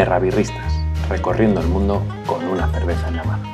Terrabirristas, 0.00 0.72
recorriendo 1.10 1.60
el 1.60 1.66
mundo 1.66 2.02
con 2.24 2.42
una 2.46 2.66
cerveza 2.72 3.08
en 3.08 3.16
la 3.16 3.24
mano. 3.24 3.52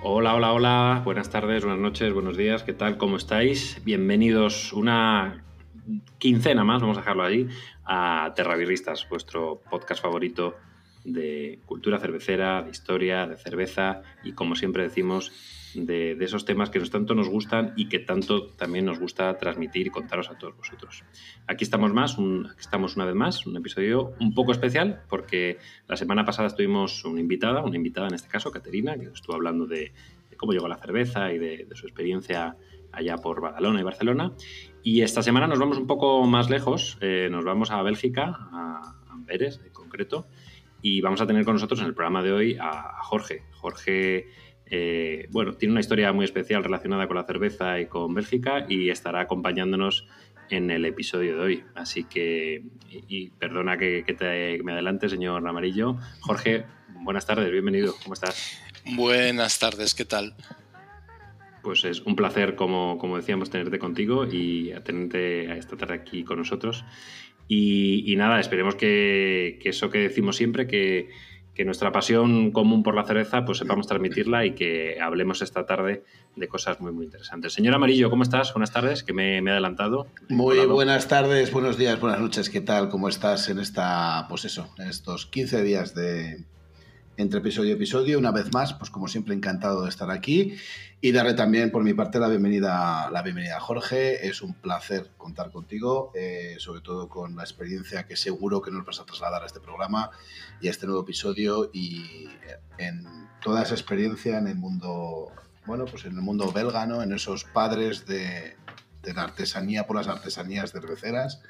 Hola, 0.00 0.34
hola, 0.34 0.52
hola, 0.54 1.02
buenas 1.04 1.28
tardes, 1.28 1.62
buenas 1.62 1.78
noches, 1.78 2.14
buenos 2.14 2.38
días, 2.38 2.62
¿qué 2.62 2.72
tal? 2.72 2.96
¿Cómo 2.96 3.18
estáis? 3.18 3.82
Bienvenidos 3.84 4.72
una 4.72 5.44
quincena 6.16 6.64
más, 6.64 6.80
vamos 6.80 6.96
a 6.96 7.00
dejarlo 7.00 7.22
allí, 7.22 7.48
a 7.84 8.32
Terrabirristas, 8.34 9.06
vuestro 9.10 9.60
podcast 9.68 10.00
favorito 10.00 10.56
de 11.04 11.60
cultura 11.66 11.98
cervecera, 11.98 12.62
de 12.62 12.70
historia, 12.70 13.26
de 13.26 13.36
cerveza 13.36 14.00
y 14.24 14.32
como 14.32 14.56
siempre 14.56 14.84
decimos, 14.84 15.32
de, 15.84 16.16
esos 16.20 16.44
temas 16.44 16.70
que 16.70 16.78
nos 16.78 16.90
tanto 16.90 17.14
nos 17.14 17.28
gustan 17.28 17.72
y 17.76 17.88
que 17.88 17.98
tanto 17.98 18.46
también 18.46 18.86
nos 18.86 18.98
gusta 18.98 19.36
transmitir 19.36 19.86
y 19.86 19.90
contaros 19.90 20.30
a 20.30 20.38
todos 20.38 20.56
vosotros. 20.56 21.04
Aquí 21.46 21.64
estamos 21.64 21.92
más, 21.92 22.16
estamos 22.58 22.96
una 22.96 23.04
vez 23.04 23.14
más, 23.14 23.46
un 23.46 23.56
episodio 23.56 24.14
un 24.20 24.32
poco 24.32 24.52
especial 24.52 25.02
porque 25.08 25.58
la 25.88 25.96
semana 25.96 26.24
pasada 26.24 26.48
estuvimos 26.48 27.04
una 27.04 27.20
invitada, 27.20 27.62
una 27.62 27.76
invitada 27.76 28.08
en 28.08 28.14
este 28.14 28.28
caso, 28.28 28.50
Caterina, 28.50 28.96
que 28.96 29.06
estuvo 29.06 29.34
hablando 29.34 29.66
de, 29.66 29.92
cómo 30.36 30.52
llegó 30.52 30.68
la 30.68 30.78
cerveza 30.78 31.32
y 31.32 31.38
de, 31.38 31.66
su 31.74 31.86
experiencia 31.86 32.56
allá 32.92 33.16
por 33.18 33.40
Badalona 33.40 33.80
y 33.80 33.84
Barcelona. 33.84 34.32
Y 34.82 35.02
esta 35.02 35.22
semana 35.22 35.46
nos 35.46 35.58
vamos 35.58 35.78
un 35.78 35.86
poco 35.86 36.24
más 36.26 36.48
lejos, 36.48 36.96
eh, 37.00 37.28
nos 37.30 37.44
vamos 37.44 37.70
a 37.70 37.82
Bélgica, 37.82 38.48
a 38.52 38.94
Amberes 39.10 39.60
en 39.64 39.72
concreto, 39.72 40.26
y 40.80 41.00
vamos 41.00 41.20
a 41.20 41.26
tener 41.26 41.44
con 41.44 41.54
nosotros 41.54 41.80
en 41.80 41.86
el 41.86 41.94
programa 41.94 42.22
de 42.22 42.32
hoy 42.32 42.56
a 42.60 43.02
Jorge. 43.02 43.42
Jorge 43.52 44.28
eh, 44.68 45.28
bueno, 45.30 45.54
tiene 45.54 45.72
una 45.72 45.80
historia 45.80 46.12
muy 46.12 46.24
especial 46.24 46.64
relacionada 46.64 47.06
con 47.06 47.16
la 47.16 47.24
cerveza 47.24 47.80
y 47.80 47.86
con 47.86 48.14
Bélgica 48.14 48.66
y 48.68 48.90
estará 48.90 49.20
acompañándonos 49.20 50.06
en 50.50 50.70
el 50.70 50.84
episodio 50.84 51.36
de 51.36 51.42
hoy. 51.42 51.64
Así 51.74 52.04
que, 52.04 52.62
y, 52.90 53.30
perdona 53.30 53.78
que, 53.78 54.04
me 54.64 54.72
adelante, 54.72 55.08
señor 55.08 55.46
Amarillo. 55.46 55.96
Jorge, 56.20 56.64
buenas 57.02 57.26
tardes, 57.26 57.50
bienvenido, 57.50 57.94
¿cómo 58.02 58.14
estás? 58.14 58.60
Buenas 58.94 59.58
tardes, 59.58 59.94
¿qué 59.94 60.04
tal? 60.04 60.34
Pues 61.62 61.84
es 61.84 62.00
un 62.02 62.14
placer, 62.14 62.54
como, 62.54 62.98
como 62.98 63.16
decíamos, 63.16 63.50
tenerte 63.50 63.78
contigo 63.78 64.26
y 64.30 64.72
tenerte 64.84 65.50
a 65.50 65.56
esta 65.56 65.76
tarde 65.76 65.94
aquí 65.94 66.24
con 66.24 66.38
nosotros. 66.38 66.84
Y, 67.48 68.14
nada, 68.16 68.40
esperemos 68.40 68.74
que, 68.74 69.58
que, 69.62 69.68
eso 69.68 69.90
que 69.90 69.98
decimos 69.98 70.36
siempre, 70.36 70.66
que, 70.66 71.08
que 71.56 71.64
nuestra 71.64 71.90
pasión 71.90 72.50
común 72.52 72.82
por 72.82 72.94
la 72.94 73.04
cerveza, 73.04 73.44
pues 73.46 73.58
sepamos 73.58 73.86
transmitirla 73.86 74.44
y 74.44 74.52
que 74.52 75.00
hablemos 75.00 75.40
esta 75.40 75.64
tarde 75.64 76.04
de 76.36 76.48
cosas 76.48 76.80
muy, 76.80 76.92
muy 76.92 77.06
interesantes. 77.06 77.54
Señor 77.54 77.74
Amarillo, 77.74 78.10
¿cómo 78.10 78.22
estás? 78.22 78.52
Buenas 78.52 78.72
tardes, 78.72 79.02
que 79.02 79.14
me, 79.14 79.38
he 79.38 79.50
adelantado. 79.50 80.06
Muy 80.28 80.58
buenas 80.66 81.08
tardes, 81.08 81.50
buenos 81.50 81.78
días, 81.78 81.98
buenas 81.98 82.20
noches, 82.20 82.50
¿qué 82.50 82.60
tal? 82.60 82.90
¿Cómo 82.90 83.08
estás 83.08 83.48
en 83.48 83.58
esta, 83.58 84.26
pues 84.28 84.44
eso, 84.44 84.68
en 84.78 84.88
estos 84.88 85.24
15 85.24 85.62
días 85.62 85.94
de, 85.94 86.44
entre 87.16 87.40
episodio 87.40 87.70
y 87.70 87.72
episodio. 87.72 88.18
Una 88.18 88.30
vez 88.30 88.52
más, 88.52 88.74
pues 88.74 88.90
como 88.90 89.08
siempre, 89.08 89.34
encantado 89.34 89.82
de 89.82 89.88
estar 89.88 90.10
aquí 90.10 90.56
y 91.00 91.12
darle 91.12 91.34
también 91.34 91.70
por 91.70 91.82
mi 91.82 91.94
parte 91.94 92.18
la 92.18 92.28
bienvenida, 92.28 93.10
la 93.10 93.22
bienvenida 93.22 93.56
a 93.56 93.60
Jorge. 93.60 94.26
Es 94.28 94.42
un 94.42 94.54
placer 94.54 95.10
contar 95.16 95.50
contigo, 95.50 96.12
eh, 96.14 96.56
sobre 96.58 96.80
todo 96.80 97.08
con 97.08 97.36
la 97.36 97.42
experiencia 97.42 98.06
que 98.06 98.16
seguro 98.16 98.60
que 98.60 98.70
nos 98.70 98.84
vas 98.84 99.00
a 99.00 99.04
trasladar 99.04 99.42
a 99.42 99.46
este 99.46 99.60
programa 99.60 100.10
y 100.60 100.68
a 100.68 100.70
este 100.70 100.86
nuevo 100.86 101.02
episodio 101.02 101.70
y 101.72 102.28
en 102.78 103.04
toda 103.42 103.62
esa 103.62 103.74
experiencia 103.74 104.38
en 104.38 104.48
el 104.48 104.56
mundo, 104.56 105.32
bueno, 105.66 105.84
pues 105.86 106.04
en 106.04 106.12
el 106.12 106.22
mundo 106.22 106.52
belga, 106.52 106.86
¿no? 106.86 107.02
En 107.02 107.12
esos 107.12 107.44
padres 107.44 108.06
de, 108.06 108.56
de 109.02 109.14
la 109.14 109.22
artesanía 109.22 109.86
por 109.86 109.96
las 109.96 110.08
artesanías 110.08 110.72
cerveceras 110.72 111.40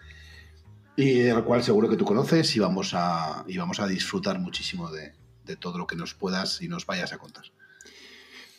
y 0.97 1.29
al 1.29 1.45
cual 1.45 1.63
seguro 1.63 1.89
que 1.89 1.97
tú 1.97 2.05
conoces 2.05 2.57
y 2.57 2.61
vamos 2.61 2.93
a, 2.95 3.45
y 3.47 3.59
vamos 3.59 3.81
a 3.81 3.87
disfrutar 3.87 4.39
muchísimo 4.39 4.91
de, 4.91 5.13
de 5.47 5.57
todo 5.57 5.79
lo 5.79 5.87
que 5.87 5.97
nos 5.97 6.15
puedas 6.15 6.61
y 6.61 6.69
nos 6.69 6.87
vayas 6.87 7.13
a 7.13 7.19
contar. 7.19 7.45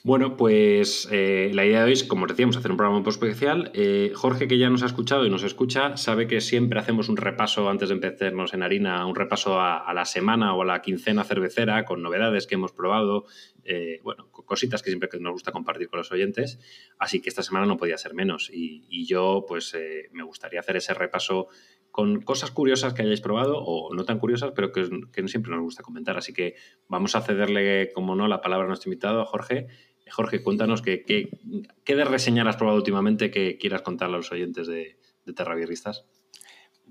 Bueno, 0.07 0.37
pues 0.37 1.05
eh, 1.11 1.51
la 1.53 1.65
idea 1.65 1.79
de 1.79 1.87
hoy 1.87 1.91
es, 1.91 2.05
como 2.05 2.27
decíamos, 2.27 2.55
hacer 2.55 2.71
un 2.71 2.77
programa 2.77 2.97
un 2.97 3.03
poco 3.03 3.09
especial. 3.09 3.71
Eh, 3.73 4.13
Jorge, 4.15 4.47
que 4.47 4.57
ya 4.57 4.69
nos 4.69 4.81
ha 4.83 4.85
escuchado 4.85 5.25
y 5.25 5.29
nos 5.29 5.43
escucha, 5.43 5.97
sabe 5.97 6.27
que 6.27 6.39
siempre 6.39 6.79
hacemos 6.79 7.09
un 7.09 7.17
repaso 7.17 7.69
antes 7.69 7.89
de 7.89 7.95
empezarnos 7.95 8.53
en 8.53 8.63
harina, 8.63 9.05
un 9.05 9.15
repaso 9.15 9.59
a, 9.59 9.93
la 9.93 10.05
semana 10.05 10.55
o 10.55 10.61
a 10.61 10.65
la 10.65 10.81
quincena 10.81 11.25
cervecera 11.25 11.83
con 11.83 12.01
novedades 12.01 12.47
que 12.47 12.55
hemos 12.55 12.71
probado, 12.71 13.25
eh, 13.65 13.99
bueno, 14.01 14.29
cositas 14.31 14.81
que 14.81 14.91
siempre 14.91 15.09
nos 15.19 15.33
gusta 15.33 15.51
compartir 15.51 15.89
con 15.89 15.97
los 15.97 16.09
oyentes. 16.13 16.57
Así 16.97 17.21
que 17.21 17.27
esta 17.27 17.43
semana 17.43 17.65
no 17.65 17.75
podía 17.75 17.97
ser 17.97 18.13
menos. 18.13 18.49
Y, 18.49 18.85
y 18.89 19.05
yo, 19.07 19.43
pues, 19.45 19.75
me 20.13 20.23
gustaría 20.23 20.61
hacer 20.61 20.77
ese 20.77 20.93
repaso 20.93 21.49
con 21.91 22.21
cosas 22.21 22.51
curiosas 22.51 22.93
que 22.93 23.01
hayáis 23.01 23.21
probado 23.21 23.57
o 23.57 23.93
no 23.93 24.05
tan 24.05 24.19
curiosas, 24.19 24.51
pero 24.55 24.71
que, 24.71 24.87
que 25.11 25.27
siempre 25.27 25.51
nos 25.51 25.61
gusta 25.61 25.83
comentar. 25.83 26.17
Así 26.17 26.33
que 26.33 26.55
vamos 26.87 27.15
a 27.15 27.21
cederle, 27.21 27.91
como 27.93 28.15
no, 28.15 28.27
la 28.27 28.41
palabra 28.41 28.65
a 28.65 28.67
nuestro 28.67 28.89
invitado, 28.89 29.21
a 29.21 29.25
Jorge. 29.25 29.67
Jorge, 30.09 30.41
cuéntanos 30.41 30.81
qué, 30.81 31.03
qué, 31.03 31.95
de 31.95 32.05
reseñar 32.05 32.47
has 32.47 32.55
probado 32.55 32.77
últimamente 32.77 33.29
que 33.31 33.57
quieras 33.57 33.81
contarle 33.81 34.15
a 34.15 34.17
los 34.17 34.31
oyentes 34.31 34.67
de, 34.67 34.99
de 35.25 35.33
Terrabierristas. 35.33 36.05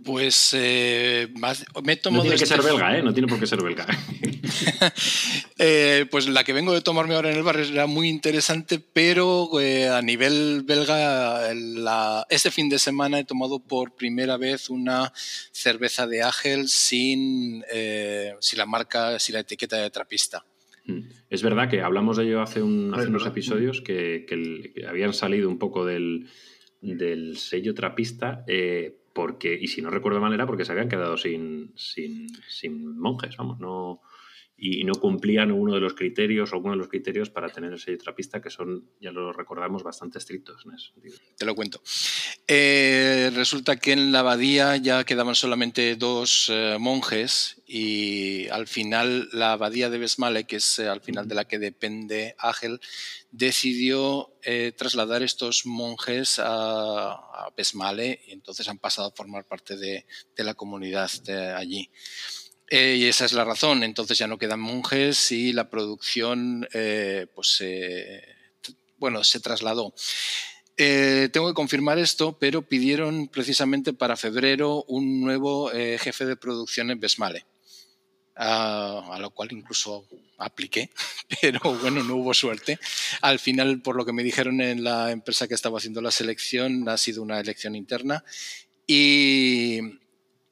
Pues 0.05 0.55
eh, 0.55 1.29
me 1.33 1.99
No 2.11 2.23
tiene 2.23 2.37
que 2.37 2.47
ser 2.47 2.63
belga, 2.63 2.99
¿eh? 2.99 3.03
No 3.03 3.15
tiene 3.15 3.29
por 3.29 3.41
qué 3.41 3.47
ser 3.47 3.63
belga. 3.63 3.87
Eh, 5.59 6.05
pues 6.11 6.29
la 6.29 6.45
que 6.45 6.53
vengo 6.53 6.75
de 6.75 6.83
tomarme 6.83 7.15
ahora 7.15 7.31
en 7.31 7.39
el 7.39 7.43
bar 7.43 7.59
era 7.59 7.87
muy 7.87 8.11
interesante, 8.11 8.79
pero 8.79 9.49
eh, 9.59 9.89
a 9.89 10.03
nivel 10.03 10.63
belga, 10.67 11.51
este 12.29 12.51
fin 12.51 12.69
de 12.69 12.79
semana 12.79 13.19
he 13.19 13.25
tomado 13.25 13.59
por 13.59 13.97
primera 13.97 14.37
vez 14.37 14.69
una 14.69 15.15
cerveza 15.53 16.07
de 16.07 16.23
Ágel 16.23 16.69
sin, 16.69 17.65
sin 18.41 18.59
la 18.59 18.67
marca, 18.67 19.19
sin 19.19 19.35
la 19.35 19.41
etiqueta 19.41 19.77
de 19.77 19.91
trapista. 19.91 20.45
Mm. 20.85 21.01
Es 21.31 21.43
verdad 21.43 21.71
que 21.71 21.81
hablamos 21.81 22.19
de 22.19 22.25
ello 22.25 22.43
hace, 22.43 22.63
unos 22.63 23.27
episodios 23.27 23.81
que, 23.81 24.27
habían 24.87 25.15
salido 25.15 25.49
un 25.49 25.59
poco 25.59 25.87
del, 25.87 26.29
del 26.83 27.39
sello 27.39 27.73
trapista 27.73 28.45
porque, 29.17 29.59
y 29.59 29.69
si 29.69 29.81
no 29.81 29.89
recuerdo 29.89 30.21
mal, 30.21 30.35
era 30.35 30.47
porque 30.47 30.67
se 30.67 30.73
habían 30.73 30.91
quedado 30.91 31.17
sin, 31.17 31.73
sin, 31.75 32.29
sin 32.49 32.99
monjes, 32.99 33.35
vamos, 33.39 33.59
no, 33.59 34.03
y 34.59 34.85
no 34.85 34.95
cumplían 34.95 35.53
uno 35.53 35.75
de 35.75 35.81
los 35.81 35.95
criterios 35.95 36.53
o 36.53 36.59
uno 36.59 36.71
de 36.71 36.79
los 36.79 36.89
criterios 36.89 37.29
para 37.29 37.51
tener 37.51 37.73
el 37.73 37.79
sello 37.79 37.99
trapista, 37.99 38.41
que 38.41 38.49
son, 38.49 38.89
ya 39.01 39.13
lo 39.13 39.31
recordamos, 39.33 39.83
bastante 39.83 40.19
estrictos 40.19 40.65
en 40.65 40.75
ese 40.75 40.93
sentido. 40.93 41.19
Te 41.37 41.45
lo 41.45 41.55
cuento. 41.55 41.83
Eh, 42.49 43.31
resulta 43.35 43.77
que 43.77 43.93
en 43.93 44.13
la 44.13 44.21
abadía 44.21 44.77
ya 44.79 45.05
quedaban 45.05 45.35
solamente 45.35 45.97
dos 45.97 46.47
eh, 46.49 46.77
monjes 46.81 47.61
y 47.67 48.49
al 48.49 48.67
final 48.67 49.29
la 49.33 49.53
abadía 49.53 49.91
de 49.91 49.99
Besmale, 49.99 50.45
que 50.45 50.57
es 50.57 50.79
eh, 50.79 50.89
al 50.89 51.03
final 51.03 51.29
de 51.29 51.35
la 51.35 51.47
que 51.47 51.59
depende 51.59 52.35
Ágel, 52.39 52.81
decidió 53.31 54.33
trasladar 54.77 55.25
estos 55.25 55.67
monjes 55.67 56.39
a, 56.39 57.13
a, 57.13 57.53
Besmale 57.57 58.21
y 58.29 58.33
entonces 58.33 58.69
han 58.69 58.79
pasado 58.79 59.09
a 59.09 59.11
formar 59.13 59.45
parte 59.45 59.77
de, 59.77 60.07
de 60.37 60.45
la 60.45 60.55
comunidad 60.55 61.11
de 61.25 61.53
allí. 61.53 61.91
Eh, 62.69 62.97
y 62.99 63.05
esa 63.07 63.25
es 63.25 63.33
la 63.33 63.45
razón. 63.45 63.83
Entonces 63.83 64.19
ya 64.19 64.27
no 64.27 64.39
quedan 64.39 64.61
monjes 64.61 65.31
y 65.33 65.53
la 65.53 65.71
producción, 65.71 66.67
eh, 66.73 67.27
pues, 67.35 67.63
bueno, 68.99 69.23
se 69.25 69.41
trasladó. 69.41 69.95
Eh, 70.77 71.31
tengo 71.33 71.49
que 71.49 71.55
confirmar 71.55 71.99
esto, 71.99 72.39
pero 72.39 72.63
pidieron 72.63 73.29
precisamente 73.29 73.93
para 73.93 74.17
febrero 74.17 74.85
un 74.89 75.21
nuevo 75.21 75.71
jefe 75.71 76.27
de 76.27 76.37
producción 76.37 76.91
en 76.91 77.01
Besmale. 77.01 77.47
A, 78.39 79.15
a, 79.15 79.19
lo 79.19 79.31
cual 79.31 79.49
incluso 79.53 80.07
apliqué, 80.37 80.91
pero 81.41 81.59
bueno, 81.81 82.05
no 82.05 82.17
hubo 82.17 82.35
suerte. 82.35 82.79
Al 83.23 83.39
final, 83.39 83.81
por 83.81 83.97
lo 83.97 84.05
que 84.05 84.13
me 84.13 84.23
dijeron 84.23 84.61
en 84.61 84.85
la 84.85 85.11
empresa 85.11 85.49
que 85.49 85.55
estaba 85.55 85.79
haciendo 85.79 86.03
la 86.03 86.11
selección, 86.11 86.87
ha 86.87 86.99
sido 86.99 87.23
una 87.23 87.41
elección 87.41 87.75
interna 87.75 88.23
y, 88.87 89.81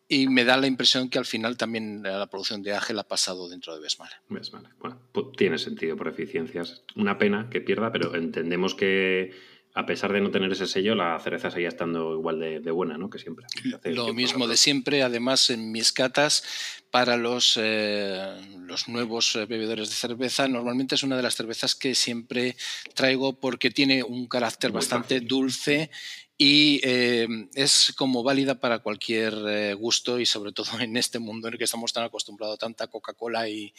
y 0.08 0.28
me 0.28 0.44
da 0.44 0.56
la 0.56 0.66
impresión 0.66 1.08
que 1.08 1.18
al 1.18 1.24
final 1.24 1.56
también 1.56 2.02
la 2.02 2.26
producción 2.26 2.62
de 2.62 2.74
Ágel 2.74 2.98
ha 2.98 3.04
pasado 3.04 3.48
dentro 3.48 3.74
de 3.74 3.80
Besmale. 3.80 4.14
Besmale. 4.28 4.68
Bueno, 4.78 5.00
pues 5.12 5.26
tiene 5.36 5.58
sentido 5.58 5.96
por 5.96 6.08
eficiencias. 6.08 6.82
Una 6.96 7.18
pena 7.18 7.48
que 7.50 7.60
pierda, 7.60 7.90
pero 7.90 8.14
entendemos 8.14 8.74
que 8.74 9.32
a 9.76 9.86
pesar 9.86 10.12
de 10.12 10.20
no 10.20 10.30
tener 10.30 10.52
ese 10.52 10.68
sello, 10.68 10.94
la 10.94 11.18
cereza 11.18 11.50
seguía 11.50 11.66
estando 11.66 12.14
igual 12.14 12.38
de, 12.38 12.70
buena, 12.70 12.96
¿no? 12.96 13.10
Que 13.10 13.18
siempre. 13.18 13.44
Lo 13.84 14.14
mismo 14.14 14.46
de 14.46 14.56
siempre. 14.56 15.02
Además, 15.02 15.50
en 15.50 15.72
mis 15.72 15.90
catas, 15.90 16.44
para 16.92 17.16
los, 17.16 17.58
eh, 17.60 18.36
los 18.60 18.88
nuevos 18.88 19.34
eh, 19.34 19.46
bebedores 19.46 19.88
de 19.88 19.96
cerveza, 19.96 20.46
normalmente 20.46 20.94
es 20.94 21.02
una 21.02 21.16
de 21.16 21.24
las 21.24 21.34
cervezas 21.34 21.74
que 21.74 21.96
siempre 21.96 22.56
traigo 22.94 23.40
porque 23.40 23.70
tiene 23.70 24.04
un 24.04 24.28
carácter 24.28 24.70
bastante 24.70 25.18
dulce 25.18 25.90
y 26.36 26.80
eh, 26.82 27.28
es 27.54 27.92
como 27.96 28.22
válida 28.22 28.56
para 28.58 28.80
cualquier 28.80 29.34
eh, 29.46 29.74
gusto 29.74 30.18
y 30.18 30.26
sobre 30.26 30.52
todo 30.52 30.66
en 30.80 30.96
este 30.96 31.18
mundo 31.18 31.48
en 31.48 31.54
el 31.54 31.58
que 31.58 31.64
estamos 31.64 31.92
tan 31.92 32.04
acostumbrados 32.04 32.54
a 32.54 32.58
tanta 32.58 32.86
Coca-Cola 32.88 33.48
y, 33.48 33.72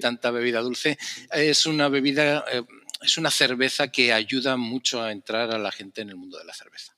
tanta 0.00 0.30
bebida 0.30 0.60
dulce. 0.60 0.98
Es 1.32 1.66
una 1.66 1.88
bebida, 1.88 2.44
eh, 2.52 2.62
es 3.00 3.18
una 3.18 3.30
cerveza 3.30 3.88
que 3.88 4.12
ayuda 4.12 4.56
mucho 4.56 5.02
a 5.02 5.12
entrar 5.12 5.50
a 5.50 5.58
la 5.58 5.72
gente 5.72 6.02
en 6.02 6.10
el 6.10 6.16
mundo 6.16 6.38
de 6.38 6.44
la 6.44 6.54
cerveza. 6.54 6.97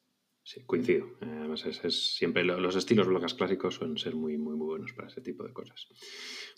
Sí, 0.53 0.63
coincido. 0.67 1.07
Además, 1.21 1.65
es, 1.65 2.17
siempre 2.17 2.43
los 2.43 2.75
estilos 2.75 3.07
belgas 3.07 3.35
clásicos 3.35 3.77
suelen 3.77 3.97
ser 3.99 4.17
muy, 4.17 4.37
muy, 4.37 4.57
muy 4.57 4.67
buenos 4.67 4.93
para 4.95 5.07
ese 5.07 5.21
tipo 5.21 5.45
de 5.45 5.53
cosas. 5.53 5.87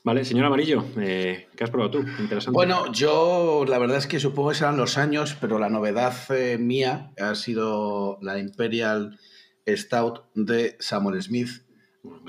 Vale, 0.03 0.25
señor 0.25 0.47
Amarillo, 0.47 0.83
eh, 0.97 1.49
¿qué 1.55 1.65
has 1.65 1.69
probado 1.69 1.91
tú? 1.91 1.99
Interesante. 2.19 2.55
Bueno, 2.55 2.91
yo 2.91 3.67
la 3.69 3.79
verdad 3.79 3.99
es 3.99 4.07
que 4.07 4.19
supongo 4.19 4.49
que 4.49 4.55
serán 4.55 4.79
los 4.79 4.97
años, 4.97 5.37
pero 5.39 5.59
la 5.59 5.69
novedad 5.69 6.15
eh, 6.31 6.57
mía 6.57 7.13
ha 7.19 7.35
sido 7.35 8.19
la 8.23 8.39
Imperial 8.39 9.19
Stout 9.69 10.23
de 10.35 10.75
Samuel 10.81 11.23
Smith, 11.23 11.51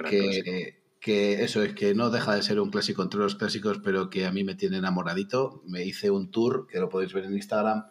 que, 0.10 0.82
que, 1.00 1.44
eso 1.46 1.64
es 1.64 1.74
que 1.76 1.96
no 1.96 2.10
deja 2.10 2.36
de 2.36 2.44
ser 2.44 2.60
un 2.60 2.72
clásico 2.72 3.04
entre 3.04 3.22
los 3.22 3.36
clásicos, 3.36 3.80
pero 3.82 4.10
que 4.10 4.26
a 4.26 4.34
mí 4.34 4.44
me 4.44 4.56
tiene 4.56 4.80
enamoradito. 4.80 5.64
Me 5.66 5.86
hice 5.86 6.12
un 6.12 6.30
tour, 6.30 6.68
que 6.68 6.82
lo 6.82 6.90
podéis 6.90 7.14
ver 7.14 7.24
en 7.24 7.36
Instagram, 7.36 7.86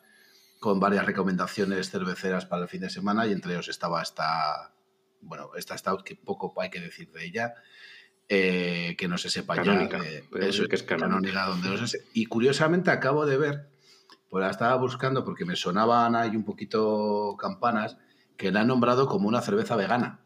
con 0.63 0.79
varias 0.79 1.05
recomendaciones 1.05 1.91
cerveceras 1.91 2.47
para 2.47 2.63
el 2.63 2.69
fin 2.69 2.83
de 2.83 2.89
semana 2.89 3.27
y 3.27 3.33
entre 3.33 3.53
ellos 3.53 3.67
estaba 3.67 4.01
esta, 4.01 4.73
bueno, 5.21 5.51
esta 5.57 5.77
Stout 5.77 6.05
que 6.05 6.15
poco 6.15 6.55
hay 6.63 6.71
que 6.71 6.79
decir 6.79 7.11
de 7.11 7.27
ella. 7.27 7.55
Eh, 8.29 8.95
que 8.97 9.09
no 9.09 9.19
se 9.19 9.29
sepa 9.29 9.57
canónica, 9.57 9.99
ya. 9.99 10.47
eso 10.47 10.67
que 10.69 10.77
es 10.77 10.85
canónica. 10.85 11.47
donde 11.47 11.69
no 11.69 11.87
se 11.87 11.99
Y 12.15 12.27
curiosamente 12.27 12.93
acabo 12.93 13.27
de 13.27 13.37
ver, 13.37 13.71
pues 14.31 14.43
la 14.43 14.51
estaba 14.51 14.77
buscando 14.77 15.25
porque 15.25 15.45
me 15.45 15.57
sonaban 15.57 16.15
ahí 16.15 16.37
un 16.37 16.45
poquito 16.45 17.37
campanas, 17.39 17.99
que 18.37 18.53
la 18.53 18.61
han 18.61 18.69
nombrado 18.69 19.09
como 19.09 19.27
una 19.27 19.43
cerveza 19.43 19.75
vegana. 19.75 20.21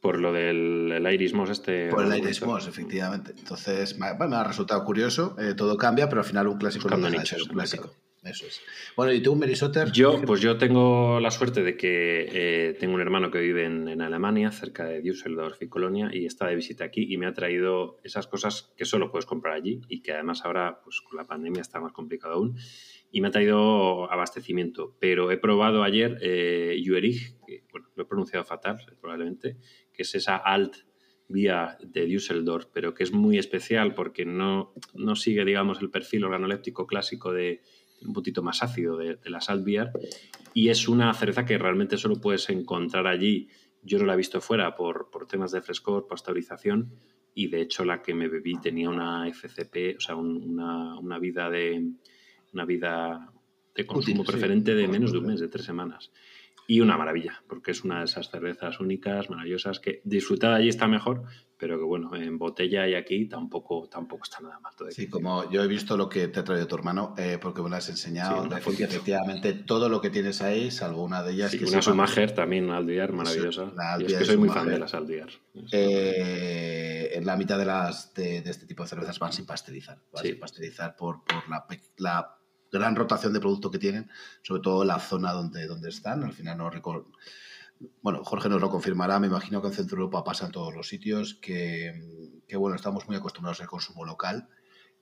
Por 0.00 0.20
lo 0.20 0.34
del 0.34 0.92
el 0.92 1.14
Iris 1.14 1.32
Moss 1.32 1.48
este. 1.48 1.88
Por 1.88 2.04
el 2.04 2.18
Iris 2.18 2.42
Moss, 2.42 2.68
efectivamente. 2.68 3.32
Entonces, 3.38 3.98
me, 3.98 4.08
ha 4.08 4.44
resultado 4.44 4.84
curioso. 4.84 5.34
Eh, 5.38 5.54
todo 5.54 5.78
cambia, 5.78 6.10
pero 6.10 6.20
al 6.20 6.26
final 6.26 6.46
un 6.46 6.58
clásico 6.58 6.90
no 6.90 7.10
deja 7.10 7.36
de 7.36 7.42
un 7.42 7.48
clásico. 7.48 7.90
Eso 8.24 8.46
es. 8.46 8.62
Bueno, 8.96 9.12
¿y 9.12 9.20
tú, 9.20 9.36
Merisotter? 9.36 9.92
Yo, 9.92 10.22
pues 10.22 10.40
yo 10.40 10.56
tengo 10.56 11.20
la 11.20 11.30
suerte 11.30 11.62
de 11.62 11.76
que 11.76 12.26
eh, 12.32 12.76
tengo 12.80 12.94
un 12.94 13.02
hermano 13.02 13.30
que 13.30 13.38
vive 13.38 13.66
en, 13.66 14.00
Alemania, 14.00 14.50
cerca 14.50 14.86
de 14.86 15.02
Düsseldorf 15.02 15.60
y 15.60 15.68
Colonia, 15.68 16.10
y 16.12 16.24
está 16.24 16.46
de 16.46 16.54
visita 16.54 16.84
aquí 16.84 17.06
y 17.12 17.18
me 17.18 17.26
ha 17.26 17.34
traído 17.34 17.98
esas 18.02 18.26
cosas 18.26 18.72
que 18.76 18.86
solo 18.86 19.10
puedes 19.10 19.26
comprar 19.26 19.54
allí 19.54 19.82
y 19.88 20.00
que 20.00 20.12
además 20.12 20.42
ahora, 20.44 20.80
pues 20.82 21.02
con 21.02 21.18
la 21.18 21.26
pandemia 21.26 21.60
está 21.60 21.80
más 21.80 21.92
complicado 21.92 22.34
aún. 22.34 22.56
Y 23.10 23.20
me 23.20 23.28
ha 23.28 23.30
traído 23.30 24.10
abastecimiento, 24.10 24.96
pero 24.98 25.30
he 25.30 25.36
probado 25.36 25.82
ayer 25.82 26.18
eh, 26.22 26.82
que 27.46 27.64
bueno, 27.70 27.88
lo 27.94 28.02
he 28.02 28.06
pronunciado 28.06 28.44
fatal, 28.44 28.78
probablemente, 29.00 29.58
que 29.92 30.02
es 30.02 30.14
esa 30.14 30.36
alt 30.36 30.76
vía 31.28 31.76
de 31.82 32.06
Düsseldorf, 32.06 32.66
pero 32.72 32.94
que 32.94 33.02
es 33.02 33.12
muy 33.12 33.38
especial 33.38 33.94
porque 33.94 34.24
no, 34.24 34.72
no 34.94 35.14
sigue, 35.14 35.44
digamos, 35.44 35.80
el 35.80 35.90
perfil 35.90 36.24
organoléptico 36.24 36.86
clásico 36.86 37.32
de 37.32 37.62
un 38.02 38.12
poquito 38.12 38.42
más 38.42 38.62
ácido 38.62 38.96
de, 38.96 39.18
la 39.24 39.40
Salt 39.40 39.64
Beer 39.64 39.90
y 40.52 40.68
es 40.68 40.88
una 40.88 41.12
cerveza 41.14 41.44
que 41.44 41.58
realmente 41.58 41.96
solo 41.96 42.20
puedes 42.20 42.48
encontrar 42.50 43.06
allí. 43.06 43.48
Yo 43.82 43.98
no 43.98 44.04
la 44.04 44.14
he 44.14 44.16
visto 44.16 44.40
fuera 44.40 44.74
por, 44.74 45.10
por 45.10 45.26
temas 45.26 45.52
de 45.52 45.62
frescor, 45.62 46.06
pasteurización 46.06 46.92
y 47.34 47.48
de 47.48 47.62
hecho 47.62 47.84
la 47.84 48.00
que 48.00 48.14
me 48.14 48.28
bebí 48.28 48.60
tenía 48.60 48.88
una 48.88 49.28
FCP, 49.28 49.96
o 49.96 50.00
sea, 50.00 50.14
una, 50.16 50.98
una, 50.98 51.18
vida 51.18 51.50
de 51.50 51.84
una 52.52 52.64
vida 52.64 53.32
de 53.74 53.86
consumo 53.86 54.24
preferente 54.24 54.74
de 54.74 54.86
menos 54.86 55.12
de 55.12 55.18
un 55.18 55.26
mes, 55.26 55.40
de 55.40 55.48
tres 55.48 55.64
semanas. 55.64 56.12
Y 56.66 56.80
una 56.80 56.96
maravilla, 56.96 57.42
porque 57.46 57.72
es 57.72 57.84
una 57.84 57.98
de 57.98 58.04
esas 58.06 58.30
cervezas 58.30 58.80
únicas, 58.80 59.28
maravillosas, 59.28 59.80
que 59.80 60.00
disfrutada 60.04 60.56
allí 60.56 60.68
está 60.68 60.86
mejor, 60.86 61.24
pero 61.64 61.78
que 61.78 61.84
bueno, 61.84 62.14
en 62.14 62.36
botella 62.36 62.86
y 62.86 62.94
aquí 62.94 63.26
tampoco, 63.26 63.88
tampoco 63.88 64.24
está 64.24 64.38
nada 64.42 64.60
más. 64.60 64.74
Sí, 64.90 65.08
como 65.08 65.50
yo 65.50 65.62
he 65.62 65.66
visto 65.66 65.96
lo 65.96 66.10
que 66.10 66.28
te 66.28 66.40
ha 66.40 66.44
traído 66.44 66.66
tu 66.66 66.74
hermano, 66.74 67.14
eh, 67.16 67.38
porque 67.40 67.62
me 67.62 67.70
lo 67.70 67.76
has 67.76 67.88
enseñado, 67.88 68.44
sí, 68.44 68.82
efectivamente 68.82 69.54
todo 69.54 69.88
lo 69.88 70.02
que 70.02 70.10
tienes 70.10 70.42
ahí, 70.42 70.70
salvo 70.70 71.02
una 71.02 71.22
de 71.22 71.32
ellas. 71.32 71.52
Sí, 71.52 71.58
que 71.58 71.64
una 71.64 71.80
Sumager 71.80 72.34
también, 72.34 72.68
Aldiar, 72.68 73.14
maravillosa. 73.14 73.72
y 73.98 74.04
es 74.04 74.12
que 74.12 74.24
soy 74.26 74.36
muy 74.36 74.50
fan 74.50 74.68
de 74.68 74.78
las 74.78 74.92
Aldiar. 74.92 75.30
Eh, 75.72 77.12
en 77.14 77.24
la 77.24 77.34
mitad 77.38 77.56
de 77.56 77.64
las 77.64 78.12
de, 78.12 78.40
este 78.40 78.66
tipo 78.66 78.82
de 78.82 78.90
cervezas 78.90 79.18
van 79.18 79.32
sin 79.32 79.46
pasteurizar, 79.46 79.98
van 80.12 80.22
sin 80.22 80.38
pasteurizar 80.38 80.94
por, 80.96 81.24
por 81.24 81.48
la, 81.48 81.64
la 81.96 82.36
gran 82.70 82.94
rotación 82.94 83.32
de 83.32 83.40
producto 83.40 83.70
que 83.70 83.78
tienen, 83.78 84.10
sobre 84.42 84.60
todo 84.60 84.84
la 84.84 84.98
zona 84.98 85.32
donde, 85.32 85.66
donde 85.66 85.88
están. 85.88 86.24
Al 86.24 86.34
final 86.34 86.58
no 86.58 86.68
recuerdo. 86.68 87.06
Bueno, 88.02 88.24
Jorge 88.24 88.48
nos 88.48 88.60
lo 88.60 88.70
confirmará, 88.70 89.18
me 89.18 89.26
imagino 89.26 89.60
que 89.60 89.68
en 89.68 89.74
Centro 89.74 89.98
Europa 89.98 90.24
pasa 90.24 90.46
en 90.46 90.52
todos 90.52 90.74
los 90.74 90.88
sitios, 90.88 91.34
que, 91.34 91.92
que 92.46 92.56
bueno, 92.56 92.76
estamos 92.76 93.06
muy 93.06 93.16
acostumbrados 93.16 93.60
al 93.60 93.66
consumo 93.66 94.04
local 94.04 94.48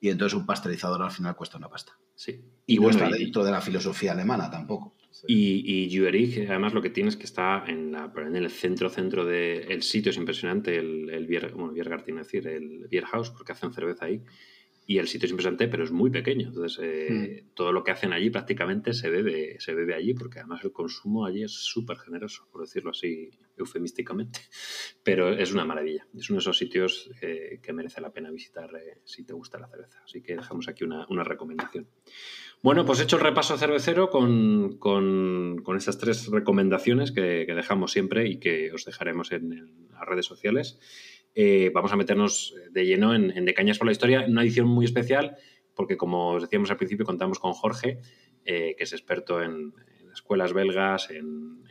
y 0.00 0.10
entonces 0.10 0.36
un 0.36 0.46
pasteurizador 0.46 1.02
al 1.02 1.10
final 1.10 1.36
cuesta 1.36 1.58
una 1.58 1.68
pasta. 1.68 1.98
Sí. 2.14 2.44
Y, 2.66 2.78
bueno, 2.78 2.98
está 2.98 3.16
dentro 3.16 3.44
de 3.44 3.50
la 3.50 3.60
filosofía 3.60 4.12
alemana 4.12 4.50
tampoco. 4.50 4.96
Y, 5.26 5.94
y 5.94 6.46
además, 6.46 6.74
lo 6.74 6.82
que 6.82 6.90
tienes 6.90 7.16
que 7.16 7.24
está 7.24 7.64
en, 7.66 7.92
la, 7.92 8.12
en 8.16 8.34
el 8.34 8.50
centro, 8.50 8.88
centro 8.88 9.24
del 9.24 9.82
sitio, 9.82 10.10
es 10.10 10.16
impresionante, 10.16 10.76
el, 10.76 11.10
el, 11.10 11.26
Bier, 11.26 11.52
bueno, 11.52 11.72
Biergarten, 11.72 12.16
decir, 12.16 12.46
el 12.48 12.88
Beer 12.90 13.04
House, 13.04 13.30
porque 13.30 13.52
hacen 13.52 13.72
cerveza 13.72 14.06
ahí 14.06 14.22
y 14.84 14.98
el 14.98 15.06
sitio 15.06 15.26
es 15.26 15.30
impresionante, 15.30 15.68
pero 15.68 15.84
es 15.84 15.92
muy 15.92 16.10
pequeño. 16.10 16.48
Entonces, 16.48 16.78
eh, 16.82 17.44
hmm. 17.44 17.54
todo 17.54 17.72
lo 17.72 17.84
que 17.84 17.92
hacen 17.92 18.12
allí 18.12 18.30
prácticamente 18.30 18.92
se 18.92 19.10
bebe, 19.10 19.56
se 19.60 19.74
bebe 19.74 19.94
allí, 19.94 20.12
porque 20.14 20.40
además 20.40 20.64
el 20.64 20.72
consumo 20.72 21.24
allí 21.24 21.44
es 21.44 21.52
súper 21.52 21.98
generoso, 21.98 22.48
por 22.50 22.62
decirlo 22.62 22.90
así 22.90 23.30
eufemísticamente. 23.56 24.40
Pero 25.04 25.30
es 25.30 25.52
una 25.52 25.64
maravilla. 25.64 26.06
Es 26.16 26.30
uno 26.30 26.38
de 26.38 26.40
esos 26.40 26.58
sitios 26.58 27.10
eh, 27.20 27.60
que 27.62 27.72
merece 27.72 28.00
la 28.00 28.12
pena 28.12 28.30
visitar 28.30 28.70
eh, 28.74 28.98
si 29.04 29.24
te 29.24 29.32
gusta 29.32 29.58
la 29.58 29.68
cerveza. 29.68 30.02
Así 30.04 30.20
que 30.20 30.34
dejamos 30.34 30.68
aquí 30.68 30.84
una, 30.84 31.06
recomendación. 31.22 31.86
Bueno, 32.62 32.84
pues 32.84 32.98
he 33.00 33.04
hecho 33.04 33.16
el 33.16 33.22
repaso 33.22 33.56
cervecero 33.56 34.10
con, 34.10 34.78
con, 34.78 35.60
con 35.62 35.76
estas 35.76 35.98
tres 35.98 36.28
recomendaciones 36.28 37.12
que, 37.12 37.44
que, 37.46 37.54
dejamos 37.54 37.92
siempre 37.92 38.28
y 38.28 38.38
que 38.38 38.72
os 38.72 38.84
dejaremos 38.84 39.30
en, 39.32 39.52
en 39.52 39.88
las 39.92 40.06
redes 40.06 40.26
sociales. 40.26 40.78
Eh, 41.34 41.70
vamos 41.72 41.92
a 41.92 41.96
meternos 41.96 42.54
de 42.70 42.84
lleno 42.84 43.14
en, 43.14 43.30
en, 43.36 43.44
De 43.44 43.54
Cañas 43.54 43.78
por 43.78 43.86
la 43.86 43.92
Historia, 43.92 44.24
en 44.24 44.32
una 44.32 44.42
edición 44.42 44.68
muy 44.68 44.84
especial, 44.84 45.36
porque 45.74 45.96
como 45.96 46.32
os 46.32 46.42
decíamos 46.42 46.70
al 46.70 46.76
principio, 46.76 47.06
contamos 47.06 47.38
con 47.38 47.52
Jorge, 47.52 48.00
eh, 48.44 48.74
que 48.76 48.84
es 48.84 48.92
experto 48.92 49.42
en, 49.42 49.72
escuelas 50.12 50.52
belgas, 50.52 51.10
en, 51.10 51.64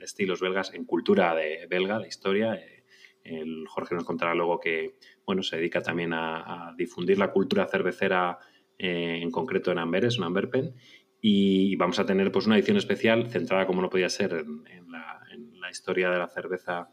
estilos 0.00 0.40
belgas, 0.40 0.72
en 0.74 0.84
cultura 0.84 1.34
de 1.34 1.66
belga, 1.68 1.98
de 1.98 2.08
historia. 2.08 2.54
Eh, 2.54 3.44
Jorge 3.68 3.94
nos 3.94 4.04
contará 4.04 4.34
luego 4.34 4.60
que 4.60 4.96
bueno, 5.24 5.42
se 5.42 5.56
dedica 5.56 5.82
también 5.82 6.12
a, 6.12 6.74
difundir 6.76 7.18
la 7.18 7.30
cultura 7.30 7.66
cervecera, 7.66 8.38
en 8.76 9.30
concreto 9.30 9.70
en 9.70 9.78
Amberes, 9.78 10.16
en 10.16 10.24
Amberpen. 10.24 10.74
Y 11.20 11.76
vamos 11.76 11.98
a 11.98 12.04
tener 12.04 12.30
pues, 12.32 12.46
una 12.46 12.56
edición 12.56 12.76
especial 12.76 13.30
centrada, 13.30 13.66
como 13.66 13.80
no 13.80 13.88
podía 13.88 14.10
ser, 14.10 14.32
en, 14.32 14.90
la, 14.90 15.22
en 15.32 15.58
la 15.58 15.70
historia 15.70 16.10
de 16.10 16.18
la 16.18 16.28
cerveza 16.28 16.90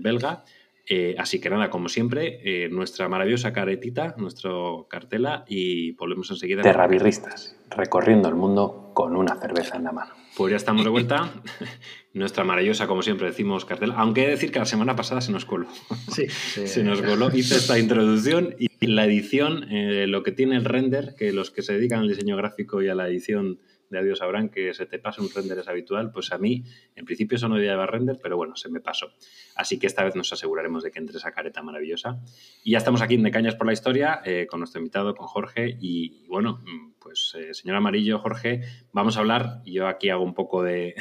belga 0.00 0.44
eh, 0.86 1.14
así 1.18 1.40
que 1.40 1.48
nada, 1.48 1.70
como 1.70 1.88
siempre, 1.88 2.40
eh, 2.44 2.68
nuestra 2.68 3.08
maravillosa 3.08 3.52
caretita, 3.52 4.14
nuestro 4.18 4.86
cartela 4.88 5.44
y 5.48 5.92
volvemos 5.92 6.30
enseguida. 6.30 6.62
Terrabirristas, 6.62 7.56
recorriendo 7.70 8.28
el 8.28 8.34
mundo 8.34 8.90
con 8.92 9.16
una 9.16 9.36
cerveza 9.36 9.76
en 9.76 9.84
la 9.84 9.92
mano. 9.92 10.12
Pues 10.36 10.50
ya 10.50 10.56
estamos 10.56 10.84
de 10.84 10.90
vuelta. 10.90 11.30
nuestra 12.12 12.44
maravillosa, 12.44 12.86
como 12.86 13.02
siempre 13.02 13.28
decimos, 13.28 13.64
cartela. 13.64 13.94
Aunque 13.96 14.22
he 14.22 14.26
de 14.26 14.32
decir 14.32 14.52
que 14.52 14.58
la 14.58 14.66
semana 14.66 14.94
pasada 14.94 15.20
se 15.20 15.32
nos 15.32 15.44
coló. 15.44 15.68
Sí, 16.12 16.26
se 16.28 16.84
nos 16.84 17.00
coló. 17.00 17.34
Hice 17.34 17.56
esta 17.56 17.78
introducción 17.78 18.54
y 18.58 18.68
la 18.86 19.06
edición, 19.06 19.64
eh, 19.72 20.06
lo 20.06 20.22
que 20.22 20.32
tiene 20.32 20.56
el 20.56 20.64
render, 20.64 21.14
que 21.18 21.32
los 21.32 21.50
que 21.50 21.62
se 21.62 21.72
dedican 21.72 22.00
al 22.00 22.08
diseño 22.08 22.36
gráfico 22.36 22.82
y 22.82 22.88
a 22.88 22.94
la 22.94 23.08
edición 23.08 23.58
de 23.94 24.00
Adiós 24.00 24.18
sabrán 24.18 24.48
que 24.48 24.74
se 24.74 24.86
te 24.86 24.98
pasa 24.98 25.22
un 25.22 25.30
render 25.34 25.58
es 25.58 25.68
habitual, 25.68 26.10
pues 26.12 26.32
a 26.32 26.38
mí 26.38 26.64
en 26.94 27.04
principio 27.04 27.36
eso 27.36 27.48
no 27.48 27.58
lleva 27.58 27.86
render, 27.86 28.18
pero 28.22 28.36
bueno, 28.36 28.56
se 28.56 28.68
me 28.68 28.80
pasó. 28.80 29.12
Así 29.54 29.78
que 29.78 29.86
esta 29.86 30.04
vez 30.04 30.14
nos 30.16 30.32
aseguraremos 30.32 30.82
de 30.82 30.90
que 30.90 30.98
entre 30.98 31.16
esa 31.16 31.32
careta 31.32 31.62
maravillosa. 31.62 32.20
Y 32.62 32.72
ya 32.72 32.78
estamos 32.78 33.02
aquí 33.02 33.14
en 33.14 33.22
De 33.22 33.30
Cañas 33.30 33.54
por 33.54 33.66
la 33.66 33.72
Historia 33.72 34.20
eh, 34.24 34.46
con 34.48 34.60
nuestro 34.60 34.80
invitado, 34.80 35.14
con 35.14 35.26
Jorge. 35.26 35.76
Y, 35.80 36.26
bueno, 36.28 36.60
pues 36.98 37.34
eh, 37.38 37.54
señor 37.54 37.76
Amarillo, 37.76 38.18
Jorge, 38.18 38.62
vamos 38.92 39.16
a 39.16 39.20
hablar, 39.20 39.62
yo 39.64 39.86
aquí 39.86 40.10
hago 40.10 40.24
un 40.24 40.34
poco 40.34 40.62
de, 40.62 40.94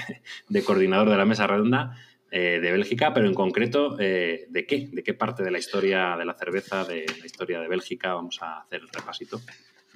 coordinador 0.65 1.09
de 1.09 1.17
la 1.17 1.25
mesa 1.25 1.47
redonda, 1.47 1.97
eh, 2.31 2.59
de 2.59 2.71
Bélgica, 2.71 3.13
pero 3.13 3.27
en 3.27 3.35
concreto, 3.35 3.95
¿de 3.95 4.65
qué? 4.67 4.89
¿De 4.91 5.03
qué 5.03 5.13
parte 5.13 5.43
de 5.43 5.51
la 5.51 5.59
historia 5.59 6.15
de 6.17 6.25
la 6.25 6.33
cerveza, 6.33 6.83
de 6.83 7.05
la 7.19 7.25
historia 7.25 7.59
de 7.59 7.67
Bélgica? 7.67 8.15
Vamos 8.15 8.41
a 8.41 8.61
hacer 8.61 8.81
el 8.81 8.89
repasito. 8.89 9.39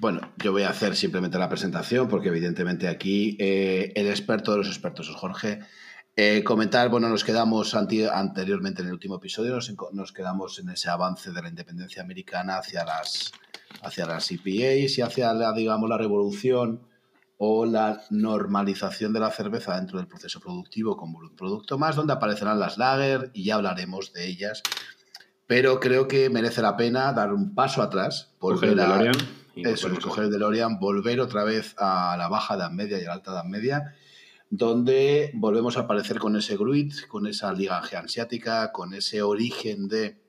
Bueno, 0.00 0.20
yo 0.36 0.52
voy 0.52 0.62
a 0.62 0.70
hacer 0.70 0.94
simplemente 0.94 1.38
la 1.38 1.48
presentación 1.48 2.08
porque 2.08 2.28
evidentemente 2.28 2.86
aquí 2.86 3.36
eh, 3.40 3.92
el 3.96 4.06
experto 4.06 4.52
de 4.52 4.58
los 4.58 4.68
expertos 4.68 5.08
es 5.08 5.16
Jorge. 5.16 5.60
Eh, 6.14 6.44
comentar, 6.44 6.88
bueno, 6.88 7.08
nos 7.08 7.24
quedamos 7.24 7.74
anteriormente 7.74 8.82
en 8.82 8.88
el 8.88 8.94
último 8.94 9.16
episodio, 9.16 9.58
nos, 9.92 10.12
quedamos 10.12 10.58
en 10.60 10.68
ese 10.70 10.88
avance 10.88 11.32
de 11.32 11.42
la 11.42 11.48
independencia 11.48 12.02
americana 12.02 12.58
hacia 12.58 12.84
las, 12.84 13.32
hacia 13.82 14.06
las 14.06 14.30
EPAs 14.30 14.98
y 14.98 15.02
hacia, 15.02 15.32
la, 15.32 15.52
digamos, 15.52 15.88
la 15.88 15.98
revolución 15.98 16.80
o 17.36 17.66
la 17.66 18.02
normalización 18.10 19.12
de 19.12 19.20
la 19.20 19.30
cerveza 19.30 19.76
dentro 19.76 19.98
del 19.98 20.08
proceso 20.08 20.40
productivo 20.40 20.96
como 20.96 21.18
un 21.18 21.34
producto 21.34 21.76
más, 21.76 21.96
donde 21.96 22.12
aparecerán 22.12 22.60
las 22.60 22.78
lager 22.78 23.30
y 23.32 23.44
ya 23.44 23.56
hablaremos 23.56 24.12
de 24.12 24.26
ellas. 24.26 24.62
Pero 25.46 25.80
creo 25.80 26.08
que 26.08 26.30
merece 26.30 26.62
la 26.62 26.76
pena 26.76 27.12
dar 27.12 27.32
un 27.32 27.54
paso 27.54 27.80
atrás, 27.80 28.34
volver 28.40 28.78
a, 28.80 29.12
eso, 29.64 29.88
escoger 29.88 30.24
el 30.24 30.30
DeLorean, 30.30 30.78
volver 30.78 31.20
otra 31.20 31.44
vez 31.44 31.74
a 31.78 32.16
la 32.16 32.28
baja 32.28 32.54
edad 32.54 32.70
media 32.70 32.98
y 32.98 33.04
a 33.04 33.08
la 33.08 33.14
alta 33.14 33.32
edad 33.32 33.44
media, 33.44 33.94
donde 34.50 35.30
volvemos 35.34 35.76
a 35.76 35.80
aparecer 35.80 36.18
con 36.18 36.36
ese 36.36 36.56
Gruit, 36.56 37.06
con 37.06 37.26
esa 37.26 37.52
liga 37.52 37.82
geansiática, 37.82 38.72
con 38.72 38.94
ese 38.94 39.22
origen 39.22 39.88
de 39.88 40.20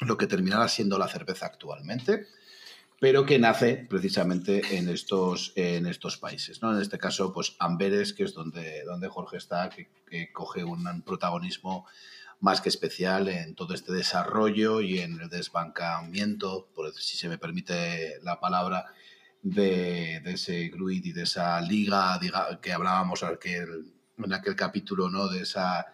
lo 0.00 0.16
que 0.16 0.26
terminará 0.26 0.68
siendo 0.68 0.98
la 0.98 1.08
cerveza 1.08 1.46
actualmente, 1.46 2.26
pero 3.00 3.26
que 3.26 3.38
nace 3.38 3.86
precisamente 3.88 4.76
en 4.76 4.88
estos, 4.88 5.52
en 5.56 5.86
estos 5.86 6.16
países. 6.16 6.62
¿no? 6.62 6.74
En 6.74 6.80
este 6.80 6.98
caso, 6.98 7.32
pues 7.32 7.56
Amberes, 7.58 8.12
que 8.12 8.24
es 8.24 8.34
donde, 8.34 8.82
donde 8.84 9.08
Jorge 9.08 9.36
está, 9.36 9.68
que, 9.70 9.88
coge 10.32 10.62
un 10.62 11.02
protagonismo 11.02 11.86
más 12.40 12.60
que 12.60 12.68
especial 12.68 13.28
en 13.28 13.54
todo 13.54 13.74
este 13.74 13.92
desarrollo 13.92 14.80
y 14.80 15.00
en 15.00 15.20
el 15.20 15.28
desbancamiento, 15.28 16.68
por 16.74 16.92
si 16.94 17.16
se 17.16 17.28
me 17.28 17.38
permite 17.38 18.20
la 18.22 18.40
palabra, 18.40 18.86
de, 19.44 20.22
ese 20.24 20.68
Gruid 20.68 21.04
y 21.04 21.12
de 21.12 21.22
esa 21.22 21.60
liga 21.60 22.18
que 22.60 22.72
hablábamos 22.72 23.22
en 23.22 24.32
aquel 24.32 24.56
capítulo, 24.56 25.10
¿no? 25.10 25.28
De 25.28 25.42
esa 25.42 25.86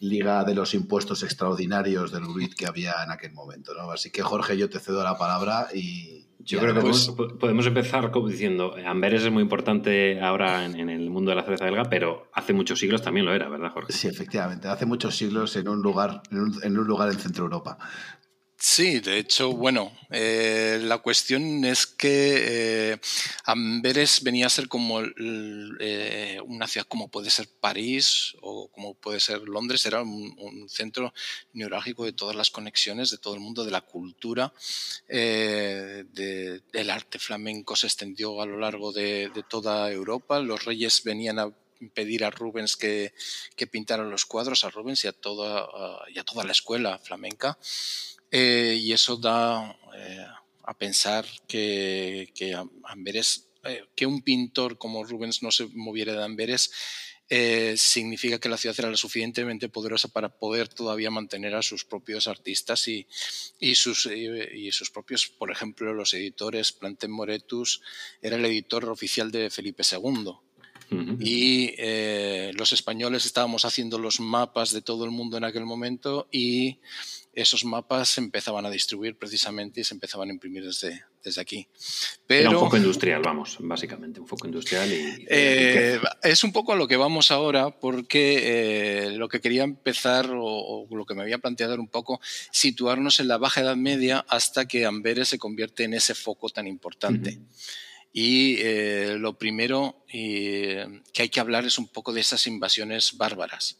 liga 0.00 0.44
de 0.44 0.54
los 0.54 0.74
impuestos 0.74 1.22
extraordinarios 1.22 2.12
del 2.12 2.26
Gruid 2.26 2.54
que 2.54 2.66
había 2.66 3.02
en 3.02 3.10
aquel 3.10 3.32
momento, 3.32 3.74
¿no? 3.74 3.90
Así 3.90 4.10
que 4.10 4.22
Jorge, 4.22 4.56
yo 4.56 4.70
te 4.70 4.78
cedo 4.78 5.02
la 5.02 5.18
palabra 5.18 5.68
y... 5.74 6.27
Yo 6.48 6.60
creo 6.60 6.74
que 6.74 6.80
pues, 6.80 7.12
podemos 7.38 7.66
empezar 7.66 8.10
diciendo, 8.26 8.74
Amberes 8.86 9.22
es 9.22 9.30
muy 9.30 9.42
importante 9.42 10.18
ahora 10.20 10.64
en, 10.64 10.88
el 10.88 11.10
mundo 11.10 11.30
de 11.30 11.36
la 11.36 11.42
cerveza 11.42 11.66
belga, 11.66 11.84
pero 11.84 12.30
hace 12.32 12.54
muchos 12.54 12.78
siglos 12.78 13.02
también 13.02 13.26
lo 13.26 13.34
era, 13.34 13.50
¿verdad, 13.50 13.70
Jorge? 13.70 13.92
Sí, 13.92 14.08
efectivamente, 14.08 14.66
hace 14.66 14.86
muchos 14.86 15.14
siglos 15.14 15.54
en 15.56 15.68
un 15.68 15.82
lugar 15.82 16.22
en 16.30 16.78
un 16.78 16.86
lugar 16.86 17.10
en 17.10 17.18
Centro 17.18 17.44
Europa. 17.44 17.76
Sí, 18.60 18.98
de 18.98 19.18
hecho, 19.18 19.52
bueno, 19.52 19.96
eh, 20.10 20.80
la 20.82 20.98
cuestión 20.98 21.64
es 21.64 21.86
que 21.86 22.92
eh, 22.92 23.00
Amberes 23.44 24.20
venía 24.24 24.46
a 24.46 24.50
ser 24.50 24.66
como 24.66 25.00
eh, 25.00 26.40
una 26.44 26.66
ciudad 26.66 26.88
como 26.88 27.06
puede 27.08 27.30
ser 27.30 27.48
París 27.60 28.34
o 28.40 28.66
como 28.72 28.94
puede 28.94 29.20
ser 29.20 29.42
Londres, 29.42 29.86
era 29.86 30.02
un, 30.02 30.68
centro 30.68 31.14
neurálgico 31.52 32.04
de 32.04 32.12
todas 32.12 32.34
las 32.34 32.50
conexiones 32.50 33.12
de 33.12 33.18
todo 33.18 33.34
el 33.34 33.40
mundo, 33.40 33.64
de 33.64 33.70
la 33.70 33.82
cultura, 33.82 34.52
del 35.06 36.10
arte 36.90 37.20
flamenco 37.20 37.76
se 37.76 37.86
extendió 37.86 38.42
a 38.42 38.46
lo 38.46 38.58
largo 38.58 38.92
de, 38.92 39.30
toda 39.48 39.88
Europa, 39.92 40.40
los 40.40 40.64
reyes 40.64 41.04
venían 41.04 41.38
a 41.38 41.52
pedir 41.94 42.24
a 42.24 42.30
Rubens 42.30 42.76
que, 42.76 43.14
que 43.54 43.68
pintara 43.68 44.02
los 44.02 44.26
cuadros, 44.26 44.64
a 44.64 44.70
Rubens 44.70 45.04
y 45.04 45.06
a 45.06 45.12
toda, 45.12 45.68
y 46.12 46.18
a 46.18 46.24
toda 46.24 46.42
la 46.42 46.50
escuela 46.50 46.98
flamenca. 46.98 47.56
Eh, 48.30 48.78
y 48.80 48.92
eso 48.92 49.16
da 49.16 49.76
eh, 49.96 50.26
a 50.64 50.76
pensar 50.76 51.24
que, 51.46 52.30
que 52.34 52.54
Amberes, 52.84 53.48
eh, 53.64 53.84
que 53.94 54.06
un 54.06 54.22
pintor 54.22 54.76
como 54.76 55.04
Rubens 55.04 55.42
no 55.42 55.50
se 55.50 55.66
moviera 55.72 56.12
de 56.12 56.24
Amberes, 56.24 56.70
significa 57.76 58.38
que 58.38 58.48
la 58.48 58.56
ciudad 58.56 58.74
era 58.78 58.88
lo 58.88 58.96
suficientemente 58.96 59.68
poderosa 59.68 60.08
para 60.08 60.30
poder 60.30 60.66
todavía 60.68 61.10
mantener 61.10 61.54
a 61.54 61.60
sus 61.60 61.84
propios 61.84 62.26
artistas 62.26 62.88
y, 62.88 63.06
y, 63.60 63.74
sus, 63.74 64.06
y 64.06 64.72
sus 64.72 64.90
propios, 64.90 65.26
por 65.26 65.50
ejemplo, 65.50 65.92
los 65.92 66.14
editores. 66.14 66.72
Planten 66.72 67.10
Moretus 67.10 67.82
era 68.22 68.36
el 68.36 68.46
editor 68.46 68.88
oficial 68.88 69.30
de 69.30 69.50
Felipe 69.50 69.82
II. 69.82 70.32
Y 71.20 71.74
los 72.54 72.72
españoles 72.72 73.26
estábamos 73.26 73.66
haciendo 73.66 73.98
los 73.98 74.20
mapas 74.20 74.72
de 74.72 74.80
todo 74.80 75.04
el 75.04 75.10
mundo 75.10 75.36
en 75.36 75.44
aquel 75.44 75.66
momento 75.66 76.28
y 76.32 76.78
esos 77.40 77.64
mapas 77.64 78.08
se 78.08 78.20
empezaban 78.20 78.66
a 78.66 78.70
distribuir 78.70 79.16
precisamente 79.16 79.80
y 79.80 79.84
se 79.84 79.94
empezaban 79.94 80.28
a 80.28 80.32
imprimir 80.32 80.64
desde, 80.64 81.04
desde 81.22 81.40
aquí. 81.40 81.68
Pero, 82.26 82.50
Era 82.50 82.58
un 82.58 82.64
foco 82.64 82.76
industrial, 82.76 83.22
vamos, 83.22 83.56
básicamente, 83.60 84.18
un 84.18 84.26
foco 84.26 84.48
industrial. 84.48 84.92
Y, 84.92 85.24
eh, 85.28 86.00
es 86.24 86.42
un 86.42 86.52
poco 86.52 86.72
a 86.72 86.76
lo 86.76 86.88
que 86.88 86.96
vamos 86.96 87.30
ahora, 87.30 87.70
porque 87.70 89.06
eh, 89.06 89.10
lo 89.12 89.28
que 89.28 89.40
quería 89.40 89.62
empezar 89.62 90.30
o, 90.34 90.88
lo 90.90 91.06
que 91.06 91.14
me 91.14 91.22
había 91.22 91.38
planteado 91.38 91.74
era 91.74 91.82
un 91.82 91.88
poco 91.88 92.20
situarnos 92.50 93.20
en 93.20 93.28
la 93.28 93.38
Baja 93.38 93.60
Edad 93.60 93.76
Media 93.76 94.24
hasta 94.28 94.66
que 94.66 94.84
Amberes 94.84 95.28
se 95.28 95.38
convierte 95.38 95.84
en 95.84 95.94
ese 95.94 96.16
foco 96.16 96.48
tan 96.48 96.66
importante. 96.66 97.38
Y 98.12 98.56
eh, 98.58 99.14
lo 99.16 99.38
primero 99.38 100.04
que 100.08 101.22
hay 101.22 101.28
que 101.28 101.40
hablar 101.40 101.64
es 101.66 101.78
un 101.78 101.86
poco 101.86 102.12
de 102.12 102.20
esas 102.20 102.48
invasiones 102.48 103.16
bárbaras. 103.16 103.78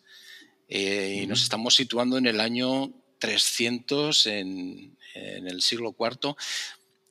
Y 0.69 1.27
nos 1.27 1.43
estamos 1.43 1.75
situando 1.75 2.19
en 2.19 2.27
el 2.27 2.41
año 2.41 2.93
300 3.19 4.27
en, 4.27 4.97
el 5.15 5.63
siglo 5.63 5.95
IV. 5.99 6.37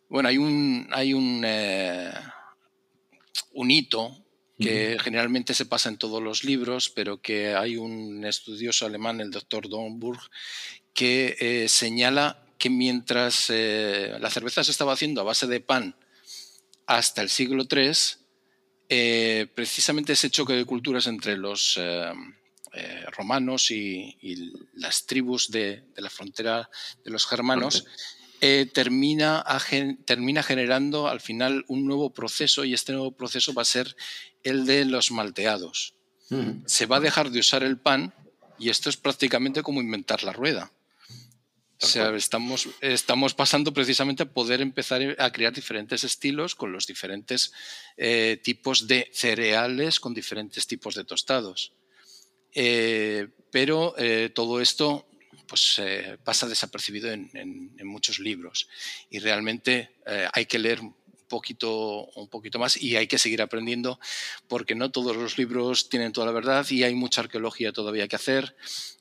Bueno, 0.10 0.30
hay 0.30 0.38
un, 0.38 0.88
hay 0.92 1.14
un, 1.14 1.44
eh, 1.46 2.12
un 3.54 3.72
hito 3.72 4.24
que 4.60 4.98
generalmente 5.00 5.54
se 5.54 5.66
pasa 5.66 5.90
en 5.90 5.98
todos 5.98 6.24
los 6.24 6.44
libros, 6.44 6.90
pero 6.90 7.22
que 7.22 7.54
hay 7.54 7.78
un 7.78 8.26
estudioso 8.26 8.88
alemán, 8.88 9.22
el 9.22 9.30
doctor 9.30 9.70
Dornburg, 9.70 10.20
que 10.94 11.36
eh, 11.40 11.70
señala 11.70 12.44
que 12.58 12.72
mientras 12.72 13.52
eh, 13.52 14.18
la 14.20 14.32
cerveza 14.32 14.64
se 14.64 14.72
estaba 14.72 14.94
haciendo 14.94 15.22
a 15.22 15.26
base 15.26 15.46
de 15.46 15.60
pan 15.60 15.96
hasta 16.88 17.22
el 17.22 17.30
siglo 17.30 17.68
III, 17.70 19.48
precisamente 19.54 20.14
ese 20.14 20.32
choque 20.32 20.54
de 20.54 20.66
culturas 20.66 21.06
entre 21.06 21.38
los 21.38 21.78
eh, 22.78 23.06
romanos 23.12 23.72
y, 23.72 24.16
las 24.74 25.06
tribus 25.06 25.50
de, 25.50 25.84
la 25.96 26.10
frontera 26.10 26.70
de 27.04 27.12
los 27.12 27.26
germanos, 27.26 27.86
eh, 28.40 28.70
termina, 28.72 29.44
termina 30.06 30.44
generando 30.44 31.08
al 31.08 31.22
final 31.22 31.66
un 31.68 31.86
nuevo 31.86 32.14
proceso 32.14 32.66
y 32.66 32.74
este 32.74 32.94
nuevo 32.94 33.12
proceso 33.12 33.54
va 33.54 33.64
a 33.64 33.66
ser 33.66 33.96
el 34.44 34.66
de 34.66 34.86
los 34.86 35.12
malteados. 35.12 35.96
Mm. 36.30 36.66
Se 36.66 36.86
va 36.86 36.98
a 36.98 37.02
dejar 37.02 37.32
de 37.32 37.40
usar 37.40 37.64
el 37.64 37.78
pan 37.78 38.14
y 38.60 38.70
esto 38.70 38.90
es 38.90 38.98
prácticamente 38.98 39.64
como 39.64 39.82
inventar 39.82 40.24
la 40.24 40.34
rueda. 40.34 40.72
O 41.80 41.86
sea, 41.86 42.16
estamos, 42.16 42.70
estamos 42.82 43.36
pasando 43.36 43.72
precisamente 43.72 44.24
a 44.24 44.32
poder 44.32 44.62
empezar 44.62 45.16
a 45.20 45.32
crear 45.32 45.54
diferentes 45.54 46.04
estilos 46.04 46.56
con 46.56 46.72
los 46.72 46.88
diferentes 46.88 47.54
eh, 47.98 48.40
tipos 48.44 48.88
de 48.88 49.10
cereales, 49.14 50.00
con 50.00 50.16
diferentes 50.16 50.66
tipos 50.66 50.96
de 50.96 51.04
tostados. 51.04 51.74
Eh, 52.60 53.28
pero 53.52 53.94
eh, 54.00 54.32
todo 54.34 54.60
esto 54.60 55.06
pues, 55.48 55.78
eh, 55.78 56.18
pasa 56.24 56.48
desapercibido 56.48 57.12
en, 57.12 57.72
muchos 57.84 58.18
libros 58.18 58.68
y 59.12 59.20
realmente 59.20 59.92
hay 60.34 60.48
que 60.48 60.58
leer 60.58 60.82
poquito, 61.30 62.06
un 62.16 62.28
poquito 62.30 62.58
más 62.58 62.76
y 62.82 62.96
hay 62.96 63.06
que 63.06 63.20
seguir 63.20 63.44
aprendiendo 63.44 64.00
porque 64.48 64.74
no 64.74 64.90
todos 64.90 65.16
los 65.16 65.38
libros 65.38 65.88
tienen 65.88 66.12
toda 66.12 66.26
la 66.26 66.34
verdad 66.34 66.66
y 66.72 66.84
hay 66.84 66.96
mucha 66.96 67.22
arqueología 67.22 67.72
todavía 67.72 68.08
que 68.08 68.16
hacer. 68.16 68.56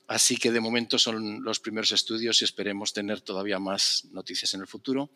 Así 0.07 0.37
que 0.37 0.51
de 0.51 0.59
momento 0.59 0.99
son 0.99 1.43
los 1.43 1.59
primeros 1.59 1.91
estudios 1.91 2.41
y 2.41 2.45
esperemos 2.45 2.93
tener 2.93 3.21
todavía 3.21 3.57
más 3.57 4.05
noticias 4.11 4.53
en 4.53 4.61
el 4.61 4.67
futuro. 4.67 5.09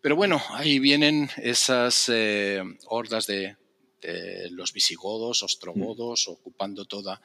Pero 0.00 0.16
bueno, 0.16 0.42
ahí 0.50 0.78
vienen 0.78 1.30
esas 1.36 2.10
hordas 2.86 3.26
de, 3.26 3.56
los 4.50 4.72
visigodos, 4.72 5.42
ostrogodos, 5.42 6.26
mm. 6.28 6.32
ocupando 6.32 6.84
toda 6.84 7.20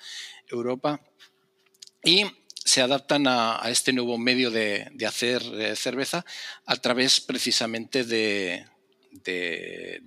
Europa. 0.47 1.01
Y 2.03 2.25
se 2.63 2.81
adaptan 2.81 3.25
a, 3.27 3.59
este 3.65 3.93
nuevo 3.93 4.17
medio 4.17 4.51
de, 4.51 4.91
hacer 5.07 5.41
eh, 5.59 5.75
cerveza 5.75 6.25
a 6.65 6.75
través 6.77 7.21
precisamente 7.21 8.03
de, 8.03 8.65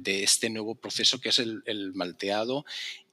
este 0.07 0.51
nuevo 0.51 0.75
proceso 0.75 1.21
que 1.21 1.31
es 1.31 1.39
el, 1.39 1.93
malteado 1.95 2.65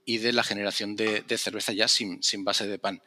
y 0.05 0.19
de 0.19 0.33
la 0.33 0.43
generación 0.43 0.95
de, 0.95 1.23
cerveza 1.37 1.73
ya 1.73 1.87
sin, 1.87 2.19
base 2.43 2.67
de 2.67 2.79
pan. 2.79 3.01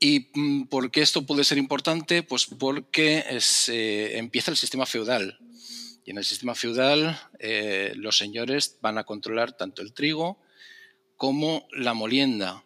¿Y 0.00 0.28
mm, 0.32 0.66
por 0.66 0.90
qué 0.90 1.02
esto 1.02 1.26
puede 1.26 1.42
ser 1.42 1.58
importante? 1.58 2.22
Pues 2.22 2.46
porque 2.46 3.24
eh, 3.28 4.12
empieza 4.14 4.50
el 4.50 4.56
sistema 4.56 4.86
feudal. 4.86 5.38
Y 6.08 6.12
en 6.12 6.16
el 6.16 6.24
sistema 6.24 6.54
feudal 6.54 7.20
eh, 7.38 7.92
los 7.94 8.16
señores 8.16 8.78
van 8.80 8.96
a 8.96 9.04
controlar 9.04 9.52
tanto 9.52 9.82
el 9.82 9.92
trigo 9.92 10.40
como 11.18 11.68
la 11.70 11.92
molienda. 11.92 12.64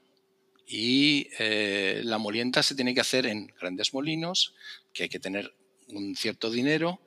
Y 0.64 1.26
eh, 1.40 2.02
la 2.04 2.18
molienda 2.18 2.62
se 2.62 2.76
tiene 2.76 2.94
que 2.94 3.00
hacer 3.00 3.26
en 3.26 3.52
grandes 3.60 3.94
molinos, 3.94 4.54
que 4.92 5.02
hay 5.02 5.08
que 5.08 5.18
tener 5.18 5.52
un 5.88 6.14
cierto 6.14 6.52
dinero. 6.52 7.00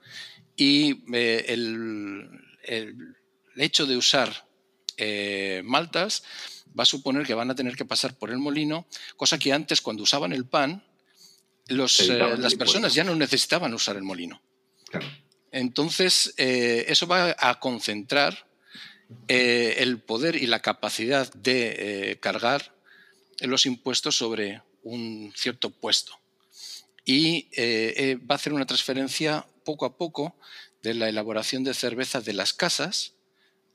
Y 0.58 1.06
eh, 1.15 1.46
el, 1.48 2.27
hecho 3.56 3.86
de 3.86 3.96
usar 3.96 4.46
maltas 5.63 6.25
va 6.77 6.84
a 6.84 6.86
suponer 6.86 7.25
que 7.25 7.34
van 7.34 7.50
a 7.50 7.56
tener 7.56 7.77
que 7.77 7.86
pasar 7.86 8.18
por 8.18 8.30
el 8.30 8.39
molino, 8.39 8.88
cosa 9.15 9.39
que 9.39 9.54
antes 9.54 9.80
cuando 9.80 10.04
usaban 10.04 10.34
el 10.34 10.46
pan, 10.46 10.84
las 11.68 12.56
personas 12.56 12.94
ya 12.94 13.06
no 13.06 13.15
necesitaban 13.15 13.74
usar 13.74 13.96
el 13.96 14.04
molino. 14.04 14.42
Claro. 14.89 15.08
Entonces, 15.56 16.34
eh, 16.36 16.84
eso 16.90 17.08
va 17.08 17.34
a 17.40 17.62
concentrar 17.62 18.46
eh, 19.30 19.76
el 19.78 20.02
poder 20.02 20.36
y 20.36 20.48
la 20.48 20.60
capacidad 20.60 21.32
de 21.32 22.12
eh, 22.12 22.20
cargar 22.20 22.76
los 23.40 23.66
impuestos 23.66 24.18
sobre 24.18 24.64
un 24.84 25.32
cierto 25.34 25.70
puesto. 25.70 26.20
Y 27.06 27.48
va 28.28 28.36
a 28.36 28.36
hacer 28.36 28.52
una 28.52 28.66
transferencia 28.66 29.46
poco 29.64 29.86
a 29.86 29.96
poco 29.96 30.36
de 30.84 30.94
la 30.94 31.08
elaboración 31.08 31.64
de 31.64 31.74
cerveza 31.74 32.20
de 32.20 32.34
las 32.34 32.52
casas 32.52 33.14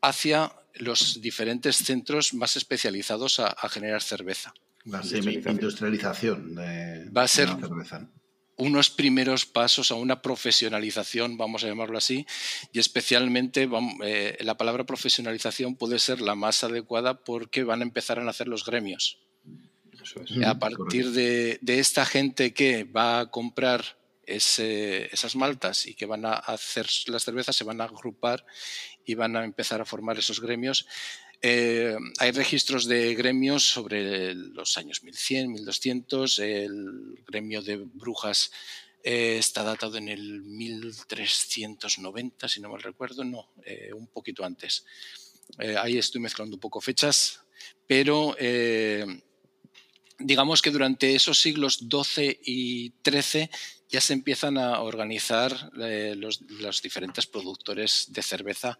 hacia 0.02 0.52
los 0.74 1.22
diferentes 1.22 1.76
centros 1.76 2.34
más 2.34 2.56
especializados 2.56 3.40
a, 3.40 3.56
generar 3.70 4.02
cerveza. 4.02 4.52
La 4.84 5.02
semi-industrialización 5.02 6.56
de, 6.56 7.08
Va 7.10 7.22
a 7.22 7.28
ser 7.28 7.48
unos 8.60 8.90
primeros 8.90 9.46
pasos 9.46 9.90
a 9.90 9.94
una 9.94 10.20
profesionalización, 10.20 11.38
vamos 11.38 11.64
a 11.64 11.66
llamarlo 11.66 11.96
así, 11.96 12.26
y 12.72 12.78
especialmente 12.78 13.68
eh, 14.04 14.36
la 14.40 14.56
palabra 14.56 14.84
profesionalización 14.84 15.76
puede 15.76 15.98
ser 15.98 16.20
la 16.20 16.34
más 16.34 16.62
adecuada 16.62 17.24
porque 17.24 17.64
van 17.64 17.80
a 17.80 17.84
empezar 17.84 18.18
a 18.18 18.24
nacer 18.24 18.48
los 18.48 18.64
gremios. 18.64 19.18
A 20.44 20.58
partir 20.58 21.10
de, 21.12 21.58
esta 21.66 22.04
gente 22.04 22.52
que 22.52 22.84
va 22.84 23.20
a 23.20 23.30
comprar 23.30 23.98
esas 24.26 25.34
maltas 25.36 25.86
y 25.86 25.94
que 25.94 26.06
van 26.06 26.24
a 26.24 26.34
hacer 26.34 26.86
las 27.06 27.24
cervezas, 27.24 27.56
se 27.56 27.64
van 27.64 27.80
a 27.80 27.84
agrupar 27.84 28.44
y 29.04 29.14
van 29.14 29.36
a 29.36 29.44
empezar 29.44 29.80
a 29.80 29.84
formar 29.84 30.18
esos 30.18 30.40
gremios. 30.40 30.86
Eh, 31.42 31.96
hay 32.18 32.32
registros 32.32 32.86
de 32.86 33.14
gremios 33.14 33.64
sobre 33.64 34.34
los 34.34 34.76
años 34.76 35.02
1100, 35.02 35.52
1200. 35.52 36.38
El 36.38 37.22
gremio 37.26 37.62
de 37.62 37.76
brujas 37.76 38.52
eh, 39.02 39.36
está 39.38 39.62
datado 39.62 39.96
en 39.96 40.08
el 40.08 40.42
1390, 40.42 42.48
si 42.48 42.60
no 42.60 42.68
mal 42.68 42.82
recuerdo. 42.82 43.24
No, 43.24 43.50
eh, 43.64 43.90
un 43.94 44.08
poquito 44.08 44.44
antes. 44.44 44.84
ahí 45.58 45.98
estoy 45.98 46.20
mezclando 46.20 46.56
un 46.56 46.60
poco 46.60 46.80
fechas, 46.80 47.40
pero 47.86 48.36
digamos 50.18 50.62
que 50.62 50.70
durante 50.70 51.14
esos 51.14 51.40
siglos 51.40 51.78
XII 51.78 52.38
y 52.44 52.92
XIII 53.02 53.50
ya 53.88 54.00
se 54.00 54.12
empiezan 54.12 54.58
a 54.58 54.80
organizar 54.80 55.70
los, 55.74 56.82
diferentes 56.82 57.26
productores 57.26 58.06
de 58.10 58.22
cerveza 58.22 58.78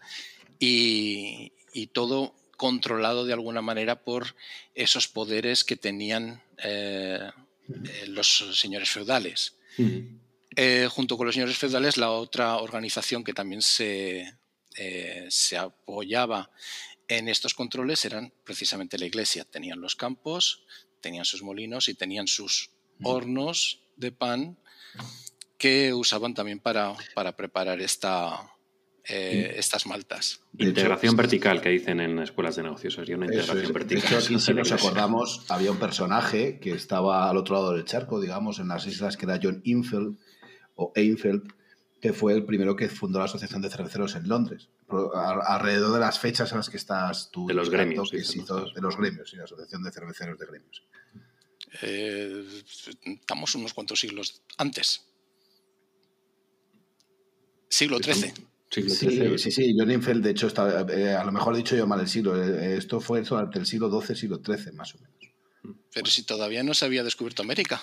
y 0.61 1.51
todo 1.93 2.35
controlado 2.61 3.25
de 3.25 3.33
alguna 3.33 3.63
manera 3.63 4.05
por 4.05 4.37
esos 4.75 5.09
poderes 5.09 5.65
que 5.65 5.77
tenían 5.79 6.43
eh, 6.63 7.31
eh, 7.69 8.07
los 8.09 8.29
señores 8.53 8.91
feudales. 8.91 9.57
Eh, 10.57 10.87
junto 10.91 11.17
con 11.17 11.25
los 11.25 11.35
señores 11.35 11.57
feudales, 11.57 11.97
la 11.97 12.11
otra 12.11 12.59
organización 12.59 13.25
que 13.25 13.33
también 13.33 13.63
se, 13.63 14.37
se 15.31 15.57
apoyaba 15.57 16.51
en 17.09 17.31
estos 17.31 17.55
controles 17.55 18.05
eran 18.05 18.31
precisamente 18.45 18.99
la 18.99 19.07
iglesia. 19.07 19.47
Tenían 19.47 19.81
los 19.81 19.97
campos, 19.97 20.67
tenían 21.01 21.25
sus 21.25 21.43
molinos 21.43 21.89
y 21.89 21.95
tenían 21.95 22.29
sus 22.29 22.73
hornos 23.03 23.81
de 23.97 24.13
pan 24.13 24.59
que 25.57 25.95
usaban 25.95 26.35
también 26.35 26.61
para, 26.61 26.95
para 27.15 27.35
preparar 27.35 27.81
esta, 27.81 28.53
eh, 29.13 29.55
estas 29.59 29.87
maltas. 29.87 30.41
integración 30.57 31.17
vertical 31.17 31.61
que 31.61 31.71
dicen 31.71 32.01
en 32.01 32.19
escuelas 32.21 32.57
de 32.57 32.63
negocios, 32.63 32.95
sería 32.95 33.17
una 33.17 33.27
integración 33.27 33.73
vertical. 33.73 34.03
De 34.03 34.07
hecho, 34.07 34.25
aquí 34.25 34.39
si 34.39 34.55
nos 34.55 34.71
acordamos, 34.71 35.45
había 35.49 35.73
un 35.73 35.79
personaje 35.79 36.61
que 36.61 36.73
estaba 36.73 37.29
al 37.29 37.37
otro 37.37 37.57
lado 37.57 37.73
del 37.73 37.85
charco, 37.85 38.21
digamos, 38.21 38.61
en 38.61 38.69
las 38.69 38.87
islas, 38.87 39.17
que 39.17 39.27
era 39.27 39.41
John 39.43 39.63
Infeld, 39.65 40.17
o 40.77 40.93
Einfeld, 40.95 41.53
que 42.01 42.13
fue 42.13 42.35
el 42.35 42.45
primero 42.45 42.77
que 42.77 42.89
fundó 42.89 43.19
la 43.19 43.25
Asociación 43.25 43.61
de 43.63 43.71
Cerveceros 43.71 44.15
en 44.15 44.29
Londres, 44.29 44.69
alrededor 45.15 45.93
de 45.93 46.01
las 46.01 46.19
fechas 46.19 46.53
en 46.53 46.59
las 46.59 46.71
que 46.71 46.77
estás 46.77 47.31
tú. 47.31 47.47
De 47.47 47.55
los 47.55 47.69
gremios. 47.69 48.11
de 48.11 48.81
los 48.81 48.97
gremios, 48.97 49.31
sí, 49.31 49.37
la 49.37 49.45
Asociación 49.45 49.83
de 49.83 49.91
Cerveceros 49.91 50.39
de 50.39 50.47
Gremios. 50.47 50.85
Eh, 51.83 52.45
estamos 53.05 53.55
unos 53.55 53.75
cuantos 53.75 54.01
siglos 54.01 54.43
antes. 54.57 55.07
Siglo 57.69 57.99
XIII. 57.99 58.50
Sí, 58.71 58.89
sí, 58.89 59.51
sí, 59.51 59.75
John 59.77 59.91
Infeld, 59.91 60.23
de 60.23 60.31
hecho, 60.31 60.47
está, 60.47 60.87
eh, 60.89 61.15
a 61.15 61.25
lo 61.25 61.33
mejor 61.33 61.55
he 61.55 61.59
dicho 61.59 61.75
yo 61.75 61.89
mal 61.89 61.99
el 61.99 62.09
siglo. 62.09 62.41
Eh, 62.41 62.77
esto 62.77 63.01
fue 63.01 63.23
durante 63.23 63.59
el 63.59 63.67
siglo 63.67 63.91
XII, 64.01 64.15
siglo 64.15 64.41
XIII, 64.45 64.73
más 64.73 64.95
o 64.95 64.99
menos. 64.99 65.77
Pero 65.93 66.07
si 66.07 66.23
todavía 66.23 66.63
no 66.63 66.73
se 66.73 66.85
había 66.85 67.03
descubierto 67.03 67.43
América. 67.43 67.83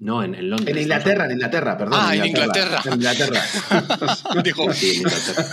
No, 0.00 0.24
en, 0.24 0.48
Londres. 0.48 0.74
En 0.74 0.82
Inglaterra, 0.82 1.26
en 1.26 1.32
Inglaterra, 1.32 1.76
perdón. 1.76 2.00
Ah, 2.02 2.16
en 2.16 2.24
Inglaterra. 2.24 2.80
En 2.86 2.94
Inglaterra. 2.94 3.42
Dijo. 4.42 4.72
Sí, 4.72 4.96
Inglaterra. 4.96 5.46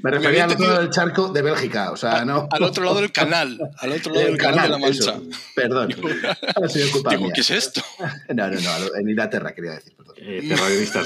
Me 0.00 0.10
refería 0.12 0.44
al 0.44 0.52
otro 0.52 0.66
lado 0.68 0.80
del 0.80 0.90
charco 0.90 1.32
de 1.32 1.42
Bélgica, 1.42 1.90
o 1.90 1.96
sea, 1.96 2.24
no. 2.24 2.46
Al 2.52 2.62
otro 2.62 2.84
lado 2.84 3.00
del 3.00 3.10
canal, 3.10 3.58
al 3.78 3.92
otro 3.92 4.14
lado 4.14 4.26
del 4.26 4.38
canal, 4.38 4.62
de 4.62 4.68
la 4.68 4.78
Mancha. 4.78 5.14
Perdón. 5.56 5.88
Digo, 5.88 7.30
¿qué 7.34 7.40
es 7.40 7.50
esto? 7.50 7.82
No, 8.34 8.48
no, 8.48 8.60
no, 8.60 8.96
en 8.98 9.08
Inglaterra 9.08 9.54
quería 9.54 9.72
decir, 9.72 9.94
perdón. 9.96 10.14
Eh, 10.18 10.56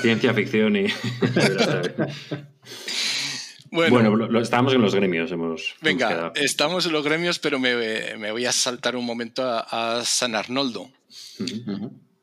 ciencia 0.02 0.34
ficción 0.34 0.76
y. 0.76 0.86
Bueno, 3.70 4.40
estábamos 4.40 4.72
en 4.74 4.80
los 4.80 4.94
gremios. 4.94 5.30
Hemos, 5.30 5.74
venga, 5.82 6.32
estamos 6.34 6.86
en 6.86 6.92
los 6.92 7.04
gremios, 7.04 7.38
pero 7.38 7.58
me, 7.58 8.16
me, 8.16 8.32
voy 8.32 8.46
a 8.46 8.52
saltar 8.52 8.96
un 8.96 9.04
momento 9.04 9.42
a, 9.44 10.02
San 10.04 10.34
Arnoldo. 10.34 10.90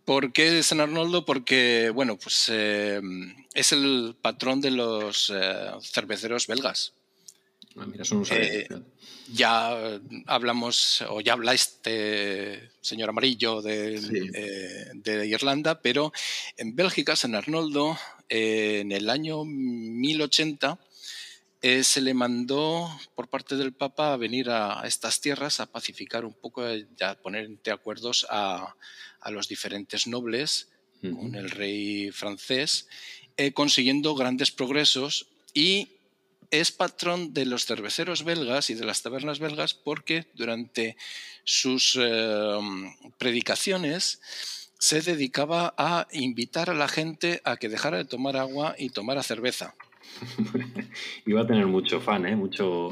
¿Por 0.06 0.32
qué 0.32 0.62
San 0.62 0.80
Arnoldo? 0.80 1.26
Porque, 1.26 1.92
bueno, 1.94 2.16
pues 2.18 2.46
eh, 2.50 3.02
es 3.56 3.72
el 3.72 4.16
patrón 4.22 4.62
de 4.62 4.70
los 4.70 5.34
eh, 5.36 5.72
cerveceros 5.82 6.46
belgas. 6.46 6.94
Ah, 7.76 7.86
mira, 7.88 8.06
eh, 8.32 8.68
ya 9.34 10.00
hablamos, 10.28 11.04
o 11.10 11.20
ya 11.20 11.34
habláis 11.34 11.80
de 11.84 12.70
señor 12.80 13.10
Amarillo 13.10 13.62
de, 13.62 14.00
de 14.94 15.28
Irlanda, 15.28 15.82
pero 15.82 16.14
en 16.56 16.76
Bélgica, 16.76 17.16
San 17.16 17.36
Arnoldo, 17.36 17.98
en 18.30 18.92
el 18.92 19.10
año 19.10 19.44
1080, 19.44 20.78
se 21.62 22.02
le 22.02 22.14
mandó 22.14 22.88
por 23.16 23.28
parte 23.28 23.56
del 23.56 23.74
Papa 23.74 24.14
a 24.14 24.18
venir 24.18 24.50
a, 24.50 24.84
estas 24.86 25.20
tierras 25.20 25.60
a 25.60 25.66
pacificar 25.66 26.24
un 26.24 26.34
poco, 26.34 26.64
a 26.64 27.16
poner 27.16 27.46
entre 27.46 27.74
acuerdos 27.74 28.28
a, 28.30 28.76
a 29.20 29.32
los 29.32 29.48
diferentes 29.48 30.06
nobles 30.08 30.70
con 31.02 31.36
el 31.36 31.52
rey 31.52 32.12
francés, 32.12 32.88
eh, 33.38 33.52
consiguiendo 33.52 34.16
grandes 34.16 34.52
progresos 34.52 35.28
y 35.54 35.90
es 36.52 36.72
patrón 36.72 37.34
de 37.34 37.46
los 37.46 37.66
cerveceros 37.66 38.24
belgas 38.24 38.70
y 38.70 38.76
de 38.76 38.86
las 38.86 39.02
tabernas 39.02 39.40
belgas 39.40 39.74
porque 39.74 40.28
durante 40.36 40.96
sus 41.44 41.98
eh, 42.00 42.60
predicaciones 43.18 44.22
se 44.80 45.02
dedicaba 45.02 45.74
a 45.78 46.08
invitar 46.12 46.70
a 46.70 46.76
la 46.76 46.88
gente 46.88 47.42
a 47.44 47.58
que 47.58 47.70
dejara 47.70 47.98
de 47.98 48.06
tomar 48.06 48.38
agua 48.38 48.76
y 48.78 48.90
tomara 48.90 49.24
cerveza. 49.24 49.76
Iba 51.26 51.42
a 51.42 51.48
tener 51.48 51.66
mucho 51.66 52.00
fan, 52.00 52.26
¿eh? 52.26 52.36
mucho, 52.36 52.90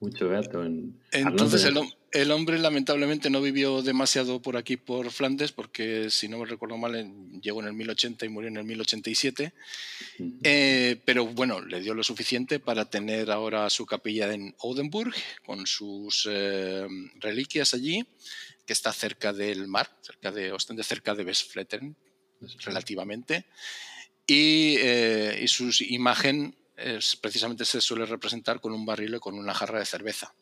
mucho 0.00 0.28
gato. 0.28 0.64
Entonces 1.12 1.70
el, 2.12 2.30
hombre 2.30 2.58
lamentablemente 2.58 3.30
no 3.30 3.40
vivió 3.40 3.82
demasiado 3.82 4.40
por 4.40 4.56
aquí, 4.56 4.76
por 4.76 5.10
Flandes, 5.10 5.52
porque 5.52 6.10
si 6.10 6.28
no 6.28 6.38
me 6.38 6.46
recuerdo 6.46 6.76
mal, 6.76 7.40
llegó 7.40 7.60
en 7.60 7.68
el 7.68 7.74
1080 7.74 8.26
y 8.26 8.28
murió 8.28 8.48
en 8.48 8.56
el 8.58 8.64
1087. 8.64 9.52
Eh, 10.42 11.00
pero 11.04 11.26
bueno, 11.26 11.60
le 11.60 11.80
dio 11.80 11.94
lo 11.94 12.04
suficiente 12.04 12.60
para 12.60 12.88
tener 12.88 13.30
ahora 13.30 13.68
su 13.70 13.86
capilla 13.86 14.32
en 14.32 14.54
Odenburg, 14.58 15.12
con 15.44 15.66
sus 15.66 16.28
eh, 16.30 16.86
reliquias 17.20 17.74
allí, 17.74 18.06
que 18.66 18.72
está 18.72 18.92
cerca 18.92 19.32
del 19.32 19.66
mar, 19.66 19.90
cerca 20.00 20.30
de 20.30 20.52
Ostende, 20.52 20.84
cerca 20.84 21.14
de 21.14 21.24
Westflettern, 21.24 21.96
relativamente. 22.64 23.46
Y, 24.26 24.76
eh, 24.78 25.40
y 25.42 25.48
su 25.48 25.70
imagen 25.88 26.56
es, 26.76 27.16
precisamente 27.16 27.64
se 27.64 27.80
suele 27.80 28.06
representar 28.06 28.60
con 28.60 28.72
un 28.72 28.86
barril 28.86 29.14
y 29.14 29.18
con 29.18 29.34
una 29.34 29.54
jarra 29.54 29.78
de 29.78 29.86
cerveza. 29.86 30.34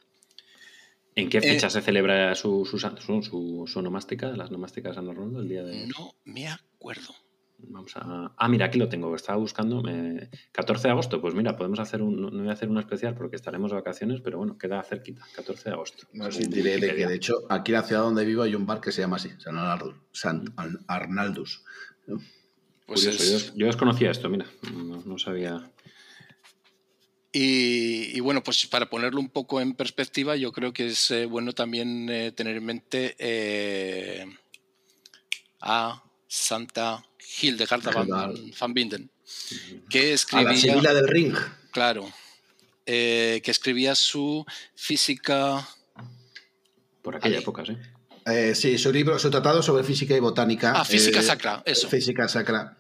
¿En 1.15 1.29
qué 1.29 1.41
fecha 1.41 1.67
eh, 1.67 1.71
se 1.71 1.83
celebra 1.83 2.35
su, 2.35 2.65
su, 2.65 2.79
su, 2.79 3.65
su, 3.67 3.79
onomástica, 3.79 4.29
las 4.29 4.51
nomásticas 4.51 4.93
de 4.93 4.95
San 4.97 5.09
Arnoldo, 5.11 5.41
el 5.41 5.49
día 5.49 5.63
de...? 5.63 5.87
No 5.87 6.15
me 6.25 6.49
acuerdo. 6.49 7.15
Vamos 7.59 7.93
a... 7.97 8.33
Ah, 8.37 8.49
mira, 8.49 8.67
aquí 8.67 8.79
lo 8.79 8.89
tengo, 8.89 9.15
estaba 9.15 9.39
buscando. 9.39 9.83
14 10.53 10.89
de 10.89 10.91
agosto, 10.91 11.21
pues 11.21 11.35
mira, 11.35 11.57
podemos 11.57 11.79
hacer 11.81 12.03
un... 12.03 12.21
No 12.21 12.31
voy 12.31 12.49
a 12.49 12.53
hacer 12.53 12.71
una 12.71 12.81
especial 12.81 13.15
porque 13.15 13.37
estaremos 13.37 13.71
de 13.71 13.77
vacaciones, 13.77 14.21
pero 14.23 14.39
bueno, 14.39 14.57
queda 14.57 14.83
cerquita, 14.83 15.25
14 15.37 15.69
de 15.69 15.75
agosto. 15.75 16.07
No, 16.15 16.33
sí, 16.33 16.45
diré 16.47 16.79
de 16.79 16.95
que 16.95 17.07
de 17.07 17.15
hecho 17.15 17.35
aquí 17.51 17.73
en 17.73 17.79
la 17.79 17.85
ciudad 17.85 18.03
donde 18.03 18.25
vivo 18.25 18.43
hay 18.43 18.55
un 18.55 18.67
bar 18.67 18.81
que 18.81 18.91
se 18.91 19.03
llama 19.03 19.17
así, 19.17 19.31
San, 20.13 20.55
Arnaldus. 20.87 21.63
Pues 22.95 23.53
yo, 23.55 23.67
desconocía 23.67 24.11
esto, 24.11 24.29
mira, 24.29 24.47
no 25.05 25.19
sabía... 25.19 25.71
Y, 27.35 28.21
bueno, 28.21 28.43
pues 28.43 28.67
para 28.67 28.91
ponerlo 28.91 29.19
un 29.19 29.31
poco 29.31 29.61
en 29.61 29.73
perspectiva, 29.73 30.37
yo 30.37 30.53
creo 30.53 30.75
que 30.75 30.89
es 30.89 31.11
eh, 31.11 31.25
bueno 31.25 31.55
también 31.55 32.11
eh, 32.11 32.31
tener 32.33 32.59
en 32.59 32.65
mente 32.65 33.17
eh, 33.19 34.27
a 35.63 36.03
Santa 36.29 37.03
Hildegarda 37.41 37.91
van, 38.05 38.53
van 38.61 38.75
Binden, 38.75 39.11
que 39.89 40.13
escribía... 40.13 40.51
A 40.51 40.53
la 40.53 40.59
Sevilla 40.59 40.93
del 40.93 41.09
Ring. 41.09 41.35
Claro, 41.71 42.13
que 42.85 43.43
escribía 43.47 43.95
su 43.95 44.45
física... 44.75 45.67
Por 47.01 47.17
aquella 47.17 47.39
época, 47.39 47.65
sí. 47.65 47.77
sí, 48.55 48.77
su 48.77 48.93
libro, 48.93 49.19
su 49.19 49.31
tratado 49.31 49.63
sobre 49.63 49.85
física 49.85 50.15
y 50.15 50.21
botánica. 50.21 50.75
Ah, 50.77 50.85
física 50.85 51.23
sacra, 51.23 51.63
eso. 51.65 51.89
Física 51.89 52.29
sacra. 52.29 52.77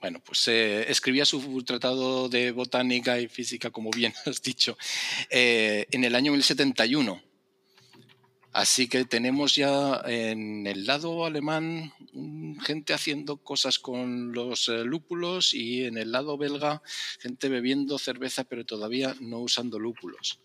Bueno, 0.00 0.20
pues 0.24 0.48
eh, 0.48 0.90
escribía 0.90 1.24
su 1.24 1.62
tratado 1.64 2.28
de 2.28 2.52
botánica 2.52 3.18
y 3.20 3.28
física, 3.28 3.70
como 3.70 3.90
bien 3.90 4.12
has 4.26 4.42
dicho, 4.42 4.76
eh, 5.30 5.86
en 5.90 6.04
el 6.04 6.14
año 6.14 6.32
1071. 6.32 7.22
Así 8.52 8.86
que 8.86 9.04
tenemos 9.04 9.56
ya 9.56 10.00
en 10.06 10.68
el 10.68 10.86
lado 10.86 11.24
alemán 11.24 11.92
gente 12.62 12.94
haciendo 12.94 13.38
cosas 13.38 13.80
con 13.80 14.32
los 14.32 14.68
eh, 14.68 14.84
lúpulos 14.84 15.54
y 15.54 15.84
en 15.86 15.98
el 15.98 16.12
lado 16.12 16.38
belga 16.38 16.80
gente 17.18 17.48
bebiendo 17.48 17.98
cerveza 17.98 18.44
pero 18.44 18.64
todavía 18.64 19.16
no 19.20 19.40
usando 19.40 19.80
lúpulos. 19.80 20.38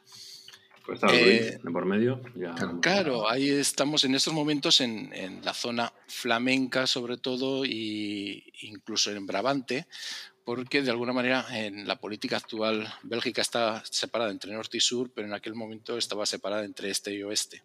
Pues 0.89 1.02
eh, 1.13 1.60
por 1.71 1.86
medio. 1.86 2.19
Claro, 2.82 3.30
ahí 3.30 3.47
estamos 3.47 4.04
en 4.06 4.15
estos 4.15 4.34
momentos 4.34 4.82
en, 4.82 5.39
la 5.43 5.54
zona 5.54 5.93
flamenca 6.08 6.88
sobre 6.88 7.17
todo 7.17 7.63
e 7.63 8.43
incluso 8.62 9.12
en 9.12 9.28
Brabante, 9.28 9.86
porque 10.43 10.82
de 10.82 10.89
alguna 10.89 11.13
manera 11.13 11.45
en 11.52 11.88
la 11.88 11.99
política 11.99 12.38
actual 12.38 12.91
Bélgica 13.04 13.43
está 13.43 13.84
separada 13.86 14.32
entre 14.32 14.52
norte 14.52 14.78
y 14.78 14.80
sur, 14.80 15.12
pero 15.13 15.28
en 15.28 15.36
aquel 15.36 15.54
momento 15.54 15.95
estaba 15.95 16.25
separada 16.25 16.65
entre 16.65 16.89
este 16.89 17.13
y 17.13 17.21
oeste. 17.21 17.62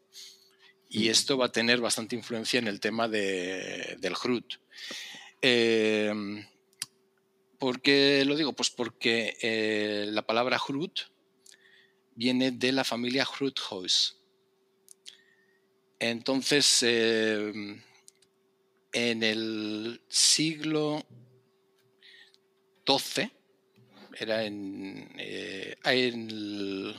Y 0.91 1.09
esto 1.09 1.39
va 1.39 1.47
a 1.47 1.53
tener 1.53 1.81
bastante 1.81 2.17
influencia 2.17 2.59
en 2.59 2.69
el 2.69 2.79
tema 2.79 3.09
de, 3.09 3.97
del 4.01 4.13
Hrut. 4.23 4.57
Em, 5.41 6.47
¿Por 7.59 7.81
qué 7.81 8.23
lo 8.27 8.37
digo? 8.37 8.53
Pues 8.53 8.69
porque 8.69 9.39
eh, 9.41 10.05
la 10.11 10.27
palabra 10.27 10.59
Hrut 10.59 11.13
viene 12.14 12.50
de 12.50 12.72
la 12.72 12.85
familia 12.85 13.27
Hruthuis. 13.27 14.16
Entonces, 15.98 16.83
em, 16.83 17.81
en 18.92 19.22
el 19.22 20.00
siglo 20.09 21.05
XII, 22.87 23.31
era 24.18 24.44
en, 24.44 25.11
eh, 25.18 25.77
el 25.85 26.94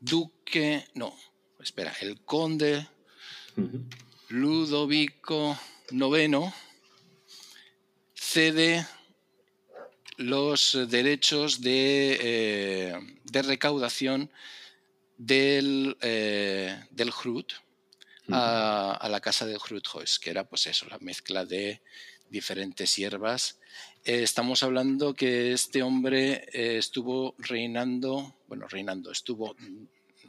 duque, 0.00 0.84
no, 0.94 1.14
espera, 1.58 1.92
el 2.00 2.20
conde 2.24 2.86
Ludovico 4.28 5.58
IX 5.90 6.52
cede 8.14 8.86
los 10.20 10.76
derechos 10.88 11.62
de, 11.62 12.18
eh, 12.20 13.42
recaudación 13.42 14.30
del, 15.16 15.96
eh, 16.02 16.78
del 16.90 17.10
Hrut 17.10 17.54
a, 18.28 19.08
la 19.10 19.20
casa 19.20 19.46
de 19.46 19.56
Hruthois, 19.56 20.18
que 20.18 20.30
era 20.30 20.44
pues 20.44 20.66
eso, 20.66 20.86
la 20.88 20.98
mezcla 20.98 21.46
de 21.46 21.80
diferentes 22.28 22.94
hierbas. 22.96 23.58
Eh, 24.04 24.22
estamos 24.22 24.62
hablando 24.62 25.14
que 25.14 25.52
este 25.52 25.82
hombre 25.82 26.46
estuvo 26.52 27.34
reinando, 27.38 28.36
bueno, 28.46 28.68
reinando, 28.68 29.10
estuvo 29.10 29.56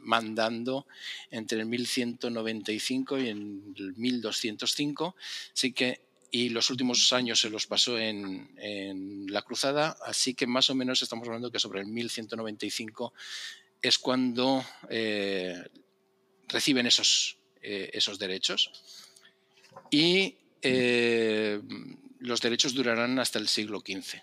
mandando 0.00 0.86
entre 1.30 1.60
el 1.60 1.66
1195 1.66 3.18
y 3.18 3.28
el 3.28 3.36
1205, 3.96 5.14
así 5.52 5.72
que 5.72 6.00
y 6.34 6.48
los 6.48 6.70
últimos 6.70 7.12
años 7.12 7.38
se 7.38 7.50
los 7.50 7.66
pasó 7.66 7.98
en, 7.98 8.48
la 9.28 9.42
cruzada, 9.42 9.96
así 10.06 10.34
que 10.34 10.46
más 10.46 10.70
o 10.70 10.74
menos 10.74 11.02
estamos 11.02 11.28
hablando 11.28 11.52
que 11.52 11.58
sobre 11.58 11.80
el 11.80 11.86
1195 11.86 13.12
es 13.82 13.98
cuando 13.98 14.64
eh, 14.88 15.62
reciben 16.48 16.86
esos, 16.86 17.36
eh, 17.60 17.90
esos 17.92 18.18
derechos 18.18 18.72
y 19.90 20.36
eh, 20.62 21.60
los 22.20 22.40
derechos 22.40 22.72
durarán 22.72 23.18
hasta 23.18 23.38
el 23.38 23.46
siglo 23.46 23.80
XV. 23.80 24.22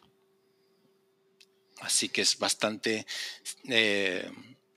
Así 1.82 2.10
que 2.10 2.22
es 2.22 2.40
bastante 2.40 3.06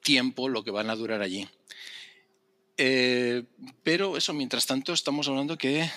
tiempo 0.03 0.49
lo 0.51 0.63
que 0.63 0.71
van 0.71 0.91
a 0.91 0.97
durar 0.97 1.23
allí. 1.23 1.49
pero 2.77 4.19
eso, 4.19 4.35
mientras 4.35 4.67
tanto, 4.67 4.93
estamos 4.93 5.29
hablando 5.29 5.57
que 5.57 5.91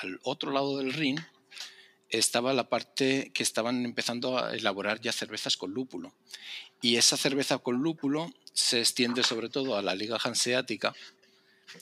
al 0.00 0.20
otro 0.22 0.52
lado 0.52 0.78
del 0.78 0.92
Rin 0.92 1.18
estaba 2.08 2.52
la 2.52 2.68
parte 2.68 3.32
que 3.34 3.42
estaban 3.42 3.84
empezando 3.84 4.38
a 4.38 4.54
elaborar 4.54 5.00
ya 5.00 5.12
cervezas 5.12 5.56
con 5.56 5.72
lúpulo. 5.72 6.14
Y 6.80 6.96
esa 6.96 7.16
cerveza 7.16 7.58
con 7.58 7.82
lúpulo 7.82 8.32
se 8.52 8.80
extiende 8.80 9.22
sobre 9.22 9.48
todo 9.48 9.76
a 9.76 9.82
la 9.82 9.94
Liga 9.94 10.18
Hanseática 10.22 10.94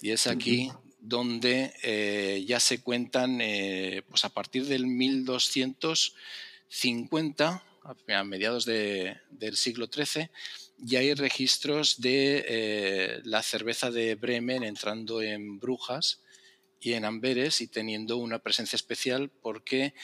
y 0.00 0.10
es 0.10 0.26
aquí 0.26 0.70
donde 1.00 1.74
eh, 1.82 2.44
ya 2.46 2.60
se 2.60 2.80
cuentan, 2.80 3.40
eh, 3.40 4.02
pues 4.08 4.24
a 4.24 4.30
partir 4.30 4.66
del 4.66 4.86
1250, 4.86 7.62
a 7.84 8.24
mediados 8.24 8.64
del 8.64 9.56
siglo 9.56 9.88
XIII, 9.92 10.30
ya 10.78 11.00
hay 11.00 11.12
registros 11.14 12.00
de 12.00 12.44
eh, 12.48 13.20
la 13.24 13.42
cerveza 13.42 13.90
de 13.90 14.14
Bremen 14.14 14.64
entrando 14.64 15.20
en 15.20 15.60
Brujas 15.60 16.20
y 16.84 16.92
en 16.92 17.06
Amberes 17.06 17.62
y 17.62 17.66
teniendo 17.66 18.18
una 18.18 18.40
presencia 18.40 18.76
especial 18.76 19.30
porque 19.40 19.94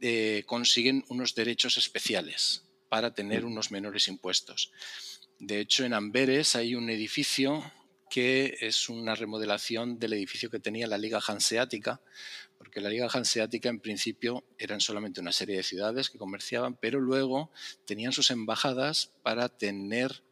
eh, 0.00 0.44
consiguen 0.46 1.04
unos 1.08 1.34
derechos 1.34 1.76
especiales 1.76 2.62
para 2.88 3.12
tener 3.14 3.44
unos 3.44 3.70
menores 3.72 4.06
impuestos. 4.06 4.72
De 5.40 5.58
hecho, 5.58 5.84
en 5.84 5.92
Amberes 5.92 6.54
hay 6.54 6.76
un 6.76 6.88
edificio 6.88 7.64
que 8.08 8.58
es 8.60 8.88
una 8.88 9.14
remodelación 9.14 9.98
del 9.98 10.12
edificio 10.12 10.50
que 10.50 10.60
tenía 10.60 10.86
la 10.86 10.98
Liga 10.98 11.20
Hanseática, 11.26 12.00
porque 12.58 12.80
la 12.80 12.90
Liga 12.90 13.08
Hanseática 13.12 13.68
en 13.68 13.80
principio 13.80 14.44
eran 14.58 14.80
solamente 14.80 15.20
una 15.20 15.32
serie 15.32 15.56
de 15.56 15.62
ciudades 15.62 16.10
que 16.10 16.18
comerciaban, 16.18 16.76
pero 16.76 17.00
luego 17.00 17.50
tenían 17.86 18.12
sus 18.12 18.30
embajadas 18.30 19.12
para 19.22 19.48
tener 19.48 20.22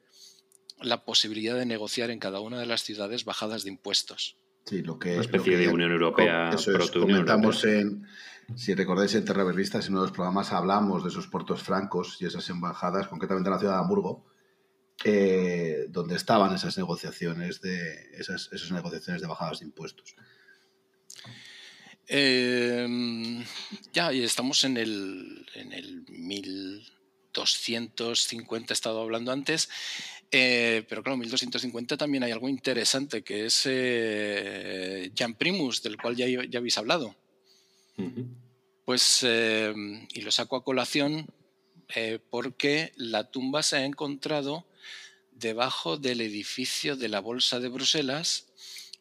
la 0.81 1.05
posibilidad 1.05 1.57
de 1.57 1.67
negociar 1.67 2.11
en 2.11 2.21
cada 2.21 2.41
una 2.41 2.61
de 2.61 2.67
las 2.67 2.85
ciudades 2.85 3.25
bajadas 3.25 3.65
de 3.65 3.71
impuestos. 3.71 4.37
Sí, 4.69 4.83
lo 4.83 4.99
que, 4.99 5.15
Una 5.15 5.23
especie 5.23 5.57
de 5.57 5.69
Unión 5.69 5.93
Europea. 5.93 6.51
Eso 6.51 6.77
es, 6.77 6.91
comentamos 6.91 7.65
en, 7.65 8.07
si 8.55 8.75
recordáis 8.75 9.15
en 9.15 9.25
Terraverristas, 9.25 9.87
en 9.87 9.93
uno 9.93 10.03
de 10.03 10.09
los 10.09 10.15
programas 10.15 10.53
hablamos 10.53 11.03
de 11.03 11.09
esos 11.09 11.27
puertos 11.27 11.63
francos 11.63 12.21
y 12.21 12.27
esas 12.27 12.51
embajadas, 12.51 13.09
concretamente 13.09 13.49
en 13.49 13.55
la 13.55 13.59
ciudad 13.59 13.73
de 13.75 13.81
Hamburgo, 13.81 14.27
eh, 15.05 15.87
donde 15.89 16.17
estaban 16.17 16.55
esas 16.55 16.77
negociaciones 16.77 17.63
de 17.63 18.11
esas, 18.19 18.51
negociaciones 18.71 19.23
de 19.23 19.29
bajadas 19.29 19.61
de 19.61 19.67
impuestos. 19.67 20.17
Em, 22.07 23.43
ya, 23.93 24.13
y 24.13 24.23
estamos 24.23 24.65
en 24.65 24.77
el, 24.77 25.47
en 25.55 25.73
el 25.73 26.05
1250, 26.09 28.73
he 28.73 28.75
estado 28.75 29.01
hablando 29.01 29.33
antes, 29.33 29.71
eh, 30.31 30.85
pero 30.89 31.03
claro, 31.03 31.17
1250 31.17 31.97
también 31.97 32.23
hay 32.23 32.33
algo 32.33 32.49
interesante, 32.49 33.23
que 33.23 33.47
es 33.47 33.63
eh, 33.65 35.11
Jan 35.17 35.35
Primus, 35.35 35.83
del 35.83 35.97
cual 35.97 36.17
ya, 36.17 36.27
ya 36.27 36.59
habéis 36.59 36.79
hablado. 36.79 37.15
Pues, 38.85 39.21
eh, 39.23 39.75
y 40.13 40.21
lo 40.21 40.31
saco 40.31 40.57
a 40.57 40.65
colación 40.65 41.27
porque 42.31 42.93
la 42.97 43.31
tumba 43.31 43.63
se 43.63 43.79
ha 43.79 43.85
encontrado 43.85 44.67
debajo 45.33 45.97
del 45.97 46.21
edificio 46.21 46.97
de 46.97 47.09
la 47.09 47.21
Bolsa 47.21 47.61
de 47.61 47.69
Bruselas, 47.69 48.47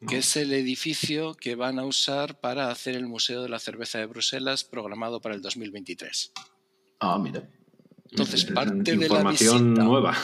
que 0.08 0.20
es 0.20 0.38
el 0.38 0.54
edificio 0.54 1.34
que 1.34 1.56
van 1.56 1.80
a 1.80 1.86
usar 1.86 2.40
para 2.40 2.72
hacer 2.72 2.96
el 2.96 3.08
Museo 3.08 3.44
de 3.44 3.50
la 3.50 3.60
Cerveza 3.60 3.98
de 3.98 4.06
Bruselas 4.06 4.64
programado 4.64 5.20
para 5.20 5.36
el 5.36 5.42
2023. 5.42 6.32
Ah, 7.00 7.20
mira. 7.20 7.48
Entonces, 8.12 8.46
parte 8.46 8.96
de 8.96 9.10
la 9.10 9.24
visita. 9.30 9.60
nueva. 9.60 10.16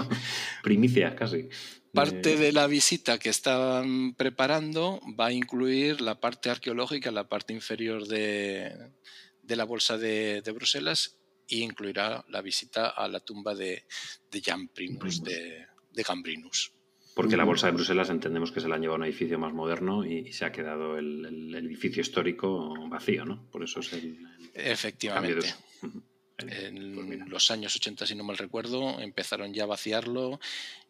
Primicia, 0.62 1.14
casi. 1.14 1.48
Parte 1.92 2.34
eh, 2.34 2.36
de 2.36 2.52
la 2.52 2.66
visita 2.66 3.18
que 3.18 3.30
estaban 3.30 4.14
preparando 4.14 5.00
va 5.18 5.26
a 5.26 5.32
incluir 5.32 6.00
la 6.00 6.20
parte 6.20 6.50
arqueológica, 6.50 7.10
la 7.10 7.28
parte 7.28 7.52
inferior 7.52 8.06
de, 8.06 8.92
la 9.48 9.64
bolsa 9.64 9.96
de, 9.96 10.42
Bruselas, 10.54 11.18
e 11.48 11.58
incluirá 11.58 12.24
la 12.28 12.42
visita 12.42 12.88
a 12.88 13.08
la 13.08 13.20
tumba 13.20 13.54
de, 13.54 13.86
de 14.30 14.42
Jan 14.42 14.68
Primus, 14.68 15.22
de, 15.22 15.66
de 15.92 16.02
Gambrinus. 16.02 16.72
Porque 17.16 17.38
la 17.38 17.44
bolsa 17.44 17.68
de 17.68 17.72
Bruselas 17.72 18.10
entendemos 18.10 18.52
que 18.52 18.60
se 18.60 18.68
la 18.68 18.74
han 18.74 18.82
llevado 18.82 18.96
a 18.96 18.98
un 18.98 19.04
edificio 19.04 19.38
más 19.38 19.54
moderno 19.54 20.04
y, 20.04 20.32
se 20.34 20.44
ha 20.44 20.52
quedado 20.52 20.98
el, 20.98 21.54
edificio 21.54 22.02
histórico 22.02 22.74
vacío, 22.90 23.24
¿no? 23.24 23.48
Por 23.50 23.64
eso 23.64 23.80
es 23.80 23.94
el. 23.94 24.18
Efectivamente. 24.52 25.54
En 26.38 27.30
los 27.30 27.50
años 27.50 27.74
80, 27.76 28.06
si 28.06 28.14
no 28.14 28.24
mal 28.24 28.36
recuerdo, 28.36 29.00
empezaron 29.00 29.54
ya 29.54 29.64
a 29.64 29.66
vaciarlo 29.66 30.38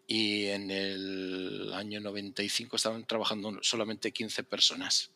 y 0.06 0.46
en 0.46 0.70
el 0.70 1.72
año 1.74 2.00
95 2.00 2.76
estaban 2.76 3.04
trabajando 3.06 3.58
solamente 3.62 4.12
15 4.12 4.44
personas. 4.44 5.10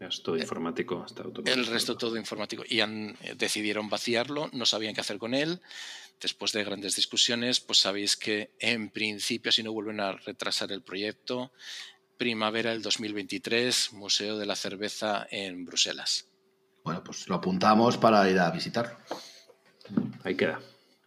es 0.00 0.22
todo 0.22 0.36
eh, 0.36 0.40
informático 0.40 1.02
hasta 1.02 1.24
El 1.44 1.66
resto 1.66 1.96
todo 1.96 2.16
informático. 2.16 2.64
Y 2.68 2.80
han, 2.80 3.16
eh, 3.22 3.34
decidieron 3.36 3.88
vaciarlo, 3.88 4.48
no 4.52 4.66
sabían 4.66 4.94
qué 4.94 5.00
hacer 5.00 5.18
con 5.18 5.34
él. 5.34 5.60
Después 6.20 6.52
de 6.52 6.64
grandes 6.64 6.94
discusiones, 6.96 7.60
pues 7.60 7.80
sabéis 7.80 8.16
que 8.16 8.54
en 8.60 8.90
principio, 8.90 9.50
si 9.50 9.62
no 9.62 9.72
vuelven 9.72 10.00
a 10.00 10.12
retrasar 10.12 10.70
el 10.70 10.82
proyecto, 10.82 11.52
primavera 12.16 12.70
del 12.70 12.82
2023, 12.82 13.92
Museo 13.92 14.38
de 14.38 14.46
la 14.46 14.54
Cerveza 14.54 15.26
en 15.30 15.64
Bruselas. 15.64 16.28
bueno, 16.84 17.02
pues 17.02 17.28
lo 17.28 17.34
apuntamos 17.34 17.98
para 17.98 18.28
ir 18.30 18.38
a 18.38 18.50
visitar. 18.50 18.98
Ahí 20.22 20.36
queda. 20.36 20.60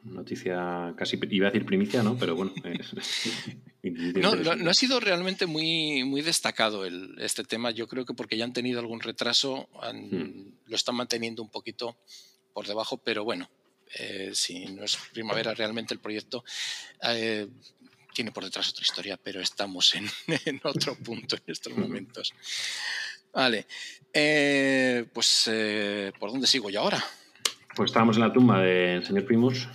Noticia 0.04 0.94
casi, 0.96 1.20
iba 1.32 1.48
a 1.48 1.52
decir 1.52 1.66
primicia, 1.66 2.02
¿no? 2.04 2.18
Pero 2.18 2.36
bueno. 2.36 2.54
no, 3.84 4.70
ha 4.70 4.74
sido 4.74 5.00
realmente 5.00 5.46
muy, 5.46 6.04
muy 6.04 6.22
destacado 6.22 6.86
el, 6.86 7.16
este 7.20 7.44
tema. 7.44 7.72
Yo 7.72 7.88
creo 7.88 8.06
que 8.06 8.14
porque 8.14 8.38
ya 8.38 8.46
han 8.46 8.54
tenido 8.54 8.80
algún 8.80 9.02
retraso, 9.02 9.70
hmm. 9.94 10.68
lo 10.68 10.76
están 10.76 10.96
manteniendo 10.96 11.42
un 11.42 11.50
poquito 11.50 11.98
por 12.54 12.68
debajo, 12.68 12.98
pero 12.98 13.24
bueno, 13.24 13.50
eh, 14.00 14.32
si 14.34 14.66
no 14.66 14.84
es 14.84 14.98
primavera 15.14 15.54
realmente 15.54 15.94
el 15.94 16.00
proyecto, 16.00 16.44
eh, 17.04 17.48
tiene 18.14 18.32
por 18.32 18.44
detrás 18.44 18.70
otra 18.70 18.84
historia, 18.84 19.18
pero 19.18 19.42
estamos 19.42 19.94
en, 19.96 20.10
otro 20.64 20.96
punto 20.96 21.36
en 21.36 21.44
estos 21.48 21.76
momentos. 21.76 22.34
Vale, 23.34 23.68
eh, 24.14 25.06
pues 25.14 25.50
¿por 26.20 26.32
dónde 26.32 26.48
sigo 26.48 26.70
yo 26.70 26.82
ahora? 26.82 27.04
Pues 27.78 27.92
estábamos 27.92 28.18
en 28.18 28.24
la 28.24 28.34
tumba 28.34 28.60
del 28.60 29.06
señor 29.06 29.26
Primus. 29.26 29.68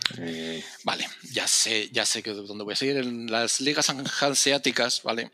Vale, 0.84 1.06
ya 1.32 1.46
sé, 1.46 1.88
ya 1.90 2.04
sé 2.04 2.22
que 2.22 2.32
dónde 2.32 2.64
voy 2.64 2.72
a 2.72 2.76
seguir. 2.76 2.96
En 2.96 3.30
las 3.30 3.60
ligas 3.60 3.88
hanseáticas, 3.88 5.02
¿vale? 5.04 5.30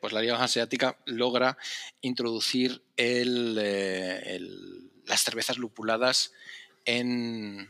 pues 0.00 0.12
la 0.14 0.22
liga 0.22 0.42
hanseática 0.42 0.96
logra 1.04 1.58
introducir 2.00 2.82
el, 2.96 3.54
las 5.04 5.22
cervezas 5.22 5.58
lupuladas 5.58 6.32
en, 6.86 7.68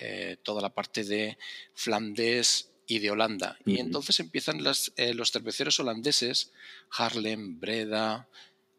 eh, 0.00 0.36
toda 0.42 0.62
la 0.62 0.74
parte 0.74 1.04
de 1.04 1.36
Flandes 1.74 2.70
y 2.86 2.98
de 2.98 3.10
Holanda. 3.10 3.58
Y 3.64 3.80
entonces 3.80 4.20
empiezan 4.20 4.60
eh, 4.96 5.14
los 5.14 5.32
cerveceros 5.32 5.80
holandeses, 5.80 6.52
Harlem, 6.90 7.58
Breda, 7.58 8.28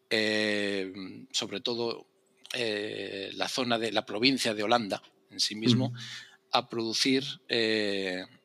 eh, 0.09 0.93
sobre 1.31 1.61
todo 1.61 2.07
la 2.53 3.47
zona 3.47 3.77
de 3.77 3.91
la 3.91 4.05
provincia 4.05 4.53
de 4.53 4.63
Holanda 4.63 5.01
en 5.29 5.39
sí 5.39 5.55
mismo, 5.55 5.93
a 6.51 6.69
producir 6.69 7.23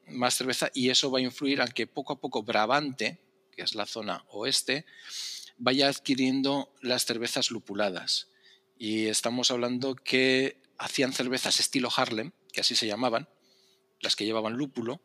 más 0.07 0.37
cerveza 0.37 0.71
y 0.73 0.91
eso 0.91 1.11
va 1.11 1.19
a 1.19 1.23
influir 1.23 1.61
a 1.61 1.67
que 1.67 1.87
poco 1.87 2.13
a 2.13 2.21
poco 2.21 2.43
Brabante, 2.43 3.19
que 3.51 3.63
es 3.63 3.75
la 3.75 3.87
zona 3.87 4.25
oeste, 4.29 4.87
vaya 5.59 5.89
adquiriendo 5.89 6.73
las 6.81 7.05
cervezas 7.05 7.51
lupuladas. 7.51 8.29
Y 8.79 9.07
estamos 9.07 9.51
hablando 9.51 9.95
que 9.95 10.61
hacían 10.79 11.13
cervezas 11.13 11.61
estilo 11.61 11.89
Harlem, 11.95 12.33
que 12.53 12.61
así 12.61 12.77
se 12.77 12.87
llamaban, 12.87 13.29
las 14.01 14.17
que 14.17 14.25
llevaban 14.25 14.55
lúpulo, 14.55 15.01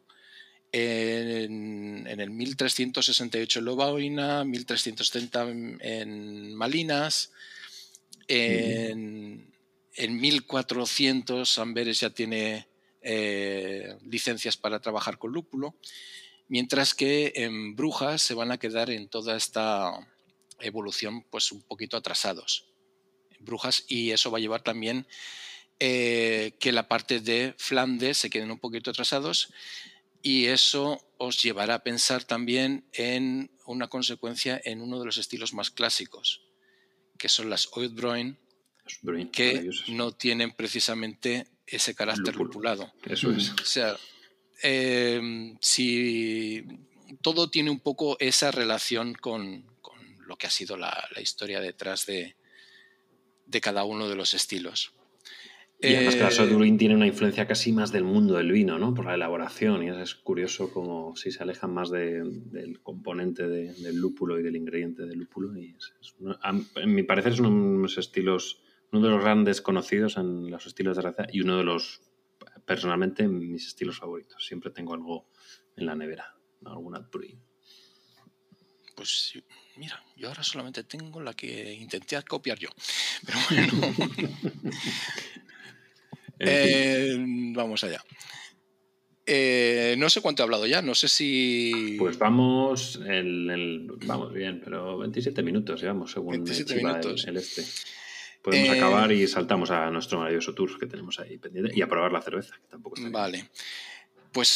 en, 0.73 2.07
el 2.07 2.29
1368 2.29 3.59
en 3.59 3.65
Lobaina, 3.65 4.43
1370 4.45 5.49
en 5.49 6.53
Malinas, 6.55 7.31
en, 8.31 9.51
1400 9.97 11.57
Amberes 11.59 11.99
ya 11.99 12.09
tiene 12.09 12.67
eh, 13.01 13.97
licencias 14.05 14.57
para 14.57 14.79
trabajar 14.79 15.17
con 15.17 15.31
lúpulo, 15.31 15.75
mientras 16.47 16.93
que 16.93 17.33
en 17.35 17.75
Brujas 17.75 18.21
se 18.21 18.33
van 18.33 18.51
a 18.51 18.57
quedar 18.57 18.89
en 18.89 19.09
toda 19.09 19.35
esta 19.35 19.91
evolución 20.59 21.23
pues 21.29 21.51
un 21.51 21.61
poquito 21.61 21.97
atrasados. 21.97 22.65
Y 23.87 24.11
eso 24.11 24.31
va 24.31 24.37
a 24.37 24.41
llevar 24.41 24.61
también 24.61 25.07
eh, 25.79 26.53
que 26.59 26.71
la 26.71 26.87
parte 26.87 27.19
de 27.19 27.55
Flandes 27.57 28.17
se 28.19 28.29
queden 28.29 28.51
un 28.51 28.59
poquito 28.59 28.91
atrasados 28.91 29.51
y 30.21 30.45
eso 30.45 31.01
os 31.17 31.41
llevará 31.41 31.75
a 31.75 31.83
pensar 31.83 32.23
también 32.23 32.85
en 32.93 33.49
una 33.65 33.87
consecuencia 33.87 34.61
en 34.63 34.81
uno 34.81 34.99
de 34.99 35.05
los 35.05 35.17
estilos 35.17 35.53
más 35.53 35.71
clásicos, 35.71 36.43
que 37.17 37.29
son 37.29 37.49
las 37.49 37.69
Oudbroin, 37.73 38.37
que 39.31 39.69
no 39.89 40.11
tienen 40.11 40.51
precisamente 40.51 41.47
ese 41.65 41.95
carácter 41.95 42.35
lupulado. 42.35 42.91
Eso 43.05 43.31
es. 43.31 43.51
O 43.51 43.65
sea, 43.65 43.97
em, 44.61 45.57
si 45.61 46.65
todo 47.21 47.49
tiene 47.49 47.69
un 47.69 47.79
poco 47.79 48.17
esa 48.19 48.51
relación 48.51 49.13
con, 49.13 49.69
lo 50.25 50.37
que 50.37 50.47
ha 50.47 50.51
sido 50.51 50.77
la, 50.77 51.09
historia 51.21 51.59
detrás 51.59 52.05
de, 52.05 52.35
de 53.45 53.61
cada 53.61 53.83
uno 53.83 54.07
de 54.07 54.15
los 54.15 54.33
estilos. 54.33 54.93
Y 55.83 55.95
además 55.95 56.15
que 56.15 56.21
la 56.21 56.31
Sodurin 56.31 56.77
tiene 56.77 56.95
una 56.95 57.07
influencia 57.07 57.47
casi 57.47 57.71
más 57.71 57.91
del 57.91 58.03
mundo 58.03 58.35
del 58.35 58.51
vino, 58.51 58.77
¿no? 58.77 58.93
Por 58.93 59.05
la 59.05 59.15
elaboración. 59.15 59.83
Y 59.83 59.89
es 59.89 60.13
curioso 60.13 60.71
como 60.71 61.15
si 61.15 61.31
se 61.31 61.41
alejan 61.41 61.73
más 61.73 61.89
del 61.89 62.79
componente 62.83 63.47
del 63.47 63.95
lúpulo 63.95 64.39
y 64.39 64.43
del 64.43 64.55
ingrediente 64.55 65.07
del 65.07 65.19
lúpulo. 65.19 65.57
Y 65.57 65.75
en 66.75 66.93
mi 66.93 67.01
parecer 67.01 67.33
es 67.33 67.39
uno 67.39 67.77
de 67.77 67.81
los 67.81 67.97
estilos, 67.97 68.61
uno 68.91 69.07
de 69.07 69.09
los 69.09 69.23
grandes 69.23 69.61
conocidos 69.61 70.17
en 70.17 70.51
los 70.51 70.67
estilos 70.67 70.97
de 70.97 71.01
raza 71.01 71.25
y 71.31 71.41
uno 71.41 71.57
de 71.57 71.63
los, 71.63 72.01
personalmente, 72.63 73.27
mis 73.27 73.65
estilos 73.65 73.97
favoritos. 73.97 74.45
Siempre 74.45 74.69
tengo 74.69 74.93
algo 74.93 75.29
en 75.75 75.87
la 75.87 75.95
nevera, 75.95 76.35
alguna 76.63 77.09
Pruin. 77.09 77.41
Pues 78.95 79.33
mira, 79.77 80.03
yo 80.15 80.27
ahora 80.27 80.43
solamente 80.43 80.83
tengo 80.83 81.21
la 81.21 81.33
que 81.33 81.73
intenté 81.73 82.21
copiar 82.21 82.59
yo. 82.59 82.69
Pero 83.25 83.39
bueno. 83.49 83.73
Eh, 86.43 87.17
vamos 87.53 87.83
allá. 87.83 88.03
Eh, 89.25 89.95
no 89.97 90.09
sé 90.09 90.21
cuánto 90.21 90.41
he 90.41 90.45
hablado 90.45 90.65
ya, 90.65 90.81
no 90.81 90.95
sé 90.95 91.07
si. 91.07 91.95
Pues 91.99 92.17
vamos, 92.17 92.99
el, 93.05 93.87
vamos 94.05 94.33
bien, 94.33 94.59
pero 94.63 94.97
27 94.97 95.43
minutos 95.43 95.79
llevamos, 95.81 96.11
según 96.11 96.43
27 96.43 96.75
minutos. 96.75 97.27
El, 97.27 97.37
este. 97.37 97.63
Podemos 98.41 98.69
eh, 98.69 98.79
acabar 98.79 99.11
y 99.11 99.27
saltamos 99.27 99.69
a 99.69 99.91
nuestro 99.91 100.17
maravilloso 100.17 100.55
tour 100.55 100.79
que 100.79 100.87
tenemos 100.87 101.19
ahí 101.19 101.37
pendiente 101.37 101.71
y 101.75 101.83
a 101.83 101.87
probar 101.87 102.11
la 102.11 102.23
cerveza, 102.23 102.55
que 102.59 102.67
tampoco 102.67 102.95
está 102.97 103.09
Vale. 103.09 103.47
Pues. 104.31 104.47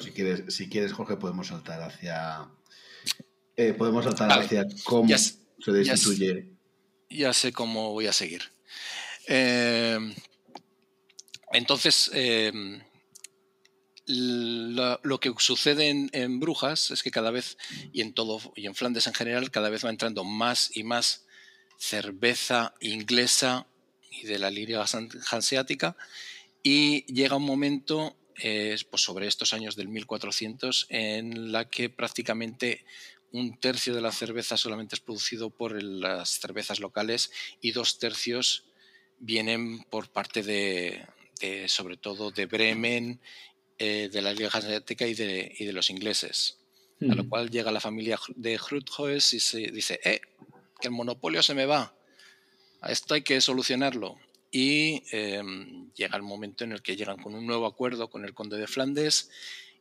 si 0.00 0.10
quieres, 0.10 0.42
si 0.48 0.68
quieres, 0.68 0.92
Jorge, 0.92 1.16
podemos 1.16 1.46
saltar 1.46 1.80
hacia. 1.82 2.48
podemos 3.78 4.04
saltar 4.04 4.32
hacia 4.32 4.66
cómo 4.84 5.08
se 5.16 5.72
destituye 5.72 6.51
ya 7.12 7.32
sé 7.32 7.52
cómo 7.52 7.92
voy 7.92 8.06
a 8.06 8.12
seguir. 8.12 8.42
Eh, 9.28 9.98
entonces, 11.52 12.10
eh, 12.14 12.52
lo, 14.06 15.20
que 15.20 15.32
sucede 15.38 15.88
en, 16.12 16.40
Brujas 16.40 16.90
es 16.90 17.02
que 17.02 17.10
cada 17.10 17.30
vez, 17.30 17.56
y 17.92 18.00
en 18.00 18.12
todo, 18.14 18.40
y 18.56 18.66
en 18.66 18.74
Flandes 18.74 19.06
en 19.06 19.14
general, 19.14 19.50
cada 19.50 19.70
vez 19.70 19.84
va 19.84 19.90
entrando 19.90 20.24
más 20.24 20.76
y 20.76 20.82
más 20.82 21.26
cerveza 21.78 22.74
inglesa 22.80 23.66
y 24.10 24.26
de 24.26 24.38
la 24.38 24.50
línea 24.50 24.84
hanseática, 25.30 25.96
y 26.62 27.04
llega 27.12 27.36
un 27.36 27.44
momento, 27.44 28.16
eh, 28.36 28.76
pues 28.90 29.02
sobre 29.02 29.26
estos 29.26 29.52
años 29.52 29.76
del 29.76 29.88
1400, 29.88 30.86
en 30.88 31.52
la 31.52 31.68
que 31.68 31.90
prácticamente 31.90 32.84
un 33.32 33.58
tercio 33.58 33.94
de 33.94 34.00
la 34.00 34.12
cerveza 34.12 34.56
solamente 34.56 34.94
es 34.94 35.00
producido 35.00 35.50
por 35.50 35.82
las 35.82 36.40
cervezas 36.40 36.80
locales 36.80 37.32
y 37.60 37.72
dos 37.72 37.98
tercios 37.98 38.64
vienen 39.18 39.84
por 39.84 40.10
parte 40.10 40.42
de, 40.42 41.06
sobre 41.66 41.96
todo 41.96 42.30
de 42.30 42.46
Bremen, 42.46 43.20
eh, 43.78 44.10
de 44.12 44.22
la 44.22 44.32
Liga 44.32 44.50
Hanseática 44.52 45.06
y 45.06 45.14
de, 45.14 45.54
y 45.58 45.64
de 45.64 45.72
los 45.72 45.90
ingleses. 45.90 46.58
A 47.00 47.16
lo 47.16 47.28
cual 47.28 47.50
llega 47.50 47.72
la 47.72 47.80
familia 47.80 48.16
de 48.36 48.56
Gruthoes 48.56 49.34
y 49.34 49.40
se 49.40 49.58
dice, 49.72 49.98
eh, 50.04 50.20
que 50.80 50.86
el 50.86 50.92
monopolio 50.92 51.42
se 51.42 51.52
me 51.52 51.66
va, 51.66 51.92
esto 52.86 53.14
hay 53.14 53.22
que 53.22 53.40
solucionarlo. 53.40 54.18
Y 54.52 55.02
em, 55.10 55.90
llega 55.94 56.16
el 56.16 56.22
momento 56.22 56.62
en 56.62 56.72
el 56.72 56.82
que 56.82 56.94
llegan 56.94 57.16
con 57.16 57.34
un 57.34 57.44
nuevo 57.44 57.66
acuerdo 57.66 58.08
con 58.08 58.24
el 58.24 58.34
conde 58.34 58.56
de 58.56 58.68
Flandes 58.68 59.30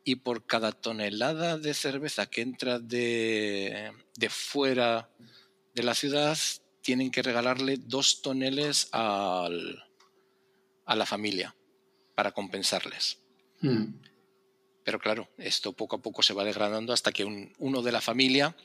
y 0.04 0.16
por 0.16 0.46
cada 0.46 0.72
tonelada 0.72 1.58
de 1.58 1.74
cerveza 1.74 2.26
que 2.26 2.42
entra 2.42 2.80
de, 2.80 3.92
fuera 4.30 5.10
de 5.74 5.84
la 5.84 5.96
ciudad, 5.96 6.38
tienen 6.82 7.12
que 7.12 7.22
regalarle 7.22 7.78
dos 7.78 8.22
toneles 8.22 8.90
a 8.92 9.50
la 10.88 11.06
familia 11.06 11.56
para 12.16 12.32
compensarles. 12.32 13.20
Hmm. 13.62 13.94
Pero 14.84 15.00
claro, 15.00 15.30
esto 15.38 15.74
poco 15.74 15.98
a 15.98 16.02
poco 16.02 16.24
se 16.24 16.34
va 16.34 16.44
degradando 16.44 16.94
hasta 16.94 17.12
que 17.12 17.52
uno 17.58 17.82
de 17.82 17.92
la 17.92 18.02
familia 18.02 18.56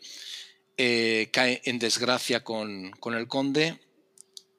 eh, 0.77 1.29
cae 1.33 1.61
en 1.65 1.79
desgracia 1.79 2.43
con, 2.43 2.93
el 3.15 3.29
conde. 3.29 3.79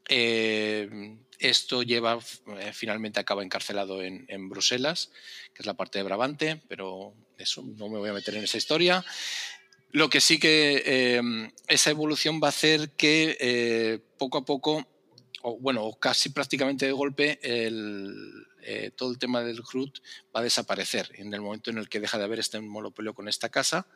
Eh, 0.10 1.18
esto 1.40 1.84
lleva, 1.84 2.20
eh, 2.60 2.72
finalmente 2.74 3.20
acaba 3.20 3.44
encarcelado 3.44 4.02
en, 4.02 4.50
Bruselas, 4.50 5.12
que 5.54 5.62
es 5.62 5.66
la 5.66 5.76
parte 5.76 6.00
de 6.00 6.04
Brabante, 6.04 6.62
pero 6.68 7.14
eso 7.38 7.64
no 7.64 7.90
me 7.90 8.00
voy 8.00 8.10
a 8.10 8.14
meter 8.14 8.36
en 8.36 8.44
esa 8.44 8.58
historia. 8.58 9.06
Lo 9.92 10.10
que 10.10 10.20
sí 10.20 10.40
que 10.40 10.84
eh, 10.86 11.22
esa 11.68 11.92
evolución 11.92 12.40
va 12.42 12.48
a 12.48 12.50
hacer 12.50 12.92
que 12.92 13.38
eh, 13.40 14.00
poco 14.18 14.40
a 14.40 14.46
poco, 14.46 14.88
o 15.42 15.58
bueno, 15.60 15.92
casi 16.00 16.30
prácticamente 16.30 16.86
de 16.86 16.92
golpe, 16.92 17.40
todo 18.96 19.12
el 19.12 19.18
tema 19.18 19.44
del 19.44 19.64
CRUD 19.64 19.92
va 20.36 20.42
a 20.42 20.44
desaparecer 20.44 21.10
en 21.16 21.34
el 21.34 21.42
momento 21.42 21.70
en 21.70 21.78
el 21.78 21.88
que 21.88 22.00
deja 22.00 22.18
de 22.18 22.24
haber 22.26 22.40
este 22.40 22.60
monopolio 22.60 23.14
con 23.14 23.28
esta 23.28 23.50
casa. 23.50 23.88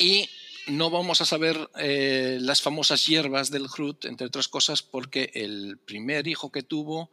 y 0.00 0.28
no 0.68 0.90
vamos 0.90 1.20
a 1.20 1.24
saber 1.24 1.70
eh, 1.78 2.38
las 2.40 2.62
famosas 2.62 3.06
hierbas 3.06 3.50
del 3.50 3.68
Hrut, 3.68 4.04
entre 4.04 4.26
otras 4.26 4.48
cosas, 4.48 4.82
porque 4.82 5.30
el 5.34 5.78
primer 5.84 6.26
hijo 6.26 6.52
que 6.52 6.62
tuvo 6.62 7.10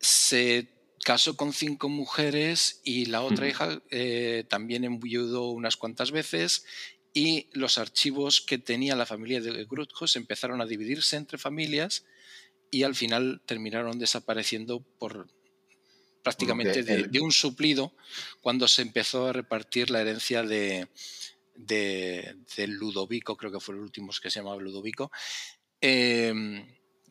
se 0.00 0.68
casó 1.04 1.36
con 1.36 1.52
cinco 1.52 1.88
mujeres 1.88 2.80
y 2.84 3.06
la 3.06 3.22
otra 3.22 3.48
hija 3.48 3.82
eh, 3.90 4.44
también 4.48 4.84
enviudó 4.84 5.50
unas 5.50 5.76
cuantas 5.76 6.12
veces 6.12 6.64
y 7.12 7.48
los 7.52 7.78
archivos 7.78 8.40
que 8.40 8.58
tenía 8.58 8.96
la 8.96 9.06
familia 9.06 9.40
de 9.40 9.64
Grutjos 9.64 10.16
empezaron 10.16 10.60
a 10.60 10.66
dividirse 10.66 11.16
entre 11.16 11.38
familias 11.38 12.04
y 12.70 12.84
al 12.84 12.94
final 12.94 13.42
terminaron 13.46 13.98
desapareciendo 13.98 14.80
por 14.98 15.28
prácticamente 16.22 16.84
de, 16.84 17.20
un 17.20 17.32
suplido 17.32 17.92
cuando 18.40 18.68
se 18.68 18.82
empezó 18.82 19.26
a 19.26 19.32
repartir 19.32 19.90
la 19.90 20.00
herencia 20.00 20.44
de, 20.44 20.88
de, 21.54 22.36
Ludovico, 22.66 23.36
creo 23.36 23.52
que 23.52 23.60
fue 23.60 23.74
el 23.74 23.80
último 23.80 24.10
que 24.20 24.30
se 24.30 24.40
llamaba 24.40 24.60
Ludovico, 24.60 25.10
em, 25.80 26.66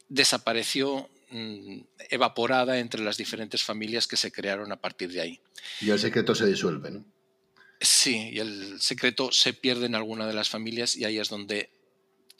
desapareció 0.07 1.09
mm, 1.29 1.81
evaporada 2.09 2.79
entre 2.79 3.01
las 3.01 3.17
diferentes 3.17 3.63
familias 3.63 4.07
que 4.07 4.17
se 4.17 4.31
crearon 4.31 4.71
a 4.71 4.81
partir 4.81 5.11
de 5.11 5.21
ahí. 5.21 5.39
Y 5.79 5.89
el 5.89 5.99
secreto 5.99 6.35
se 6.35 6.45
disuelve, 6.45 6.91
¿no? 6.91 7.05
Sí, 7.79 8.29
y 8.33 8.39
el 8.39 8.79
secreto 8.79 9.31
se 9.31 9.53
pierde 9.53 9.87
en 9.87 9.95
alguna 9.95 10.27
de 10.27 10.33
las 10.33 10.49
familias 10.49 10.95
y 10.95 11.05
ahí 11.05 11.17
es 11.17 11.29
donde 11.29 11.71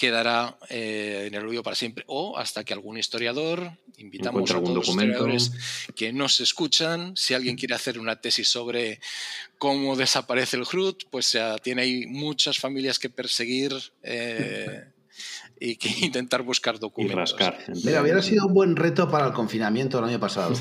quedará 0.02 0.58
eh, 0.70 1.26
en 1.28 1.36
el 1.36 1.46
olvido 1.46 1.62
para 1.62 1.76
siempre 1.76 2.04
o 2.08 2.36
hasta 2.36 2.64
que 2.64 2.74
algún 2.74 2.98
historiador, 2.98 3.72
invitamos 4.00 4.50
a 4.50 4.56
todos 4.56 4.74
los 4.74 4.88
historiadores 4.88 5.52
que 5.96 6.12
nos 6.12 6.42
escuchan, 6.42 7.16
si 7.16 7.36
alguien 7.36 7.56
quiere 7.56 7.76
hacer 7.76 8.00
una 8.00 8.16
tesis 8.20 8.48
sobre 8.48 9.00
cómo 9.60 9.96
desaparece 9.96 10.58
el 10.58 10.64
Hrut, 10.64 11.04
pues 11.12 11.34
ya 11.34 11.56
tiene 11.60 11.84
ahí 11.84 12.08
muchas 12.08 12.58
familias 12.58 12.98
que 12.98 13.12
perseguir 13.12 13.74
eh, 14.02 14.86
y 15.60 15.76
que 15.76 15.90
intentar 16.02 16.42
buscar 16.42 16.80
documentos. 16.80 17.36
Mira, 17.84 18.02
hubiera 18.02 18.24
sido 18.24 18.48
un 18.48 18.56
buen 18.56 18.76
reto 18.76 19.08
para 19.08 19.28
el 19.28 19.34
confinamiento 19.34 20.00
el 20.00 20.06
año 20.06 20.20
pasado. 20.20 20.56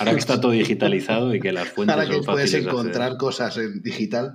Ahora 0.00 0.14
que 0.14 0.18
está 0.18 0.40
todo 0.40 0.50
digitalizado 0.50 1.32
y 1.32 1.38
que 1.38 1.52
las 1.52 1.68
fuentes 1.68 1.94
Ahora 1.94 2.10
que 2.10 2.22
puedes 2.22 2.52
encontrar 2.54 3.18
cosas 3.18 3.56
en 3.58 3.84
digital. 3.84 4.34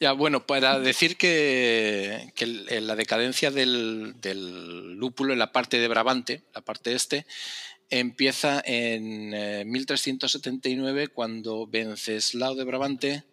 Ya, 0.00 0.12
bueno, 0.12 0.46
para 0.46 0.80
decir 0.80 1.16
que, 1.16 2.32
la 2.80 2.96
decadencia 2.96 3.50
del, 3.50 4.14
lúpulo 4.98 5.32
en 5.32 5.38
la 5.38 5.52
parte 5.52 5.78
de 5.78 5.88
Brabante, 5.88 6.42
la 6.54 6.60
parte 6.60 6.94
este, 6.94 7.26
empieza 7.90 8.62
en 8.64 9.70
1379 9.70 11.02
eh, 11.02 11.08
cuando 11.08 11.66
Venceslao 11.66 12.54
de 12.54 12.64
Brabante 12.64 13.24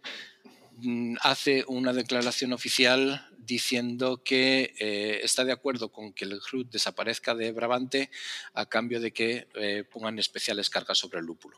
mm, 0.78 1.16
hace 1.22 1.64
una 1.68 1.94
declaración 1.94 2.54
oficial 2.54 3.28
diciendo 3.40 4.22
que 4.24 4.74
eh, 4.80 5.22
está 5.24 5.44
de 5.44 5.52
acuerdo 5.52 5.92
con 5.92 6.14
que 6.14 6.26
el 6.26 6.40
Grut 6.40 6.72
desaparezca 6.72 7.34
de 7.36 7.52
Brabante 7.52 8.10
a 8.54 8.66
cambio 8.66 9.00
de 9.00 9.12
que 9.12 9.48
eh, 9.56 9.84
pongan 9.90 10.20
especiales 10.20 10.70
cargas 10.70 10.98
sobre 10.98 11.20
el 11.20 11.26
lúpulo. 11.26 11.58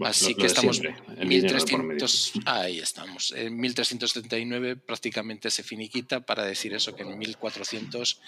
Así 0.00 0.34
que 0.34 0.46
estamos 0.46 0.80
en 0.82 1.28
1300, 1.28 2.32
ahí 2.46 2.80
estamos. 2.80 3.32
En 3.36 3.56
1379 3.56 4.76
prácticamente 4.76 5.50
se 5.50 5.62
finiquita 5.62 6.20
para 6.20 6.44
decir 6.44 6.74
eso, 6.74 6.96
que 6.96 7.02
en 7.02 7.16
1400 7.16 8.20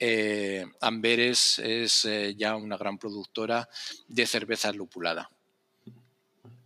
eh, 0.00 0.66
Amberes 0.80 1.60
es 1.60 2.04
eh, 2.04 2.34
ya 2.36 2.56
una 2.56 2.76
gran 2.76 2.98
productora 2.98 3.68
de 4.08 4.26
cerveza 4.26 4.72
lupulada. 4.72 5.30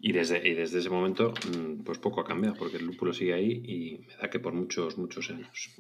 Y 0.01 0.13
desde, 0.13 0.41
desde 0.41 0.79
ese 0.79 0.89
momento, 0.89 1.35
mm, 1.47 1.83
pues 1.83 1.99
poco 1.99 2.21
ha 2.21 2.25
cambiado, 2.25 2.57
porque 2.57 2.77
el 2.77 2.87
lúpulo 2.87 3.13
sigue 3.13 3.35
ahí 3.35 3.51
y 3.51 3.99
me 4.07 4.17
da 4.17 4.31
que 4.31 4.39
por 4.39 4.55
muchos, 4.55 4.97
muchos 4.97 5.29
años. 5.29 5.71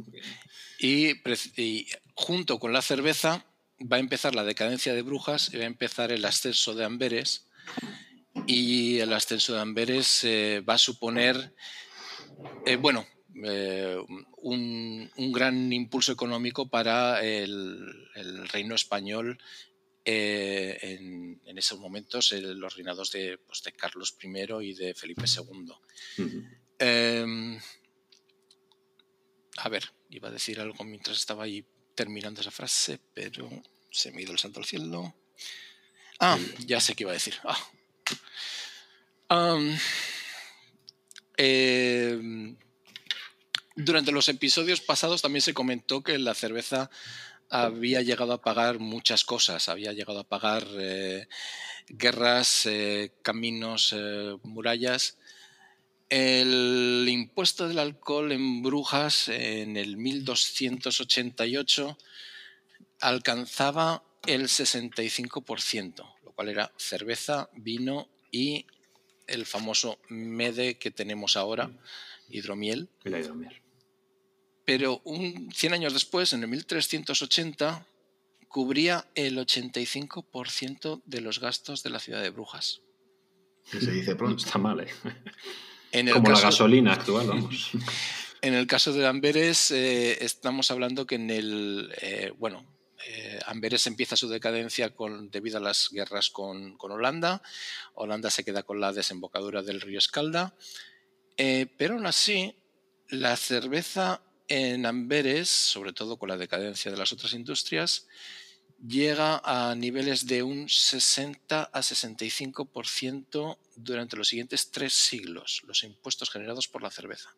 Y, 0.78 1.12
y 1.56 1.86
junto 2.14 2.58
con 2.58 2.72
la 2.72 2.82
cerveza 2.82 3.46
va 3.80 3.96
a 3.96 4.00
empezar 4.00 4.34
la 4.34 4.44
decadencia 4.44 4.92
de 4.92 5.02
Brujas 5.02 5.54
y 5.54 5.56
va 5.56 5.62
a 5.62 5.68
empezar 5.68 6.12
el 6.12 6.24
ascenso 6.24 6.74
de 6.74 6.84
Amberes 6.84 7.48
y 8.48 8.98
el 8.98 9.12
ascenso 9.12 9.52
de 9.52 9.60
Amberes 9.60 10.24
eh, 10.24 10.64
va 10.66 10.74
a 10.74 10.78
suponer, 10.78 11.54
eh, 12.64 12.76
bueno, 12.76 13.06
eh, 13.44 13.98
un, 14.38 15.10
gran 15.32 15.70
impulso 15.70 16.12
económico 16.12 16.66
para 16.70 17.22
el, 17.22 18.08
reino 18.48 18.74
español 18.74 19.38
en, 20.02 21.38
esos 21.44 21.78
momentos, 21.78 22.32
los 22.32 22.74
reinados 22.74 23.10
pues, 23.46 23.62
de, 23.62 23.72
Carlos 23.72 24.16
I 24.22 24.68
y 24.70 24.74
de 24.74 24.94
Felipe 24.94 25.24
II. 25.26 25.74
Em, 26.78 27.60
a 29.58 29.68
ver, 29.68 29.92
iba 30.08 30.28
a 30.28 30.32
decir 30.32 30.58
algo 30.58 30.84
mientras 30.84 31.18
estaba 31.18 31.44
ahí 31.44 31.66
terminando 31.94 32.40
esa 32.40 32.50
frase, 32.50 32.98
pero 33.12 33.50
se 33.90 34.10
me 34.10 34.20
ha 34.20 34.22
ido 34.22 34.32
el 34.32 34.38
santo 34.38 34.58
al 34.58 34.64
cielo. 34.64 35.14
Ah, 36.18 36.38
ya 36.66 36.80
sé 36.80 36.94
qué 36.94 37.02
iba 37.02 37.10
a 37.10 37.14
decir. 37.14 37.34
Ah, 37.44 37.58
Em, 41.36 42.56
durante 43.76 44.12
los 44.12 44.28
episodios 44.28 44.80
pasados 44.80 45.22
también 45.22 45.42
se 45.42 45.54
comentó 45.54 46.02
que 46.02 46.18
la 46.18 46.34
cerveza 46.34 46.90
había 47.50 48.02
llegado 48.02 48.32
a 48.32 48.42
pagar 48.42 48.78
muchas 48.78 49.24
cosas, 49.24 49.68
había 49.68 49.92
llegado 49.92 50.20
a 50.20 50.28
pagar 50.28 50.66
eh, 50.78 51.28
guerras, 51.88 52.66
eh, 52.66 53.12
caminos, 53.22 53.94
eh, 53.96 54.36
murallas. 54.42 55.18
El 56.08 57.06
impuesto 57.08 57.68
del 57.68 57.78
alcohol 57.78 58.32
en 58.32 58.62
Brujas 58.62 59.28
en 59.28 59.76
el 59.76 59.98
1288 59.98 61.98
alcanzaba 63.00 64.02
el 64.26 64.48
65%, 64.48 66.16
lo 66.24 66.32
cual 66.32 66.48
era 66.48 66.72
cerveza, 66.78 67.50
vino 67.54 68.08
y 68.30 68.66
el 69.28 69.46
famoso 69.46 69.98
MEDE 70.08 70.78
que 70.78 70.90
tenemos 70.90 71.36
ahora, 71.36 71.70
hidromiel. 72.28 72.88
Pero 74.64 75.00
un, 75.04 75.50
100 75.52 75.72
años 75.72 75.92
después, 75.92 76.32
en 76.32 76.42
el 76.42 76.48
1380, 76.48 77.86
cubría 78.48 79.06
el 79.14 79.38
85% 79.38 81.02
de 81.04 81.20
los 81.20 81.40
gastos 81.40 81.82
de 81.82 81.90
la 81.90 82.00
ciudad 82.00 82.22
de 82.22 82.30
Brujas. 82.30 82.80
Que 83.70 83.80
se 83.80 83.92
dice 83.92 84.16
pronto. 84.16 84.44
Está 84.44 84.58
mal, 84.58 84.80
¿eh? 84.80 84.88
Como 86.12 86.30
la 86.30 86.40
gasolina 86.40 86.94
actual, 86.94 87.28
vamos. 87.28 87.70
En 88.40 88.54
el 88.54 88.68
caso 88.68 88.92
de 88.92 89.04
Amberes, 89.04 89.72
eh, 89.72 90.24
estamos 90.24 90.70
hablando 90.70 91.06
que 91.08 91.16
en 91.16 91.28
el, 91.28 91.92
eh, 92.00 92.32
bueno, 92.38 92.64
eh, 93.06 93.38
Amberes 93.46 93.86
empieza 93.86 94.16
su 94.16 94.28
decadencia 94.28 94.94
con, 94.94 95.30
debido 95.30 95.58
a 95.58 95.60
las 95.60 95.88
guerras 95.90 96.30
con, 96.30 96.76
Holanda. 96.78 97.42
Holanda 97.94 98.30
se 98.30 98.44
queda 98.44 98.62
con 98.62 98.80
la 98.80 98.92
desembocadura 98.92 99.62
del 99.62 99.80
río 99.80 99.98
Escalda. 99.98 100.54
Eh, 101.36 101.66
pero 101.76 101.94
aún 101.94 102.06
así, 102.06 102.56
la 103.08 103.36
cerveza 103.36 104.22
en 104.48 104.86
Amberes, 104.86 105.48
sobre 105.48 105.92
todo 105.92 106.18
con 106.18 106.28
la 106.28 106.36
decadencia 106.36 106.90
de 106.90 106.96
las 106.96 107.12
otras 107.12 107.32
industrias, 107.34 108.06
llega 108.86 109.40
a 109.44 109.74
niveles 109.74 110.26
de 110.26 110.42
un 110.42 110.68
60 110.68 111.64
a 111.64 111.80
65% 111.80 113.58
durante 113.76 114.16
los 114.16 114.28
siguientes 114.28 114.70
tres 114.70 114.92
siglos, 114.92 115.62
los 115.66 115.84
impuestos 115.84 116.30
generados 116.30 116.68
por 116.68 116.82
la 116.82 116.90
cerveza. 116.90 117.34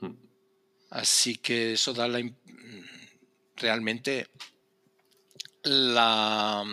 Hmm. 0.00 0.14
Así 0.90 1.36
que 1.36 1.72
eso 1.72 1.92
da 1.92 2.06
la, 2.06 2.20
realmente 3.56 4.28
la 5.62 6.64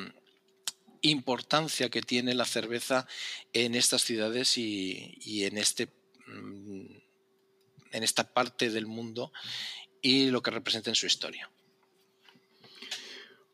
importancia 1.01 1.89
que 1.89 2.01
tiene 2.01 2.33
la 2.33 2.45
cerveza 2.45 3.07
en 3.51 3.75
estas 3.75 4.03
ciudades 4.03 4.57
y, 4.57 5.43
en 5.43 5.57
este 5.57 5.87
mm, 6.27 7.03
en 7.91 8.03
esta 8.03 8.33
parte 8.33 8.69
del 8.71 8.87
mundo 8.87 9.31
y 10.01 10.31
lo 10.31 10.41
que 10.41 10.51
representa 10.51 10.89
en 10.89 10.95
su 10.95 11.05
historia. 11.05 11.49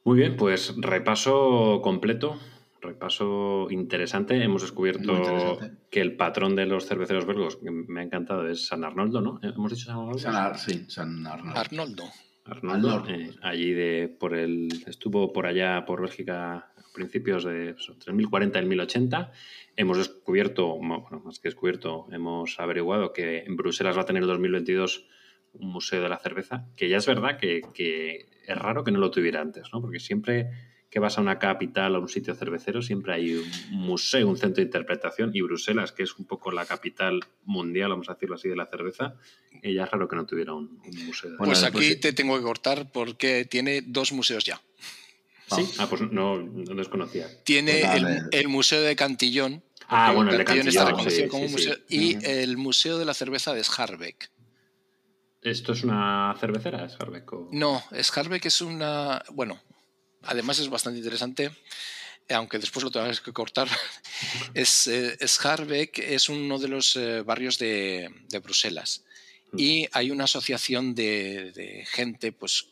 Muy 0.03 0.17
bien, 0.17 0.37
pues 0.37 0.73
repaso 0.77 1.81
completo, 1.83 2.39
repaso 2.81 3.67
interesante. 3.69 4.41
Hemos 4.41 4.61
descubierto 4.61 5.59
que 5.91 6.01
el 6.01 6.15
patrón 6.15 6.55
de 6.55 6.65
los 6.65 6.87
cerveceros 6.87 7.25
belgos, 7.25 7.57
que 7.57 7.69
me 7.69 7.99
ha 7.99 8.03
encantado, 8.03 8.47
es 8.47 8.65
San 8.65 8.83
Arnoldo, 8.83 9.21
¿no? 9.21 9.39
¿Hemos 9.43 9.71
dicho 9.71 9.85
San 9.85 9.97
Arnoldo? 9.97 10.57
sí, 10.57 10.85
San 10.87 11.27
Arnoldo. 11.27 11.59
Arnoldo. 11.59 12.03
Arnoldo, 12.49 13.05
eh, 13.07 13.31
allí 13.41 13.73
de 13.73 14.15
por 14.19 14.35
el 14.35 14.69
estuvo 14.87 15.31
por 15.31 15.45
allá 15.45 15.85
por 15.85 16.01
Bélgica 16.01 16.55
a 16.55 16.93
principios 16.93 17.43
de 17.43 17.75
el 18.07 18.13
1040 18.13 18.57
y 18.57 18.61
el 18.61 18.67
1080. 18.67 19.31
Hemos 19.75 19.97
descubierto, 19.97 20.75
bueno, 20.77 21.21
más 21.23 21.39
que 21.39 21.49
descubierto, 21.49 22.07
hemos 22.11 22.59
averiguado 22.59 23.13
que 23.13 23.39
en 23.39 23.55
Bruselas 23.55 23.97
va 23.97 24.01
a 24.01 24.05
tener 24.05 24.23
en 24.23 24.29
2022 24.29 25.07
un 25.53 25.71
museo 25.71 26.01
de 26.01 26.09
la 26.09 26.17
cerveza, 26.17 26.67
que 26.75 26.89
ya 26.89 26.97
es 26.97 27.07
verdad 27.07 27.37
que, 27.37 27.61
es 28.45 28.57
raro 28.57 28.83
que 28.83 28.91
no 28.91 28.99
lo 28.99 29.11
tuviera 29.11 29.41
antes, 29.41 29.69
¿no? 29.73 29.81
Porque 29.81 29.99
siempre 29.99 30.49
que 30.89 30.99
vas 30.99 31.17
a 31.17 31.21
una 31.21 31.37
capital 31.37 31.95
o 31.95 32.01
un 32.01 32.09
sitio 32.09 32.33
cervecero, 32.33 32.81
siempre 32.81 33.13
hay 33.13 33.35
un 33.35 33.51
museo, 33.71 34.27
un 34.27 34.37
centro 34.37 34.57
de 34.57 34.63
interpretación, 34.63 35.31
y 35.33 35.41
Bruselas, 35.41 35.91
que 35.91 36.03
es 36.03 36.15
un 36.15 36.25
poco 36.25 36.51
la 36.51 36.65
capital 36.65 37.19
mundial, 37.45 37.89
vamos 37.89 38.09
a 38.09 38.13
decirlo 38.13 38.35
así, 38.35 38.49
de 38.49 38.55
la 38.55 38.65
cerveza, 38.65 39.15
y 39.61 39.75
ya 39.75 39.83
es 39.83 39.91
raro 39.91 40.07
que 40.07 40.15
no 40.15 40.25
tuviera 40.25 40.53
un, 40.53 40.81
museo. 41.05 41.37
pues 41.37 41.63
aquí 41.63 41.95
te 41.97 42.13
tengo 42.13 42.37
que 42.37 42.43
cortar 42.43 42.91
porque 42.91 43.45
tiene 43.45 43.81
dos 43.81 44.11
museos 44.13 44.43
ya. 44.43 44.59
¿Sí? 45.55 45.67
Ah, 45.79 45.87
pues 45.89 46.01
no, 46.01 46.37
no 46.37 46.75
desconocía. 46.75 47.27
Tiene 47.43 47.81
pues 47.81 48.23
el, 48.31 48.47
Museo 48.47 48.81
de 48.81 48.95
Cantillón. 48.95 49.63
Ah, 49.87 50.11
bueno, 50.11 50.29
el 50.31 50.37
de 50.37 50.45
Cantillón. 50.45 50.67
está 50.67 50.85
reconocido 50.85 51.27
como 51.27 51.45
un 51.45 51.51
museo. 51.51 51.75
Y 51.87 52.23
el 52.23 52.57
Museo 52.57 52.99
de 52.99 53.05
la 53.05 53.15
Cerveza 53.15 53.53
de 53.55 53.63
Scharbeck. 53.63 54.29
¿Esto 55.41 55.73
es 55.73 55.83
una 55.83 56.35
cervecera, 56.39 56.87
Scharbeck? 56.87 57.31
No, 57.51 57.81
Scharbeck 57.99 58.45
es 58.45 58.61
una. 58.61 59.23
Bueno, 59.31 59.59
además 60.23 60.59
es 60.59 60.69
bastante 60.69 60.99
interesante, 60.99 61.51
aunque 62.29 62.59
después 62.59 62.83
lo 62.83 62.91
tengas 62.91 63.21
que 63.21 63.33
cortar. 63.33 63.67
es, 64.53 64.87
eh, 64.87 65.17
Scharbeck 65.25 65.99
es 65.99 66.29
uno 66.29 66.59
de 66.59 66.67
los 66.67 66.95
eh, 66.95 67.21
barrios 67.21 67.57
de, 67.57 68.09
Bruselas. 68.43 69.03
Mm. 69.51 69.59
Y 69.59 69.87
hay 69.91 70.11
una 70.11 70.25
asociación 70.25 70.95
de, 70.95 71.51
de 71.51 71.85
gente, 71.85 72.31
pues 72.31 72.67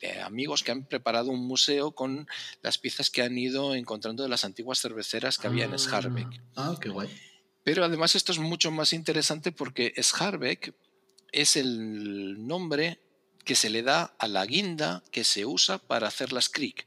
de 0.00 0.20
amigos 0.20 0.62
que 0.62 0.70
han 0.70 0.84
preparado 0.84 1.30
un 1.30 1.46
museo 1.46 1.92
con 1.92 2.28
las 2.62 2.78
piezas 2.78 3.10
que 3.10 3.22
han 3.22 3.36
ido 3.36 3.74
encontrando 3.74 4.22
de 4.22 4.28
las 4.28 4.44
antiguas 4.44 4.80
cerveceras 4.80 5.38
que 5.38 5.48
había 5.48 5.64
en 5.64 5.76
Scharbeck. 5.76 6.28
Ah, 6.56 6.76
qué 6.80 6.88
guay. 6.88 7.08
Pero 7.64 7.84
además 7.84 8.14
esto 8.14 8.32
es 8.32 8.38
mucho 8.38 8.70
más 8.70 8.92
interesante 8.92 9.52
porque 9.52 9.92
Scharbeck 10.00 10.74
es 11.32 11.56
el 11.56 12.46
nombre 12.46 13.00
que 13.48 13.54
se 13.54 13.70
le 13.70 13.82
da 13.82 14.14
a 14.18 14.28
la 14.28 14.44
guinda 14.44 15.02
que 15.10 15.24
se 15.24 15.46
usa 15.46 15.78
para 15.78 16.06
hacer 16.06 16.34
las 16.34 16.50
crick. 16.50 16.86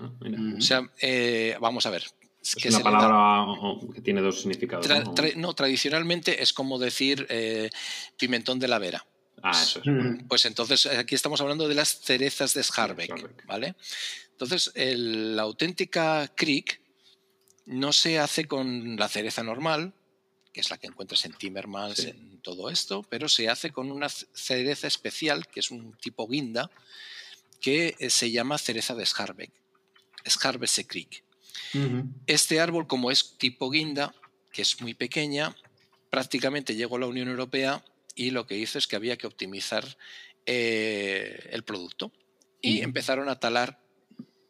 Ah, 0.00 0.10
o 0.58 0.60
sea, 0.60 0.90
eh, 1.00 1.56
vamos 1.60 1.86
a 1.86 1.90
ver. 1.90 2.02
Es 2.42 2.74
una 2.74 2.80
palabra 2.80 3.46
que 3.94 4.00
tiene 4.00 4.20
dos 4.20 4.40
significados. 4.40 4.88
¿no? 5.36 5.54
tradicionalmente 5.54 6.42
es 6.42 6.52
como 6.52 6.80
decir 6.80 7.28
eh, 7.30 7.70
pimentón 8.16 8.58
de 8.58 8.66
la 8.66 8.80
vera. 8.80 9.06
Ah, 9.40 9.52
eso 9.52 9.78
es. 9.78 10.24
Pues 10.28 10.46
entonces 10.46 10.84
aquí 10.86 11.14
estamos 11.14 11.40
hablando 11.40 11.68
de 11.68 11.76
las 11.76 12.00
cerezas 12.00 12.54
de 12.54 12.64
Scharbeck, 12.64 13.46
¿vale? 13.46 13.76
Entonces, 14.32 14.72
la 14.74 15.42
auténtica 15.42 16.28
Creek 16.34 16.80
no 17.66 17.92
se 17.92 18.18
hace 18.18 18.46
con 18.46 18.96
la 18.96 19.06
cereza 19.06 19.44
normal, 19.44 19.92
que 20.58 20.62
es 20.62 20.70
la 20.70 20.78
que 20.78 20.88
encuentras 20.88 21.24
en 21.24 21.34
Timmermans, 21.34 22.00
en 22.00 22.40
todo 22.40 22.68
esto, 22.68 23.04
pero 23.08 23.28
se 23.28 23.48
hace 23.48 23.70
con 23.70 23.92
una 23.92 24.08
cereza 24.08 24.88
especial, 24.88 25.46
que 25.46 25.60
es 25.60 25.70
un 25.70 25.92
tipo 25.98 26.26
guinda, 26.26 26.68
que 27.60 27.94
eh, 28.00 28.10
se 28.10 28.32
llama 28.32 28.58
cereza 28.58 28.96
de 28.96 29.06
Scharbeck, 29.06 29.52
Scharbese 30.26 30.84
Creek. 30.84 31.22
Este 32.26 32.58
árbol, 32.58 32.88
como 32.88 33.12
es 33.12 33.38
tipo 33.38 33.70
guinda, 33.70 34.12
que 34.50 34.62
es 34.62 34.80
muy 34.80 34.94
pequeña, 34.94 35.54
prácticamente 36.10 36.74
llegó 36.74 36.96
a 36.96 36.98
la 36.98 37.06
Unión 37.06 37.28
Europea 37.28 37.84
y 38.16 38.32
lo 38.32 38.48
que 38.48 38.58
hizo 38.58 38.78
es 38.78 38.88
que 38.88 38.96
había 38.96 39.16
que 39.16 39.28
optimizar 39.28 39.96
eh, 40.44 41.50
el 41.52 41.62
producto. 41.62 42.10
Y 42.60 42.80
empezaron 42.80 43.28
a 43.28 43.38
talar 43.38 43.80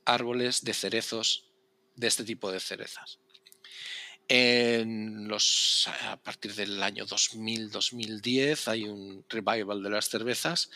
árboles 0.06 0.64
de 0.64 0.72
cerezos 0.72 1.50
de 1.96 2.06
este 2.06 2.24
tipo 2.24 2.50
de 2.50 2.60
cerezas. 2.60 3.18
En 4.28 5.26
los, 5.26 5.88
a 6.02 6.16
partir 6.18 6.54
del 6.54 6.82
año 6.82 7.06
2000-2010 7.06 8.68
hay 8.68 8.84
un 8.84 9.24
revival 9.28 9.82
de 9.82 9.90
las 9.90 10.10
cervezas 10.10 10.70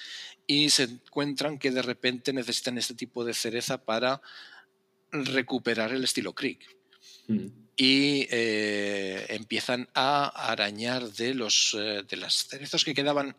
y 0.47 0.71
se 0.71 0.85
encuentran 0.85 1.59
que 1.59 1.71
de 1.71 1.83
repente 1.83 2.33
necesitan 2.33 2.79
este 2.79 2.95
tipo 2.95 3.25
de 3.25 3.35
cereza 3.35 3.85
para 3.85 4.23
recuperar 5.11 5.93
el 5.93 6.05
estilo 6.05 6.35
Creek 6.35 6.67
y 7.77 8.27
eh, 8.31 9.27
empiezan 9.31 9.89
a 9.95 10.51
arañar 10.51 11.11
de, 11.11 11.35
los, 11.35 11.77
eh, 11.79 12.03
de 12.09 12.17
las 12.17 12.47
cerezos 12.49 12.85
que 12.85 12.95
quedaban 12.95 13.37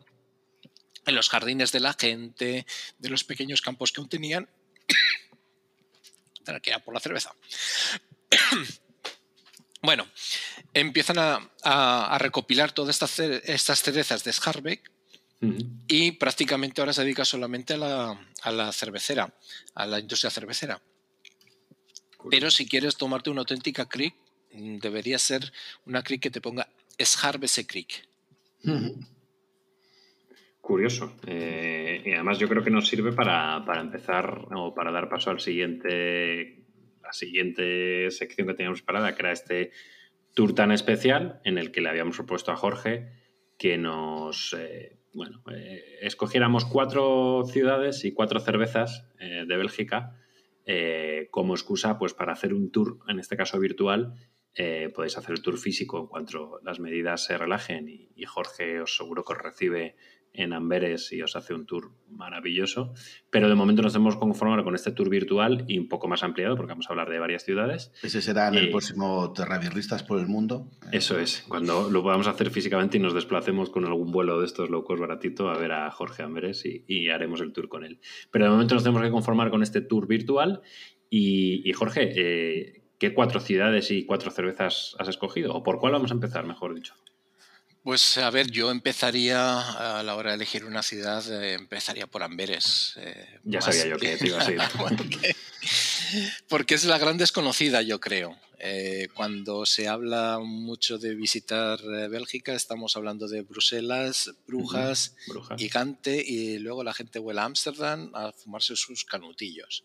en 1.06 1.14
los 1.14 1.28
jardines 1.28 1.72
de 1.72 1.80
la 1.80 1.94
gente, 1.94 2.66
de 2.98 3.08
los 3.08 3.24
pequeños 3.24 3.62
campos 3.62 3.92
que 3.92 4.00
aún 4.00 4.08
tenían. 4.08 4.48
que 6.62 6.70
era 6.70 6.78
por 6.84 6.94
la 6.94 7.00
cerveza. 7.00 7.34
Bueno, 9.84 10.06
empiezan 10.72 11.16
a, 11.18 12.18
recopilar 12.18 12.72
todas 12.72 12.96
estas, 12.96 13.18
estas 13.18 13.82
cerezas 13.82 14.24
de 14.24 14.32
Scharbeck 14.32 14.90
y 15.88 16.12
prácticamente 16.12 16.80
ahora 16.80 16.92
se 16.92 17.02
dedica 17.02 17.24
solamente 17.24 17.74
a 17.74 17.76
la, 17.76 18.28
a 18.42 18.50
la 18.50 18.72
cervecera, 18.72 19.32
a 19.74 19.86
la 19.86 20.00
industria 20.00 20.30
cervecera. 20.30 20.80
Pero 22.30 22.50
si 22.50 22.66
quieres 22.66 22.96
tomarte 22.96 23.28
una 23.28 23.40
auténtica 23.40 23.86
crick, 23.86 24.14
Mm, 24.54 24.78
debería 24.78 25.18
ser 25.18 25.52
una 25.84 26.02
crick 26.02 26.22
que 26.22 26.30
te 26.30 26.40
ponga 26.40 26.68
Scharbese 26.98 27.66
Creek. 27.66 28.06
Curioso. 30.60 31.16
Eh, 31.26 32.02
y 32.06 32.12
además 32.12 32.38
yo 32.38 32.48
creo 32.48 32.62
que 32.62 32.70
nos 32.70 32.88
sirve 32.88 33.12
para, 33.12 33.64
empezar 33.80 34.46
o 34.54 34.74
para 34.74 34.92
dar 34.92 35.08
paso 35.08 35.30
al 35.30 35.40
siguiente, 35.40 36.63
siguiente 37.14 38.10
sección 38.10 38.46
que 38.46 38.54
teníamos 38.54 38.82
preparada, 38.82 39.14
que 39.14 39.22
era 39.22 39.32
este 39.32 39.70
tour 40.34 40.54
tan 40.54 40.72
especial 40.72 41.40
en 41.44 41.58
el 41.58 41.72
que 41.72 41.80
le 41.80 41.88
habíamos 41.88 42.16
propuesto 42.16 42.52
a 42.52 42.56
Jorge 42.56 43.08
que 43.58 43.78
nos, 43.78 44.54
eh, 44.58 44.98
bueno, 45.12 45.42
eh, 45.52 45.98
escogiéramos 46.02 46.64
cuatro 46.64 47.44
ciudades 47.46 48.04
y 48.04 48.12
cuatro 48.12 48.40
cervezas 48.40 49.08
de 49.18 49.56
Bélgica 49.56 50.18
como 51.30 51.54
excusa 51.54 51.98
pues 51.98 52.14
para 52.14 52.32
hacer 52.32 52.52
un 52.52 52.70
tour, 52.70 52.98
en 53.08 53.18
este 53.18 53.36
caso 53.36 53.58
virtual, 53.58 54.14
eh, 54.56 54.92
podéis 54.94 55.18
hacer 55.18 55.32
el 55.32 55.42
tour 55.42 55.58
físico 55.58 55.98
en 55.98 56.06
cuanto 56.06 56.60
las 56.62 56.78
medidas 56.78 57.24
se 57.24 57.36
relajen 57.36 57.88
y, 57.88 58.24
Jorge 58.24 58.80
os 58.80 58.96
seguro 58.96 59.24
que 59.24 59.32
os 59.32 59.38
recibe 59.42 59.96
en 60.34 60.52
Amberes 60.52 61.12
y 61.12 61.22
os 61.22 61.36
hace 61.36 61.54
un 61.54 61.64
tour 61.64 61.92
maravilloso. 62.10 62.92
Pero 63.30 63.48
de 63.48 63.54
momento 63.54 63.82
nos 63.82 63.94
hemos 63.94 64.16
conformado 64.16 64.64
con 64.64 64.74
este 64.74 64.90
tour 64.90 65.08
virtual 65.08 65.64
y 65.68 65.78
un 65.78 65.88
poco 65.88 66.08
más 66.08 66.22
ampliado 66.22 66.56
porque 66.56 66.72
vamos 66.72 66.86
a 66.88 66.90
hablar 66.90 67.08
de 67.08 67.18
varias 67.18 67.44
ciudades. 67.44 67.92
Ese 68.02 68.20
será 68.20 68.48
en 68.48 68.56
el 68.56 68.70
próximo 68.70 69.32
Terravirristas 69.32 70.02
por 70.02 70.18
el 70.18 70.26
mundo. 70.26 70.68
Eso 70.92 71.18
es, 71.18 71.44
cuando 71.48 71.88
lo 71.88 72.02
podamos 72.02 72.26
hacer 72.26 72.50
físicamente 72.50 72.98
y 72.98 73.00
nos 73.00 73.14
desplacemos 73.14 73.70
con 73.70 73.84
algún 73.84 74.10
vuelo 74.10 74.40
de 74.40 74.46
estos 74.46 74.70
locos 74.70 75.00
baratito 75.00 75.48
a 75.48 75.56
ver 75.56 75.72
a 75.72 75.90
Jorge 75.90 76.22
Amberes 76.22 76.64
y, 76.64 77.08
haremos 77.14 77.40
el 77.40 77.52
tour 77.52 77.68
con 77.68 77.84
él. 77.84 78.00
Pero 78.30 78.46
de 78.46 78.50
momento 78.50 78.74
nos 78.74 78.82
tenemos 78.82 79.02
que 79.02 79.10
conformar 79.10 79.50
con 79.50 79.62
este 79.62 79.80
tour 79.82 80.08
virtual 80.08 80.62
y, 81.10 81.72
Jorge, 81.74 82.12
eh, 82.16 82.84
¿Qué 82.98 83.12
cuatro 83.12 83.40
ciudades 83.40 83.90
y 83.90 84.06
cuatro 84.06 84.30
cervezas 84.30 84.96
has 84.98 85.08
escogido? 85.08 85.52
¿O 85.52 85.62
por 85.62 85.78
cuál 85.78 85.92
vamos 85.92 86.10
a 86.10 86.14
empezar, 86.14 86.46
mejor 86.46 86.74
dicho? 86.74 86.94
Pues 87.84 88.16
a 88.16 88.30
ver, 88.30 88.50
yo 88.50 88.70
empezaría 88.70 89.98
a 89.98 90.02
la 90.02 90.16
hora 90.16 90.30
de 90.30 90.36
elegir 90.36 90.64
una 90.64 90.82
ciudad, 90.82 91.22
eh, 91.30 91.52
empezaría 91.52 92.06
por 92.06 92.22
Amberes. 92.22 92.94
Eh, 92.96 93.40
ya 93.44 93.60
sabía 93.60 93.88
yo 93.88 93.98
que 93.98 94.16
te 94.16 94.28
iba 94.28 94.38
a 94.38 94.44
seguir. 94.46 94.62
porque 96.48 96.76
es 96.76 96.84
la 96.86 96.96
gran 96.96 97.18
desconocida, 97.18 97.82
yo 97.82 98.00
creo. 98.00 98.38
Eh, 98.58 99.08
cuando 99.12 99.66
se 99.66 99.86
habla 99.86 100.38
mucho 100.42 100.96
de 100.96 101.14
visitar 101.14 101.78
Bélgica, 102.08 102.54
estamos 102.54 102.96
hablando 102.96 103.28
de 103.28 103.42
Bruselas, 103.42 104.32
Brujas, 104.46 105.14
y 105.58 105.68
Gante, 105.68 106.24
y 106.26 106.58
luego 106.60 106.84
la 106.84 106.94
gente 106.94 107.18
vuela 107.18 107.42
a 107.42 107.44
Ámsterdam 107.44 108.10
a 108.14 108.32
fumarse 108.32 108.76
sus 108.76 109.04
canutillos. 109.04 109.84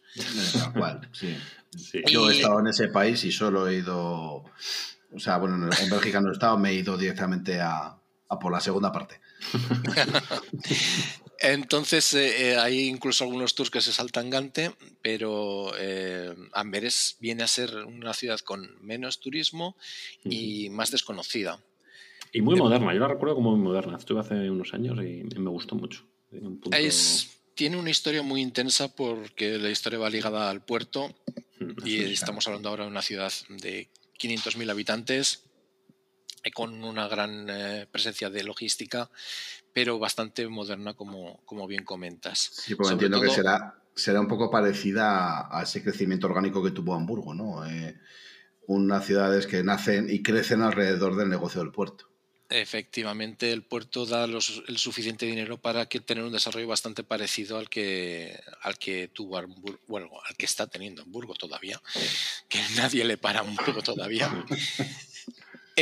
sí. 1.12 1.36
Yo 2.08 2.32
he 2.32 2.38
estado 2.38 2.62
en 2.62 2.68
ese 2.68 2.88
país 2.88 3.26
y 3.26 3.32
solo 3.34 3.68
he 3.68 3.76
ido 3.76 4.46
o 5.14 5.20
sea, 5.20 5.38
bueno, 5.38 5.56
en 5.56 5.90
Bélgica 5.90 6.22
no 6.22 6.30
he 6.30 6.34
estado, 6.34 6.58
me 6.58 6.70
he 6.70 6.76
ido 6.76 6.98
directamente 6.98 7.60
a, 7.62 7.98
por 8.40 8.52
la 8.52 8.60
segunda 8.60 8.92
parte. 8.92 9.20
Entonces, 11.42 12.14
eh, 12.14 12.52
eh, 12.52 12.58
hay 12.58 12.88
incluso 12.88 13.24
algunos 13.24 13.56
tours 13.56 13.72
que 13.72 13.82
se 13.82 13.94
saltan 13.94 14.30
Gante, 14.30 14.72
pero 15.02 15.72
eh, 15.78 16.36
Amberes 16.54 17.16
viene 17.22 17.44
a 17.44 17.48
ser 17.48 17.74
una 17.86 18.14
ciudad 18.14 18.40
con 18.40 18.70
menos 18.82 19.20
turismo 19.20 19.78
y 20.24 20.70
más 20.70 20.92
desconocida. 20.92 21.64
Y 22.34 22.42
muy 22.42 22.58
moderna, 22.58 22.94
yo 22.94 23.00
la 23.00 23.08
recuerdo 23.08 23.36
como 23.36 23.56
muy 23.56 23.62
moderna. 23.62 23.98
Estuve 23.98 24.20
hace 24.20 24.50
unos 24.50 24.74
años 24.74 25.00
y 25.00 25.24
me 25.40 25.50
gustó 25.50 25.76
mucho. 25.76 26.04
tiene 27.56 27.78
una 27.78 27.90
historia 27.90 28.22
muy 28.22 28.42
intensa 28.42 28.94
porque 28.94 29.58
la 29.58 29.70
historia 29.70 29.98
va 29.98 30.10
ligada 30.10 30.50
al 30.50 30.62
puerto 30.64 31.16
mm, 31.60 31.88
y 31.88 32.00
estamos 32.02 32.46
hablando 32.48 32.70
ahora 32.70 32.84
de 32.84 32.92
una 32.92 33.02
ciudad 33.02 33.32
de 33.50 33.90
500.000 34.20 34.70
habitantes, 34.70 35.44
eh, 36.44 36.52
con 36.52 36.84
una 36.84 37.08
gran 37.08 37.48
eh, 37.50 37.88
presencia 37.92 38.30
de 38.30 38.44
logística, 38.44 39.10
pero 39.74 40.00
bastante 40.00 40.48
moderna, 40.48 40.94
como, 40.94 41.42
como 41.46 41.68
bien 41.68 41.84
comentas. 41.84 42.40
Sí, 42.40 42.76
porque 42.76 42.94
entiendo 42.94 43.22
que 43.22 43.30
será, 43.30 43.82
será 43.96 44.20
un 44.20 44.28
poco 44.28 44.50
parecida 44.50 45.48
a, 45.56 45.64
ese 45.64 45.84
crecimiento 45.84 46.28
orgánico 46.28 46.64
que 46.64 46.72
tuvo 46.72 46.96
Hamburgo, 46.96 47.34
¿no? 47.34 47.66
Eh, 47.66 48.00
unas 48.68 49.06
ciudades 49.06 49.48
que 49.48 49.64
nacen 49.64 50.10
y 50.10 50.22
crecen 50.22 50.62
alrededor 50.62 51.16
del 51.16 51.30
negocio 51.30 51.62
del 51.62 51.72
puerto. 51.72 52.09
Efectivamente, 52.52 53.52
el 53.52 53.62
puerto 53.62 54.08
da 54.08 54.26
el 54.26 54.78
suficiente 54.80 55.28
dinero 55.28 55.62
para 55.62 55.88
que 55.88 56.00
tener 56.00 56.24
un 56.24 56.32
desarrollo 56.32 56.68
bastante 56.68 57.04
parecido 57.04 57.60
al 57.60 57.70
que 57.70 58.42
al 58.62 58.80
que 58.80 59.08
tuvo 59.08 59.40
bueno, 59.88 60.10
al 60.28 60.36
que 60.36 60.48
está 60.48 60.66
teniendo 60.66 61.04
Hamburgo 61.04 61.36
todavía, 61.36 61.80
que 62.48 62.60
nadie 62.76 63.06
le 63.06 63.18
para 63.18 63.40
a 63.40 63.44
Hamburgo 63.44 63.82
todavía. 63.84 64.46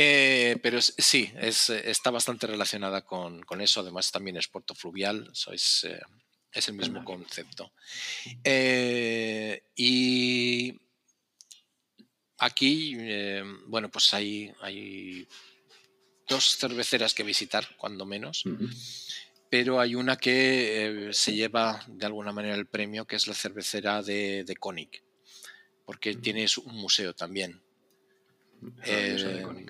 Eh, 0.00 0.56
pero 0.62 0.80
sí, 0.80 1.32
es, 1.40 1.70
está 1.70 2.12
bastante 2.12 2.46
relacionada 2.46 3.04
con, 3.04 3.42
eso. 3.60 3.80
Además, 3.80 4.12
también 4.12 4.36
es 4.36 4.46
puerto 4.46 4.72
fluvial, 4.72 5.28
es, 5.52 5.82
eh, 5.82 6.00
es 6.52 6.68
el 6.68 6.74
mismo 6.74 7.04
concepto. 7.04 7.72
Eh, 8.44 9.60
y 9.74 10.80
aquí, 12.38 12.96
bueno, 13.66 13.90
pues 13.90 14.14
hay, 14.14 14.52
hay 14.60 15.26
dos 16.28 16.56
cerveceras 16.56 17.14
que 17.14 17.22
visitar, 17.22 17.66
cuando 17.76 18.04
menos. 18.04 18.44
Pero 19.50 19.80
hay 19.80 19.94
una 19.94 20.16
que 20.16 21.08
eh, 21.08 21.12
se 21.12 21.34
lleva 21.34 21.82
de 21.86 22.06
alguna 22.06 22.32
manera 22.32 22.54
el 22.54 22.66
premio, 22.66 23.06
que 23.06 23.16
es 23.16 23.26
la 23.26 23.34
cervecera 23.34 24.02
de, 24.02 24.44
de 24.44 24.56
Koenig, 24.56 25.02
porque 25.86 26.14
tiene 26.14 26.46
un 26.64 26.76
museo 26.76 27.14
también. 27.14 27.60
Eh, 28.84 29.66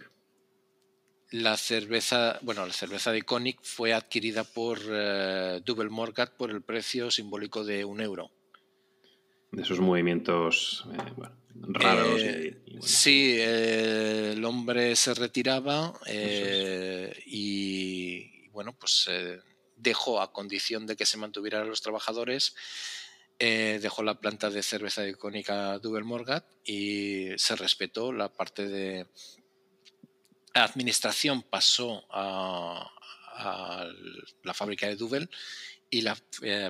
la 1.31 1.57
cerveza, 1.57 2.39
bueno, 2.43 2.67
la 2.67 2.73
cerveza 2.73 3.13
de 3.13 3.23
Koenig 3.23 3.59
fue 3.63 3.93
adquirida 3.93 4.45
por 4.45 4.79
uh, 4.79 5.61
Double 5.65 5.91
Morgat 5.91 6.35
por 6.37 6.51
el 6.51 6.63
precio 6.63 7.11
simbólico 7.11 7.65
de 7.65 7.85
un 7.85 8.01
euro. 8.01 8.31
De 9.53 9.63
esos 9.63 9.81
movimientos 9.81 10.87
raros. 11.63 12.21
Eh, 12.21 12.57
sí, 12.81 13.37
eh, 13.39 14.33
el 14.33 14.45
hombre 14.45 14.97
se 14.97 15.15
retiraba 15.15 15.93
eh, 16.07 17.23
y, 17.27 18.49
bueno, 18.51 18.77
pues 18.79 19.09
dejó 19.77 20.21
a 20.21 20.33
condición 20.33 20.87
de 20.87 20.97
que 20.97 21.07
se 21.07 21.17
mantuvieran 21.17 21.69
los 21.69 21.83
trabajadores. 21.83 22.55
dejó 23.39 24.03
la 24.03 24.21
planta 24.21 24.51
de 24.51 24.63
cerveza 24.63 25.07
icónica 25.07 25.79
Double 25.79 26.05
Morgat 26.05 26.45
y 26.65 27.29
se 27.37 27.55
respetó 27.57 28.13
la 28.13 28.29
parte 28.33 28.67
de 28.67 29.07
administración 30.55 31.43
pasó 31.43 32.05
a, 32.11 32.91
la 34.43 34.55
fábrica 34.55 34.89
de 34.89 34.97
Double 34.97 35.29
y 35.91 36.01
la 36.01 36.17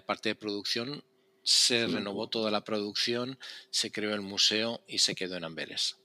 parte 0.04 0.28
de 0.28 0.34
producción 0.34 1.02
se 1.48 1.86
renovó 1.86 2.28
toda 2.28 2.50
la 2.50 2.62
producción, 2.62 3.38
se 3.70 3.90
creó 3.90 4.12
el 4.12 4.20
museo 4.20 4.82
y 4.86 4.98
se 4.98 5.14
quedó 5.14 5.38
en 5.38 5.44
Amberes. 5.44 5.96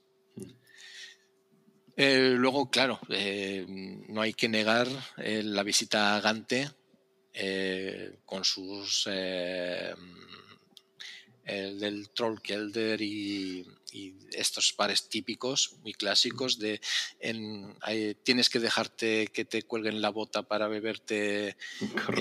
Eh, 1.98 2.32
luego, 2.34 2.70
claro, 2.70 2.98
eh, 3.10 3.66
no 3.68 4.22
hay 4.22 4.32
que 4.32 4.48
negar 4.48 4.88
eh, 5.18 5.42
la 5.42 5.62
visita 5.62 6.16
a 6.16 6.20
Gante 6.22 6.70
con 8.24 8.42
sus 8.44 9.04
del 9.04 9.98
Trollkelder 12.14 13.02
y, 13.02 13.66
y 13.94 14.16
estos 14.32 14.74
bares 14.76 15.08
típicos, 15.08 15.76
muy 15.82 15.94
clásicos, 15.94 16.58
de 16.58 16.80
tienes 18.24 18.50
que 18.50 18.58
dejarte 18.58 19.28
que 19.28 19.44
te 19.44 19.62
cuelguen 19.62 20.02
la 20.02 20.10
bota 20.10 20.42
para 20.42 20.66
beberte 20.66 21.56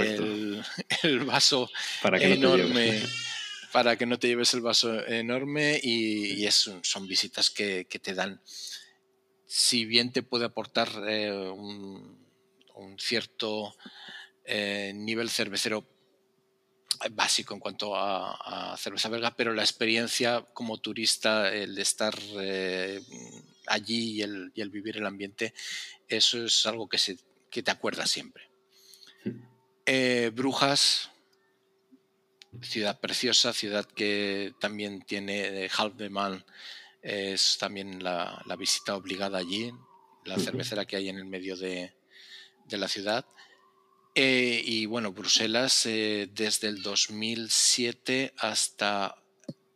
el, 1.04 1.20
vaso 1.26 1.70
para 2.02 2.20
que 2.20 2.34
enorme. 2.34 3.00
No 3.00 3.08
para 3.74 3.98
que 3.98 4.06
no 4.06 4.20
te 4.20 4.28
lleves 4.28 4.54
el 4.54 4.62
vaso 4.62 5.04
enorme 5.08 5.80
y, 5.82 6.48
son 6.52 7.08
visitas 7.08 7.50
que, 7.50 7.86
te 7.86 8.14
dan, 8.14 8.40
si 9.48 9.86
bien 9.86 10.14
te 10.14 10.22
puede 10.22 10.46
aportar 10.46 10.90
eh, 11.08 11.32
un, 11.32 12.22
cierto 13.00 13.76
eh, 14.46 14.92
nivel 14.94 15.32
cervecero 15.32 15.88
básico 17.12 17.54
en 17.54 17.60
cuanto 17.60 17.96
a, 17.96 18.76
cerveza 18.78 19.10
belga, 19.10 19.36
pero 19.36 19.54
la 19.54 19.62
experiencia 19.62 20.46
como 20.54 20.80
turista, 20.80 21.54
el 21.54 21.76
de 21.76 21.82
estar 21.82 22.14
eh, 22.40 23.02
allí 23.68 24.14
y 24.14 24.22
el, 24.22 24.70
vivir 24.70 24.98
el 24.98 25.06
ambiente, 25.06 25.54
eso 26.08 26.46
es 26.46 26.66
algo 26.66 26.88
que, 26.88 26.98
se, 26.98 27.18
te 27.50 27.72
acuerda 27.72 28.06
siempre. 28.06 28.50
Eh, 29.86 30.32
Brujas, 30.34 31.12
ciudad 32.62 33.00
preciosa, 33.00 33.54
ciudad 33.54 33.86
que 33.86 34.54
también 34.60 35.02
tiene 35.02 35.70
Half 35.76 35.96
de 35.96 36.10
Man, 36.10 36.46
es 37.02 37.58
también 37.60 38.04
la, 38.04 38.44
visita 38.58 38.96
obligada 38.96 39.38
allí, 39.38 39.74
la 40.26 40.38
cervecera 40.38 40.86
que 40.86 40.96
hay 40.96 41.10
en 41.10 41.18
el 41.18 41.26
medio 41.26 41.58
de 41.58 41.94
la 42.70 42.88
ciudad. 42.88 43.26
Eh, 44.16 44.62
y 44.64 44.86
bueno, 44.86 45.12
Bruselas 45.12 45.86
eh, 45.88 46.30
desde 46.32 46.68
el 46.68 46.84
2007 46.84 48.34
hasta 48.38 49.16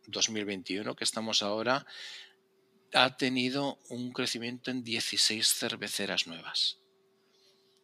2021, 0.06 0.94
que 0.94 1.04
estamos 1.04 1.42
ahora, 1.42 1.84
ha 2.94 3.16
tenido 3.16 3.78
un 3.88 4.12
crecimiento 4.12 4.70
en 4.70 4.84
16 4.84 5.46
cerveceras 5.46 6.26
nuevas. 6.26 6.78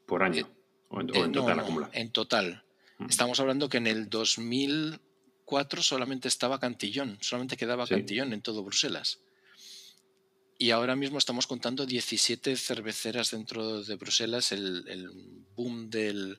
¿Por 0.07 0.23
año? 0.23 0.47
Eh, 0.47 0.87
¿O 0.91 1.01
en, 1.01 1.33
total 1.33 1.91
En 1.93 2.13
total. 2.13 2.65
Mm. 2.99 3.07
Estamos 3.07 3.41
hablando 3.41 3.69
que 3.69 3.79
en 3.79 3.89
el 3.89 4.09
2004 4.09 5.83
solamente 5.83 6.29
estaba 6.29 6.61
Cantillón, 6.61 7.19
solamente 7.21 7.57
quedaba 7.57 7.87
Cantillón 7.87 8.33
en 8.33 8.43
todo 8.43 8.63
Bruselas. 8.63 9.24
Y 10.59 10.71
ahora 10.71 10.95
mismo 10.95 11.19
estamos 11.19 11.47
contando 11.47 11.85
17 11.85 12.57
cerveceras 12.57 13.33
dentro 13.33 13.83
de 13.83 13.97
Bruselas, 13.97 14.53
el, 14.53 15.11
boom 15.57 15.91
del 15.91 16.39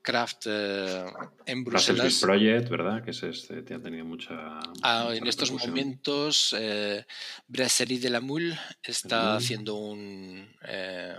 craft 0.00 0.46
eh, 0.46 1.04
en 1.46 1.62
Bruselas. 1.62 2.20
Project, 2.20 2.68
¿verdad? 2.70 3.04
Que 3.04 3.10
es 3.10 3.22
este, 3.22 3.62
te 3.62 3.74
ha 3.74 3.80
tenido 3.80 4.04
mucha. 4.04 4.58
Ah, 4.82 5.10
en 5.12 5.26
estos 5.26 5.52
momentos, 5.52 6.54
eh, 6.58 7.04
Brasserie 7.46 8.00
de 8.00 8.10
la 8.10 8.20
Mule 8.20 8.58
está 8.82 9.36
haciendo 9.36 9.76
un 9.76 10.48
eh, 10.66 11.16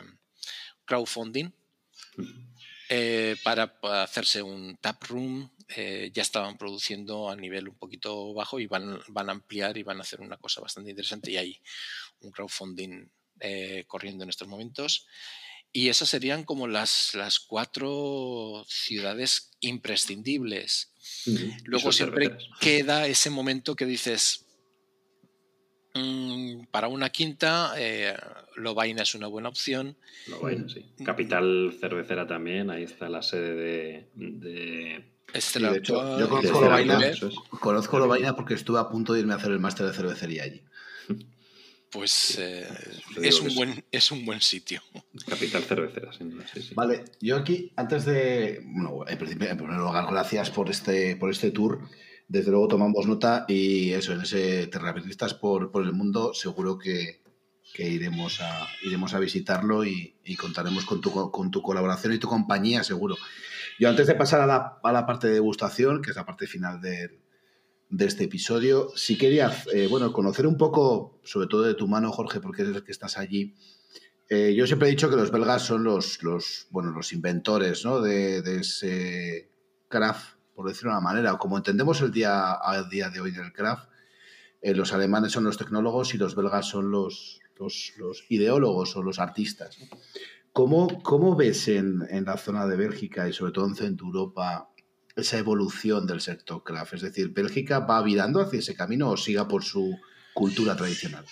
crowdfunding 0.85 1.51
eh, 2.89 3.35
para 3.43 3.75
hacerse 4.03 4.41
un 4.41 4.77
tap 4.77 5.03
room. 5.03 5.49
ya 5.67 6.21
estaban 6.21 6.57
produciendo 6.57 7.29
a 7.29 7.35
nivel 7.35 7.69
un 7.69 7.75
poquito 7.75 8.33
bajo 8.33 8.59
y 8.59 8.67
van, 8.67 8.99
van 9.07 9.29
a 9.29 9.31
ampliar 9.31 9.77
y 9.77 9.83
van 9.83 9.97
a 9.99 10.01
hacer 10.01 10.19
una 10.19 10.37
cosa 10.37 10.61
bastante 10.61 10.89
interesante. 10.89 11.31
Y 11.31 11.37
hay 11.37 11.61
un 12.23 12.31
crowdfunding 12.31 13.09
eh, 13.39 13.83
corriendo 13.87 14.23
en 14.23 14.29
estos 14.29 14.47
momentos. 14.47 15.05
Y 15.75 15.89
esas 15.89 16.07
serían 16.07 16.43
como 16.43 16.67
las, 16.67 17.15
las 17.15 17.39
cuatro 17.39 18.63
ciudades 18.67 19.51
imprescindibles. 19.59 20.93
Luego 21.65 21.91
siempre 21.91 22.37
queda 22.61 23.07
ese 23.07 23.31
momento 23.31 23.75
que 23.75 23.87
dices, 23.87 24.45
mm, 25.95 26.65
para 26.69 26.87
una 26.87 27.09
quinta, 27.09 27.73
eh, 27.75 28.15
Lovaina 28.55 29.01
es 29.01 29.15
una 29.15 29.25
buena 29.25 29.49
opción. 29.49 29.97
Lovaina, 30.27 30.69
sí. 30.69 30.85
Mm. 30.99 31.03
Capital 31.03 31.75
cervecera 31.79 32.27
también, 32.27 32.69
ahí 32.69 32.83
está 32.83 33.09
la 33.09 33.23
sede 33.23 33.55
de... 33.55 34.09
de... 34.13 35.05
yo 36.19 36.29
conozco 36.29 36.61
Lovaina, 36.61 37.01
conozco 37.59 37.97
Lovaina 37.97 38.35
porque 38.35 38.53
estuve 38.53 38.79
a 38.79 38.89
punto 38.89 39.13
de 39.13 39.21
irme 39.21 39.33
a 39.33 39.37
hacer 39.37 39.51
el 39.51 39.59
máster 39.59 39.87
de 39.87 39.93
cervecería 39.93 40.43
allí. 40.43 40.63
pues 41.93 42.39
eh, 42.39 42.67
es, 43.21 43.39
un 43.39 43.53
buen, 43.55 43.85
es 43.91 44.11
un 44.11 44.25
buen 44.25 44.41
sitio. 44.41 44.81
Capital 45.27 45.63
cervecera, 45.63 46.09
Vale, 46.73 47.05
yo 47.21 47.37
aquí, 47.37 47.71
antes 47.75 48.05
de. 48.05 48.61
Bueno, 48.65 49.07
en 49.07 49.17
principio, 49.17 49.49
en 49.49 49.57
primer 49.57 49.77
lugar, 49.77 50.07
gracias 50.09 50.49
por 50.49 50.69
este, 50.69 51.15
por 51.15 51.29
este 51.29 51.51
tour. 51.51 51.87
Desde 52.27 52.49
luego 52.49 52.67
tomamos 52.67 53.05
nota 53.05 53.45
y 53.47 53.91
eso, 53.91 54.13
en 54.13 54.21
ese 54.21 54.67
Terrapiristas 54.67 55.35
por, 55.35 55.71
por 55.71 55.83
el 55.83 55.93
mundo, 55.93 56.33
seguro 56.33 56.79
que, 56.79 57.21
que, 57.73 57.87
iremos, 57.87 58.41
a, 58.41 58.67
iremos 58.81 59.13
a 59.13 59.19
visitarlo 59.19 59.85
y, 59.85 60.15
y, 60.23 60.35
contaremos 60.35 60.85
con 60.85 60.99
tu, 60.99 61.11
con 61.31 61.51
tu 61.51 61.61
colaboración 61.61 62.13
y 62.13 62.17
tu 62.17 62.27
compañía, 62.27 62.83
seguro. 62.83 63.17
Yo 63.77 63.89
antes 63.89 64.07
de 64.07 64.15
pasar 64.15 64.41
a 64.41 64.47
la, 64.47 64.79
a 64.81 64.91
la 64.91 65.05
parte 65.05 65.27
de 65.27 65.33
degustación, 65.33 66.01
que 66.01 66.11
es 66.11 66.15
la 66.15 66.25
parte 66.25 66.47
final 66.47 66.81
del 66.81 67.19
de 67.93 68.05
este 68.05 68.23
episodio. 68.23 68.89
Si 68.95 69.17
querías, 69.19 69.67
eh, 69.71 69.87
bueno, 69.87 70.11
conocer 70.11 70.47
un 70.47 70.57
poco, 70.57 71.19
sobre 71.23 71.47
todo 71.47 71.61
de 71.61 71.75
tu 71.75 71.87
mano, 71.87 72.11
Jorge, 72.11 72.39
porque 72.39 72.63
eres 72.63 72.75
el 72.75 72.83
que 72.83 72.91
estás 72.91 73.19
allí. 73.19 73.53
Eh, 74.29 74.55
yo 74.55 74.65
siempre 74.65 74.87
he 74.87 74.91
dicho 74.91 75.11
que 75.11 75.15
los 75.15 75.29
belgas 75.29 75.61
son 75.61 75.83
los, 75.83 76.23
los 76.23 76.67
bueno, 76.71 76.89
los 76.89 77.13
inventores 77.13 77.85
¿no? 77.85 78.01
de, 78.01 78.39
ese 78.59 79.51
craft, 79.89 80.37
por 80.55 80.67
decirlo 80.67 80.89
de 80.89 80.97
una 80.97 81.07
manera, 81.07 81.37
como 81.37 81.55
entendemos 81.55 82.01
el 82.01 82.11
día 82.11 82.57
día 82.89 83.11
de 83.11 83.21
hoy 83.21 83.29
del 83.29 83.53
craft. 83.53 83.89
Eh, 84.61 84.73
los 84.73 84.91
alemanes 84.91 85.31
son 85.31 85.43
los 85.43 85.57
tecnólogos 85.57 86.15
y 86.15 86.17
los 86.17 86.35
belgas 86.35 86.65
son 86.65 86.89
los, 86.89 87.41
los, 87.59 88.25
ideólogos 88.29 88.95
o 88.95 89.03
los 89.03 89.19
artistas. 89.19 89.77
¿Cómo, 90.51 91.03
cómo 91.03 91.35
ves 91.35 91.67
en, 91.67 92.01
en, 92.09 92.25
la 92.25 92.37
zona 92.37 92.65
de 92.65 92.75
Bélgica 92.75 93.29
y 93.29 93.33
sobre 93.33 93.51
todo 93.51 93.67
en 93.67 93.75
Centro 93.75 94.07
Europa 94.07 94.72
esa 95.15 95.37
evolución 95.37 96.07
del 96.07 96.21
sector 96.21 96.63
craft? 96.63 96.93
Es 96.93 97.01
decir, 97.01 97.29
¿Bélgica 97.29 97.79
va 97.79 98.01
virando 98.01 98.41
hacia 98.41 98.59
ese 98.59 98.75
camino 98.75 99.09
o 99.09 99.17
siga 99.17 99.47
por 99.47 99.63
su 99.63 99.99
cultura 100.33 100.75
tradicional? 100.75 101.25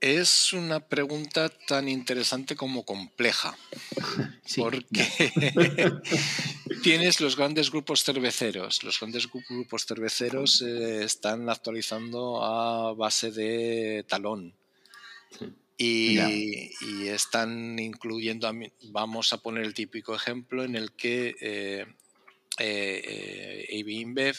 Es 0.00 0.54
una 0.54 0.80
pregunta 0.80 1.50
tan 1.50 1.86
interesante 1.86 2.56
como 2.56 2.86
compleja, 2.86 3.54
porque 4.56 5.06
tienes 6.82 7.20
los 7.20 7.36
grandes 7.36 7.70
grupos 7.70 8.02
cerveceros. 8.02 8.82
Los 8.82 8.98
grandes 8.98 9.28
grupos 9.30 9.84
cerveceros 9.84 10.62
eh, 10.62 11.04
están 11.04 11.50
actualizando 11.50 12.42
a 12.42 12.94
base 12.94 13.30
de 13.30 14.06
talón. 14.08 14.54
Y, 15.76 16.18
están 17.08 17.78
incluyendo, 17.78 18.50
vamos 18.90 19.32
a 19.32 19.38
poner 19.38 19.64
el 19.64 19.74
típico 19.74 20.14
ejemplo 20.14 20.64
en 20.64 20.76
el 20.76 20.92
que 20.92 21.34
eh, 21.40 21.86
eh, 22.60 23.66
eh 23.68 24.34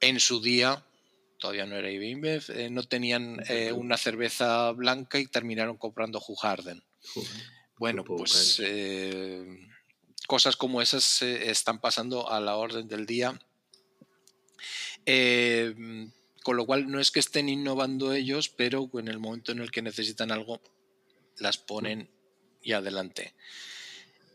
en 0.00 0.20
su 0.20 0.40
día 0.40 0.84
todavía 1.44 1.66
no 1.66 1.76
era 1.76 1.90
IBM, 1.90 2.40
eh, 2.48 2.70
no 2.70 2.82
tenían 2.84 3.38
eh, 3.50 3.70
una 3.70 3.98
cerveza 3.98 4.70
blanca 4.72 5.18
y 5.18 5.26
terminaron 5.26 5.76
comprando 5.76 6.18
Juharden. 6.18 6.82
Bueno, 7.76 8.02
pues 8.02 8.62
eh, 8.64 9.44
cosas 10.26 10.56
como 10.56 10.80
esas 10.80 11.20
están 11.20 11.82
pasando 11.82 12.30
a 12.30 12.40
la 12.40 12.56
orden 12.56 12.88
del 12.88 13.04
día. 13.04 13.38
con 15.04 16.56
lo 16.56 16.64
cual 16.64 16.90
no 16.90 16.98
es 16.98 17.10
que 17.10 17.20
estén 17.20 17.50
innovando 17.50 18.14
ellos, 18.14 18.48
pero 18.48 18.88
en 18.94 19.08
el 19.08 19.18
momento 19.18 19.52
en 19.52 19.58
el 19.58 19.70
que 19.70 19.82
necesitan 19.82 20.32
algo, 20.32 20.62
las 21.36 21.58
ponen 21.58 22.08
y 22.62 22.72
adelante. 22.72 23.34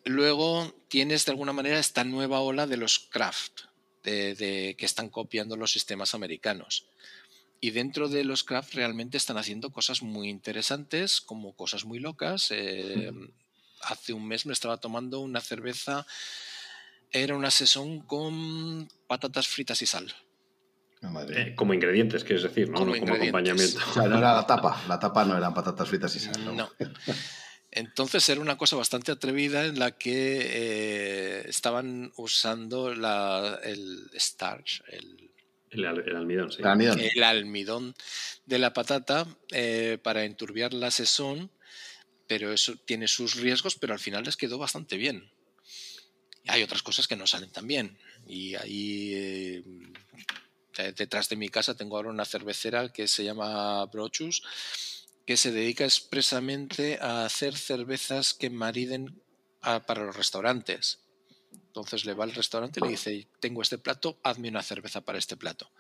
Luego 0.05 0.73
tienes 0.87 1.25
de 1.25 1.31
alguna 1.31 1.53
manera 1.53 1.79
esta 1.79 2.03
nueva 2.03 2.41
ola 2.41 2.67
de 2.67 2.77
los 2.77 2.99
craft, 2.99 3.61
de, 4.03 4.75
que 4.77 4.85
están 4.85 5.09
copiando 5.09 5.55
los 5.55 5.71
sistemas 5.71 6.13
americanos. 6.13 6.87
Y 7.61 7.71
dentro 7.71 8.07
de 8.07 8.23
los 8.23 8.43
craft 8.43 8.73
realmente 8.73 9.17
están 9.17 9.37
haciendo 9.37 9.71
cosas 9.71 10.01
muy 10.01 10.29
interesantes, 10.29 11.19
como 11.19 11.55
cosas 11.55 11.83
muy 11.85 11.99
locas. 11.99 12.51
Eh, 12.51 13.11
hace 13.81 14.13
un 14.13 14.27
mes 14.27 14.45
me 14.45 14.53
estaba 14.53 14.77
tomando 14.77 15.19
una 15.19 15.41
cerveza, 15.41 16.05
era 17.11 17.35
una 17.35 17.51
sesión 17.51 17.99
con 18.01 18.87
patatas 19.07 19.47
fritas 19.47 19.81
y 19.81 19.85
sal. 19.85 20.13
Eh, 21.29 21.55
como 21.55 21.73
ingredientes, 21.73 22.23
quieres 22.23 22.43
decir, 22.43 22.69
¿no? 22.69 22.79
Como, 22.79 22.93
acompañamiento. 22.93 23.79
O 23.89 23.93
sea, 23.93 24.07
no 24.07 24.17
era 24.17 24.33
la 24.33 24.45
tapa, 24.45 24.81
la 24.87 24.99
tapa 24.99 25.23
no 25.23 25.37
eran 25.37 25.53
patatas 25.53 25.87
fritas 25.87 26.13
y 26.15 26.19
sal. 26.19 26.55
No. 26.55 26.69
Entonces 27.71 28.27
era 28.29 28.41
una 28.41 28.57
cosa 28.57 28.75
bastante 28.75 29.11
atrevida 29.11 29.65
en 29.65 29.77
la 29.77 29.91
que 29.91 30.39
eh, 30.41 31.43
estaban 31.47 32.11
usando 32.17 32.91
el 32.91 34.09
starch, 34.15 34.81
el, 35.71 35.85
almidón, 35.85 36.51
sí. 36.51 36.61
el, 36.63 37.23
almidón. 37.23 37.93
de 38.47 38.57
la 38.57 38.73
patata 38.73 39.27
eh, 39.51 39.99
para 40.01 40.23
enturbiar 40.23 40.73
la 40.73 40.89
sesón, 40.89 41.51
pero 42.25 42.51
eso 42.51 42.75
tiene 42.85 43.07
sus 43.07 43.35
riesgos, 43.35 43.75
pero 43.75 43.93
al 43.93 43.99
final 43.99 44.23
les 44.23 44.35
quedó 44.35 44.57
bastante 44.57 44.97
bien. 44.97 45.29
Hay 46.47 46.63
otras 46.63 46.81
cosas 46.81 47.07
que 47.07 47.15
no 47.15 47.27
salen 47.27 47.51
tan 47.51 47.67
bien. 47.67 47.99
Y 48.25 48.55
ahí 48.55 49.13
eh, 49.13 49.63
detrás 50.97 51.29
de 51.29 51.35
mi 51.35 51.49
casa 51.49 51.75
tengo 51.77 51.97
ahora 51.97 52.09
una 52.09 52.25
cervecera 52.25 52.91
que 52.91 53.07
se 53.07 53.23
llama 53.23 53.85
Brochus 53.85 54.41
que 55.29 55.37
se 55.37 55.51
dedica 55.51 55.85
expresamente 55.85 56.97
a 56.99 57.23
hacer 57.23 57.55
cervezas 57.55 58.33
que 58.33 58.49
mariden 58.49 59.21
para 59.61 60.03
los 60.03 60.15
restaurantes. 60.15 61.01
Entonces 61.67 62.03
le 62.05 62.15
va 62.15 62.23
al 62.23 62.33
restaurante 62.33 62.79
y 62.79 62.83
le 62.83 62.89
dice, 62.89 63.27
tengo 63.39 63.61
este 63.61 63.77
plato, 63.77 64.19
hazme 64.23 64.49
una 64.49 64.63
cerveza 64.63 65.01
para 65.01 65.19
este 65.19 65.37
plato. 65.37 65.71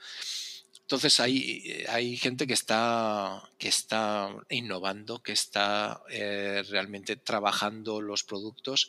Entonces 0.81 1.19
hay, 1.19 1.83
hay 1.89 2.15
gente 2.15 2.45
que 2.45 2.53
está, 2.53 3.41
que 3.57 3.69
está 3.69 4.29
innovando, 4.49 5.23
que 5.23 5.31
está 5.31 6.03
eh, 6.11 6.63
realmente 6.69 7.15
trabajando 7.15 8.01
los 8.01 8.23
productos 8.23 8.87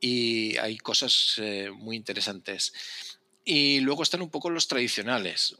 y 0.00 0.56
hay 0.56 0.76
cosas 0.76 1.34
eh, 1.36 1.70
muy 1.70 1.94
interesantes. 1.94 2.72
Y 3.44 3.78
luego 3.78 4.02
están 4.02 4.22
un 4.22 4.30
poco 4.30 4.50
los 4.50 4.66
tradicionales. 4.66 5.54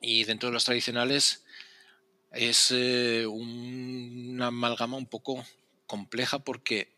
Y 0.00 0.24
dentro 0.24 0.48
de 0.48 0.54
los 0.54 0.64
tradicionales 0.64 1.45
es 2.32 2.70
eh, 2.70 3.26
una 3.26 4.48
amalgama 4.48 4.96
un 4.96 5.06
poco 5.06 5.44
compleja 5.86 6.38
porque 6.40 6.92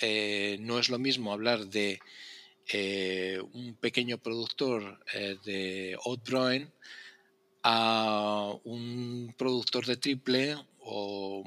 eh, 0.00 0.58
no 0.60 0.78
es 0.78 0.88
lo 0.88 0.98
mismo 0.98 1.32
hablar 1.32 1.66
de 1.66 2.00
eh, 2.72 3.40
un 3.52 3.76
pequeño 3.76 4.18
productor 4.18 5.04
de 5.44 5.96
oat 6.04 6.28
a 7.62 8.54
un 8.64 9.34
productor 9.38 9.86
de 9.86 9.96
triple 9.96 10.56
o 10.80 11.42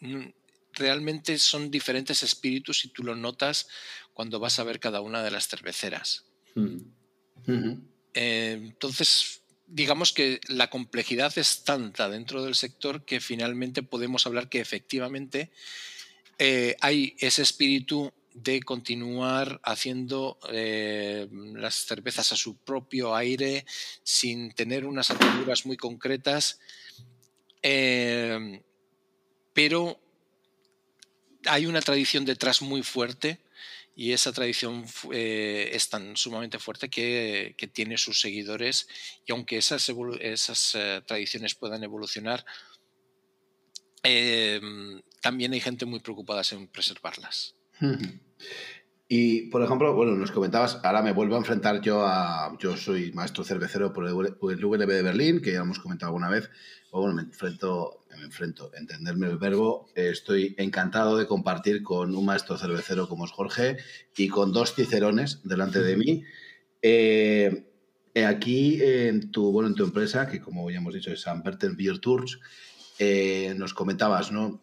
mm, 0.00 0.26
realmente 0.72 1.38
son 1.38 1.70
diferentes 1.70 2.22
espíritus 2.22 2.84
y 2.84 2.88
tú 2.88 3.04
lo 3.04 3.14
notas 3.14 3.68
cuando 4.12 4.38
vas 4.38 4.58
a 4.58 4.64
ver 4.64 4.80
cada 4.80 5.00
una 5.00 5.22
de 5.22 5.30
las 5.30 5.48
cerveceras. 5.48 6.26
Mm. 6.54 6.78
entonces, 8.14 9.43
digamos 9.66 10.12
que 10.12 10.40
la 10.48 10.70
complejidad 10.70 11.36
es 11.38 11.64
tanta 11.64 12.08
dentro 12.08 12.44
del 12.44 12.54
sector 12.54 13.04
que 13.04 13.20
finalmente 13.20 13.82
podemos 13.82 14.26
hablar 14.26 14.48
que 14.48 14.60
efectivamente 14.60 15.50
eh, 16.38 16.76
hay 16.80 17.16
ese 17.18 17.42
espíritu 17.42 18.12
de 18.34 18.60
continuar 18.62 19.60
haciendo 19.62 20.38
eh, 20.50 21.28
las 21.30 21.86
cervezas 21.86 22.32
a 22.32 22.36
su 22.36 22.56
propio 22.56 23.14
aire 23.14 23.64
sin 24.02 24.52
tener 24.52 24.84
unas 24.84 25.10
ataduras 25.10 25.66
muy 25.66 25.76
concretas, 25.76 26.58
eh, 27.62 28.60
pero 29.52 30.00
hay 31.46 31.66
una 31.66 31.80
tradición 31.80 32.24
detrás 32.24 32.60
muy 32.60 32.82
fuerte 32.82 33.43
y 33.96 34.12
esa 34.12 34.32
tradición 34.32 34.84
eh, 35.12 35.70
es 35.72 35.88
tan 35.88 36.16
sumamente 36.16 36.58
fuerte 36.58 36.88
que, 36.88 37.54
tiene 37.72 37.96
sus 37.96 38.20
seguidores 38.20 38.88
y 39.24 39.32
aunque 39.32 39.56
esas, 39.56 39.88
eh, 39.88 41.02
tradiciones 41.06 41.54
puedan 41.54 41.82
evolucionar, 41.82 42.44
em, 44.02 45.00
también 45.20 45.52
hay 45.52 45.60
gente 45.60 45.86
muy 45.86 46.00
preocupada 46.00 46.42
en 46.52 46.68
preservarlas. 46.68 47.54
Y, 49.08 49.42
por 49.50 49.62
ejemplo, 49.62 49.94
bueno, 49.94 50.12
nos 50.12 50.30
comentabas, 50.30 50.80
ahora 50.82 51.02
me 51.02 51.12
vuelvo 51.12 51.36
a 51.36 51.38
enfrentar 51.38 51.80
yo 51.80 52.06
a, 52.06 52.56
yo 52.58 52.76
soy 52.76 53.12
maestro 53.12 53.44
cervecero 53.44 53.92
por 53.92 54.06
el, 54.06 54.36
el 54.50 54.78
de 54.78 55.02
Berlín, 55.02 55.40
que 55.40 55.52
ya 55.52 55.60
hemos 55.60 55.78
comentado 55.78 56.08
alguna 56.08 56.30
vez, 56.30 56.50
bueno, 56.90 57.14
me 57.14 57.22
enfrento 57.22 58.03
me 58.16 58.24
enfrento, 58.24 58.70
entenderme 58.74 59.26
el 59.26 59.38
verbo. 59.38 59.90
Estoy 59.94 60.54
encantado 60.58 61.16
de 61.16 61.26
compartir 61.26 61.82
con 61.82 62.14
un 62.14 62.24
maestro 62.24 62.56
cervecero 62.58 63.08
como 63.08 63.24
es 63.24 63.30
Jorge 63.30 63.78
y 64.16 64.28
con 64.28 64.52
dos 64.52 64.74
cicerones 64.74 65.40
delante 65.44 65.80
de 65.80 65.96
mí. 65.96 66.24
Eh, 66.82 67.66
eh, 68.14 68.26
aquí 68.26 68.82
en 68.82 69.30
tu, 69.30 69.50
bueno, 69.52 69.68
en 69.68 69.74
tu 69.74 69.84
empresa, 69.84 70.28
que 70.28 70.40
como 70.40 70.70
ya 70.70 70.78
hemos 70.78 70.94
dicho 70.94 71.10
es 71.10 71.22
San 71.22 71.42
Beer 71.42 71.98
Tours, 71.98 72.38
eh, 72.98 73.54
nos 73.56 73.74
comentabas, 73.74 74.30
¿no? 74.30 74.60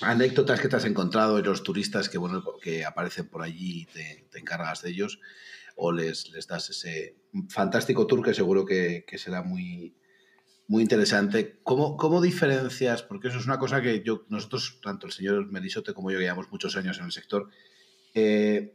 Anécdotas 0.00 0.60
que 0.60 0.68
te 0.68 0.76
has 0.76 0.84
encontrado 0.84 1.38
y 1.38 1.42
los 1.42 1.62
turistas 1.62 2.08
que, 2.08 2.18
bueno, 2.18 2.44
que 2.60 2.84
aparecen 2.84 3.28
por 3.28 3.42
allí 3.42 3.82
y 3.82 3.86
te, 3.86 4.28
encargas 4.38 4.82
de 4.82 4.90
ellos 4.90 5.20
o 5.76 5.92
les, 5.92 6.30
das 6.48 6.70
ese 6.70 7.16
fantástico 7.48 8.06
tour 8.06 8.24
que 8.24 8.34
seguro 8.34 8.64
que 8.64 9.04
será 9.16 9.42
muy, 9.42 9.94
muy 10.68 10.82
interesante. 10.82 11.58
¿Cómo, 11.64 11.96
¿Cómo, 11.96 12.20
diferencias? 12.20 13.02
Porque 13.02 13.28
eso 13.28 13.38
es 13.38 13.46
una 13.46 13.58
cosa 13.58 13.80
que 13.80 14.02
yo, 14.04 14.24
nosotros, 14.28 14.78
tanto 14.82 15.06
el 15.06 15.12
señor 15.12 15.50
Melisote 15.50 15.94
como 15.94 16.10
yo, 16.10 16.20
llevamos 16.20 16.52
muchos 16.52 16.76
años 16.76 16.98
en 16.98 17.06
el 17.06 17.12
sector. 17.12 17.48
Eh, 18.14 18.74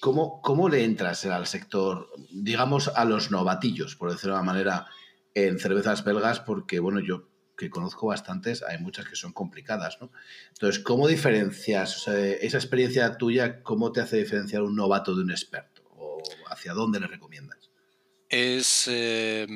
¿cómo, 0.00 0.42
¿Cómo 0.42 0.68
le 0.68 0.84
entras 0.84 1.24
al 1.24 1.46
sector, 1.46 2.10
digamos, 2.32 2.88
a 2.88 3.04
los 3.04 3.30
novatillos, 3.30 3.94
por 3.94 4.10
decirlo 4.10 4.34
de 4.34 4.40
una 4.40 4.52
manera, 4.52 4.86
en 5.34 5.60
cervezas 5.60 6.04
belgas? 6.04 6.40
Porque, 6.40 6.80
bueno, 6.80 6.98
yo 6.98 7.28
que 7.56 7.70
conozco 7.70 8.08
bastantes, 8.08 8.64
hay 8.64 8.78
muchas 8.78 9.06
que 9.06 9.14
son 9.14 9.32
complicadas, 9.32 9.98
¿no? 10.00 10.10
Entonces, 10.48 10.82
¿cómo 10.82 11.06
diferencias 11.06 12.08
esa 12.08 12.56
experiencia 12.56 13.16
tuya, 13.16 13.62
cómo 13.62 13.92
te 13.92 14.00
hace 14.00 14.16
diferenciar 14.16 14.62
un 14.62 14.74
novato 14.74 15.14
de 15.14 15.22
un 15.22 15.30
experto? 15.30 15.82
¿O 15.94 16.20
hacia 16.48 16.72
dónde 16.72 16.98
le 16.98 17.06
recomiendas? 17.06 17.70
Es, 18.28 18.88
eh, 18.90 19.46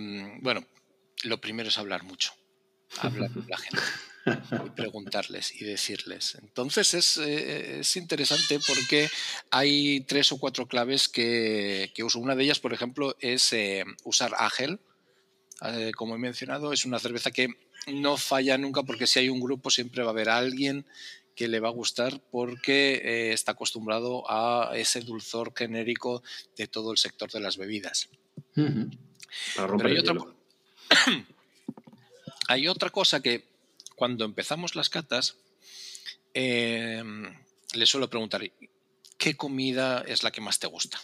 bueno, 0.42 0.60
lo 1.24 1.40
primero 1.40 1.68
es 1.68 1.78
hablar 1.78 2.02
mucho, 2.04 2.32
hablar 3.00 3.30
con 3.32 3.46
la 3.48 3.58
gente 3.58 3.82
y 4.66 4.70
preguntarles 4.70 5.60
y 5.60 5.64
decirles. 5.64 6.36
Entonces 6.42 7.16
eh, 7.18 7.80
es, 7.80 7.96
interesante 7.96 8.58
porque 8.66 9.08
hay 9.50 10.00
tres 10.00 10.32
o 10.32 10.38
cuatro 10.38 10.66
claves 10.66 11.08
que, 11.08 11.92
uso. 12.04 12.18
Una 12.18 12.34
de 12.34 12.44
ellas, 12.44 12.58
por 12.58 12.72
ejemplo, 12.72 13.16
es 13.20 13.52
eh, 13.52 13.84
usar 14.04 14.32
Ágel. 14.38 14.80
Eh, 15.62 15.92
como 15.94 16.16
he 16.16 16.18
mencionado, 16.18 16.72
es 16.72 16.84
una 16.84 16.98
cerveza 16.98 17.30
que 17.30 17.48
no 17.86 18.16
falla 18.16 18.58
nunca 18.58 18.82
porque 18.82 19.06
si 19.06 19.20
hay 19.20 19.28
un 19.28 19.40
grupo 19.40 19.70
siempre 19.70 20.02
va 20.02 20.08
a 20.08 20.12
haber 20.12 20.28
alguien 20.28 20.86
que 21.36 21.48
le 21.48 21.60
va 21.60 21.68
a 21.68 21.72
gustar 21.72 22.20
porque 22.30 23.32
está 23.32 23.52
acostumbrado 23.52 24.24
a 24.28 24.72
ese 24.74 25.02
dulzor 25.02 25.52
genérico 25.54 26.22
de 26.56 26.66
todo 26.66 26.92
el 26.92 26.98
sector 26.98 27.30
de 27.30 27.40
las 27.40 27.58
bebidas. 27.58 28.08
Para 28.54 29.68
romper 29.68 29.86
Pero 29.86 29.88
hay 29.88 30.35
hay 32.48 32.68
otra 32.68 32.90
cosa 32.90 33.20
que 33.20 33.44
cuando 33.94 34.24
empezamos 34.24 34.76
las 34.76 34.90
catas, 34.90 35.36
eh, 36.34 37.02
le 37.72 37.86
suelo 37.86 38.10
preguntar, 38.10 38.42
¿qué 39.18 39.36
comida 39.36 40.02
es 40.06 40.22
la 40.22 40.30
que 40.30 40.40
más 40.40 40.58
te 40.58 40.66
gusta? 40.66 41.00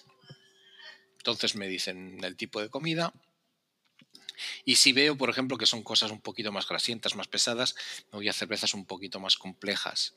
Entonces 1.19 1.55
me 1.55 1.69
dicen 1.69 2.19
el 2.23 2.37
tipo 2.37 2.61
de 2.61 2.69
comida. 2.69 3.13
Y 4.65 4.77
si 4.77 4.93
veo, 4.93 5.17
por 5.17 5.31
ejemplo, 5.31 5.57
que 5.57 5.67
son 5.67 5.83
cosas 5.83 6.11
un 6.11 6.21
poquito 6.21 6.51
más 6.53 6.69
grasientas, 6.69 7.15
más 7.15 7.29
pesadas, 7.29 7.77
me 8.11 8.19
voy 8.19 8.29
a 8.29 8.33
cervezas 8.33 8.75
un 8.75 8.87
poquito 8.87 9.21
más 9.21 9.37
complejas. 9.37 10.15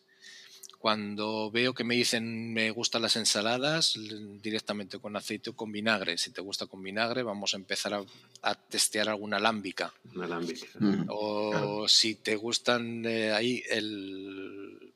Cuando 0.86 1.50
veo 1.50 1.74
que 1.74 1.84
me 1.84 1.96
dicen 1.96 2.54
me 2.54 2.70
gustan 2.70 3.02
las 3.02 3.16
ensaladas, 3.16 3.98
directamente 4.40 5.00
con 5.00 5.16
aceite 5.16 5.50
o 5.50 5.56
con 5.56 5.72
vinagre. 5.72 6.16
Si 6.20 6.30
te 6.30 6.42
gusta 6.42 6.68
con 6.68 6.84
vinagre, 6.84 7.24
vamos 7.24 7.56
a 7.56 7.58
empezar 7.58 8.06
a, 8.44 8.54
testear 8.54 9.10
alguna 9.10 9.38
alámbica. 9.38 9.92
Una 10.14 10.26
alámbica. 10.26 10.68
O 11.08 11.88
si 11.88 12.14
te 12.14 12.36
gustan 12.36 13.04
eh, 13.04 13.32
ahí 13.32 13.64
el 13.68 14.94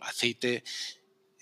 aceite 0.00 0.64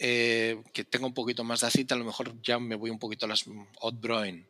eh, 0.00 0.60
que 0.72 0.82
tenga 0.82 1.06
un 1.06 1.14
poquito 1.14 1.44
más 1.44 1.60
de 1.60 1.68
aceite, 1.68 1.94
a 1.94 1.96
lo 1.96 2.04
mejor 2.04 2.34
ya 2.42 2.58
me 2.58 2.74
voy 2.74 2.90
un 2.90 2.98
poquito 2.98 3.26
a 3.26 3.28
las 3.28 3.44
hot 3.76 4.00
broin. 4.00 4.44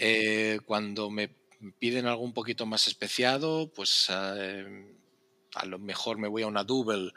Eh, 0.00 0.58
cuando 0.66 1.08
me 1.08 1.30
piden 1.78 2.06
algo 2.06 2.24
un 2.24 2.32
poquito 2.32 2.66
más 2.66 2.88
especiado, 2.88 3.70
pues 3.72 4.10
a 4.10 5.66
lo 5.66 5.78
mejor 5.78 6.18
me 6.18 6.26
voy 6.26 6.42
a 6.42 6.48
una 6.48 6.64
double 6.64 7.12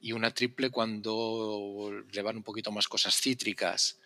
y 0.00 0.12
una 0.12 0.32
triple 0.32 0.70
cuando 0.70 2.04
le 2.10 2.22
van 2.22 2.36
un 2.36 2.42
poquito 2.42 2.70
más 2.72 2.88
cosas 2.88 3.20
cítricas. 3.20 3.98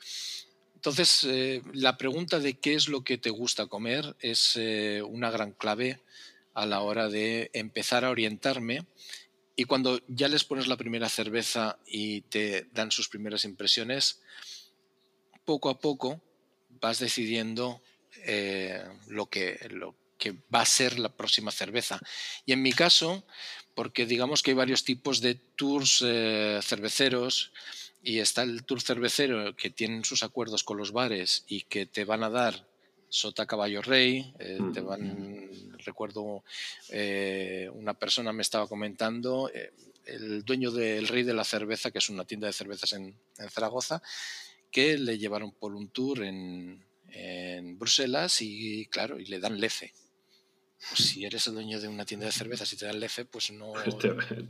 Entonces, 0.74 1.24
eh, 1.24 1.62
la 1.74 1.98
pregunta 1.98 2.38
de 2.38 2.58
qué 2.58 2.74
es 2.74 2.88
lo 2.88 3.04
que 3.04 3.18
te 3.18 3.28
gusta 3.28 3.66
comer 3.66 4.16
es 4.20 4.56
eh, 4.56 5.02
una 5.02 5.30
gran 5.30 5.52
clave 5.52 6.00
a 6.54 6.64
la 6.64 6.80
hora 6.80 7.08
de 7.08 7.50
empezar 7.52 8.04
a 8.04 8.10
orientarme. 8.10 8.86
Y 9.56 9.64
cuando 9.64 10.00
ya 10.08 10.28
les 10.28 10.44
pones 10.44 10.68
la 10.68 10.78
primera 10.78 11.10
cerveza 11.10 11.78
y 11.86 12.22
te 12.22 12.66
dan 12.72 12.90
sus 12.90 13.08
primeras 13.08 13.44
impresiones, 13.44 14.22
poco 15.44 15.68
a 15.68 15.78
poco 15.78 16.20
vas 16.80 16.98
decidiendo 16.98 17.82
eh, 18.24 18.82
lo, 19.08 19.26
que, 19.26 19.58
lo 19.70 19.94
que 20.16 20.32
va 20.54 20.62
a 20.62 20.66
ser 20.66 20.98
la 20.98 21.10
próxima 21.10 21.50
cerveza. 21.50 22.00
Y 22.46 22.52
en 22.52 22.62
mi 22.62 22.72
caso, 22.72 23.24
porque 23.74 24.06
digamos 24.06 24.42
que 24.42 24.50
hay 24.50 24.56
varios 24.56 24.84
tipos 24.84 25.20
de 25.20 25.34
tours 25.34 26.02
eh, 26.06 26.60
cerveceros 26.62 27.52
y 28.02 28.18
está 28.18 28.42
el 28.42 28.64
tour 28.64 28.80
cervecero 28.80 29.54
que 29.56 29.70
tienen 29.70 30.04
sus 30.04 30.22
acuerdos 30.22 30.64
con 30.64 30.76
los 30.76 30.92
bares 30.92 31.44
y 31.48 31.62
que 31.62 31.86
te 31.86 32.04
van 32.04 32.22
a 32.22 32.30
dar 32.30 32.66
sota 33.08 33.46
caballo 33.46 33.82
rey, 33.82 34.32
eh, 34.38 34.58
te 34.72 34.80
van, 34.80 35.50
recuerdo 35.78 36.44
eh, 36.90 37.68
una 37.74 37.94
persona 37.94 38.32
me 38.32 38.42
estaba 38.42 38.68
comentando, 38.68 39.50
el 40.06 40.44
dueño 40.44 40.70
del 40.70 41.08
Rey 41.08 41.24
de 41.24 41.34
la 41.34 41.44
Cerveza, 41.44 41.90
que 41.90 41.98
es 41.98 42.08
una 42.08 42.24
tienda 42.24 42.46
de 42.46 42.52
cervezas 42.52 42.92
en, 42.92 43.14
Zaragoza, 43.48 44.02
que 44.70 44.96
le 44.96 45.18
llevaron 45.18 45.52
por 45.52 45.74
un 45.74 45.88
tour 45.88 46.22
en, 46.22 46.84
en 47.08 47.78
Bruselas 47.78 48.40
y 48.42 48.86
claro, 48.86 49.18
y 49.18 49.26
le 49.26 49.40
dan 49.40 49.60
lefe 49.60 49.92
si 50.94 51.24
eres 51.24 51.46
el 51.46 51.54
dueño 51.54 51.80
de 51.80 51.88
una 51.88 52.04
tienda 52.04 52.26
de 52.26 52.32
cervezas 52.32 52.72
y 52.72 52.76
te 52.76 52.86
da 52.86 52.92
el 52.92 53.02
F, 53.02 53.24
pues 53.26 53.50
no. 53.50 53.72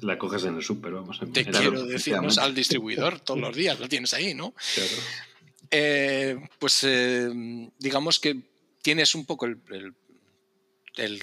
la 0.00 0.18
coges 0.18 0.44
en 0.44 0.56
el 0.56 0.62
súper, 0.62 0.92
vamos. 0.92 1.20
Te 1.32 1.44
quiero 1.44 1.84
decir, 1.84 2.14
al 2.14 2.54
distribuidor 2.54 3.20
todos 3.20 3.40
los 3.40 3.54
días, 3.54 3.78
lo 3.80 3.88
tienes 3.88 4.14
ahí, 4.14 4.34
¿no? 4.34 4.54
Claro. 4.74 4.92
Eh, 5.70 6.36
pues 6.58 6.82
eh, 6.84 7.30
digamos 7.78 8.18
que 8.18 8.36
tienes 8.82 9.14
un 9.14 9.24
poco 9.24 9.46
el, 9.46 9.94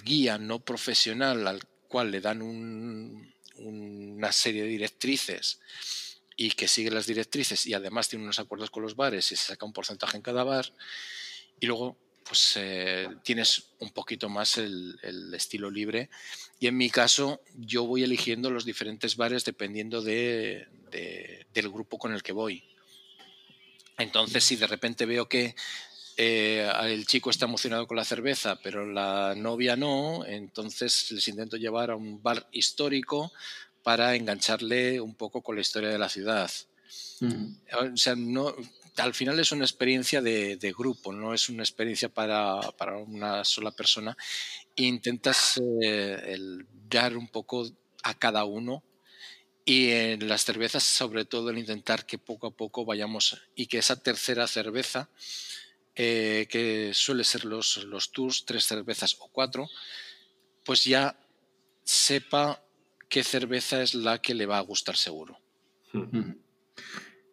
guía 0.04 0.38
no 0.38 0.60
profesional 0.60 1.48
al 1.48 1.62
cual 1.88 2.12
le 2.12 2.22
dan 2.22 2.42
una 2.42 4.32
serie 4.32 4.64
de 4.64 4.70
directrices 4.70 5.60
y 6.36 6.52
que 6.52 6.68
sigue 6.68 6.92
las 6.92 7.08
directrices 7.08 7.66
y 7.66 7.74
además 7.74 8.08
tiene 8.10 8.24
unos 8.24 8.40
acuerdos 8.40 8.70
con 8.70 8.84
los 8.84 8.96
bares 8.96 9.32
y 9.32 9.36
se 9.36 9.48
saca 9.48 9.66
un 9.66 9.74
porcentaje 9.74 10.18
en 10.18 10.24
cada 10.24 10.44
bar. 10.44 10.72
Y 11.60 11.66
luego 11.66 11.98
pues 12.28 12.54
eh, 12.56 13.08
tienes 13.24 13.70
un 13.80 13.92
poquito 13.92 14.30
más 14.30 14.58
el, 14.58 14.98
estilo 15.34 15.70
libre. 15.70 16.10
Y 16.60 16.68
en 16.68 16.78
mi 16.78 16.90
caso, 16.90 17.42
yo 17.56 17.86
voy 17.86 18.04
eligiendo 18.04 18.50
los 18.50 18.66
diferentes 18.66 19.16
bares 19.16 19.46
dependiendo 19.46 20.02
de, 20.02 20.68
del 21.54 21.70
grupo 21.70 21.98
con 21.98 22.14
el 22.14 22.24
que 22.24 22.34
voy. 22.34 22.64
Entonces, 23.98 24.44
si 24.44 24.56
de 24.56 24.68
repente 24.68 25.06
veo 25.06 25.28
que 25.28 25.56
eh, 26.18 26.72
el 26.84 27.06
chico 27.06 27.30
está 27.30 27.46
emocionado 27.46 27.88
con 27.88 27.98
la 27.98 28.04
cerveza, 28.04 28.60
pero 28.62 28.86
la 28.86 29.36
novia 29.36 29.76
no, 29.76 30.26
entonces 30.26 31.12
les 31.12 31.28
intento 31.28 31.58
llevar 31.58 31.92
a 31.92 31.96
un 31.96 32.22
bar 32.22 32.48
histórico 32.52 33.32
para 33.84 34.16
engancharle 34.16 35.00
un 35.00 35.16
poco 35.16 35.42
con 35.42 35.56
la 35.56 35.62
historia 35.62 35.90
de 35.90 36.00
la 36.00 36.10
ciudad. 36.10 36.52
O 37.22 37.98
sea, 37.98 38.16
no, 38.16 38.54
al 38.98 39.14
final 39.14 39.40
es 39.40 39.52
una 39.52 39.66
experiencia 39.66 40.22
de, 40.22 40.74
grupo, 40.78 41.14
no 41.14 41.34
es 41.34 41.50
una 41.50 41.64
experiencia 41.64 42.10
para, 42.10 42.60
una 43.06 43.44
sola 43.44 43.72
persona. 43.72 44.18
intentas 44.76 45.62
eh, 45.82 46.38
dar 46.90 47.18
un 47.18 47.28
poco 47.28 47.68
a 48.04 48.14
cada 48.14 48.46
uno 48.46 48.84
y 49.66 49.90
en 49.92 50.28
las 50.28 50.46
cervezas, 50.46 50.84
sobre 50.84 51.26
todo, 51.26 51.50
el 51.50 51.58
intentar 51.58 52.06
que 52.06 52.18
poco 52.18 52.48
a 52.48 52.52
poco 52.52 52.86
vayamos 52.86 53.38
y 53.54 53.66
que 53.66 53.80
esa 53.80 54.02
tercera 54.02 54.48
cerveza, 54.48 55.10
eh, 55.96 56.48
que 56.50 56.92
suele 56.94 57.24
ser 57.24 57.44
los, 57.44 57.84
los 57.84 58.12
tours, 58.12 58.46
tres 58.46 58.66
cervezas 58.66 59.18
o 59.20 59.28
cuatro, 59.28 59.68
pues 60.64 60.86
ya 60.86 61.20
sepa 61.84 62.64
qué 63.10 63.24
cerveza 63.24 63.82
es 63.82 63.94
la 63.94 64.22
que 64.22 64.34
le 64.34 64.46
va 64.46 64.58
a 64.58 64.62
gustar 64.62 64.96
seguro. 64.96 65.38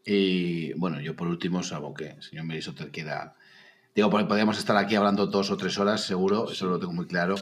Y 0.05 0.73
bueno, 0.75 1.01
yo 1.01 1.17
por 1.17 1.29
último, 1.29 1.63
salvo 1.63 1.95
que 1.95 2.11
el 2.11 2.23
señor 2.23 2.45
Merisotter 2.45 2.91
quiera. 2.91 3.35
Digo, 3.95 4.11
podríamos 4.11 4.59
estar 4.59 4.77
aquí 4.77 4.97
hablando 4.97 5.27
dos 5.27 5.51
o 5.51 5.57
tres 5.57 5.79
horas, 5.79 6.05
seguro, 6.05 6.51
eso 6.51 6.67
lo 6.67 6.79
tengo 6.79 6.93
muy 6.93 7.07
claro. 7.07 7.37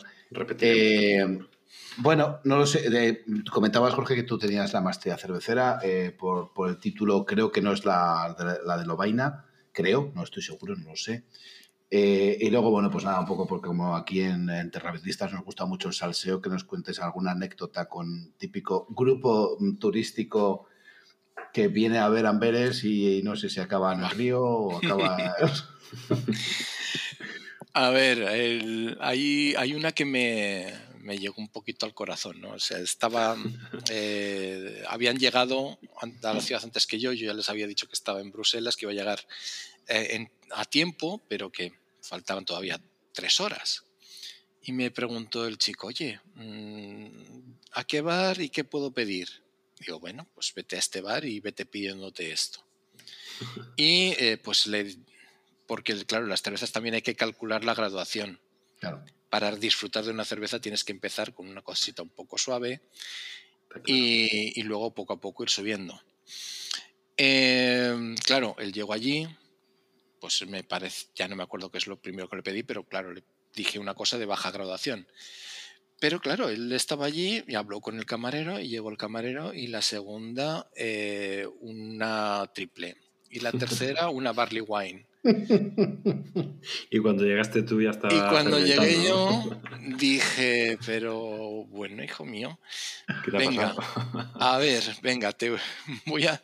Eh, 0.61 1.39
bueno, 1.97 2.41
no 2.45 2.59
lo 2.59 2.67
sé. 2.67 3.25
comentabas, 3.51 3.95
Jorge, 3.95 4.15
que 4.15 4.23
tú 4.23 4.39
tenías 4.39 4.73
la 4.73 4.81
maestría 4.81 5.17
cervecera. 5.17 5.79
Eh, 5.83 6.15
por, 6.17 6.53
por, 6.53 6.69
el 6.69 6.79
título, 6.79 7.25
creo 7.25 7.51
que 7.51 7.63
no 7.63 7.73
es 7.73 7.85
la 7.85 8.35
de, 8.39 8.59
la 8.67 8.77
de 8.77 8.87
Lobaina. 8.87 9.47
Creo, 9.73 10.13
no 10.15 10.23
estoy 10.23 10.43
seguro, 10.43 10.77
no 10.77 10.91
lo 10.91 10.97
sé. 10.97 11.25
Eh, 11.91 12.39
y 12.41 12.51
luego, 12.51 12.71
bueno, 12.71 12.91
pues 12.91 13.05
nada, 13.05 13.21
un 13.21 13.27
poco 13.27 13.47
porque 13.47 13.67
como 13.67 13.95
aquí 13.95 14.21
en, 14.21 14.49
en 14.49 14.71
nos 14.71 15.45
gusta 15.45 15.67
mucho 15.67 15.89
el 15.89 15.95
salseo, 15.95 16.41
que 16.41 16.49
nos 16.49 16.65
cuentes 16.65 17.01
alguna 17.01 17.33
anécdota 17.33 17.87
con 17.87 18.33
típico 18.39 18.87
grupo 18.89 19.59
turístico 19.79 20.67
que 21.53 21.69
viene 21.69 21.99
a 21.99 22.09
ver 22.09 22.27
Amberes 22.27 22.85
y 22.85 23.23
no 23.23 23.37
sé 23.37 23.49
si 23.49 23.61
acaba 23.61 23.93
en 23.95 24.05
el 24.05 24.11
río 24.11 24.43
o 24.43 24.77
acaba... 24.79 25.35
a 27.75 27.91
ver, 27.91 28.27
hay, 29.01 29.55
hay, 29.57 29.75
una 29.75 29.93
que 29.93 30.05
me, 30.05 30.73
me, 31.01 31.19
llegó 31.19 31.35
un 31.39 31.49
poquito 31.49 31.85
al 31.87 31.95
corazón, 31.95 32.41
¿no? 32.41 32.53
O 32.53 32.59
sea, 32.59 32.79
estaba, 32.79 33.37
eh, 33.91 34.83
habían 34.89 35.19
llegado 35.19 35.79
a 36.01 36.33
la 36.33 36.41
ciudad 36.41 36.65
antes 36.65 36.87
que 36.87 36.99
yo, 36.99 37.13
yo 37.13 37.27
ya 37.27 37.35
les 37.35 37.49
había 37.49 37.67
dicho 37.67 37.87
que 37.87 37.95
estaba 37.95 38.21
en 38.21 38.33
Bruselas, 38.33 38.77
que 38.77 38.87
iba 38.87 38.93
a 38.93 38.97
llegar 38.97 39.21
eh, 39.89 40.29
a 40.53 40.65
tiempo, 40.65 41.21
pero 41.29 41.51
que 41.51 41.73
faltaban 42.01 42.45
todavía 42.45 42.81
tres 43.13 43.41
horas. 43.41 43.85
Y 44.63 44.73
me 44.73 44.91
preguntó 44.91 45.47
el 45.47 45.59
chico, 45.59 45.89
oye, 45.89 46.21
mm, 46.37 47.07
¿a 47.73 47.85
qué 47.85 48.01
bar 48.01 48.41
y 48.41 48.49
qué 48.49 48.65
puedo 48.65 48.93
pedir? 48.93 49.29
Digo, 49.85 50.01
bueno, 50.01 50.27
pues 50.35 50.53
vete 50.55 50.77
a 50.77 50.79
este 50.79 51.01
bar 51.01 51.25
y 51.25 51.41
vete 51.41 51.67
pidiéndote 51.67 52.33
esto. 52.33 52.65
Y 53.77 54.15
eh, 54.19 54.39
pues 54.43 54.67
le, 54.67 54.97
porque 55.67 55.95
claro, 56.05 56.27
las 56.27 56.43
cervezas 56.43 56.73
también 56.73 56.95
hay 56.95 57.03
que 57.03 57.17
calcular 57.17 57.65
la 57.65 57.75
graduación. 57.75 58.41
Claro. 58.79 59.05
Para 59.31 59.55
disfrutar 59.57 60.05
de 60.05 60.11
una 60.11 60.25
cerveza 60.25 60.61
tienes 60.61 60.85
que 60.85 60.93
empezar 60.93 61.33
con 61.33 61.49
una 61.49 61.63
cosita 61.63 62.03
un 62.03 62.11
poco 62.11 62.39
suave 62.39 62.83
y, 63.87 64.59
y, 64.61 64.63
luego 64.65 64.95
poco 64.95 65.15
a 65.15 65.21
poco 65.21 65.43
ir 65.43 65.51
subiendo. 65.51 66.01
Eh, 67.17 68.15
claro, 68.25 68.55
él 68.59 68.73
llegó 68.73 68.93
allí, 68.93 69.27
pues 70.21 70.47
me 70.47 70.63
parece, 70.63 71.07
ya 71.15 71.29
no 71.29 71.37
me 71.37 71.43
acuerdo 71.43 71.71
qué 71.71 71.79
es 71.79 71.87
lo 71.87 72.01
primero 72.01 72.29
que 72.29 72.37
le 72.37 72.43
pedí, 72.43 72.63
pero 72.63 72.85
claro, 72.85 73.13
le 73.13 73.23
dije 73.55 73.79
una 73.79 73.95
cosa 73.95 74.19
de 74.19 74.27
baja 74.27 74.51
graduación. 74.51 75.07
Pero 76.03 76.19
claro, 76.19 76.49
él 76.49 76.73
estaba 76.73 77.07
allí 77.07 77.45
y 77.47 77.55
habló 77.55 77.81
con 77.81 77.97
el 77.97 78.07
camarero 78.07 78.59
y 78.59 78.67
llegó 78.67 78.91
el 78.91 78.97
camarero 78.97 79.55
y 79.55 79.69
la 79.69 79.83
segunda 79.83 80.69
eh, 80.75 81.47
una 81.61 82.51
triple 82.53 82.97
y 83.31 83.39
la 83.39 83.53
tercera 83.53 84.11
una 84.11 84.33
barley 84.33 84.65
wine. 84.67 85.07
y 86.91 86.99
cuando 86.99 87.23
llegaste 87.23 87.63
tú 87.63 87.81
ya 87.81 87.91
estaba... 87.91 88.13
Y 88.13 88.19
cuando 88.19 88.59
llegué 88.59 89.07
yo 89.07 89.63
dije, 89.97 90.77
pero 90.85 91.67
bueno, 91.67 92.03
hijo 92.03 92.25
mío, 92.25 92.59
venga, 93.33 93.73
a 94.41 94.59
ver, 94.59 94.83
venga, 95.03 95.31
te 95.31 95.57
voy 96.07 96.27
a... 96.27 96.43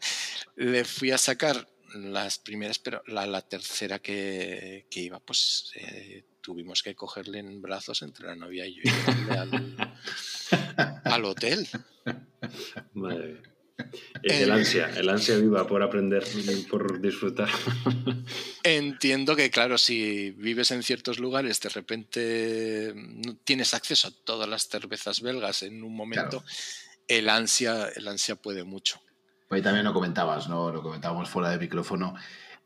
Le 0.54 0.84
fui 0.84 1.10
a 1.10 1.18
sacar 1.18 1.68
las 1.94 2.38
primeras, 2.38 2.78
pero 2.78 3.02
la, 3.08 3.42
tercera 3.42 3.98
que, 3.98 4.86
iba, 4.92 5.18
pues... 5.18 5.72
Eh, 5.74 6.22
tuvimos 6.48 6.82
que 6.82 6.94
cogerle 6.94 7.40
en 7.40 7.60
brazos 7.60 8.00
entre 8.00 8.26
la 8.26 8.34
novia 8.34 8.64
y 8.64 8.76
yo 8.76 8.80
y 8.82 8.86
llevarle 8.86 9.38
al, 9.38 9.98
al 11.04 11.24
hotel. 11.26 11.68
Madre 12.94 13.34
mía. 13.34 13.42
El 14.22 14.50
ansia, 14.50 14.90
el 14.96 15.10
ansia 15.10 15.36
viva 15.36 15.66
por 15.66 15.82
aprender, 15.82 16.24
por 16.70 17.02
disfrutar. 17.02 17.50
Entiendo 18.62 19.36
que, 19.36 19.50
claro, 19.50 19.76
si 19.76 20.30
vives 20.30 20.70
en 20.70 20.82
ciertos 20.82 21.18
lugares, 21.18 21.60
de 21.60 21.68
repente 21.68 22.92
no 22.96 23.36
tienes 23.44 23.74
acceso 23.74 24.08
a 24.08 24.12
todas 24.24 24.48
las 24.48 24.68
cervezas 24.68 25.20
belgas 25.20 25.62
en 25.62 25.82
un 25.82 25.94
momento, 25.94 26.42
el, 27.08 27.28
ansia, 27.28 27.90
el 27.94 28.08
ansia 28.08 28.36
puede 28.36 28.64
mucho. 28.64 29.02
Ahí 29.50 29.60
también 29.60 29.84
lo 29.84 29.92
comentabas, 29.92 30.48
¿no? 30.48 30.72
Lo 30.72 30.82
comentábamos 30.82 31.28
fuera 31.28 31.50
de 31.50 31.58
micrófono, 31.58 32.14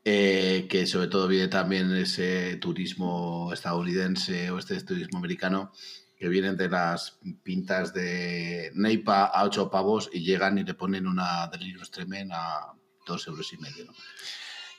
eh, 0.04 0.66
que 0.68 0.86
sobre 0.86 1.06
todo 1.06 1.28
viene 1.28 1.48
también 1.48 1.94
ese 1.94 2.56
turismo 2.56 3.52
estadounidense 3.52 4.50
o 4.50 4.58
este 4.58 4.80
turismo 4.82 5.18
americano 5.18 5.72
que 6.16 6.28
vienen 6.28 6.56
de 6.56 6.68
las 6.68 7.18
pintas 7.42 7.92
de 7.92 8.70
Neipa 8.74 9.24
a 9.24 9.44
8 9.44 9.70
pavos 9.70 10.10
y 10.12 10.20
llegan 10.24 10.58
y 10.58 10.64
le 10.64 10.74
ponen 10.74 11.06
una 11.06 11.48
Delirious 11.48 11.90
Tremen 11.90 12.30
a 12.32 12.72
2 13.06 13.26
euros 13.28 13.52
y 13.52 13.56
medio. 13.58 13.92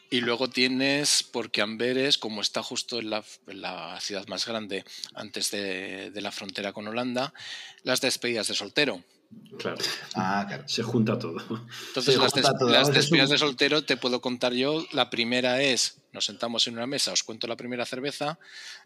Y 0.10 0.22
luego 0.22 0.50
tienes, 0.50 1.24
porque 1.24 1.62
Amberes, 1.62 2.18
como 2.18 2.42
está 2.42 2.62
justo 2.62 3.00
en 3.00 3.10
la, 3.10 3.24
la 3.48 4.00
ciudad 4.00 4.28
más 4.28 4.46
grande 4.46 4.86
antes 5.16 5.52
de, 5.52 6.12
de, 6.12 6.22
la 6.22 6.32
frontera 6.32 6.72
con 6.72 6.88
Holanda, 6.88 7.34
las 7.82 8.00
despedidas 8.00 8.48
de 8.48 8.54
soltero. 8.54 9.04
Claro. 9.58 9.78
Ah, 10.16 10.46
claro. 10.48 10.64
Se 10.68 10.84
junta 10.84 11.18
todo. 11.20 11.38
Entonces, 11.88 12.18
las, 12.18 12.34
des 12.34 12.46
todo. 12.60 12.70
las, 12.70 12.92
despedidas 12.92 13.30
de 13.30 13.38
soltero 13.38 13.84
te 13.84 13.98
puedo 13.98 14.20
contar 14.20 14.54
yo. 14.54 14.84
La 14.92 15.10
primera 15.10 15.62
es, 15.62 16.02
nos 16.12 16.26
sentamos 16.26 16.68
en 16.68 16.76
una 16.76 16.88
mesa, 16.88 17.12
os 17.12 17.24
cuento 17.24 17.48
la 17.48 17.56
primera 17.56 17.86
cerveza. 17.86 18.40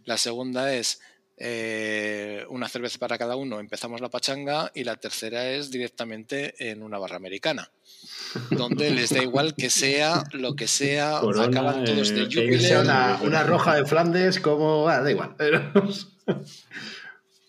La 0.06 0.18
segunda 0.18 0.74
es, 0.74 1.00
eh, 1.40 2.46
una 2.50 2.68
cerveza 2.68 2.98
para 2.98 3.20
cada 3.20 3.36
uno, 3.36 3.60
empezamos 3.60 4.02
la 4.02 4.10
pachanga 4.10 4.72
y 4.74 4.84
la 4.84 4.96
tercera 4.96 5.48
es 5.52 5.70
directamente 5.70 6.56
en 6.72 6.82
una 6.82 6.98
barra 6.98 7.18
americana, 7.18 7.70
donde 8.50 8.90
les 8.90 9.12
da 9.12 9.22
igual 9.22 9.54
que 9.54 9.70
sea 9.70 10.24
lo 10.32 10.56
que 10.56 10.68
sea, 10.68 11.20
Corona, 11.22 11.46
acaban 11.46 11.84
todos 11.84 12.10
de 12.10 12.24
eh, 12.24 12.26
jubileo. 12.26 12.82
Una 12.82 13.44
roja 13.44 13.76
de 13.76 13.86
Flandes, 13.86 14.40
como. 14.40 14.90
ah, 14.90 15.02
da 15.02 15.12
igual. 15.12 15.36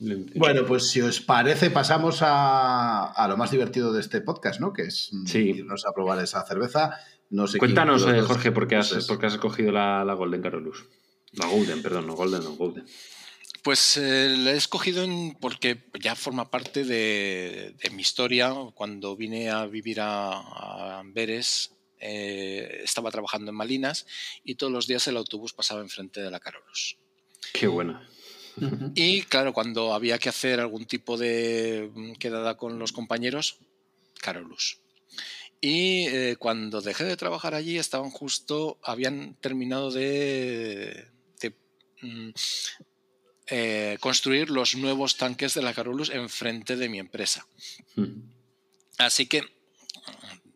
Bueno, 0.00 0.64
pues 0.64 0.88
si 0.90 1.00
os 1.00 1.20
parece, 1.20 1.70
pasamos 1.70 2.22
a, 2.22 3.06
a, 3.10 3.28
lo 3.28 3.36
más 3.36 3.50
divertido 3.50 3.92
de 3.92 4.00
este 4.00 4.20
podcast, 4.20 4.60
¿no? 4.60 4.72
Que 4.72 4.82
es 4.82 5.10
Sí. 5.26 5.38
irnos 5.50 5.84
a 5.86 5.92
probar 5.92 6.22
esa 6.22 6.44
cerveza. 6.46 6.98
No 7.30 7.46
sé 7.46 7.58
Cuéntanos, 7.58 8.06
eh, 8.06 8.20
Jorge, 8.22 8.52
¿por 8.52 8.68
qué 8.68 8.76
has, 8.76 8.90
pues, 8.90 9.06
por 9.06 9.18
qué 9.18 9.26
has 9.26 9.34
escogido 9.34 9.72
la, 9.72 10.04
la 10.04 10.14
Golden 10.14 10.40
Carolus? 10.40 10.84
La 11.32 11.46
Golden, 11.46 11.82
perdón, 11.82 12.06
no 12.06 12.14
Golden, 12.14 12.42
no 12.44 12.52
Golden. 12.52 12.86
Pues 13.62 13.96
eh, 13.96 14.34
la 14.38 14.52
he 14.52 14.56
escogido 14.56 15.02
en- 15.02 15.36
porque 15.40 15.84
ya 16.00 16.14
forma 16.14 16.48
parte 16.50 16.84
de, 16.84 17.74
de 17.82 17.90
mi 17.90 18.00
historia. 18.02 18.54
Cuando 18.74 19.16
vine 19.16 19.50
a 19.50 19.66
vivir 19.66 20.00
a, 20.00 20.30
a 20.38 21.00
Amberes, 21.00 21.72
eh, 22.00 22.80
estaba 22.84 23.10
trabajando 23.10 23.50
en 23.50 23.56
Malinas 23.56 24.06
y 24.44 24.54
todos 24.54 24.72
los 24.72 24.86
días 24.86 25.06
el 25.08 25.16
autobús 25.16 25.52
pasaba 25.52 25.80
enfrente 25.80 26.22
de 26.22 26.30
la 26.30 26.38
Carolus. 26.40 26.96
Qué 27.52 27.66
buena. 27.66 28.08
Ujú. 28.60 28.92
Y 28.94 29.22
claro, 29.22 29.52
cuando 29.52 29.94
había 29.94 30.18
que 30.18 30.28
hacer 30.28 30.60
algún 30.60 30.86
tipo 30.86 31.16
de 31.16 31.90
mm, 31.94 32.12
quedada 32.14 32.56
con 32.56 32.78
los 32.78 32.92
compañeros, 32.92 33.58
Carolus. 34.20 34.80
Y 35.60 36.06
eh, 36.06 36.36
cuando 36.38 36.80
dejé 36.80 37.04
de 37.04 37.16
trabajar 37.16 37.54
allí, 37.54 37.78
estaban 37.78 38.10
justo, 38.10 38.78
habían 38.82 39.34
terminado 39.40 39.90
de, 39.90 41.08
de, 41.40 41.54
mm, 42.02 42.30
eh, 43.48 43.96
construir 44.00 44.50
los 44.50 44.76
nuevos 44.76 45.16
tanques 45.16 45.54
de 45.54 45.62
la 45.62 45.74
Carolus 45.74 46.10
enfrente 46.10 46.76
de 46.76 46.88
mi 46.88 46.98
empresa. 46.98 47.46
Mm. 47.96 48.20
Así 48.98 49.26
que 49.26 49.42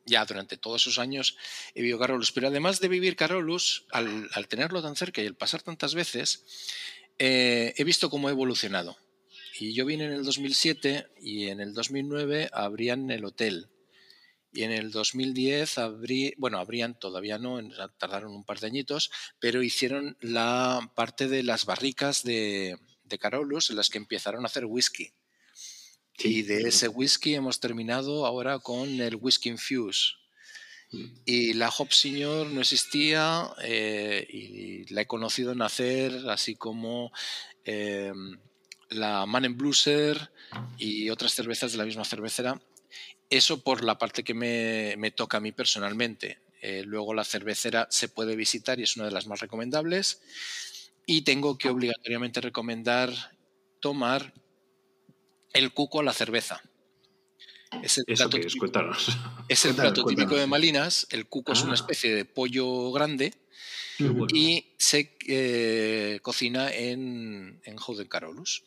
ya 0.04 0.24
durante 0.24 0.56
todos 0.56 0.82
esos 0.82 0.98
años 0.98 1.36
he 1.74 1.80
vivido 1.80 1.98
Carolus, 1.98 2.32
pero 2.32 2.48
además 2.48 2.80
de 2.80 2.88
vivir 2.88 3.16
Carolus, 3.16 3.86
al, 3.90 4.28
al 4.34 4.48
tenerlo 4.48 4.82
tan 4.82 4.96
cerca 4.96 5.22
y 5.22 5.26
el 5.26 5.34
pasar 5.34 5.62
tantas 5.62 5.94
veces, 5.94 6.44
eh, 7.18 7.74
he 7.76 7.84
visto 7.84 8.10
cómo 8.10 8.28
ha 8.28 8.32
evolucionado. 8.32 8.96
Y 9.58 9.74
yo 9.74 9.84
vine 9.84 10.04
en 10.04 10.12
el 10.12 10.24
2007 10.24 11.06
y 11.20 11.48
en 11.48 11.60
el 11.60 11.74
2009 11.74 12.50
abrían 12.52 13.10
el 13.10 13.24
hotel. 13.24 13.68
Y 14.52 14.64
en 14.64 14.72
el 14.72 14.90
2010 14.90 15.78
abrí, 15.78 16.34
bueno, 16.36 16.58
abrían 16.58 16.98
todavía 16.98 17.38
no, 17.38 17.60
tardaron 17.98 18.32
un 18.32 18.44
par 18.44 18.60
de 18.60 18.66
añitos, 18.66 19.10
pero 19.38 19.62
hicieron 19.62 20.16
la 20.20 20.90
parte 20.94 21.28
de 21.28 21.42
las 21.42 21.64
barricas 21.64 22.22
de, 22.22 22.76
de 23.04 23.18
Carolus 23.18 23.70
en 23.70 23.76
las 23.76 23.88
que 23.88 23.98
empezaron 23.98 24.44
a 24.44 24.46
hacer 24.46 24.66
whisky. 24.66 25.12
Sí, 26.18 26.38
y 26.38 26.42
de 26.42 26.68
ese 26.68 26.88
whisky 26.88 27.34
hemos 27.34 27.60
terminado 27.60 28.26
ahora 28.26 28.58
con 28.58 28.88
el 29.00 29.16
whisky 29.16 29.48
infuse. 29.48 30.12
Y 31.24 31.54
la 31.54 31.70
Hop 31.70 31.92
Senior 31.92 32.46
no 32.48 32.60
existía 32.60 33.50
eh, 33.62 34.26
y 34.28 34.92
la 34.92 35.02
he 35.02 35.06
conocido 35.06 35.54
nacer, 35.54 36.28
así 36.28 36.54
como 36.54 37.12
eh, 37.64 38.12
la 38.90 39.24
Man 39.26 39.46
and 39.46 39.56
Blueser 39.56 40.30
y 40.76 41.08
otras 41.10 41.32
cervezas 41.32 41.72
de 41.72 41.78
la 41.78 41.84
misma 41.84 42.04
cervecera. 42.04 42.60
Eso 43.30 43.62
por 43.62 43.82
la 43.82 43.96
parte 43.96 44.22
que 44.22 44.34
me, 44.34 44.94
me 44.98 45.10
toca 45.10 45.38
a 45.38 45.40
mí 45.40 45.52
personalmente. 45.52 46.38
Eh, 46.60 46.84
luego 46.84 47.12
la 47.12 47.24
cervecera 47.24 47.88
se 47.90 48.08
puede 48.08 48.36
visitar 48.36 48.78
y 48.78 48.84
es 48.84 48.96
una 48.96 49.06
de 49.06 49.12
las 49.12 49.26
más 49.26 49.40
recomendables. 49.40 50.20
Y 51.06 51.22
tengo 51.22 51.58
que 51.58 51.68
obligatoriamente 51.68 52.40
recomendar 52.40 53.10
tomar 53.80 54.32
el 55.52 55.72
cuco 55.72 56.00
a 56.00 56.04
la 56.04 56.12
cerveza. 56.12 56.62
Es 57.82 57.98
el 57.98 58.04
¿Eso 58.06 58.24
plato 58.24 58.36
es? 58.38 58.46
típico- 58.46 58.58
Cuéntanos. 58.60 59.08
es 59.48 59.64
el 59.64 59.70
Cuéntanos, 59.70 59.74
plato 59.76 59.92
típico 60.08 60.14
cuéntanos. 60.28 60.40
de 60.40 60.46
Malinas. 60.46 61.06
El 61.10 61.26
cuco 61.26 61.52
es 61.52 61.62
una 61.62 61.72
Ah. 61.72 61.76
especie 61.76 62.14
de 62.14 62.24
pollo 62.24 62.92
grande 62.92 63.32
bueno. 63.98 64.26
y 64.34 64.66
se 64.78 65.16
eh, 65.26 66.18
cocina 66.22 66.70
en, 66.72 67.60
en 67.64 67.76
Carolus. 68.08 68.64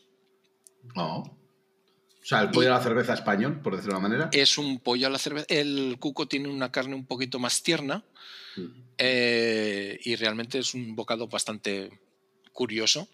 No. 0.96 1.18
O 1.18 2.28
sea, 2.28 2.42
el 2.42 2.50
pollo 2.52 2.74
a 2.74 2.78
la 2.78 2.84
cerveza 2.84 3.14
español, 3.14 3.62
por 3.62 3.76
decirlo 3.76 3.94
de 3.94 4.00
una 4.00 4.08
manera. 4.10 4.30
Es 4.34 4.58
un 4.58 4.80
pollo 4.80 5.06
a 5.08 5.10
la 5.12 5.20
cerveza. 5.20 5.46
El 5.50 5.98
cuco 6.00 6.28
tiene 6.28 6.50
una 6.50 6.72
carne 6.72 6.96
un 6.96 7.06
poquito 7.06 7.38
más 7.40 7.62
tierna 7.62 8.04
Mm. 8.58 8.68
eh, 8.98 10.00
y 10.04 10.16
realmente 10.16 10.58
es 10.60 10.74
un 10.74 10.96
bocado 10.96 11.28
bastante 11.28 11.90
curioso. 12.54 13.10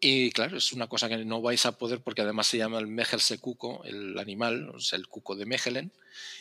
Y 0.00 0.30
claro, 0.30 0.56
es 0.58 0.72
una 0.72 0.86
cosa 0.86 1.08
que 1.08 1.16
no 1.24 1.42
vais 1.42 1.66
a 1.66 1.76
poder 1.76 2.00
porque 2.02 2.22
además 2.22 2.46
se 2.46 2.56
llama 2.58 2.78
el 2.78 2.86
Mechelse 2.86 3.38
cuco, 3.38 3.82
el 3.84 4.16
animal, 4.18 4.70
o 4.70 4.78
sea, 4.80 4.96
el 4.98 5.08
cuco 5.08 5.34
de 5.34 5.46
Mechelen. 5.46 5.92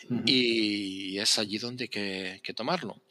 Ujú. 0.10 0.24
y 0.26 1.20
es 1.20 1.38
allí 1.40 1.58
donde 1.58 1.86
hay 1.86 1.90
que, 1.90 2.42
que 2.44 2.54
tomarlo. 2.54 3.02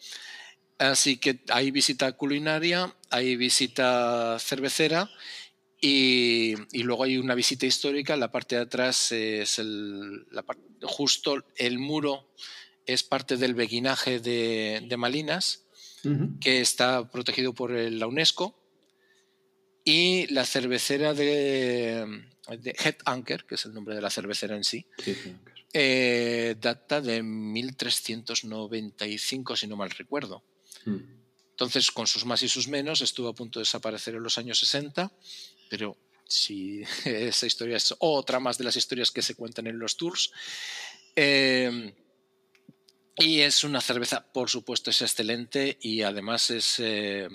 Así 0.78 1.16
que 1.16 1.40
hay 1.48 1.70
visita 1.70 2.12
culinaria, 2.12 2.94
hay 3.10 3.36
visita 3.36 4.36
cervecera 4.40 5.08
y, 5.80 6.54
y 6.72 6.82
luego 6.82 7.04
hay 7.04 7.18
una 7.18 7.34
visita 7.34 7.66
histórica. 7.66 8.16
La 8.16 8.30
parte 8.30 8.56
de 8.56 8.62
atrás 8.62 9.12
es 9.12 9.58
el, 9.58 10.26
la 10.30 10.42
par- 10.42 10.58
justo 10.82 11.44
el 11.56 11.78
muro 11.78 12.28
es 12.84 13.02
parte 13.02 13.36
del 13.36 13.54
beguinaje 13.54 14.20
de, 14.20 14.82
de 14.86 14.96
Malinas 14.96 15.64
que 16.40 16.60
está 16.60 17.10
protegido 17.10 17.52
por 17.52 17.72
el- 17.72 17.98
la 17.98 18.06
UNESCO 18.06 18.54
y 19.88 20.26
la 20.34 20.44
cervecera 20.44 21.14
de, 21.14 22.24
de 22.58 22.76
Head 22.76 22.96
Anchor, 23.04 23.46
que 23.46 23.54
es 23.54 23.64
el 23.66 23.72
nombre 23.72 23.94
de 23.94 24.00
la 24.00 24.10
cervecera 24.10 24.56
en 24.56 24.64
sí, 24.64 24.84
eh, 25.72 26.56
data 26.60 27.00
de 27.00 27.22
1395, 27.22 29.54
si 29.54 29.68
no 29.68 29.76
mal 29.76 29.90
recuerdo. 29.90 30.42
Mm. 30.86 30.96
Entonces, 31.52 31.92
con 31.92 32.08
sus 32.08 32.24
más 32.24 32.42
y 32.42 32.48
sus 32.48 32.66
menos, 32.66 33.00
estuvo 33.00 33.28
a 33.28 33.34
punto 33.34 33.60
de 33.60 33.62
desaparecer 33.62 34.16
en 34.16 34.24
los 34.24 34.38
años 34.38 34.58
60, 34.58 35.12
pero 35.70 35.96
si 36.26 36.82
esa 37.04 37.46
historia 37.46 37.76
es 37.76 37.94
otra 38.00 38.40
más 38.40 38.58
de 38.58 38.64
las 38.64 38.74
historias 38.74 39.12
que 39.12 39.22
se 39.22 39.36
cuentan 39.36 39.68
en 39.68 39.78
los 39.78 39.96
tours. 39.96 40.32
Eh, 41.14 41.94
y 43.18 43.38
es 43.38 43.62
una 43.62 43.80
cerveza, 43.80 44.26
por 44.32 44.50
supuesto, 44.50 44.90
es 44.90 45.00
excelente 45.00 45.78
y 45.80 46.02
además 46.02 46.50
es 46.50 46.80
eh, 46.80 47.28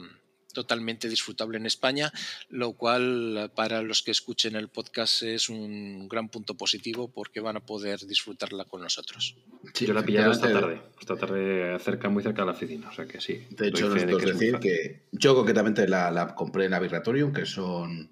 totalmente 0.53 1.09
disfrutable 1.09 1.57
en 1.57 1.65
España, 1.65 2.11
lo 2.49 2.73
cual 2.73 3.51
para 3.55 3.81
los 3.81 4.01
que 4.01 4.11
escuchen 4.11 4.55
el 4.55 4.67
podcast 4.69 5.23
es 5.23 5.49
un 5.49 6.07
gran 6.07 6.29
punto 6.29 6.55
positivo 6.55 7.09
porque 7.09 7.39
van 7.39 7.57
a 7.57 7.65
poder 7.65 7.99
disfrutarla 8.05 8.65
con 8.65 8.81
nosotros. 8.81 9.35
Sí, 9.73 9.85
Yo 9.85 9.93
la 9.93 10.01
he 10.01 10.03
pillado 10.03 10.31
esta 10.31 10.51
tarde. 10.51 10.81
Esta 10.99 11.15
tarde 11.15 11.77
cerca, 11.79 12.09
muy 12.09 12.23
cerca 12.23 12.41
de 12.41 12.45
la 12.47 12.53
oficina. 12.53 12.89
O 12.89 12.93
sea 12.93 13.05
que 13.05 13.21
sí. 13.21 13.45
De 13.49 13.67
hecho, 13.67 13.89
de 13.89 14.05
nosotros 14.05 14.23
muy 14.23 14.33
decir 14.33 14.59
que 14.59 15.03
yo 15.11 15.35
concretamente 15.35 15.87
la, 15.87 16.11
la 16.11 16.35
compré 16.35 16.65
en 16.65 16.73
Avirratorium, 16.73 17.33
que 17.33 17.45
son 17.45 18.09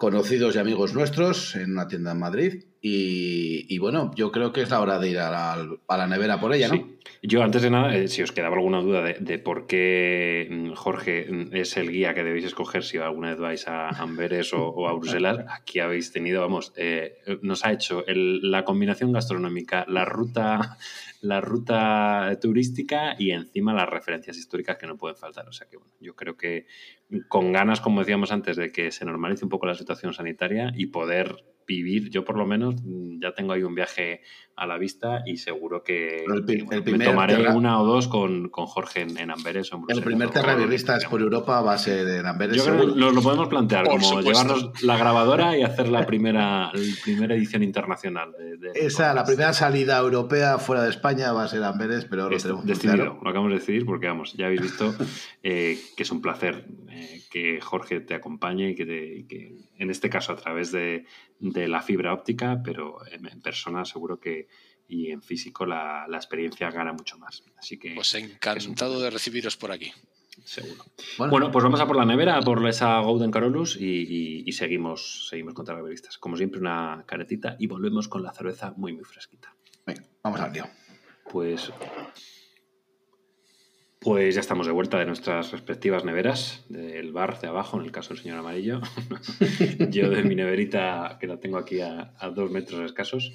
conocidos 0.00 0.56
y 0.56 0.58
amigos 0.58 0.94
nuestros 0.94 1.54
en 1.56 1.72
una 1.72 1.86
tienda 1.86 2.12
en 2.12 2.18
Madrid. 2.18 2.64
Y, 2.80 3.78
bueno, 3.78 4.10
yo 4.16 4.32
creo 4.32 4.50
que 4.50 4.62
es 4.62 4.70
la 4.70 4.80
hora 4.80 4.98
de 4.98 5.10
ir 5.10 5.18
a 5.18 5.56
la, 5.88 6.06
nevera 6.06 6.40
por 6.40 6.54
ella, 6.54 6.68
¿no? 6.68 6.74
Sí. 6.74 6.89
Yo, 7.22 7.42
antes 7.42 7.62
de 7.62 7.70
nada, 7.70 7.94
eh, 7.94 8.08
si 8.08 8.22
os 8.22 8.32
quedaba 8.32 8.56
alguna 8.56 8.80
duda 8.80 9.02
de, 9.02 9.38
por 9.38 9.66
qué 9.66 10.48
mm, 10.50 10.72
Jorge 10.72 11.26
mm, 11.30 11.54
es 11.54 11.76
el 11.76 11.90
guía 11.90 12.14
que 12.14 12.24
debéis 12.24 12.46
escoger 12.46 12.82
si 12.82 12.98
alguna 12.98 13.30
vez 13.30 13.38
vais 13.38 13.68
a 13.68 13.88
Amberes 13.88 14.52
o, 14.54 14.88
a 14.88 14.92
Bruselas, 14.94 15.38
aquí 15.48 15.80
habéis 15.80 16.12
tenido, 16.12 16.40
vamos, 16.40 16.72
eh, 16.76 17.18
nos 17.42 17.64
ha 17.64 17.72
hecho 17.72 18.04
la 18.06 18.64
combinación 18.64 19.12
gastronómica, 19.12 19.84
la 19.88 20.04
ruta, 20.04 20.78
la 21.20 21.40
ruta 21.40 22.38
turística 22.40 23.14
y 23.18 23.32
encima 23.32 23.74
las 23.74 23.88
referencias 23.88 24.36
históricas 24.36 24.78
que 24.78 24.86
no 24.86 24.96
pueden 24.96 25.16
faltar. 25.16 25.48
O 25.48 25.52
sea 25.52 25.68
que, 25.68 25.76
bueno, 25.76 25.92
yo 26.00 26.14
creo 26.14 26.36
que 26.36 26.66
con 27.28 27.52
ganas, 27.52 27.80
como 27.80 28.00
decíamos 28.00 28.32
antes, 28.32 28.56
de 28.56 28.72
que 28.72 28.90
se 28.90 29.04
normalice 29.04 29.44
un 29.44 29.50
poco 29.50 29.66
la 29.66 29.74
situación 29.74 30.12
sanitaria 30.14 30.72
y 30.74 30.86
poder 30.86 31.44
vivir, 31.70 32.10
yo 32.10 32.24
por 32.24 32.36
lo 32.36 32.46
menos 32.46 32.74
mm, 32.82 33.20
ya 33.22 33.32
tengo 33.32 33.52
ahí 33.52 33.62
un 33.62 33.74
viaje 33.74 34.22
a 34.56 34.66
la 34.66 34.76
vista 34.76 35.22
y 35.24 35.38
seguro 35.38 35.82
que, 35.82 36.24
me 36.84 36.98
tomaré 36.98 37.48
una 37.48 37.80
o 37.80 37.86
dos 37.86 38.08
con, 38.08 38.50
Jorge 38.50 39.00
en, 39.00 39.30
Amberes 39.30 39.72
o 39.72 39.76
en 39.76 39.84
El 39.88 40.02
primer 40.02 40.30
Terravirristas 40.30 41.06
por 41.06 41.22
Europa 41.22 41.62
va 41.62 41.72
a 41.72 41.78
ser 41.78 42.06
en 42.06 42.26
Amberes. 42.26 42.56
Yo 42.56 42.64
creo 42.64 42.94
que 42.94 43.00
lo, 43.00 43.22
podemos 43.22 43.48
plantear, 43.48 43.88
como 43.88 44.20
llevarnos 44.20 44.82
la 44.82 44.98
grabadora 44.98 45.56
y 45.56 45.62
hacer 45.62 45.88
la 45.88 46.04
primera, 46.04 46.72
primera 47.02 47.34
edición 47.34 47.62
internacional. 47.62 48.32
De, 48.32 48.72
Esa, 48.74 49.14
la 49.14 49.24
primera 49.24 49.54
salida 49.54 49.98
europea 49.98 50.58
fuera 50.58 50.82
de 50.82 50.90
España 50.90 51.32
va 51.32 51.44
a 51.44 51.48
ser 51.48 51.64
Amberes, 51.64 52.04
pero 52.04 52.28
lo 52.28 52.36
tenemos 52.36 52.66
decidido. 52.66 53.18
Lo 53.22 53.30
acabamos 53.30 53.52
de 53.52 53.58
decidir 53.60 53.86
porque, 53.86 54.08
vamos, 54.08 54.34
ya 54.34 54.46
habéis 54.46 54.60
visto 54.60 54.94
eh, 55.42 55.78
que 55.96 56.02
es 56.02 56.10
un 56.10 56.20
placer 56.20 56.66
eh, 56.90 57.22
que 57.30 57.60
Jorge 57.62 58.00
te 58.00 58.14
acompañe 58.14 58.70
y 58.70 58.74
que, 58.74 59.24
que, 59.26 59.56
en 59.78 59.90
este 59.90 60.10
caso 60.10 60.32
a 60.32 60.36
través 60.36 60.70
de, 60.70 61.06
de 61.40 61.68
la 61.68 61.82
fibra 61.82 62.12
óptica, 62.12 62.60
pero 62.62 63.00
en 63.10 63.40
persona 63.40 63.84
seguro 63.84 64.20
que 64.20 64.48
y 64.90 65.10
en 65.12 65.22
físico 65.22 65.64
la, 65.64 66.06
experiencia 66.12 66.70
gana 66.70 66.92
mucho 66.92 67.16
más. 67.18 67.44
Así 67.56 67.78
que. 67.78 67.94
Pues 67.94 68.14
encantado 68.14 69.00
de 69.00 69.10
recibiros 69.10 69.56
por 69.56 69.72
aquí. 69.72 69.92
Seguro. 70.44 70.84
Bueno, 71.18 71.50
pues 71.50 71.62
vamos 71.62 71.80
a 71.80 71.86
por 71.86 71.96
la 71.96 72.04
nevera, 72.04 72.40
por 72.40 72.66
esa 72.68 72.98
Golden 73.00 73.30
Carolus 73.30 73.76
y, 73.80 74.50
seguimos, 74.52 75.28
seguimos 75.28 75.54
con 75.54 75.66
revistas. 75.66 76.18
Como 76.18 76.36
siempre, 76.36 76.60
una 76.60 77.04
caretita 77.06 77.56
y 77.58 77.66
volvemos 77.66 78.08
con 78.08 78.22
la 78.22 78.32
cerveza 78.32 78.72
muy, 78.76 78.92
muy 78.92 79.04
fresquita. 79.04 79.54
Venga, 79.86 80.02
vamos 80.22 80.40
al 80.40 80.52
lío. 80.52 80.66
Pues. 81.30 81.70
Pues 84.00 84.34
ya 84.34 84.40
estamos 84.40 84.66
de 84.66 84.72
vuelta 84.72 84.98
de 84.98 85.04
nuestras 85.04 85.52
respectivas 85.52 86.04
neveras, 86.04 86.64
del 86.68 87.12
bar 87.12 87.40
de 87.40 87.48
abajo, 87.48 87.78
en 87.78 87.84
el 87.84 87.92
caso 87.92 88.14
del 88.14 88.22
señor 88.22 88.38
Amarillo. 88.38 88.80
Yo 89.90 90.08
de 90.08 90.22
mi 90.22 90.34
neverita, 90.34 91.18
que 91.20 91.26
la 91.26 91.38
tengo 91.38 91.58
aquí 91.58 91.80
a, 91.80 92.14
a 92.18 92.30
dos 92.30 92.50
metros 92.50 92.80
escasos. 92.80 93.32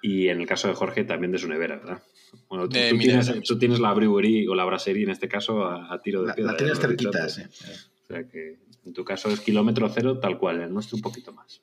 Y 0.00 0.28
en 0.28 0.40
el 0.40 0.46
caso 0.46 0.68
de 0.68 0.74
Jorge, 0.74 1.04
también 1.04 1.32
de 1.32 1.38
su 1.38 1.48
nevera, 1.48 1.76
¿verdad? 1.78 2.02
Bueno, 2.48 2.68
tú, 2.68 3.58
tienes, 3.58 3.80
la 3.80 3.92
brewery 3.92 4.46
o 4.48 4.54
la 4.54 4.64
brasserie 4.64 5.04
en 5.04 5.10
este 5.10 5.28
caso 5.28 5.64
a, 5.64 6.00
tiro 6.02 6.22
de 6.22 6.34
piedra. 6.34 6.52
La, 6.52 6.58
tienes 6.58 6.78
cerquita, 6.78 7.28
sí. 7.28 7.42
O 7.42 8.06
sea 8.06 8.28
que 8.28 8.58
en 8.84 8.92
tu 8.92 9.04
caso 9.04 9.28
es 9.30 9.40
kilómetro 9.40 9.88
cero, 9.88 10.18
tal 10.18 10.38
cual, 10.38 10.56
en 10.56 10.62
el 10.62 10.72
nuestro 10.72 10.96
un 10.96 11.02
poquito 11.02 11.32
más. 11.32 11.60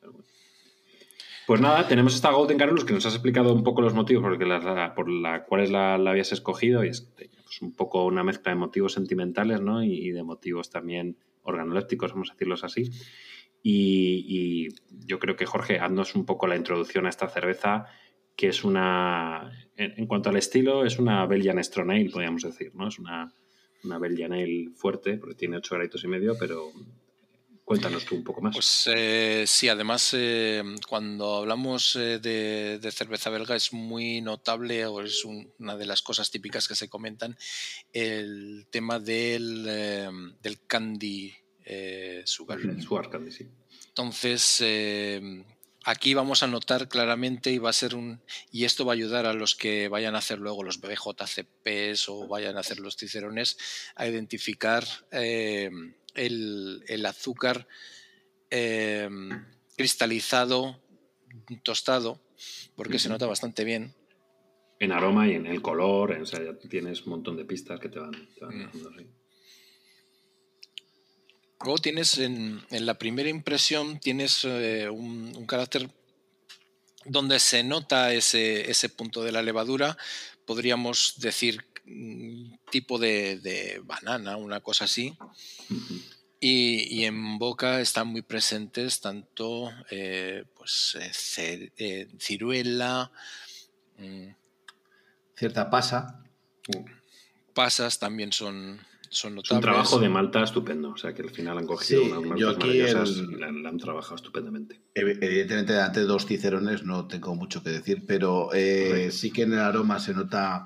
Pues 1.47 1.61
nada, 1.61 1.87
tenemos 1.87 2.15
esta 2.15 2.31
Golden 2.31 2.57
Carolus 2.57 2.85
que 2.85 2.93
nos 2.93 3.05
has 3.05 3.13
explicado 3.13 3.53
un 3.53 3.63
poco 3.63 3.81
los 3.81 3.93
motivos 3.93 4.23
por, 4.23 4.47
la, 4.47 4.95
por 4.95 5.09
la 5.09 5.43
cuales 5.43 5.69
la, 5.69 5.95
habías 5.95 6.31
escogido 6.31 6.83
y 6.83 6.89
es 6.89 7.07
pues, 7.55 7.61
un 7.61 7.75
poco 7.75 8.05
una 8.05 8.23
mezcla 8.23 8.51
de 8.51 8.57
motivos 8.57 8.93
sentimentales 8.93 9.61
¿no? 9.61 9.83
y, 9.83 10.11
de 10.11 10.23
motivos 10.23 10.69
también 10.69 11.17
organolépticos, 11.43 12.11
vamos 12.11 12.29
a 12.29 12.33
decirlos 12.33 12.63
así. 12.63 12.89
Y, 13.61 14.69
yo 15.07 15.19
creo 15.19 15.35
que 15.35 15.45
Jorge, 15.45 15.79
haznos 15.79 16.15
un 16.15 16.25
poco 16.25 16.47
la 16.47 16.55
introducción 16.55 17.05
a 17.05 17.09
esta 17.09 17.27
cerveza 17.29 17.85
que 18.35 18.49
es 18.49 18.65
una, 18.65 19.69
en, 19.77 20.07
cuanto 20.07 20.29
al 20.29 20.35
estilo, 20.35 20.85
es 20.85 20.99
una 20.99 21.25
Belgian 21.25 21.63
Strong 21.63 21.91
Ale, 21.91 22.09
podríamos 22.09 22.41
decir, 22.41 22.75
¿no? 22.75 22.89
Es 22.89 22.99
una, 22.99 23.33
una 23.85 23.97
Belgian 23.97 24.33
Ale 24.33 24.71
fuerte, 24.75 25.17
porque 25.17 25.35
tiene 25.35 25.57
8 25.57 25.75
graditos 25.75 26.03
y 26.03 26.07
medio, 26.07 26.35
pero 26.37 26.69
cuéntanos 27.65 28.05
tú 28.05 28.15
un 28.15 28.23
poco 28.23 28.41
más. 28.41 28.55
Pues 28.55 28.89
eh, 28.95 29.43
sí, 29.47 29.67
además, 29.67 30.11
eh, 30.13 30.63
cuando 30.87 31.35
hablamos 31.35 31.95
eh, 31.95 32.19
de, 32.19 32.91
cerveza 32.91 33.29
belga 33.29 33.55
es 33.55 33.73
muy 33.73 34.21
notable, 34.21 34.85
o 34.85 35.01
es 35.01 35.25
una 35.25 35.75
de 35.75 35.85
las 35.85 36.01
cosas 36.01 36.31
típicas 36.31 36.67
que 36.67 36.75
se 36.75 36.87
comentan, 36.87 37.37
el 37.91 38.67
tema 38.69 38.99
del, 38.99 39.63
del 40.41 40.65
candy 40.67 41.33
sugar. 42.23 42.59
Sugar 42.81 43.09
candy, 43.09 43.31
sí. 43.31 43.47
Entonces, 43.87 44.61
Aquí 45.87 46.15
vamos 46.15 46.41
a 46.41 46.47
notar 46.47 46.89
claramente 46.89 47.51
y 47.51 47.59
va 47.59 47.69
a 47.69 47.73
ser 47.73 47.93
un 47.93 48.19
y 48.51 48.65
esto 48.65 48.85
va 48.85 48.93
a 48.93 48.95
ayudar 48.95 49.27
a 49.27 49.33
los 49.33 49.53
que 49.53 49.87
vayan 49.87 50.15
a 50.15 50.17
hacer 50.17 50.39
luego 50.39 50.63
los 50.63 50.81
BJCPs 50.81 52.09
o 52.09 52.27
vayan 52.27 52.57
a 52.57 52.61
hacer 52.61 52.79
los 52.79 52.97
cicerones 52.97 53.55
a 53.93 54.07
identificar 54.07 54.83
eh, 55.11 55.69
el, 56.15 57.05
azúcar 57.05 57.67
eh, 58.49 59.09
cristalizado, 59.75 60.81
tostado, 61.63 62.21
porque 62.75 62.99
se 62.99 63.09
nota 63.09 63.25
bastante 63.25 63.63
bien. 63.63 63.93
En 64.79 64.91
aroma 64.91 65.27
y 65.27 65.33
en 65.33 65.45
el 65.45 65.61
color, 65.61 66.11
o 66.11 66.25
sea, 66.25 66.43
ya 66.43 66.57
tienes 66.57 67.03
un 67.03 67.11
montón 67.11 67.37
de 67.37 67.45
pistas 67.45 67.79
que 67.79 67.89
te 67.89 67.99
van, 67.99 68.11
te 68.11 68.45
van 68.45 68.65
mm. 68.65 69.25
Luego 71.65 71.79
tienes 71.79 72.19
en, 72.19 72.61
la 72.69 72.93
primera 72.95 73.29
impresión, 73.29 73.99
tienes 73.99 74.45
eh, 74.45 74.87
un, 74.89 75.45
carácter 75.47 75.89
donde 77.05 77.39
se 77.39 77.63
nota 77.63 78.13
ese, 78.13 78.89
punto 78.95 79.23
de 79.23 79.31
la 79.31 79.41
levadura, 79.41 79.97
podríamos 80.45 81.15
decir 81.17 81.65
mm, 81.85 82.53
tipo 82.71 82.97
de, 82.97 83.81
banana, 83.83 84.37
una 84.37 84.61
cosa 84.61 84.85
así. 84.85 85.17
Y, 86.39 87.03
en 87.05 87.39
boca 87.39 87.81
están 87.81 88.07
muy 88.07 88.21
presentes 88.21 89.01
tanto 89.01 89.71
eh, 89.89 90.43
pues, 90.55 90.97
eh, 91.37 92.07
ciruela, 92.19 93.11
mm, 93.97 94.27
cierta 95.35 95.69
pasa. 95.69 96.23
Pasas 97.53 97.99
también 97.99 98.31
son, 98.31 98.79
es 99.23 99.51
un 99.51 99.61
trabajo 99.61 99.99
de 99.99 100.09
Malta 100.09 100.43
estupendo, 100.43 100.89
o 100.89 100.97
sea 100.97 101.13
que 101.13 101.21
al 101.21 101.29
final 101.29 101.57
han 101.57 101.65
cogido 101.65 102.03
unas 102.03 102.37
yo 102.39 102.49
aquí 102.49 102.79
la, 102.79 103.47
han 103.47 103.77
trabajado 103.77 104.15
estupendamente. 104.15 104.81
Evidentemente, 104.93 105.79
ante 105.79 106.01
dos 106.01 106.25
cicerones 106.25 106.83
no 106.83 107.07
tengo 107.07 107.33
mucho 107.35 107.63
que 107.63 107.69
decir, 107.69 108.03
pero 108.05 108.49
eh, 108.53 109.09
sí 109.11 109.31
que 109.31 109.43
en 109.43 109.53
el 109.53 109.59
aroma 109.59 109.99
se 109.99 110.13
nota, 110.13 110.65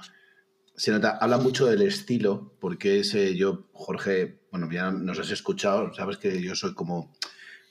se 0.75 0.91
nota, 0.91 1.17
habla 1.21 1.37
mucho 1.37 1.67
del 1.67 1.83
estilo, 1.83 2.55
porque 2.59 2.99
ese 2.99 3.35
yo, 3.35 3.69
Jorge, 3.71 4.39
bueno, 4.51 4.67
ya 4.71 4.91
nos 4.91 5.19
has 5.19 5.29
escuchado, 5.29 5.93
sabes 5.93 6.17
que 6.17 6.41
yo 6.41 6.55
soy 6.55 6.73
como 6.73 7.13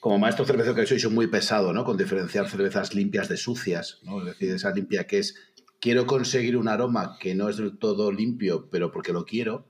como 0.00 0.18
maestro 0.18 0.44
cervecero 0.44 0.76
que 0.76 0.86
soy, 0.86 1.00
soy 1.00 1.12
muy 1.12 1.26
pesado, 1.26 1.72
¿no? 1.72 1.84
Con 1.84 1.96
diferenciar 1.96 2.48
cervezas 2.48 2.94
limpias 2.94 3.28
de 3.28 3.36
sucias, 3.36 3.98
¿no? 4.04 4.20
Es 4.20 4.26
decir, 4.26 4.50
esa 4.50 4.70
limpia 4.70 5.08
que 5.08 5.18
es, 5.18 5.34
quiero 5.80 6.06
conseguir 6.06 6.56
un 6.56 6.68
aroma 6.68 7.16
que 7.18 7.34
no 7.34 7.48
es 7.48 7.56
del 7.56 7.78
todo 7.78 8.12
limpio, 8.12 8.68
pero 8.70 8.92
porque 8.92 9.12
lo 9.12 9.24
quiero, 9.24 9.66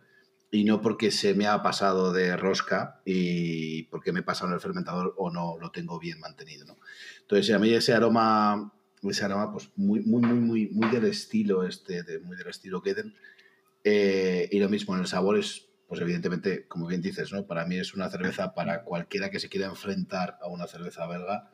y 0.50 0.64
no 0.64 0.80
porque 0.80 1.10
se 1.10 1.34
me 1.34 1.46
ha 1.46 1.62
pasado 1.62 2.12
de 2.12 2.36
rosca 2.36 3.00
y 3.04 3.82
porque 3.84 4.12
me 4.12 4.20
he 4.20 4.22
pasado 4.22 4.48
en 4.48 4.54
el 4.54 4.60
fermentador 4.60 5.14
o 5.18 5.30
no 5.30 5.58
lo 5.60 5.70
tengo 5.70 5.98
bien 5.98 6.20
mantenido. 6.20 6.64
¿no? 6.64 6.76
Entonces, 7.20 7.54
a 7.54 7.58
mí 7.58 7.72
ese 7.72 7.92
aroma, 7.92 8.72
ese 9.02 9.24
aroma, 9.24 9.52
pues 9.52 9.70
muy, 9.76 10.00
muy, 10.00 10.22
muy, 10.22 10.38
muy, 10.38 10.68
muy 10.68 10.88
del 10.88 11.04
estilo 11.04 11.64
este, 11.64 12.02
de, 12.02 12.20
muy 12.20 12.36
del 12.36 12.48
estilo 12.48 12.82
Keden. 12.82 13.14
Eh, 13.84 14.48
y 14.50 14.58
lo 14.58 14.68
mismo 14.68 14.94
en 14.94 15.02
el 15.02 15.06
sabor 15.06 15.38
es, 15.38 15.66
pues 15.86 16.00
evidentemente, 16.00 16.66
como 16.66 16.86
bien 16.86 17.02
dices, 17.02 17.32
¿no? 17.32 17.46
Para 17.46 17.66
mí 17.66 17.76
es 17.76 17.94
una 17.94 18.08
cerveza 18.08 18.54
para 18.54 18.84
cualquiera 18.84 19.30
que 19.30 19.40
se 19.40 19.48
quiera 19.48 19.66
enfrentar 19.66 20.38
a 20.40 20.48
una 20.48 20.66
cerveza 20.66 21.06
belga, 21.06 21.50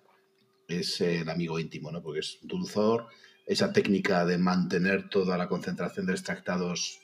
es 0.69 1.01
el 1.01 1.29
amigo 1.29 1.59
íntimo, 1.59 1.91
¿no? 1.91 2.01
Porque 2.03 2.21
es 2.21 2.39
dulzor, 2.43 3.09
esa 3.45 3.73
técnica 3.73 4.25
de 4.25 4.39
mantener 4.39 5.09
toda 5.11 5.37
la 5.37 5.49
concentración 5.49 6.07
de 6.07 6.13
extractados 6.13 7.01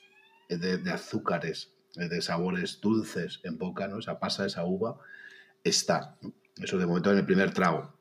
de, 0.49 0.79
de 0.79 0.91
azúcares 0.91 1.75
eh, 1.75 1.80
de 1.95 2.23
sabores 2.23 2.81
dulces 2.81 3.41
en 3.43 3.59
boca, 3.59 3.89
¿no? 3.89 3.99
Esa 3.99 4.19
pasa, 4.19 4.47
esa 4.47 4.65
uva, 4.65 4.97
está. 5.65 6.17
Eso 6.63 6.79
de 6.79 6.87
momento 6.87 7.11
en 7.11 7.19
el 7.19 7.27
primer 7.27 7.53
trago. 7.53 7.99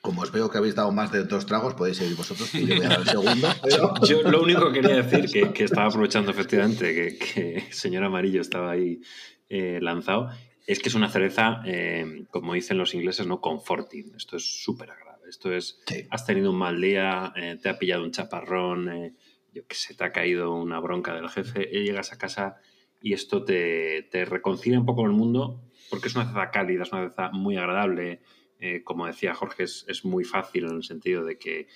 Como 0.00 0.22
os 0.22 0.30
veo 0.30 0.48
que 0.50 0.58
habéis 0.58 0.74
dado 0.74 0.92
más 0.92 1.10
de 1.10 1.24
dos 1.24 1.46
tragos, 1.46 1.74
podéis 1.74 1.96
seguir 1.96 2.16
vosotros 2.16 2.54
y 2.54 2.66
yo 2.66 2.76
voy 2.76 2.84
a 2.84 2.88
dar 2.90 3.00
el 3.00 3.08
segundo. 3.08 3.48
Yo, 4.06 4.22
lo 4.22 4.42
único 4.42 4.70
que 4.70 4.80
quería 4.80 5.02
decir, 5.02 5.52
que, 5.52 5.64
estaba 5.64 5.88
aprovechando 5.88 6.30
efectivamente 6.30 6.94
que, 6.94 7.18
que 7.18 7.72
señor 7.72 8.04
Amarillo 8.04 8.40
estaba 8.40 8.70
ahí 8.70 9.00
eh, 9.48 9.80
lanzado, 9.82 10.30
es 10.66 10.78
que 10.78 10.90
es 10.90 10.94
una 10.94 11.08
cerveza, 11.08 11.60
eh, 11.64 12.24
como 12.30 12.54
dicen 12.54 12.78
los 12.78 12.94
ingleses, 12.94 13.26
no 13.26 13.40
comforting. 13.40 14.14
Esto 14.16 14.36
es 14.36 14.44
súper 14.62 14.90
agradable. 14.90 15.28
Esto 15.28 15.52
es, 15.52 15.80
has 16.10 16.24
tenido 16.24 16.50
un 16.52 16.58
mal 16.58 16.80
día, 16.80 17.32
te 17.60 17.68
ha 17.68 17.78
pillado 17.78 18.04
un 18.04 18.12
chaparrón, 18.12 19.12
yo 19.52 19.66
que 19.66 19.74
sé, 19.74 19.94
te 19.94 20.04
ha 20.04 20.12
caído 20.12 20.52
una 20.54 20.78
bronca 20.78 21.14
del 21.14 21.28
jefe, 21.28 21.68
y 21.72 21.82
llegas 21.82 22.12
a 22.12 22.18
casa 22.18 22.58
y 23.00 23.12
esto 23.12 23.44
te, 23.44 24.08
te, 24.10 24.24
reconcilia 24.24 24.78
un 24.78 24.86
poco 24.86 25.02
con 25.02 25.10
el 25.10 25.16
mundo 25.16 25.66
porque 25.90 26.08
es 26.08 26.14
una 26.14 26.24
cerveza 26.24 26.50
cálida, 26.50 26.82
es 26.82 26.92
una 26.92 27.02
cerveza 27.02 27.30
muy 27.30 27.56
agradable, 27.56 28.20
eh, 28.58 28.82
como 28.84 29.06
decía 29.06 29.34
Jorge, 29.34 29.64
es, 29.64 30.04
muy 30.04 30.24
fácil 30.24 30.64
en 30.64 30.76
el 30.76 30.82
sentido 30.84 31.24
de 31.24 31.38
que, 31.38 31.68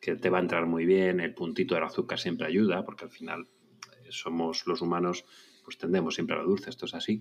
te 0.00 0.30
va 0.30 0.38
a 0.38 0.40
entrar 0.40 0.66
muy 0.66 0.86
bien, 0.86 1.20
el 1.20 1.34
puntito 1.34 1.74
del 1.74 1.84
azúcar 1.84 2.20
siempre 2.20 2.46
ayuda, 2.46 2.84
porque 2.84 3.04
al 3.04 3.10
final 3.10 3.48
eh, 4.04 4.08
somos 4.10 4.66
los 4.66 4.80
humanos, 4.80 5.24
pues 5.64 5.76
tendemos 5.76 6.14
siempre 6.14 6.36
a 6.36 6.38
lo 6.38 6.48
dulce, 6.48 6.70
esto 6.70 6.86
es 6.86 6.94
así. 6.94 7.20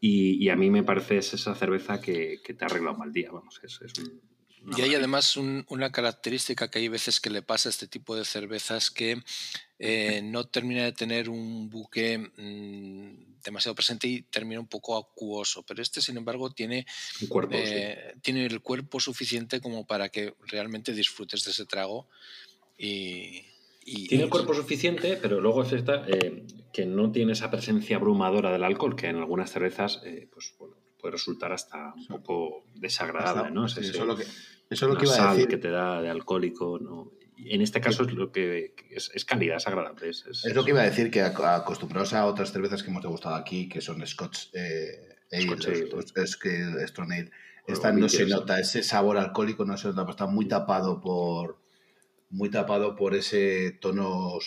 Y, 0.00 0.48
a 0.48 0.56
mí 0.56 0.70
me 0.70 0.82
parece 0.82 1.18
es 1.18 1.34
esa 1.34 1.54
cerveza 1.54 2.00
que, 2.00 2.40
te 2.42 2.64
arregla 2.64 2.92
un 2.92 2.98
mal 2.98 3.12
día, 3.12 3.30
vamos, 3.32 3.60
es, 3.62 3.80
y 4.76 4.82
hay 4.82 4.94
además 4.96 5.36
una 5.36 5.92
característica 5.92 6.68
que 6.68 6.80
hay 6.80 6.88
veces 6.88 7.20
que 7.20 7.30
le 7.30 7.42
pasa 7.42 7.68
a 7.68 7.70
este 7.70 7.86
tipo 7.86 8.16
de 8.16 8.24
cervezas 8.24 8.90
que 8.90 9.22
eh, 9.78 10.22
no 10.22 10.44
termina 10.44 10.84
de 10.84 10.92
tener 10.92 11.28
un 11.28 11.68
buque 11.68 12.18
mm, 12.18 13.42
demasiado 13.44 13.74
presente 13.74 14.08
y 14.08 14.22
termina 14.22 14.60
un 14.60 14.68
poco 14.68 14.96
acuoso. 14.96 15.64
Pero 15.64 15.82
este, 15.82 16.00
sin 16.00 16.16
embargo, 16.16 16.50
tiene, 16.50 16.86
eh, 17.50 18.14
tiene 18.22 18.46
el 18.46 18.60
cuerpo 18.62 19.00
suficiente 19.00 19.60
como 19.60 19.86
para 19.86 20.08
que 20.08 20.34
realmente 20.46 20.92
disfrutes 20.92 21.44
de 21.44 21.50
ese 21.50 21.66
trago. 21.66 22.08
Y, 22.78 23.44
tiene 24.08 24.24
el 24.24 24.30
cuerpo 24.30 24.52
suficiente, 24.52 25.16
pero 25.22 25.40
luego 25.40 25.62
es 25.62 25.72
esta, 25.72 26.04
eh, 26.08 26.44
que 26.72 26.86
no 26.86 27.12
tiene 27.12 27.34
esa 27.34 27.52
presencia 27.52 27.96
abrumadora 27.96 28.50
del 28.50 28.64
alcohol 28.64 28.96
que 28.96 29.06
en 29.06 29.16
algunas 29.16 29.52
cervezas 29.52 30.00
pues, 30.32 30.54
puede 30.98 31.12
resultar 31.12 31.52
hasta 31.52 31.94
un 31.94 32.06
poco 32.06 32.64
desagradable. 32.74 33.52
¿no? 33.52 33.66
eso, 33.66 33.80
es 33.80 33.96
lo 33.96 34.16
que, 34.16 34.24
eso 34.24 34.32
es 34.70 34.82
lo 34.82 34.96
que 34.96 35.06
iba 35.06 35.30
a 35.30 35.34
decir. 35.34 35.48
que 35.48 35.58
te 35.58 35.70
da 35.70 36.02
de 36.02 36.10
alcohólico, 36.10 36.80
¿no? 36.80 37.12
En 37.36 37.60
este 37.60 37.80
caso 37.80 38.04
es 38.04 38.12
lo 38.12 38.32
que 38.32 38.74
es, 38.90 39.10
es 39.14 39.24
calidad, 39.24 39.56
es 39.58 39.66
agradable. 39.66 40.08
Es, 40.08 40.44
lo 40.54 40.64
que 40.64 40.70
iba 40.70 40.80
a 40.80 40.84
decir, 40.84 41.10
que 41.10 41.20
acostumbrados 41.20 42.12
a 42.14 42.26
otras 42.26 42.52
cervezas 42.52 42.82
que 42.82 42.90
hemos 42.90 43.02
degustado 43.02 43.34
aquí, 43.34 43.68
que 43.68 43.80
son 43.80 44.06
Scotch, 44.06 44.48
eh, 44.54 45.16
Scotch 45.42 45.66
Ale, 45.66 45.88
es 46.16 46.36
que 46.36 46.86
Strong 46.86 47.12
Ale, 47.12 47.30
esta 47.66 47.92
no 47.92 48.08
se 48.08 48.26
nota, 48.26 48.60
ese 48.60 48.82
sabor 48.82 49.18
alcohólico 49.18 49.64
no 49.64 49.76
se 49.76 49.88
nota, 49.88 50.10
está 50.10 50.26
muy 50.26 50.46
tapado 50.46 51.00
por 51.00 51.58
muy 52.30 52.50
tapado 52.50 52.96
por 52.96 53.14
ese 53.14 53.78
tono, 53.80 54.38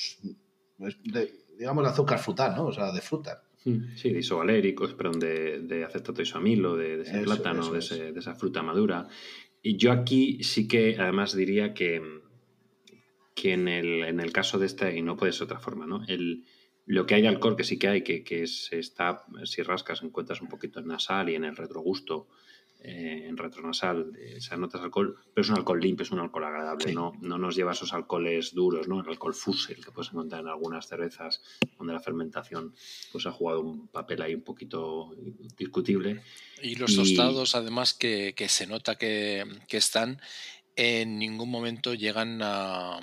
de, 0.78 1.32
digamos, 1.58 1.84
de 1.84 1.90
azúcar 1.90 2.20
frutal, 2.20 2.56
¿no? 2.56 2.68
O 2.68 2.74
sea, 2.74 2.92
de 2.92 3.02
fruta. 3.02 3.44
Hmm, 3.66 3.96
sí, 3.96 4.12
de 4.12 4.20
isovaléricos, 4.20 4.94
perdón, 4.94 5.20
de, 5.20 5.60
de 5.62 5.84
acetato 5.84 6.22
isoamilo, 6.22 6.78
de, 6.78 6.98
de 6.98 7.04
ese 7.04 7.20
plátano, 7.20 7.72
de, 7.72 8.12
de, 8.12 8.20
esa 8.20 8.36
fruta 8.36 8.64
madura. 8.64 9.08
Y 9.62 9.78
yo 9.78 9.92
aquí 9.92 10.44
sí 10.44 10.68
que 10.68 10.96
además 10.98 11.36
diría 11.36 11.74
que, 11.74 12.02
que 13.40 13.54
en, 13.54 13.68
el, 13.68 14.04
en 14.04 14.20
el 14.20 14.34
caso 14.34 14.60
de 14.60 14.66
esta, 14.66 14.92
y 14.92 15.02
no 15.02 15.16
puede 15.16 15.32
ser 15.32 15.44
otra 15.44 15.60
forma, 15.60 15.86
¿no? 15.88 16.04
El, 16.08 16.46
lo 16.86 17.06
que 17.06 17.16
hay 17.16 17.22
de 17.22 17.30
alcohol, 17.30 17.56
que 17.56 17.64
sí 17.64 17.80
que 17.80 17.88
hay, 17.88 18.02
que, 18.04 18.24
que 18.24 18.44
está, 18.44 19.24
si 19.46 19.62
rascas, 19.62 20.04
encuentras 20.04 20.42
un 20.42 20.50
poquito 20.50 20.80
en 20.80 20.88
nasal 20.88 21.30
y 21.30 21.36
en 21.36 21.46
el 21.46 21.56
retrogusto, 21.56 22.28
eh, 22.82 23.26
en 23.28 23.36
retronasal, 23.36 24.14
esas 24.18 24.58
notas 24.58 24.80
de 24.80 24.86
alcohol, 24.86 25.18
pero 25.34 25.44
es 25.44 25.50
un 25.50 25.58
alcohol 25.58 25.82
limpio, 25.82 26.04
es 26.04 26.12
un 26.12 26.20
alcohol 26.20 26.46
agradable, 26.46 26.94
no, 26.94 27.12
no 27.20 27.38
nos 27.38 27.54
lleva 27.54 27.74
esos 27.74 27.92
alcoholes 27.92 28.54
duros, 28.54 28.88
¿no? 28.88 29.02
El 29.02 29.10
alcohol 29.10 29.34
fusel 29.34 29.84
que 29.84 29.92
puedes 29.92 30.12
encontrar 30.12 30.42
en 30.42 30.48
algunas 30.48 30.88
cervezas 30.88 31.42
donde 31.78 31.92
la 31.92 32.00
fermentación 32.00 32.74
pues 33.12 33.26
ha 33.26 33.34
jugado 33.34 33.60
un 33.60 33.90
papel 33.90 34.22
ahí 34.22 34.34
un 34.34 34.44
poquito 34.44 35.14
discutible. 35.58 36.22
Y 36.64 36.76
los 36.76 36.96
tostados, 36.96 37.54
además, 37.54 37.94
que, 37.94 38.34
se 38.48 38.66
nota 38.66 38.98
que, 38.98 39.44
están, 39.72 40.22
en 40.80 41.20
ningún 41.20 41.50
momento 41.50 41.94
llegan 41.94 42.40
a, 42.42 43.00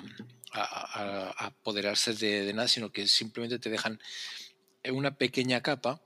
apoderarse 1.37 2.13
de, 2.13 2.51
nada, 2.51 2.67
sino 2.67 2.91
que 2.91 3.07
simplemente 3.07 3.59
te 3.59 3.69
dejan 3.69 3.99
una 4.91 5.15
pequeña 5.15 5.61
capa 5.61 6.01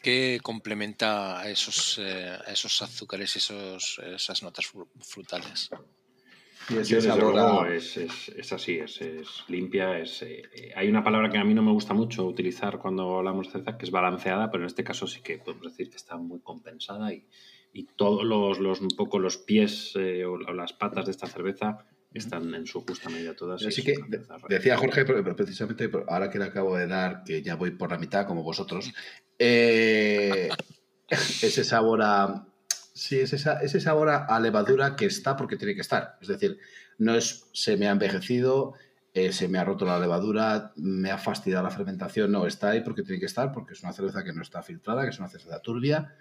que 0.00 0.38
complementa 0.40 1.40
a 1.40 1.50
esos, 1.50 1.98
eh, 2.00 2.38
esos 2.46 2.80
azúcares 2.82 3.34
y 3.34 3.38
esos, 3.38 4.00
esas 4.04 4.42
notas 4.44 4.70
frutales. 5.00 5.70
Y 6.70 6.76
ese 6.76 7.00
sabor 7.00 7.72
es, 7.72 7.96
es, 7.96 8.52
así, 8.52 8.78
es, 8.78 9.00
limpia. 9.48 9.98
Es, 9.98 10.22
eh, 10.22 10.72
hay 10.76 10.88
una 10.88 11.02
palabra 11.02 11.30
que 11.30 11.38
a 11.38 11.44
mí 11.44 11.54
no 11.54 11.62
me 11.62 11.72
gusta 11.72 11.94
mucho 11.94 12.24
utilizar 12.24 12.78
cuando 12.78 13.18
hablamos 13.18 13.46
de 13.46 13.52
cerveza, 13.54 13.76
que 13.76 13.86
es 13.86 13.90
balanceada, 13.90 14.52
pero 14.52 14.62
en 14.62 14.68
este 14.68 14.84
caso 14.84 15.08
sí 15.08 15.20
que 15.20 15.38
podemos 15.38 15.64
decir 15.64 15.90
que 15.90 15.96
está 15.96 16.16
muy 16.16 16.38
compensada 16.40 17.12
y, 17.12 17.26
y 17.72 17.84
todos 17.96 18.24
los, 18.24 18.58
los, 18.58 18.80
un 18.80 18.90
poco 18.96 19.18
los 19.18 19.38
pies 19.38 19.92
eh, 19.96 20.24
o 20.24 20.36
las 20.36 20.72
patas 20.72 21.06
de 21.06 21.10
esta 21.10 21.26
cerveza 21.26 21.86
están 22.12 22.54
en 22.54 22.66
su 22.66 22.82
justa 22.82 23.08
medida 23.08 23.34
todas. 23.34 23.64
Así 23.64 23.82
que 23.82 23.94
decía 24.48 24.76
Jorge, 24.76 25.04
pero 25.04 25.34
precisamente 25.34 25.90
ahora 26.08 26.28
que 26.28 26.38
le 26.38 26.44
acabo 26.44 26.76
de 26.76 26.86
dar, 26.86 27.24
que 27.24 27.42
ya 27.42 27.56
voy 27.56 27.70
por 27.70 27.90
la 27.90 27.98
mitad 27.98 28.26
como 28.26 28.42
vosotros, 28.42 28.92
eh, 29.38 30.50
ese 31.08 31.64
sabor 31.64 32.02
a... 32.02 32.46
Sí, 32.94 33.20
ese, 33.20 33.36
ese 33.62 33.80
sabor 33.80 34.10
a, 34.10 34.38
levadura 34.38 34.96
que 34.96 35.06
está 35.06 35.34
porque 35.34 35.56
tiene 35.56 35.74
que 35.74 35.80
estar. 35.80 36.18
Es 36.20 36.28
decir, 36.28 36.58
no 36.98 37.14
es 37.14 37.46
se 37.54 37.78
me 37.78 37.88
ha 37.88 37.90
envejecido, 37.90 38.74
eh, 39.14 39.32
se 39.32 39.48
me 39.48 39.58
ha 39.58 39.64
roto 39.64 39.86
la 39.86 39.98
levadura, 39.98 40.72
me 40.76 41.10
ha 41.10 41.16
fastidiado 41.16 41.64
la 41.64 41.70
fermentación. 41.70 42.30
No, 42.30 42.46
está 42.46 42.68
ahí 42.68 42.82
porque 42.82 43.02
tiene 43.02 43.18
que 43.18 43.26
estar, 43.26 43.50
porque 43.50 43.72
es 43.72 43.82
una 43.82 43.94
cerveza 43.94 44.22
que 44.22 44.34
no 44.34 44.42
está 44.42 44.62
filtrada, 44.62 45.04
que 45.04 45.08
es 45.08 45.18
una 45.18 45.30
cerveza 45.30 45.60
turbia 45.60 46.14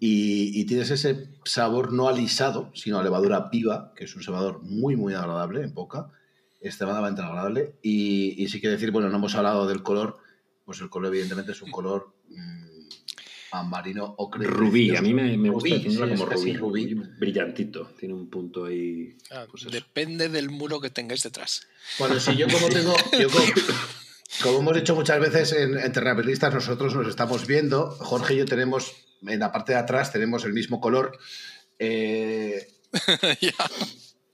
y, 0.00 0.64
tienes 0.66 0.90
ese 0.90 1.28
sabor 1.44 1.92
no 1.92 2.08
alisado, 2.08 2.70
sino 2.72 3.00
a 3.00 3.02
levadura 3.02 3.48
viva, 3.50 3.92
que 3.96 4.04
es 4.04 4.14
un 4.14 4.22
sabor 4.22 4.62
muy, 4.62 4.94
muy 4.94 5.14
agradable 5.14 5.62
en 5.62 5.74
boca, 5.74 6.10
extremadamente 6.60 7.20
agradable. 7.20 7.74
Y, 7.82 8.46
sí 8.48 8.60
que 8.60 8.68
decir, 8.68 8.92
bueno, 8.92 9.08
no 9.08 9.16
hemos 9.16 9.34
hablado 9.34 9.66
del 9.66 9.82
color, 9.82 10.18
pues 10.64 10.80
el 10.80 10.88
color 10.88 11.08
evidentemente 11.08 11.50
es 11.50 11.62
un 11.62 11.72
color 11.72 12.14
mmm, 12.28 12.88
ambarino 13.50 14.14
o 14.18 14.30
Rubí, 14.30 14.94
a 14.94 15.02
mí 15.02 15.12
me, 15.14 15.36
gusta 15.50 15.76
como 15.82 16.26
rubí, 16.26 16.94
brillantito, 16.94 17.86
tiene 17.98 18.14
un 18.14 18.30
punto 18.30 18.66
ahí. 18.66 19.16
Ah, 19.32 19.46
pues 19.50 19.64
depende 19.68 20.28
del 20.28 20.50
muro 20.50 20.80
que 20.80 20.90
tengáis 20.90 21.24
detrás. 21.24 21.66
Bueno, 21.98 22.20
si 22.20 22.36
yo 22.36 22.46
como 22.46 22.68
tengo... 22.68 22.94
como, 24.44 24.58
hemos 24.60 24.76
dicho 24.76 24.94
muchas 24.94 25.18
veces 25.18 25.52
en, 25.54 25.76
en 25.76 25.92
nosotros 26.52 26.94
nos 26.94 27.08
estamos 27.08 27.48
viendo, 27.48 27.90
Jorge 27.90 28.34
y 28.34 28.38
yo 28.38 28.44
tenemos 28.44 29.07
en 29.26 29.40
la 29.40 29.52
parte 29.52 29.72
de 29.72 29.78
atrás 29.78 30.12
tenemos 30.12 30.44
el 30.44 30.52
mismo 30.52 30.80
color. 30.80 31.18
Eh, 31.78 32.66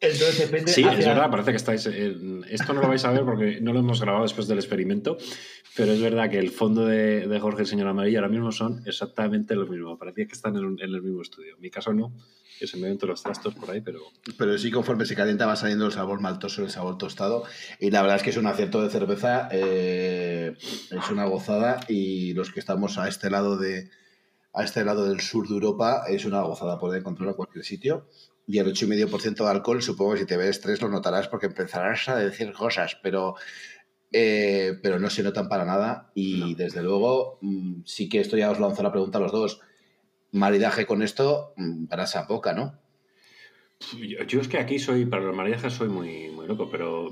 entonces 0.01 0.39
depende. 0.39 0.73
Sí, 0.73 0.83
es 0.83 0.99
verdad, 0.99 1.31
parece 1.31 1.51
que 1.51 1.57
estáis. 1.57 1.87
esto 1.87 2.73
no 2.73 2.81
lo 2.81 2.89
vais 2.89 3.05
a 3.05 3.11
ver 3.11 3.25
porque 3.25 3.61
no 3.61 3.73
lo 3.73 3.81
hemos 3.81 4.01
grabado 4.01 4.25
después 4.25 4.47
del 4.47 4.59
experimento, 4.59 5.17
pero 5.77 5.93
es 5.93 6.01
verdad 6.01 6.31
que 6.31 6.39
el 6.39 6.51
fondo 6.51 6.87
de, 6.87 7.39
Jorge 7.41 7.61
y 7.61 7.63
el 7.63 7.67
señor 7.67 7.89
Amarillo 7.89 8.19
ahora 8.19 8.29
mismo 8.29 8.53
son 8.53 8.83
exactamente 8.87 9.55
lo 9.57 9.67
mismo. 9.67 9.99
Parecía 9.99 10.27
que 10.27 10.33
están 10.33 10.57
en, 10.57 10.79
el 10.81 11.03
mismo 11.03 11.23
estudio. 11.23 11.57
En 11.57 11.61
mi 11.61 11.71
caso 11.71 11.93
no, 11.93 12.13
que 12.59 12.67
se 12.67 12.77
me 12.77 12.89
ven 12.89 12.97
todos 12.97 13.11
los 13.11 13.23
trastos 13.23 13.55
por 13.55 13.71
ahí, 13.71 13.81
pero. 13.81 14.01
Pero 14.39 14.57
sí, 14.57 14.71
conforme 14.71 15.05
se 15.05 15.17
calienta 15.17 15.47
va 15.47 15.57
saliendo 15.57 15.87
el 15.87 15.93
sabor 15.93 16.21
maltoso, 16.21 16.63
el 16.63 16.71
sabor 16.71 16.97
tostado. 16.97 17.45
Y 17.81 17.91
la 17.91 18.03
verdad 18.03 18.19
es 18.19 18.23
que 18.23 18.31
es 18.31 18.37
un 18.37 18.47
acierto 18.47 18.83
de 18.83 18.91
cerveza, 18.91 19.49
eh, 19.51 20.55
es 20.59 21.11
una 21.11 21.25
gozada. 21.25 21.81
Y 21.89 22.35
los 22.35 22.53
que 22.53 22.61
estamos 22.61 22.99
a 22.99 23.09
este 23.09 23.31
lado 23.31 23.57
de 23.57 23.91
a 24.55 24.63
este 24.63 24.85
lado 24.85 25.07
del 25.07 25.21
sur 25.21 25.49
de 25.49 25.55
Europa 25.55 26.05
es 26.09 26.25
una 26.25 26.43
gozada 26.43 26.79
poder 26.79 27.01
encontrarlo 27.01 27.33
en 27.33 27.37
cualquier 27.37 27.65
sitio. 27.65 28.07
Y 28.47 28.59
el 28.59 28.67
8,5% 28.67 29.45
de 29.45 29.51
alcohol, 29.51 29.83
supongo 29.83 30.13
que 30.13 30.21
si 30.21 30.27
te 30.27 30.37
ves 30.37 30.61
tres 30.61 30.81
lo 30.81 30.89
notarás 30.89 31.29
porque 31.29 31.47
empezarás 31.47 32.09
a 32.09 32.17
decir 32.17 32.53
cosas, 32.53 32.97
pero, 33.03 33.35
eh, 34.13 34.79
pero 34.83 34.99
no 34.99 35.11
se 35.11 35.23
notan 35.23 35.49
para 35.49 35.65
nada. 35.65 36.13
Y 36.15 36.55
desde 36.55 36.83
luego, 36.83 37.39
mm, 37.41 37.83
sí 37.85 38.09
que 38.09 38.21
esto 38.21 38.37
ya 38.37 38.51
os 38.51 38.61
lanzo 38.61 38.83
la 38.83 38.93
pregunta 38.93 39.19
a 39.19 39.23
los 39.23 39.33
dos. 39.33 39.61
Maridaje 40.31 40.87
con 40.87 41.03
esto, 41.03 41.53
mm, 41.57 41.87
brasa 41.87 42.27
poca, 42.27 42.53
¿no? 42.53 42.79
Yo, 44.29 44.41
es 44.41 44.49
que 44.49 44.59
aquí 44.59 44.79
soy, 44.79 45.05
para 45.05 45.25
los 45.25 45.35
maridajes 45.35 45.73
soy 45.73 45.89
muy, 45.89 46.31
muy 46.31 46.47
loco, 46.47 46.71
pero 46.71 47.11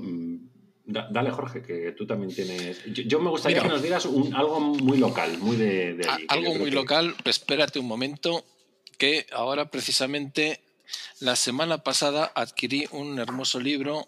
dale, 0.85 1.31
Jorge, 1.31 1.61
que 1.61 1.93
tú 1.93 2.05
también 2.05 2.33
tienes. 2.33 2.83
Yo, 2.85 3.19
me 3.19 3.29
gustaría 3.29 3.61
que 3.61 3.67
nos 3.67 3.81
digas 3.81 4.05
algo 4.05 4.59
muy 4.59 4.97
local, 4.97 5.37
muy 5.39 5.55
de. 5.55 6.05
algo 6.27 6.55
muy 6.55 6.71
local, 6.71 7.15
espérate 7.25 7.79
un 7.79 7.87
momento, 7.87 8.43
que 8.97 9.25
ahora 9.31 9.69
precisamente 9.69 10.61
la 11.19 11.35
semana 11.35 11.79
pasada 11.79 12.31
adquirí 12.35 12.87
un 12.91 13.19
hermoso 13.19 13.59
libro 13.59 14.07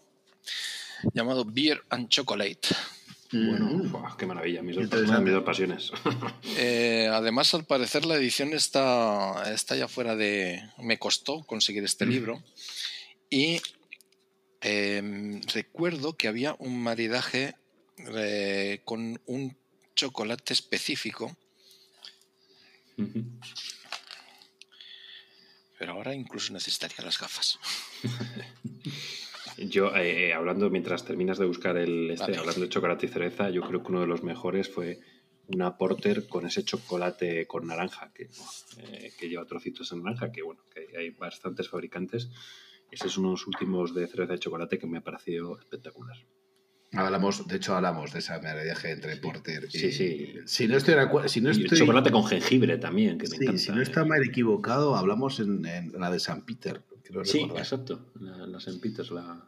llamado 1.14 1.46
Beer 1.46 1.82
and 1.90 2.10
Chocolate. 2.10 2.68
Bueno, 3.32 3.66
mm. 3.66 4.18
qué 4.18 4.26
maravilla, 4.26 4.62
mis 4.62 4.76
dos, 4.76 5.44
pasiones. 5.44 5.92
Eh, 6.58 7.10
además, 7.12 7.54
al 7.54 7.66
parecer, 7.66 8.06
la 8.06 8.16
edición 8.16 8.54
está, 8.54 9.52
está 9.54 9.76
ya 9.76 9.88
fuera 9.88 10.16
de. 10.16 10.62
Me 10.78 10.98
costó 10.98 11.44
conseguir 11.44 11.84
este 11.84 12.06
mm. 12.06 12.10
libro. 12.10 12.44
Y 13.30 13.62
Em, 14.68 15.42
recuerdo 15.54 16.18
que 16.18 16.28
había 16.28 16.56
un 16.58 16.82
maridaje 16.82 17.54
eh, 18.16 18.82
con 18.84 19.22
un 19.28 19.56
chocolate 19.96 20.54
específico. 20.54 21.38
Pero 25.78 25.92
ahora 25.92 26.16
incluso 26.16 26.52
necesitaría 26.52 27.06
las 27.06 27.20
gafas. 27.20 27.60
yo, 29.58 29.96
eh, 29.96 30.30
eh, 30.30 30.34
hablando 30.34 30.72
mientras 30.72 31.06
terminas 31.06 31.38
de 31.38 31.46
buscar 31.46 31.78
el 31.78 32.10
este, 32.10 32.36
hablando 32.36 32.62
de 32.62 32.70
chocolate 32.70 33.06
y 33.06 33.10
cereza, 33.10 33.52
yo 33.52 33.62
creo 33.62 33.84
que 33.84 33.90
uno 33.90 34.02
de 34.02 34.08
los 34.08 34.24
mejores 34.24 34.68
fue 34.68 35.00
una 35.46 35.78
porter 35.78 36.28
con 36.28 36.48
ese 36.48 36.64
chocolate 36.64 37.46
con 37.46 37.68
naranja 37.68 38.12
que, 38.16 38.30
eh, 38.80 39.14
que 39.16 39.30
lleva 39.30 39.46
trocitos 39.46 39.92
de 39.92 39.98
naranja, 39.98 40.32
que 40.32 40.42
bueno, 40.42 40.64
que 40.74 40.98
hay 40.98 41.12
bastantes 41.12 41.70
fabricantes. 41.70 42.30
Ese 42.92 43.08
es 43.08 43.18
uno 43.18 43.30
de 43.30 43.34
los 43.34 43.48
últimos 43.48 43.94
de 43.94 44.08
cerveza 44.08 44.34
de 44.34 44.40
chocolate 44.40 44.78
que 44.78 44.88
me 44.88 45.00
ha 45.00 45.02
parecido 45.02 45.58
espectacular. 45.60 46.18
Hablamos, 46.94 47.46
de 47.48 47.58
hecho, 47.58 47.76
hablamos 47.76 48.14
de 48.14 48.20
esa 48.20 48.40
maridaje 48.40 48.92
entre 48.92 49.18
Porter 49.18 49.66
y. 49.66 49.78
Sí, 49.78 49.92
sí. 49.92 50.36
Si 50.46 50.68
no 50.68 50.78
estoy, 50.78 50.96
si 51.28 51.42
no 51.42 51.50
estoy... 51.50 51.78
chocolate 51.78 52.12
con 52.12 52.26
jengibre 52.26 52.78
también, 52.78 53.18
que 53.18 53.28
me 53.28 53.36
encanta. 53.36 53.58
Si 53.58 53.72
no 53.72 53.82
está 53.82 54.02
eh. 54.02 54.06
mal 54.06 54.24
equivocado, 54.24 54.96
hablamos 54.96 55.40
en, 55.40 55.64
la 55.98 56.10
de 56.10 56.20
San 56.20 56.46
Peter. 56.46 56.84
Sí, 57.24 57.42
exacto. 57.56 58.12
La, 58.20 58.48
la 58.48 58.60
San 58.60 58.80
Peter, 58.80 59.12
la, 59.12 59.46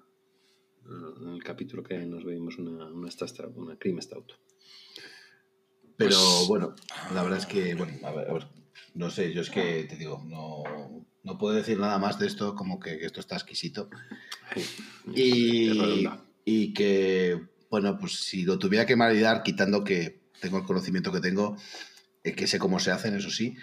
en 1.21 1.29
el 1.35 1.43
capítulo 1.43 1.83
que 1.83 1.97
nos 2.05 2.25
vimos 2.25 2.57
una, 2.57 2.85
una, 2.87 3.09
una 3.55 3.77
cream 3.77 4.01
stout. 4.01 4.33
Pero 5.97 6.15
pues 6.15 6.47
bueno, 6.47 6.75
la 7.13 7.23
verdad 7.23 7.39
es 7.39 7.45
que, 7.45 7.75
bueno, 7.75 7.93
a 8.03 8.11
ver, 8.11 8.29
a 8.29 8.33
ver, 8.33 8.47
no 8.97 9.11
sé, 9.11 9.31
yo 9.31 9.41
es 9.41 9.49
que 9.49 9.83
te 9.83 9.95
digo, 9.95 10.23
no, 10.25 10.63
no 11.23 11.37
puedo 11.37 11.55
decir 11.55 11.77
nada 11.77 11.99
más 11.99 12.17
de 12.17 12.25
esto, 12.25 12.55
como 12.55 12.79
que, 12.79 13.05
esto 13.05 13.19
está 13.19 13.35
exquisito. 13.35 13.89
y, 15.13 16.07
y 16.43 16.73
que, 16.73 17.39
bueno, 17.69 17.97
pues 17.99 18.13
si 18.13 18.43
lo 18.43 18.57
tuviera 18.57 18.87
que 18.87 18.95
maridar, 18.95 19.43
quitando 19.43 19.83
que 19.83 20.21
tengo 20.41 20.57
el 20.57 20.65
conocimiento 20.65 21.11
que 21.11 21.19
tengo, 21.19 21.57
eh, 22.23 22.33
que 22.33 22.47
sé 22.47 22.57
cómo 22.57 22.79
se 22.79 22.91
hacen, 22.91 23.15
eso 23.15 23.29
sí, 23.29 23.55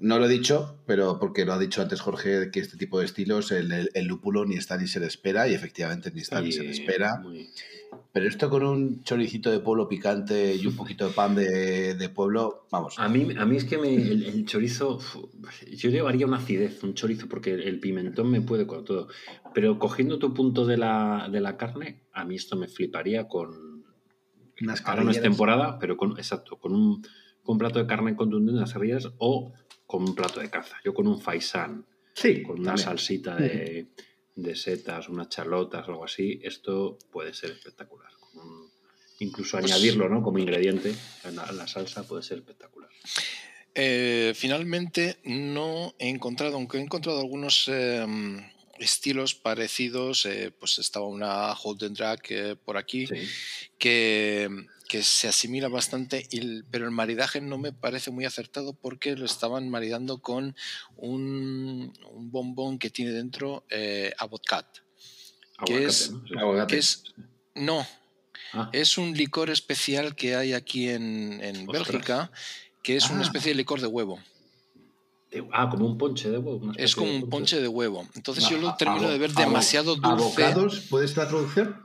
no 0.00 0.18
lo 0.18 0.26
he 0.26 0.28
dicho, 0.28 0.78
pero 0.86 1.18
porque 1.18 1.44
lo 1.44 1.52
ha 1.52 1.58
dicho 1.58 1.82
antes 1.82 2.00
Jorge, 2.00 2.50
que 2.50 2.60
este 2.60 2.76
tipo 2.76 2.98
de 2.98 3.04
estilos, 3.04 3.52
el, 3.52 3.90
el, 3.92 4.06
lúpulo 4.06 4.44
ni 4.44 4.56
está 4.56 4.76
ni 4.76 4.86
se 4.86 5.00
le 5.00 5.06
espera, 5.06 5.48
y 5.48 5.54
efectivamente 5.54 6.10
ni 6.12 6.20
está 6.20 6.40
ni 6.40 6.52
se 6.52 6.64
le 6.64 6.70
espera. 6.70 7.22
Pero 8.12 8.28
esto 8.28 8.50
con 8.50 8.64
un 8.64 9.02
choricito 9.04 9.50
de 9.50 9.60
pueblo 9.60 9.88
picante 9.88 10.54
y 10.54 10.66
un 10.66 10.76
poquito 10.76 11.06
de 11.06 11.14
pan 11.14 11.34
de, 11.34 11.94
de 11.94 12.08
pueblo, 12.08 12.66
vamos. 12.70 12.98
A 12.98 13.08
mí, 13.08 13.28
a 13.38 13.46
mí 13.46 13.56
es 13.56 13.64
que 13.64 13.78
me, 13.78 13.94
el, 13.94 14.44
chorizo, 14.44 14.98
yo 15.70 15.90
le 15.90 16.00
haría 16.00 16.26
una 16.26 16.38
acidez, 16.38 16.82
un 16.82 16.94
chorizo, 16.94 17.28
porque 17.28 17.52
el, 17.52 17.80
pimentón 17.80 18.30
me 18.30 18.40
puede 18.40 18.66
con 18.66 18.84
todo. 18.84 19.08
Pero 19.54 19.78
cogiendo 19.78 20.18
tu 20.18 20.34
punto 20.34 20.66
de 20.66 20.76
la, 20.78 21.28
de 21.30 21.40
la 21.40 21.56
carne, 21.56 22.02
a 22.12 22.24
mí 22.24 22.36
esto 22.36 22.56
me 22.56 22.68
fliparía 22.68 23.28
con... 23.28 23.82
Unas 24.60 24.82
Ahora 24.86 25.04
no 25.04 25.10
es 25.10 25.20
temporada, 25.20 25.78
pero 25.78 25.96
con, 25.96 26.12
exacto, 26.18 26.58
con 26.58 26.74
un, 26.74 27.02
con 27.42 27.54
un 27.54 27.58
plato 27.58 27.78
de 27.78 27.86
carne 27.86 28.14
contundente, 28.14 28.58
unas 28.58 28.70
serrillas 28.70 29.10
o 29.18 29.52
con 29.92 30.04
un 30.04 30.14
plato 30.14 30.40
de 30.40 30.48
caza. 30.48 30.76
Yo 30.82 30.94
con 30.94 31.06
un 31.06 31.20
faisán, 31.20 31.84
sí, 32.14 32.42
con 32.42 32.60
una 32.60 32.78
salsita 32.78 33.36
de, 33.36 33.88
de, 34.34 34.56
setas, 34.56 35.10
unas 35.10 35.28
chalotas, 35.28 35.86
algo 35.86 36.06
así, 36.06 36.40
esto 36.42 36.96
puede 37.10 37.34
ser 37.34 37.50
espectacular. 37.50 38.10
incluso 39.18 39.58
pues 39.58 39.70
añadirlo 39.70 40.08
¿no? 40.08 40.22
como 40.22 40.38
ingrediente 40.38 40.94
en 41.24 41.36
la, 41.36 41.66
salsa 41.66 42.08
puede 42.08 42.22
ser 42.22 42.38
espectacular. 42.38 42.88
Eh, 43.74 44.32
finalmente 44.34 45.18
no 45.24 45.94
he 45.98 46.08
encontrado, 46.08 46.54
aunque 46.54 46.78
he 46.78 46.80
encontrado 46.80 47.20
algunos 47.20 47.68
em, 47.68 48.42
estilos 48.78 49.34
parecidos, 49.34 50.24
eh, 50.24 50.52
pues 50.58 50.78
estaba 50.78 51.06
una 51.06 51.52
Holden 51.52 51.92
Drag 51.92 52.20
eh, 52.30 52.56
por 52.56 52.78
aquí 52.78 53.06
que 53.76 54.48
que 54.92 55.02
se 55.02 55.26
asimila 55.26 55.68
bastante, 55.68 56.28
pero 56.70 56.84
el 56.84 56.90
maridaje 56.90 57.40
no 57.40 57.56
me 57.56 57.72
parece 57.72 58.10
muy 58.10 58.26
acertado 58.26 58.74
porque 58.74 59.16
lo 59.16 59.24
estaban 59.24 59.70
maridando 59.70 60.18
con 60.18 60.54
un, 60.96 61.94
bombón 62.30 62.78
que 62.78 62.90
tiene 62.90 63.12
dentro 63.12 63.64
eh, 63.70 64.12
Abotcat. 64.18 64.66
Que 65.64 65.86
es, 65.86 66.12
¿no? 66.30 66.66
es, 66.66 67.04
no, 67.54 67.86
ah. 68.52 68.68
es 68.74 68.98
un 68.98 69.14
licor 69.14 69.48
especial 69.48 70.14
que 70.14 70.36
hay 70.36 70.52
aquí 70.52 70.90
en, 70.90 71.66
Bélgica, 71.72 72.30
que 72.82 72.96
es 72.96 73.08
una 73.08 73.20
ah. 73.20 73.22
especie 73.22 73.52
de 73.52 73.54
licor 73.54 73.80
de 73.80 73.86
huevo. 73.86 74.20
Ah, 75.52 75.70
como 75.70 75.86
un 75.86 75.96
ponche 75.96 76.28
de 76.28 76.36
huevo. 76.36 76.70
Es 76.76 76.94
como 76.94 77.10
un 77.10 77.30
ponche 77.30 77.62
de 77.62 77.68
huevo. 77.68 78.06
Entonces 78.14 78.46
yo 78.46 78.58
lo 78.58 78.76
termino 78.76 79.08
de 79.08 79.16
ver 79.16 79.32
demasiado 79.32 79.96
dulce. 79.96 80.44
¿Abocados? 80.44 80.82
¿Puedes 80.90 81.16
la 81.16 81.26
traducción? 81.26 81.82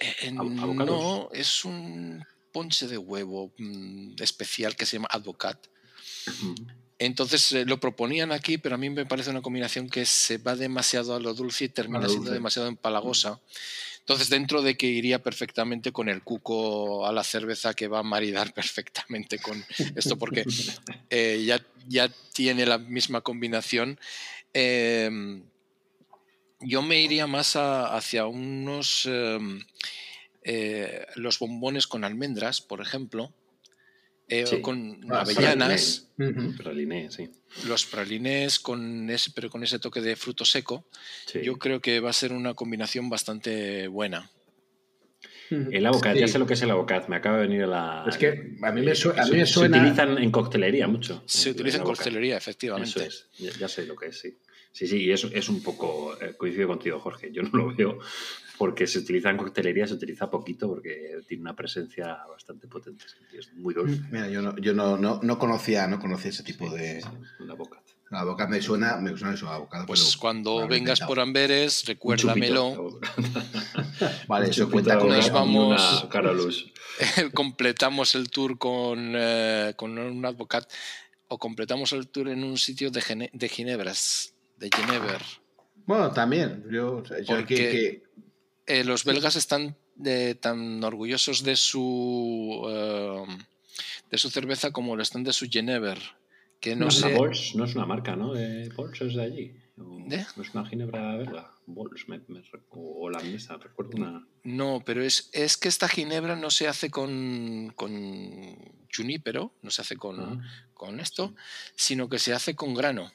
Eh, 0.00 0.32
no, 0.32 1.28
es 1.32 1.64
un 1.64 2.24
ponche 2.52 2.86
de 2.86 2.98
huevo 2.98 3.52
mm, 3.58 4.16
especial 4.20 4.76
que 4.76 4.86
se 4.86 4.96
llama 4.96 5.08
Advocat. 5.10 5.66
Entonces 6.98 7.52
eh, 7.52 7.64
lo 7.64 7.80
proponían 7.80 8.32
aquí, 8.32 8.58
pero 8.58 8.76
a 8.76 8.78
mí 8.78 8.88
me 8.90 9.06
parece 9.06 9.30
una 9.30 9.42
combinación 9.42 9.88
que 9.88 10.06
se 10.06 10.38
va 10.38 10.56
demasiado 10.56 11.14
a 11.14 11.20
lo 11.20 11.34
dulce 11.34 11.64
y 11.64 11.68
termina 11.68 12.08
siendo 12.08 12.30
demasiado 12.30 12.68
empalagosa. 12.68 13.40
Entonces, 14.04 14.28
dentro 14.28 14.60
de 14.60 14.76
que 14.76 14.86
iría 14.86 15.22
perfectamente 15.22 15.90
con 15.90 16.10
el 16.10 16.22
cuco 16.22 17.06
a 17.06 17.12
la 17.12 17.24
cerveza, 17.24 17.72
que 17.72 17.88
va 17.88 18.00
a 18.00 18.02
maridar 18.02 18.52
perfectamente 18.54 19.38
con 19.38 19.64
esto, 19.96 20.18
porque 20.18 20.44
eh, 21.10 21.42
ya, 21.46 21.64
ya 21.88 22.10
tiene 22.34 22.66
la 22.66 22.76
misma 22.76 23.22
combinación. 23.22 23.98
Em, 24.52 25.42
yo 26.64 26.82
me 26.82 27.00
iría 27.00 27.26
más 27.26 27.56
hacia 27.56 28.26
unos... 28.26 29.06
Em, 29.06 29.60
eh, 30.46 31.06
los 31.14 31.38
bombones 31.38 31.86
con 31.86 32.04
almendras, 32.04 32.60
por 32.60 32.82
ejemplo, 32.82 33.32
eh, 34.28 34.44
o 34.52 34.60
con 34.60 35.00
ah, 35.10 35.20
avellanas. 35.20 36.08
Los 37.66 37.86
pralinés 37.86 38.58
con 38.58 39.08
ese, 39.08 39.30
pero 39.34 39.48
con 39.48 39.62
ese 39.62 39.78
toque 39.78 40.02
de 40.02 40.16
fruto 40.16 40.44
seco. 40.44 40.86
Yo 41.42 41.58
creo 41.58 41.80
que 41.80 42.00
va 42.00 42.10
a 42.10 42.14
ser 42.14 42.32
una 42.32 42.52
combinación 42.54 43.08
bastante 43.08 43.88
buena. 43.88 44.30
El 45.50 45.86
avocat, 45.86 46.16
ya 46.16 46.26
sé 46.26 46.38
lo 46.38 46.46
que 46.46 46.54
es 46.54 46.62
el 46.62 46.70
avocat, 46.70 47.08
me 47.08 47.16
acaba 47.16 47.36
de 47.36 47.46
venir 47.46 47.64
a 47.64 47.66
la... 47.66 48.04
Es 48.08 48.16
que 48.16 48.56
a 48.62 48.72
mí 48.72 48.80
me, 48.80 48.94
suena... 48.94 49.24
Se 49.24 49.60
utilizan 49.60 50.18
en 50.18 50.30
coctelería 50.30 50.88
mucho. 50.88 51.22
Se 51.26 51.50
utiliza 51.50 51.78
en 51.78 51.84
coctelería, 51.84 52.36
efectivamente. 52.36 53.08
ya, 53.38 53.68
sé 53.68 53.86
lo 53.86 53.94
que 53.94 54.06
es, 54.06 54.18
sí. 54.18 54.36
Sí, 54.74 54.88
sí, 54.88 55.04
y 55.04 55.12
eso 55.12 55.30
es 55.32 55.48
un 55.48 55.62
poco, 55.62 56.20
eh, 56.20 56.34
coincido 56.36 56.66
contigo, 56.66 56.98
Jorge, 56.98 57.30
yo 57.30 57.42
no 57.44 57.50
lo 57.52 57.72
veo 57.72 58.00
porque 58.58 58.88
se 58.88 58.98
utiliza 58.98 59.30
en 59.30 59.36
coctelería, 59.36 59.86
se 59.86 59.94
utiliza 59.94 60.28
poquito 60.28 60.68
porque 60.68 61.20
tiene 61.28 61.42
una 61.42 61.54
presencia 61.54 62.18
bastante 62.28 62.66
potente, 62.66 63.04
es 63.38 63.52
muy 63.54 63.72
dulce. 63.72 64.02
Mira, 64.10 64.28
yo 64.28 64.42
no, 64.42 64.56
yo 64.58 64.74
no, 64.74 64.96
no, 64.96 65.38
conocía, 65.38 65.86
no 65.86 66.00
conocía 66.00 66.30
ese 66.30 66.42
tipo 66.42 66.68
de... 66.70 67.00
la 67.38 67.54
boca. 67.54 67.80
La 68.10 68.24
boca 68.24 68.48
me 68.48 68.60
suena, 68.60 68.96
me 68.96 69.16
suena 69.16 69.34
eso, 69.34 69.48
abocado. 69.48 69.86
Pues 69.86 70.16
cuando 70.16 70.66
vengas 70.66 71.00
por 71.00 71.20
Amberes, 71.20 71.84
recuérdamelo. 71.86 72.98
vale, 74.26 74.50
eso 74.50 74.68
cuenta 74.68 74.98
con 74.98 75.10
Nos 75.10 75.30
vamos, 75.30 76.08
completamos 77.32 78.16
el 78.16 78.28
tour 78.28 78.58
con, 78.58 79.12
eh, 79.14 79.74
con 79.76 79.96
un 79.96 80.26
advocat 80.26 80.68
o 81.28 81.38
completamos 81.38 81.92
el 81.92 82.08
tour 82.08 82.28
en 82.28 82.42
un 82.42 82.58
sitio 82.58 82.90
de, 82.90 83.30
de 83.32 83.48
ginebras 83.48 84.33
de 84.64 84.70
Genever. 84.74 85.22
Bueno, 85.86 86.10
también. 86.12 86.64
Yo, 86.70 87.02
que, 87.46 88.02
eh, 88.66 88.84
los 88.84 89.04
belgas 89.04 89.36
están 89.36 89.76
tan 90.40 90.82
orgullosos 90.82 91.44
de 91.44 91.56
su 91.56 92.64
eh, 92.68 93.36
de 94.10 94.18
su 94.18 94.30
cerveza 94.30 94.70
como 94.72 94.96
lo 94.96 95.02
están 95.02 95.22
de 95.22 95.32
su 95.32 95.46
Genever. 95.48 95.98
Que 96.60 96.74
no, 96.74 96.90
sé... 96.90 97.14
no 97.14 97.64
es 97.64 97.74
una 97.74 97.84
marca, 97.84 98.16
¿no? 98.16 98.32
Bols 98.74 99.00
es 99.02 99.14
de 99.14 99.22
allí. 99.22 99.52
¿De? 99.76 100.24
No 100.36 100.42
es 100.42 100.54
una 100.54 100.64
ginebra 100.64 101.16
belga. 101.16 101.50
Bols, 101.66 102.08
me, 102.08 102.20
me, 102.28 102.42
o 102.70 103.06
holandesa, 103.06 103.56
recuerdo 103.56 103.96
una. 103.96 104.26
No, 104.44 104.82
pero 104.84 105.02
es, 105.02 105.30
es 105.32 105.56
que 105.56 105.68
esta 105.68 105.88
ginebra 105.88 106.36
no 106.36 106.50
se 106.50 106.68
hace 106.68 106.90
con, 106.90 107.72
con 107.74 108.56
junípero, 108.94 109.52
no 109.62 109.70
se 109.70 109.82
hace 109.82 109.96
con, 109.96 110.20
ah. 110.20 110.68
con 110.74 111.00
esto, 111.00 111.34
sino 111.74 112.08
que 112.08 112.18
se 112.18 112.32
hace 112.32 112.54
con 112.54 112.74
grano. 112.74 113.10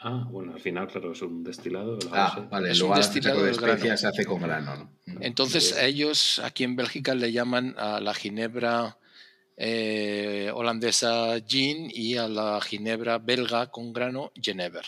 Ah, 0.00 0.24
bueno, 0.30 0.54
al 0.54 0.60
final, 0.60 0.86
claro, 0.86 1.12
es 1.12 1.22
un 1.22 1.42
destilado. 1.42 1.98
ah, 2.12 2.46
vale, 2.50 2.70
es 2.70 2.80
un 2.80 2.94
destilado 2.94 3.42
de 3.42 3.50
especias 3.50 4.00
se 4.00 4.06
hace 4.06 4.24
con 4.24 4.40
grano. 4.40 4.92
Entonces, 5.20 5.76
ellos 5.80 6.40
aquí 6.44 6.64
en 6.64 6.76
Bélgica 6.76 7.14
le 7.14 7.32
llaman 7.32 7.74
a 7.76 8.00
la 8.00 8.14
ginebra 8.14 8.98
eh, 9.56 10.52
holandesa 10.54 11.40
gin 11.44 11.90
y 11.92 12.16
a 12.16 12.28
la 12.28 12.60
ginebra 12.60 13.18
belga 13.18 13.72
con 13.72 13.92
grano 13.92 14.30
Genever. 14.40 14.84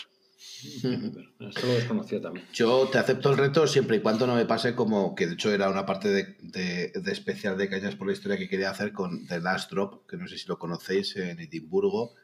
Esto 0.62 1.66
lo 1.66 1.74
desconocía 1.74 2.20
también. 2.20 2.46
Yo 2.52 2.86
te 2.86 2.98
acepto 2.98 3.30
el 3.30 3.38
reto 3.38 3.66
siempre 3.66 3.96
y 3.96 4.00
cuando 4.00 4.28
no 4.28 4.36
me 4.36 4.44
pase 4.44 4.76
como 4.76 5.14
que 5.16 5.26
de 5.26 5.34
hecho 5.34 5.52
era 5.52 5.68
una 5.70 5.86
parte 5.86 6.08
de, 6.10 6.92
de 6.94 7.12
especial 7.12 7.58
de 7.58 7.68
Cañas 7.68 7.96
por 7.96 8.06
la 8.06 8.12
historia 8.12 8.38
que 8.38 8.48
quería 8.48 8.70
hacer 8.70 8.92
con 8.92 9.26
The 9.26 9.40
Last 9.40 9.72
Drop, 9.72 10.06
que 10.08 10.16
no 10.16 10.28
sé 10.28 10.38
si 10.38 10.46
lo 10.46 10.58
conocéis 10.58 11.16
en 11.16 11.40
Edimburgo, 11.40 12.14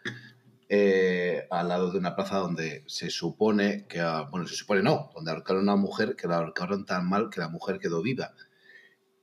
eh, 0.69 1.47
al 1.51 1.69
lado 1.69 1.93
de 1.93 1.99
una 1.99 2.17
plaza 2.17 2.39
donde 2.39 2.83
se 2.87 3.09
supone 3.11 3.87
que, 3.89 4.01
ah, 4.01 4.29
bueno, 4.31 4.49
se 4.49 4.57
supone 4.57 4.83
no, 4.83 5.11
donde 5.15 5.31
ahorcaron 5.31 5.69
a 5.69 5.75
una 5.75 5.81
mujer 5.81 6.17
que 6.17 6.27
la 6.27 6.39
ahorcaron 6.39 6.85
tan 6.85 7.09
mal 7.09 7.31
que 7.31 7.41
la 7.41 7.49
mujer 7.49 7.79
quedó 7.79 8.03
viva. 8.03 8.35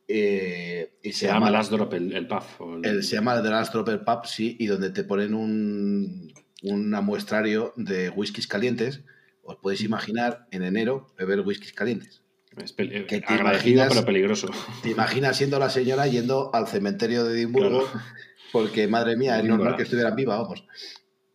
Eh, 0.08 0.94
y 1.02 1.12
se, 1.14 1.28
llama 1.28 1.52
Last 1.52 1.72
Drop, 1.72 1.94
el, 1.94 2.28
pub. 2.28 2.84
El... 2.84 3.04
se 3.04 3.16
llama 3.16 3.42
The 3.42 3.50
Last 3.50 3.74
Drop, 3.74 3.90
el 3.90 4.02
pub, 4.02 4.26
sí, 4.26 4.56
y 4.60 4.68
donde 4.68 4.90
te 4.92 5.04
ponen 5.04 5.34
un, 5.34 6.34
un 6.64 6.90
muestrario 7.04 7.74
de 7.76 8.10
whiskies 8.10 8.48
calientes. 8.48 9.02
Os 9.44 9.58
podéis 9.58 9.82
imaginar 9.82 10.48
en 10.52 10.64
enero 10.64 11.14
beber 11.18 11.42
whiskies 11.42 11.74
calientes. 11.74 12.22
que 12.86 13.20
te 13.20 13.26
agradecido 13.28 13.86
pero 13.90 14.06
peligroso. 14.06 14.48
Te 14.82 14.92
imaginas 14.92 15.36
siendo 15.36 15.60
la 15.60 15.70
señora 15.70 16.08
yendo 16.08 16.54
al 16.54 16.68
cementerio 16.68 17.26
de 17.26 17.36
Edimburgo, 17.36 17.86
porque 18.54 18.88
madre 18.88 19.18
mía, 19.18 19.40
es 19.40 19.46
normal 19.46 19.76
que 19.76 19.84
estuvieran 19.84 20.16
viva, 20.16 20.38
vamos. 20.38 20.66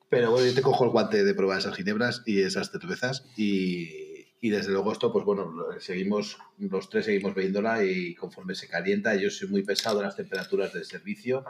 Pero 0.08 0.30
bueno, 0.30 0.46
yo 0.46 0.54
te 0.54 0.62
cojo 0.62 0.84
el 0.84 0.90
guante 0.90 1.24
de 1.24 1.34
probar 1.34 1.58
esas 1.58 1.76
ginebras 1.76 2.22
y 2.24 2.40
esas 2.40 2.70
cervezas 2.70 3.26
y, 3.36 4.08
y 4.40 4.50
desde 4.50 4.72
luego 4.72 4.92
esto, 4.92 5.12
pues 5.12 5.24
bueno, 5.24 5.52
seguimos, 5.80 6.38
los 6.58 6.88
tres 6.88 7.06
seguimos 7.06 7.34
bebiéndola 7.34 7.84
y 7.84 8.14
conforme 8.14 8.54
se 8.54 8.68
calienta, 8.68 9.16
yo 9.16 9.30
soy 9.30 9.48
muy 9.48 9.62
pesado 9.64 9.98
en 9.98 10.06
las 10.06 10.16
temperaturas 10.16 10.72
del 10.72 10.84
servicio. 10.84 11.44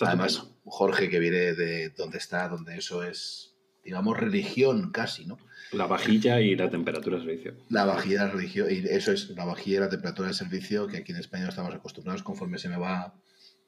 Además, 0.00 0.50
Jorge 0.64 1.08
que 1.08 1.18
viene 1.18 1.54
de 1.54 1.90
donde 1.90 2.18
está, 2.18 2.48
donde 2.48 2.76
eso 2.76 3.02
es, 3.02 3.56
digamos, 3.82 4.16
religión 4.16 4.90
casi, 4.92 5.26
¿no? 5.26 5.38
La 5.72 5.86
vajilla 5.86 6.40
y 6.40 6.54
la 6.54 6.70
temperatura 6.70 7.16
de 7.16 7.24
servicio. 7.24 7.54
La 7.70 7.84
vajilla 7.84 8.26
la 8.26 8.30
religión, 8.30 8.68
y 8.70 8.86
eso 8.88 9.10
es 9.10 9.30
la 9.30 9.44
vajilla 9.44 9.78
y 9.78 9.80
la 9.80 9.88
temperatura 9.88 10.28
de 10.28 10.34
servicio, 10.34 10.86
que 10.86 10.98
aquí 10.98 11.12
en 11.12 11.18
España 11.18 11.48
estamos 11.48 11.74
acostumbrados, 11.74 12.22
conforme 12.22 12.58
se 12.58 12.68
me 12.68 12.76
va 12.76 13.14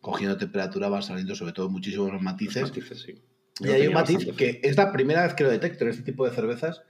cogiendo 0.01 0.37
temperatura, 0.37 0.89
van 0.89 1.03
saliendo 1.03 1.35
sobre 1.35 1.53
todo 1.53 1.69
muchísimos 1.69 2.21
matices. 2.23 2.63
matices 2.63 3.01
sí. 3.01 3.23
Y 3.61 3.69
hay 3.69 3.87
un 3.87 3.95
matiz 3.95 4.27
que 4.37 4.61
es 4.63 4.77
la 4.77 4.93
primera 4.93 5.23
vez 5.23 5.35
que 5.35 5.45
lo 5.45 5.51
detecto 5.51 5.85
en 5.85 5.91
este 5.91 6.03
tipo 6.03 6.25
de 6.25 6.35
cervezas, 6.35 6.83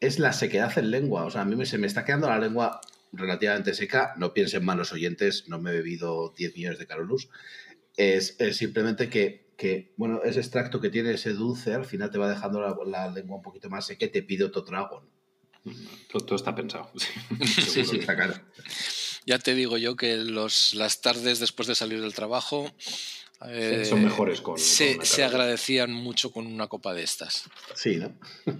es 0.00 0.18
la 0.18 0.32
sequedad 0.32 0.76
en 0.78 0.90
lengua. 0.90 1.24
O 1.24 1.30
sea, 1.30 1.42
a 1.42 1.44
mí 1.44 1.64
se 1.66 1.78
me 1.78 1.86
está 1.86 2.04
quedando 2.04 2.28
la 2.28 2.38
lengua 2.38 2.80
relativamente 3.12 3.74
seca. 3.74 4.14
No 4.16 4.34
piensen 4.34 4.64
mal 4.64 4.78
los 4.78 4.92
oyentes, 4.92 5.48
no 5.48 5.58
me 5.58 5.70
he 5.70 5.74
bebido 5.74 6.34
10 6.36 6.54
millones 6.54 6.78
de 6.78 6.86
Carolus. 6.86 7.28
Es, 7.96 8.36
simplemente 8.52 9.08
que, 9.08 9.52
que, 9.56 9.92
bueno, 9.96 10.20
ese 10.22 10.40
extracto 10.40 10.80
que 10.80 10.90
tiene 10.90 11.12
ese 11.12 11.32
dulce 11.32 11.74
al 11.74 11.84
final 11.84 12.10
te 12.10 12.18
va 12.18 12.28
dejando 12.28 12.60
la, 12.84 13.10
lengua 13.10 13.36
un 13.36 13.42
poquito 13.42 13.68
más 13.70 13.86
seca 13.86 14.06
y 14.06 14.10
te 14.10 14.22
pide 14.22 14.44
otro 14.44 14.64
trago. 14.64 15.04
Todo, 16.10 16.36
está 16.36 16.54
pensado. 16.54 16.90
Sí, 17.44 17.84
sí, 17.84 17.98
está 17.98 18.14
claro. 18.14 18.34
Ya 19.28 19.38
te 19.38 19.54
digo 19.54 19.76
yo 19.76 19.94
que 19.94 20.16
los, 20.16 20.72
las 20.72 21.02
tardes 21.02 21.38
después 21.38 21.68
de 21.68 21.74
salir 21.74 22.00
del 22.00 22.14
trabajo 22.14 22.72
son 23.84 24.02
mejores 24.02 24.40
con. 24.40 24.56
Se, 24.56 25.04
se, 25.04 25.22
agradecían 25.22 25.92
mucho 25.92 26.32
con 26.32 26.46
una 26.46 26.66
copa 26.66 26.94
de 26.94 27.02
estas. 27.02 27.44
Sí, 27.74 27.96
¿no? 27.96 28.18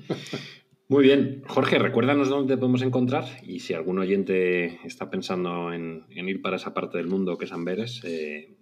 Muy 0.88 1.04
bien. 1.04 1.42
Jorge, 1.46 1.78
recuérdanos 1.78 2.28
dónde 2.28 2.52
te 2.52 2.58
podemos 2.58 2.82
encontrar 2.82 3.24
y 3.42 3.60
si 3.60 3.72
algún 3.72 3.98
oyente 3.98 4.78
está 4.86 5.08
pensando 5.08 5.72
en, 5.72 6.04
ir 6.10 6.42
para 6.42 6.56
esa 6.56 6.74
parte 6.74 6.98
del 6.98 7.06
mundo 7.06 7.38
que 7.38 7.46
es 7.46 7.52
Amberes, 7.52 8.02
eh, 8.04 8.57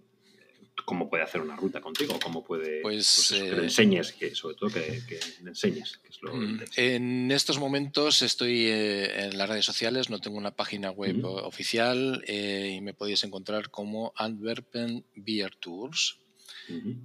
cómo 0.85 1.09
puede 1.09 1.25
hacer 1.25 1.41
una 1.41 1.57
ruta 1.57 1.81
contigo, 1.81 2.19
cómo 2.23 2.45
puede 2.45 2.81
pues, 2.83 3.27
pues 3.29 3.41
que 3.41 3.51
le 3.51 3.61
eh, 3.61 3.65
enseñes, 3.65 4.13
que 4.13 4.35
sobre 4.35 4.57
todo 4.57 4.71
que, 4.71 5.03
le 5.43 5.49
enseñes. 5.49 6.01
Mm, 6.23 6.59
en 6.77 7.31
estos 7.31 7.59
momentos 7.59 8.23
estoy 8.23 8.67
eh, 8.67 9.27
en 9.27 9.39
las 9.39 9.49
redes 9.49 9.65
sociales, 9.65 10.11
no 10.11 10.21
tengo 10.21 10.37
una 10.37 10.55
página 10.55 10.91
web 10.91 11.25
oficial 11.25 12.25
y 12.29 12.81
me 12.81 12.95
podéis 12.95 13.25
encontrar 13.25 13.71
como 13.71 14.13
Antwerpen 14.17 15.05
Beer 15.15 15.55
Tours. 15.57 16.19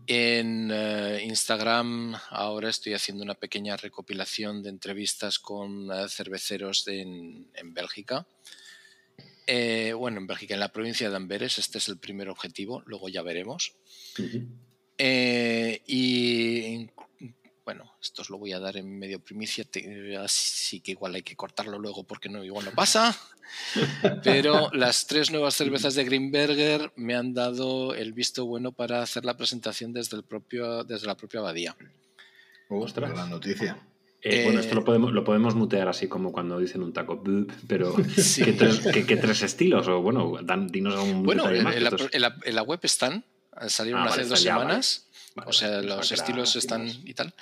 En 0.08 0.72
eh, 0.72 1.22
Instagram 1.24 2.16
ahora 2.30 2.70
estoy 2.70 2.94
haciendo 2.94 3.24
una 3.24 3.36
pequeña 3.36 3.78
recopilación 3.78 4.64
de 4.64 4.70
entrevistas 4.70 5.38
con 5.38 5.92
eh, 5.92 6.10
cerveceros 6.10 6.88
en, 6.88 7.48
Bélgica. 7.66 8.26
Eh, 9.48 9.94
bueno, 9.94 10.20
en 10.20 10.28
Bélgica, 10.28 10.54
en 10.54 10.60
la 10.60 10.72
provincia 10.72 11.10
de 11.10 11.16
Amberes, 11.16 11.58
este 11.58 11.78
es 11.80 11.90
el 11.90 11.98
primer 11.98 12.30
objetivo, 12.30 12.84
luego 12.86 13.10
ya 13.10 13.22
veremos. 13.22 13.74
y 15.88 16.90
bueno, 17.64 17.96
esto 18.02 18.22
os 18.24 18.30
lo 18.30 18.38
voy 18.38 18.54
a 18.54 18.60
dar 18.60 18.78
en 18.78 19.00
medio 19.00 19.20
primicia, 19.20 19.66
así 20.20 20.80
que 20.82 20.92
igual 20.92 21.16
hay 21.16 21.22
que 21.22 21.36
cortarlo 21.36 21.78
luego 21.80 22.04
porque 22.04 22.30
no, 22.30 22.44
igual 22.44 22.66
no 22.66 22.72
pasa. 22.72 23.18
Pero 24.24 24.72
las 24.74 25.08
tres 25.08 25.32
nuevas 25.32 25.56
cervezas 25.56 25.96
de 25.96 26.04
Greenberger 26.04 26.92
me 26.96 27.16
han 27.16 27.34
dado 27.34 27.94
el 27.94 28.14
visto 28.14 28.46
bueno 28.46 28.72
para 28.72 29.02
hacer 29.02 29.26
la 29.26 29.38
presentación 29.38 29.94
desde, 29.94 30.18
el 30.18 30.24
propio, 30.24 30.84
desde 30.84 31.08
la 31.08 31.16
propia 31.16 31.42
abadía. 31.42 31.76
Ostras. 32.70 33.12
Gran 33.12 33.30
noticia. 33.30 33.78
Eh, 34.24 34.44
bueno, 34.44 34.60
esto 34.60 34.76
lo 34.76 34.84
podemos, 34.84 35.14
lo 35.14 35.24
podemos 35.24 35.56
mutear 35.56 35.88
así 35.88 36.08
como 36.08 36.32
cuando 36.32 36.60
dicen 36.60 36.84
un 36.84 36.94
taco, 36.94 37.24
pero 37.68 37.96
¿qué, 38.36 39.18
tres, 39.18 39.42
estilos? 39.42 39.88
O 39.88 40.02
bueno, 40.02 40.38
dan, 40.44 40.68
dinos 40.68 40.96
un 40.96 41.24
Bueno, 41.24 41.50
en, 41.50 41.64
la, 42.22 42.62
web 42.64 42.80
están, 42.84 43.26
salieron 43.68 44.02
ah, 44.02 44.06
hace 44.06 44.26
dos 44.26 44.42
semanas 44.42 45.08
o 45.46 45.54
sea, 45.54 45.82
los 45.82 46.12
estilos 46.12 46.56
están 46.56 46.88
y 47.06 47.14
tal. 47.14 47.34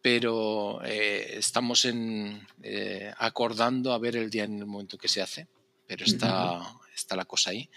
Pero 0.00 0.80
eh, 0.84 1.34
estamos 1.38 1.84
en, 1.84 2.46
eh, 2.62 3.12
acordando 3.18 3.92
a 3.92 3.98
ver 3.98 4.16
el 4.16 4.30
día 4.30 4.44
en 4.44 4.58
el 4.58 4.66
momento 4.66 4.96
que 4.96 5.08
se 5.08 5.20
hace. 5.20 5.48
Pero 5.86 6.04
está, 6.04 6.60
está 6.94 7.16
la 7.16 7.24
cosa 7.24 7.50
ahí. 7.50 7.68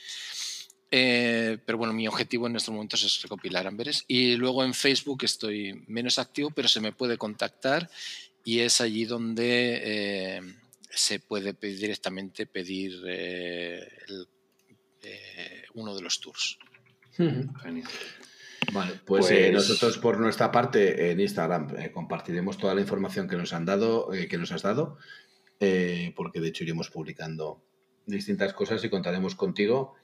Eh, 0.92 1.58
pero 1.66 1.78
bueno, 1.78 1.94
mi 1.94 2.08
objetivo 2.08 2.48
en 2.48 2.56
estos 2.56 2.74
momentos 2.74 3.04
es 3.04 3.22
recopilar 3.22 3.66
amberes. 3.66 4.06
Y 4.08 4.36
luego 4.36 4.64
en 4.64 4.74
Facebook 4.74 5.24
estoy 5.24 5.84
menos 5.88 6.20
activo, 6.20 6.52
pero 6.52 6.68
se 6.68 6.82
me 6.82 6.92
puede 6.92 7.18
contactar 7.18 7.90
y 8.44 8.60
es 8.60 8.82
allí 8.82 9.06
donde 9.06 10.42
se 10.90 11.20
puede 11.20 11.54
pedir, 11.54 11.80
directamente 11.80 12.46
pedir 12.46 12.94
uno 15.74 15.96
de 15.96 16.02
los 16.02 16.20
tours. 16.20 16.58
Genial. 17.16 17.88
Vale, 18.72 18.94
pues, 19.06 19.32
eh, 19.32 19.50
pues, 19.52 19.54
nosotros 19.54 19.98
por 19.98 20.20
nuestra 20.20 20.52
parte 20.52 21.12
en 21.12 21.20
Instagram 21.20 21.76
eh, 21.78 21.92
compartiremos 21.92 22.58
toda 22.58 22.76
la 22.76 22.82
información 22.82 23.28
que 23.28 23.36
nos 23.36 23.54
han 23.54 23.66
dado, 23.66 24.14
eh, 24.14 24.28
que 24.28 24.38
nos 24.38 24.52
has 24.52 24.62
dado, 24.62 24.98
porque 26.16 26.40
de 26.40 26.48
hecho 26.48 26.64
iremos 26.64 26.90
publicando 26.90 27.62
distintas 28.06 28.54
cosas 28.54 28.84
y 28.84 28.90
contaremos 28.90 29.36
contigo. 29.36 29.96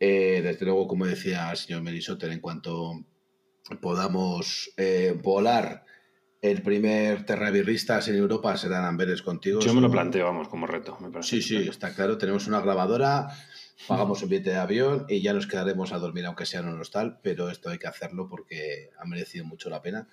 desde 0.00 0.64
luego, 0.64 0.88
como 0.88 1.06
decía 1.06 1.50
el 1.50 1.56
señor 1.56 1.82
Melisoter, 1.82 2.32
en 2.32 2.40
cuanto 2.40 3.04
podamos 3.80 4.72
volar 5.22 5.84
el 6.42 6.62
primer 6.62 7.24
terravirristas 7.24 8.08
en 8.08 8.16
Europa 8.16 8.56
serán 8.56 8.84
Amberes 8.84 9.22
contigo. 9.22 9.60
Yo 9.60 9.74
me 9.74 9.80
lo 9.80 9.90
planteo, 9.90 10.26
vamos, 10.26 10.48
como 10.48 10.66
reto. 10.66 10.98
sí, 11.22 11.42
sí, 11.42 11.56
está 11.68 11.94
claro. 11.94 12.18
Tenemos 12.18 12.46
una 12.46 12.60
grabadora 12.60 13.28
pagamos 13.86 14.22
un 14.22 14.30
billete 14.30 14.50
de 14.50 14.56
avión 14.56 15.06
y 15.08 15.20
ya 15.20 15.32
nos 15.32 15.46
quedaremos 15.46 15.92
a 15.92 15.98
dormir, 15.98 16.26
aunque 16.26 16.46
sea 16.46 16.60
en 16.60 16.68
un 16.68 16.80
hostal, 16.80 17.20
pero 17.22 17.50
esto 17.50 17.70
hay 17.70 17.78
que 17.78 17.86
hacerlo 17.86 18.28
porque 18.28 18.90
ha 18.98 19.04
merecido 19.04 19.44
mucho 19.44 19.70
la 19.70 19.82
pena. 19.82 20.08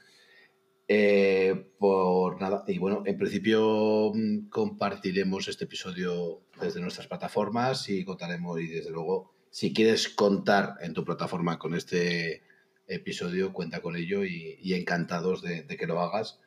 Eh, 0.88 1.72
por 1.80 2.42
nada, 2.42 2.66
y 2.68 2.78
bueno, 2.78 3.04
en 3.06 3.18
principio 3.18 4.12
mm, 4.14 4.50
compartiremos 4.50 5.48
este 5.48 5.64
episodio 5.64 6.42
desde 6.60 6.82
nuestras 6.82 7.08
plataformas 7.08 7.90
y 7.90 8.04
contaremos, 8.04 8.60
y 8.60 8.68
desde 8.68 8.92
luego, 8.92 9.34
si 9.50 9.74
quieres 9.74 10.10
contar 10.10 10.76
en 10.82 10.94
tu 10.94 11.06
plataforma 11.06 11.58
con 11.58 11.74
este 11.74 12.44
episodio, 12.88 13.54
cuenta 13.54 13.82
con 13.82 13.96
ello 13.96 14.24
y, 14.26 14.74
encantados 14.74 15.42
de, 15.42 15.64
de 15.64 15.78
que 15.78 15.88
lo 15.88 16.00
hagas 16.02 16.40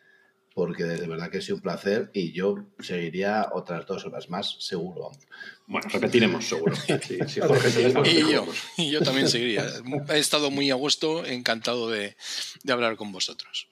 porque 0.57 0.85
de 0.85 1.07
verdad 1.07 1.29
que 1.31 1.37
ha 1.37 1.43
sido 1.43 1.57
un 1.57 1.61
placer 1.61 2.11
y 2.15 2.33
yo 2.33 2.65
seguiría 2.79 3.51
otras 3.53 3.85
dos 3.85 4.07
horas 4.07 4.31
más, 4.31 4.57
seguro. 4.61 5.11
Bueno, 5.67 5.87
repetiremos 5.93 6.47
seguro. 6.47 6.75
y, 8.07 8.33
yo, 8.33 8.47
y 8.79 8.91
yo 8.91 9.03
también 9.03 9.29
seguiría. 9.29 9.67
He 10.09 10.19
estado 10.19 10.51
muy 10.51 10.71
a 10.71 10.75
gusto, 10.75 11.27
encantado 11.27 11.91
de, 11.91 12.17
hablar 12.71 12.97
con 12.97 13.13
vosotros. 13.13 13.69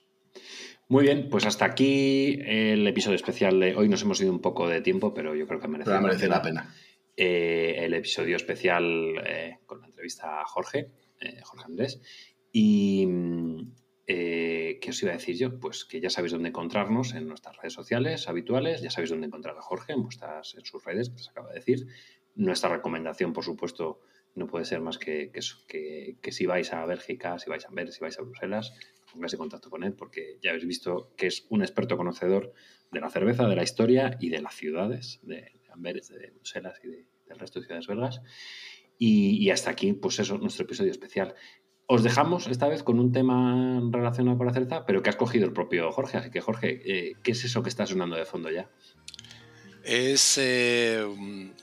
Muy 0.87 1.05
bien, 1.05 1.31
pues 1.31 1.47
hasta 1.47 1.65
aquí 1.65 2.39
el 2.45 2.87
episodio 2.87 3.17
especial 3.17 3.59
de 3.61 3.75
hoy. 3.75 3.89
Nos 3.89 4.03
hemos 4.03 4.21
ido 4.21 4.31
un 4.31 4.43
poco 4.43 4.69
de 4.69 4.83
tiempo, 4.83 5.15
pero 5.15 5.35
yo 5.35 5.47
creo 5.47 5.61
que 5.61 5.69
merece, 5.69 5.99
merece 6.01 6.29
la 6.29 6.43
pena. 6.43 6.75
Eh, 7.17 7.77
el 7.79 7.95
episodio 7.95 8.37
especial 8.37 8.85
eh, 9.27 9.57
con 9.65 9.81
la 9.81 9.87
entrevista 9.87 10.43
a 10.43 10.45
Jorge, 10.45 10.91
eh, 11.19 11.41
Jorge 11.43 11.65
Andrés. 11.65 11.99
Y, 12.57 13.09
eh, 14.07 14.79
¿Qué 14.81 14.91
os 14.91 15.03
iba 15.03 15.11
a 15.11 15.17
decir 15.17 15.37
yo? 15.37 15.59
Pues 15.59 15.85
que 15.85 16.01
ya 16.01 16.09
sabéis 16.09 16.31
dónde 16.31 16.51
encontrarnos 16.51 17.13
en 17.15 17.27
nuestras 17.27 17.57
redes 17.57 17.73
sociales 17.73 18.29
habituales, 18.29 18.81
ya 18.81 18.91
sabéis 18.91 19.11
dónde 19.11 19.27
encontrar 19.27 19.59
a 19.59 19.61
Jorge 19.61 19.93
en, 19.93 20.05
vuestras, 20.05 20.55
sus 20.63 20.85
redes, 20.85 21.11
que 21.11 21.17
os 21.17 21.29
acaba 21.29 21.49
de 21.49 21.57
decir. 21.57 21.89
Nuestra 22.37 22.71
recomendación, 22.71 23.33
por 23.33 23.43
supuesto, 23.43 24.03
no 24.37 24.47
puede 24.47 24.67
ser 24.67 24.81
más 24.81 24.99
que, 24.99 25.33
que, 25.33 26.33
si 26.33 26.47
vais 26.47 26.73
a 26.73 26.87
Bélgica, 26.87 27.41
si 27.41 27.51
vais 27.51 27.65
a 27.65 27.69
Amberes, 27.69 27.97
si 27.97 28.01
vais 28.03 28.17
a 28.21 28.23
Bruselas, 28.23 28.73
pongáis 29.13 29.33
en 29.33 29.39
contacto 29.41 29.69
con 29.69 29.83
él, 29.83 29.95
porque 29.95 30.39
ya 30.41 30.51
habéis 30.51 30.67
visto 30.67 31.13
que 31.17 31.27
es 31.27 31.47
un 31.49 31.63
experto 31.63 31.97
conocedor 31.97 32.53
de 32.93 33.01
la 33.01 33.11
cerveza, 33.11 33.49
de 33.49 33.57
la 33.57 33.65
historia 33.65 34.17
y 34.21 34.29
de 34.29 34.41
las 34.41 34.55
ciudades 34.55 35.19
de 35.23 35.51
Amberes, 35.73 36.09
de 36.09 36.31
Bruselas 36.31 36.81
y 36.85 36.89
del 36.89 37.39
resto 37.41 37.59
de 37.59 37.67
ciudades 37.67 37.89
belgas. 37.89 38.21
Y, 38.99 39.51
hasta 39.51 39.71
aquí, 39.71 39.93
pues 39.93 40.19
eso, 40.21 40.39
nuestro 40.39 40.65
episodio 40.65 40.91
especial. 40.91 41.35
Os 41.87 42.03
dejamos 42.03 42.47
esta 42.47 42.69
vez 42.69 42.83
con 42.83 42.99
un 42.99 43.13
tema 43.13 43.81
relacionado 43.91 44.39
con 44.39 44.47
la 44.47 44.53
cerveza, 44.53 44.87
pero 44.87 45.03
que 45.03 45.11
has 45.11 45.17
cogido 45.17 45.45
el 45.45 45.53
propio 45.53 45.93
Jorge. 45.93 46.17
Así 46.17 46.31
que, 46.31 46.41
Jorge, 46.41 46.81
eh, 46.85 47.17
¿qué 47.23 47.33
es 47.33 47.45
eso 47.45 47.63
que 47.63 47.69
está 47.69 47.87
sonando 47.87 48.17
de 48.17 48.25
fondo 48.25 48.51
ya? 48.51 48.69
Es 49.83 50.39
eh, 50.39 51.05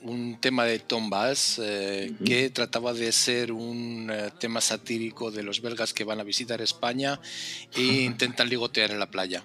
un 0.02 0.38
tema 0.40 0.64
de 0.64 0.78
Tom 0.78 1.10
Bass 1.10 1.60
eh, 1.60 2.12
que 2.24 2.50
trataba 2.50 2.92
de 2.92 3.10
ser 3.10 3.50
un 3.50 4.12
tema 4.38 4.60
satírico 4.60 5.32
de 5.32 5.42
los 5.42 5.60
belgas 5.60 5.92
que 5.92 6.04
van 6.04 6.20
a 6.20 6.22
visitar 6.22 6.60
España 6.60 7.18
e 7.74 7.82
intentan 8.04 8.48
ligotear 8.48 8.92
en 8.92 9.00
la 9.00 9.10
playa. 9.10 9.44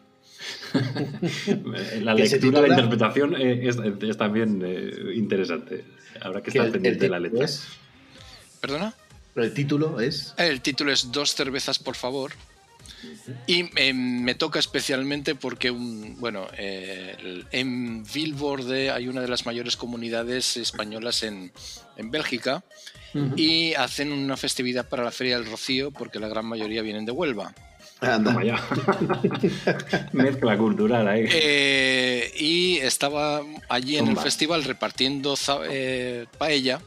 la 2.02 2.14
lectura, 2.14 2.62
la 2.62 2.68
interpretación 2.68 3.36
eh, 3.36 3.68
es, 3.68 4.18
también 4.18 4.62
eh, 4.64 5.14
interesante. 5.16 5.84
Habrá 6.22 6.42
que 6.42 6.50
estar 6.50 6.72
pendiente 6.72 7.06
de 7.06 7.10
la 7.10 7.20
letra. 7.20 7.48
¿Perdona? 8.62 8.94
El 9.44 9.54
título 9.54 10.00
es. 10.00 10.34
El 10.38 10.62
título 10.62 10.92
es 10.92 11.12
Dos 11.12 11.36
cervezas, 11.36 11.80
por 11.80 11.96
favor. 11.96 12.32
Y 13.46 13.64
me 13.64 14.36
toca 14.36 14.60
especialmente 14.60 15.36
porque, 15.36 15.70
bueno, 15.70 16.48
en 16.58 18.04
Vilvoorde 18.04 18.92
hay 18.92 19.08
una 19.08 19.22
de 19.22 19.28
las 19.28 19.46
mayores 19.46 19.78
comunidades 19.78 20.58
españolas 20.58 21.24
en, 21.24 21.52
Bélgica 21.98 22.64
y 23.36 23.74
hacen 23.74 24.12
una 24.12 24.38
festividad 24.38 24.88
para 24.88 25.04
la 25.04 25.12
Feria 25.12 25.38
del 25.40 25.50
Rocío 25.50 25.92
porque 25.92 26.20
la 26.20 26.28
gran 26.28 26.46
mayoría 26.46 26.82
vienen 26.82 27.06
de 27.06 27.12
Huelva. 27.12 27.54
Anda. 28.00 28.38
Mezcla 30.12 30.58
cultural 30.58 31.08
ahí. 31.08 31.26
Eh, 31.32 32.32
y 32.38 32.78
estaba 32.78 33.42
allí 33.70 33.98
en 33.98 34.08
el 34.10 34.18
festival 34.18 34.64
repartiendo 34.64 35.36
eh, 35.68 36.28
paella 36.38 36.80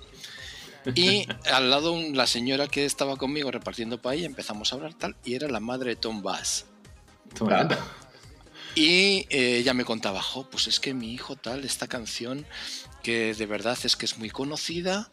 y 0.94 1.27
al 1.52 1.70
lado 1.70 1.97
la 2.12 2.27
señora 2.27 2.69
que 2.69 2.85
estaba 2.85 3.16
conmigo 3.16 3.51
repartiendo 3.51 4.01
paella 4.01 4.27
empezamos 4.27 4.73
a 4.73 4.77
hablar 4.77 4.94
tal 4.94 5.16
y 5.24 5.35
era 5.35 5.48
la 5.48 5.61
madre 5.61 5.90
de 5.90 5.97
Tom 5.97 6.23
Bass. 6.23 6.66
Y 8.74 9.27
eh, 9.31 9.59
ella 9.59 9.74
me 9.74 9.85
contaba, 9.85 10.23
pues 10.51 10.69
es 10.69 10.78
que 10.78 10.94
mi 10.94 11.12
hijo 11.12 11.36
tal, 11.36 11.65
esta 11.65 11.89
canción 11.89 12.47
que 13.02 13.35
de 13.35 13.47
verdad 13.47 13.78
es 13.82 13.97
que 13.97 14.07
es 14.07 14.19
muy 14.19 14.31
conocida, 14.31 15.11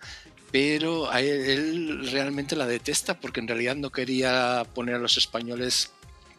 pero 0.51 1.11
él 1.13 2.07
realmente 2.11 2.55
la 2.55 2.67
detesta 2.67 3.19
porque 3.19 3.39
en 3.39 3.47
realidad 3.47 3.75
no 3.75 3.91
quería 3.91 4.65
poner 4.73 4.95
a 4.95 4.99
los 4.99 5.17
españoles 5.17 5.91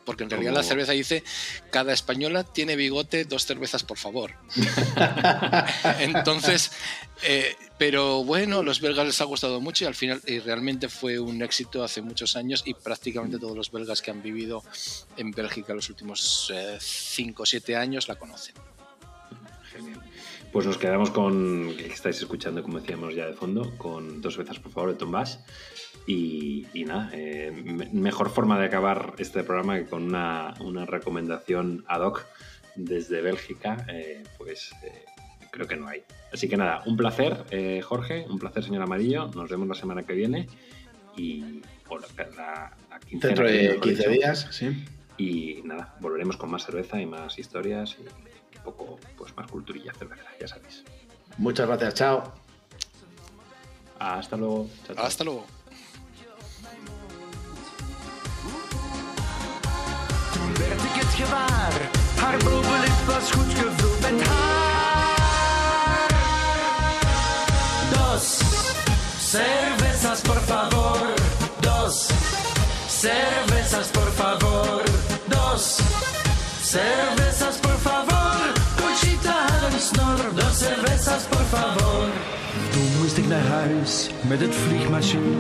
porque 0.05 0.25
en 0.25 0.31
realidad 0.31 0.55
la 0.55 0.63
cerveza 0.63 0.93
dice, 0.93 1.23
cada 1.71 1.93
española 1.93 2.43
tiene 2.43 2.77
bigote, 2.77 3.27
dos 3.27 3.45
cervezas 3.45 3.83
por 3.83 3.99
favor. 3.99 4.33
Entonces, 5.99 6.73
eh, 7.25 7.55
pero 7.79 8.25
bueno, 8.25 8.63
los 8.63 8.81
belgas 8.81 9.07
les 9.07 9.21
ha 9.21 9.25
gustado 9.25 9.61
mucho 9.61 9.85
y 9.85 9.87
al 9.87 9.95
final 9.95 10.21
y 10.27 10.41
realmente 10.41 10.89
fue 10.89 11.19
un 11.19 11.41
éxito 11.43 11.85
hace 11.85 12.03
muchos 12.03 12.37
años 12.37 12.63
y 12.67 12.75
prácticamente 12.75 13.39
todos 13.39 13.57
los 13.57 13.71
belgas 13.71 14.03
que 14.03 14.11
han 14.11 14.23
vivido 14.23 14.63
en 15.17 15.31
Bélgica 15.31 15.75
los 15.75 15.89
últimos 15.89 16.53
5 16.81 17.43
o 17.43 17.47
7 17.47 17.77
años 17.77 18.09
la 18.09 18.17
conocen. 18.17 18.55
Genial. 19.73 20.03
Pues 20.53 20.67
nos 20.67 20.79
quedamos 20.79 21.11
con, 21.11 21.77
que 21.77 21.87
estáis 21.87 22.19
escuchando, 22.19 22.63
como 22.63 22.81
decíamos 22.81 23.15
ya 23.15 23.27
de 23.27 23.35
fondo, 23.35 23.77
con 23.77 24.23
dos 24.23 24.37
veces 24.37 24.59
por 24.59 24.73
favor 24.73 24.91
de 24.91 24.97
Tom 24.97 25.11
Bass. 25.11 25.41
Y, 26.07 26.67
nada, 26.87 27.11
eh, 27.13 27.53
mejor 27.93 28.31
forma 28.31 28.59
de 28.59 28.65
acabar 28.65 29.13
este 29.19 29.45
programa 29.45 29.77
que 29.77 29.85
con 29.85 30.05
una, 30.05 30.55
recomendación 30.87 31.85
ad 31.87 32.01
hoc 32.01 32.25
desde 32.77 33.21
Bélgica, 33.21 33.85
eh, 33.91 34.25
pues 34.39 34.73
eh, 34.85 35.05
creo 35.59 35.69
que 35.69 35.77
no 35.77 35.89
hay. 35.89 36.05
Así 36.33 36.49
que 36.49 36.57
nada, 36.57 36.83
un 36.87 36.97
placer, 36.97 37.83
Jorge, 37.83 38.25
un 38.29 38.39
placer, 38.39 38.63
señor 38.63 38.83
Amarillo. 38.83 39.27
Nos 39.35 39.51
vemos 39.51 39.67
la 39.67 39.75
semana 39.75 40.05
que 40.05 40.13
viene 40.13 40.49
y 41.17 41.61
por 41.87 42.01
la, 42.01 42.77
Dentro 43.11 43.47
de 43.47 43.79
15 43.81 44.09
días, 44.09 44.49
sí. 44.51 44.85
Y 45.17 45.63
nada, 45.65 45.97
volveremos 46.01 46.37
con 46.37 46.51
más 46.51 46.65
cerveza 46.65 47.01
y 47.01 47.07
más 47.07 47.39
historias 47.39 47.97
y 47.99 48.03
un 48.59 48.65
poco 48.65 49.01
pues, 49.17 49.37
más 49.37 49.51
culturilla 49.51 49.93
cerveza, 49.95 50.25
ya 50.41 50.47
sabéis. 50.47 50.85
Muchas 51.39 51.67
gracias, 51.67 51.95
chao. 51.95 52.35
Hasta 53.99 54.37
luego. 54.37 54.69
Hasta 54.97 55.25
luego. 55.25 55.45
werd 60.59 60.83
ik 60.83 61.01
het 61.01 61.15
gewaar. 61.15 61.73
Haar 62.17 62.39
bovenlip 62.39 63.07
was 63.07 63.33
goed 63.33 63.53
gevuld 63.53 64.01
met 64.01 64.27
haar. 64.27 64.48
Cervezas 69.29 70.23
por 70.23 70.41
favor. 70.41 71.15
Dos 71.61 72.09
cervezas 72.89 73.89
por 73.89 74.11
favor. 74.13 74.83
Dos 75.27 75.81
cervezas 76.63 77.57
por 77.59 77.77
favor. 77.79 78.39
Conchita 78.81 79.37
een 79.67 79.79
snor. 79.79 80.35
Dos 80.35 80.59
cervezas 80.59 81.25
por 81.25 81.45
favor. 81.53 82.09
Toen 82.73 82.89
moest 83.01 83.17
ik 83.17 83.27
naar 83.27 83.47
huis 83.47 84.11
met 84.21 84.41
het 84.41 84.55
vliegmachine. 84.55 85.37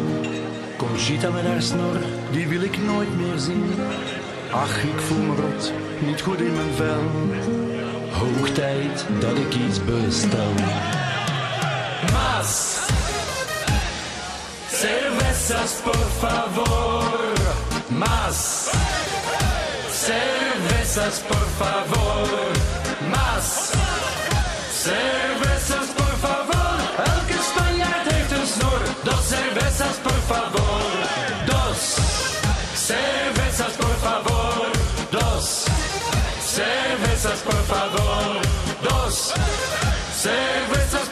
Conchita 0.76 1.30
met 1.30 1.46
haar 1.46 1.62
snor, 1.62 1.98
die 2.30 2.46
wil 2.48 2.62
ik 2.62 2.78
nooit 2.82 3.16
meer 3.16 3.38
zien. 3.38 3.74
Ach, 4.50 4.82
ik 4.82 5.00
voel 5.06 5.22
me 5.22 5.34
rot, 5.34 5.72
niet 6.06 6.20
goed 6.20 6.40
in 6.40 6.54
mijn 6.54 6.74
vel. 6.76 7.02
Hoog 8.12 8.50
tijd 8.50 9.04
dat 9.18 9.36
ik 9.36 9.54
iets 9.54 9.84
bestel. 9.84 10.52
Mas, 12.12 12.76
cervezas 14.80 15.72
por 15.82 16.04
favor. 16.20 17.34
Mas, 17.90 18.70
cervezas 19.90 21.18
por 21.26 21.46
favor. 21.58 22.52
Mas, 23.10 23.72
cervezas 24.70 25.88
por 25.98 26.14
favor. 26.24 26.78
Elke 27.10 27.34
Spanjaard 27.48 28.06
heeft 28.12 28.32
een 28.32 28.46
snor. 28.46 28.82
Dos 29.02 29.24
cervezas 29.26 29.96
por 30.02 30.20
favor. 30.30 30.82
Dos 31.46 31.96
cervezas 32.74 33.72
por 33.76 33.96
favor. 34.02 34.38
cervezas, 36.58 37.40
por 37.40 37.62
favor. 37.64 38.40
Dos 38.82 39.34
cervezas. 40.12 41.07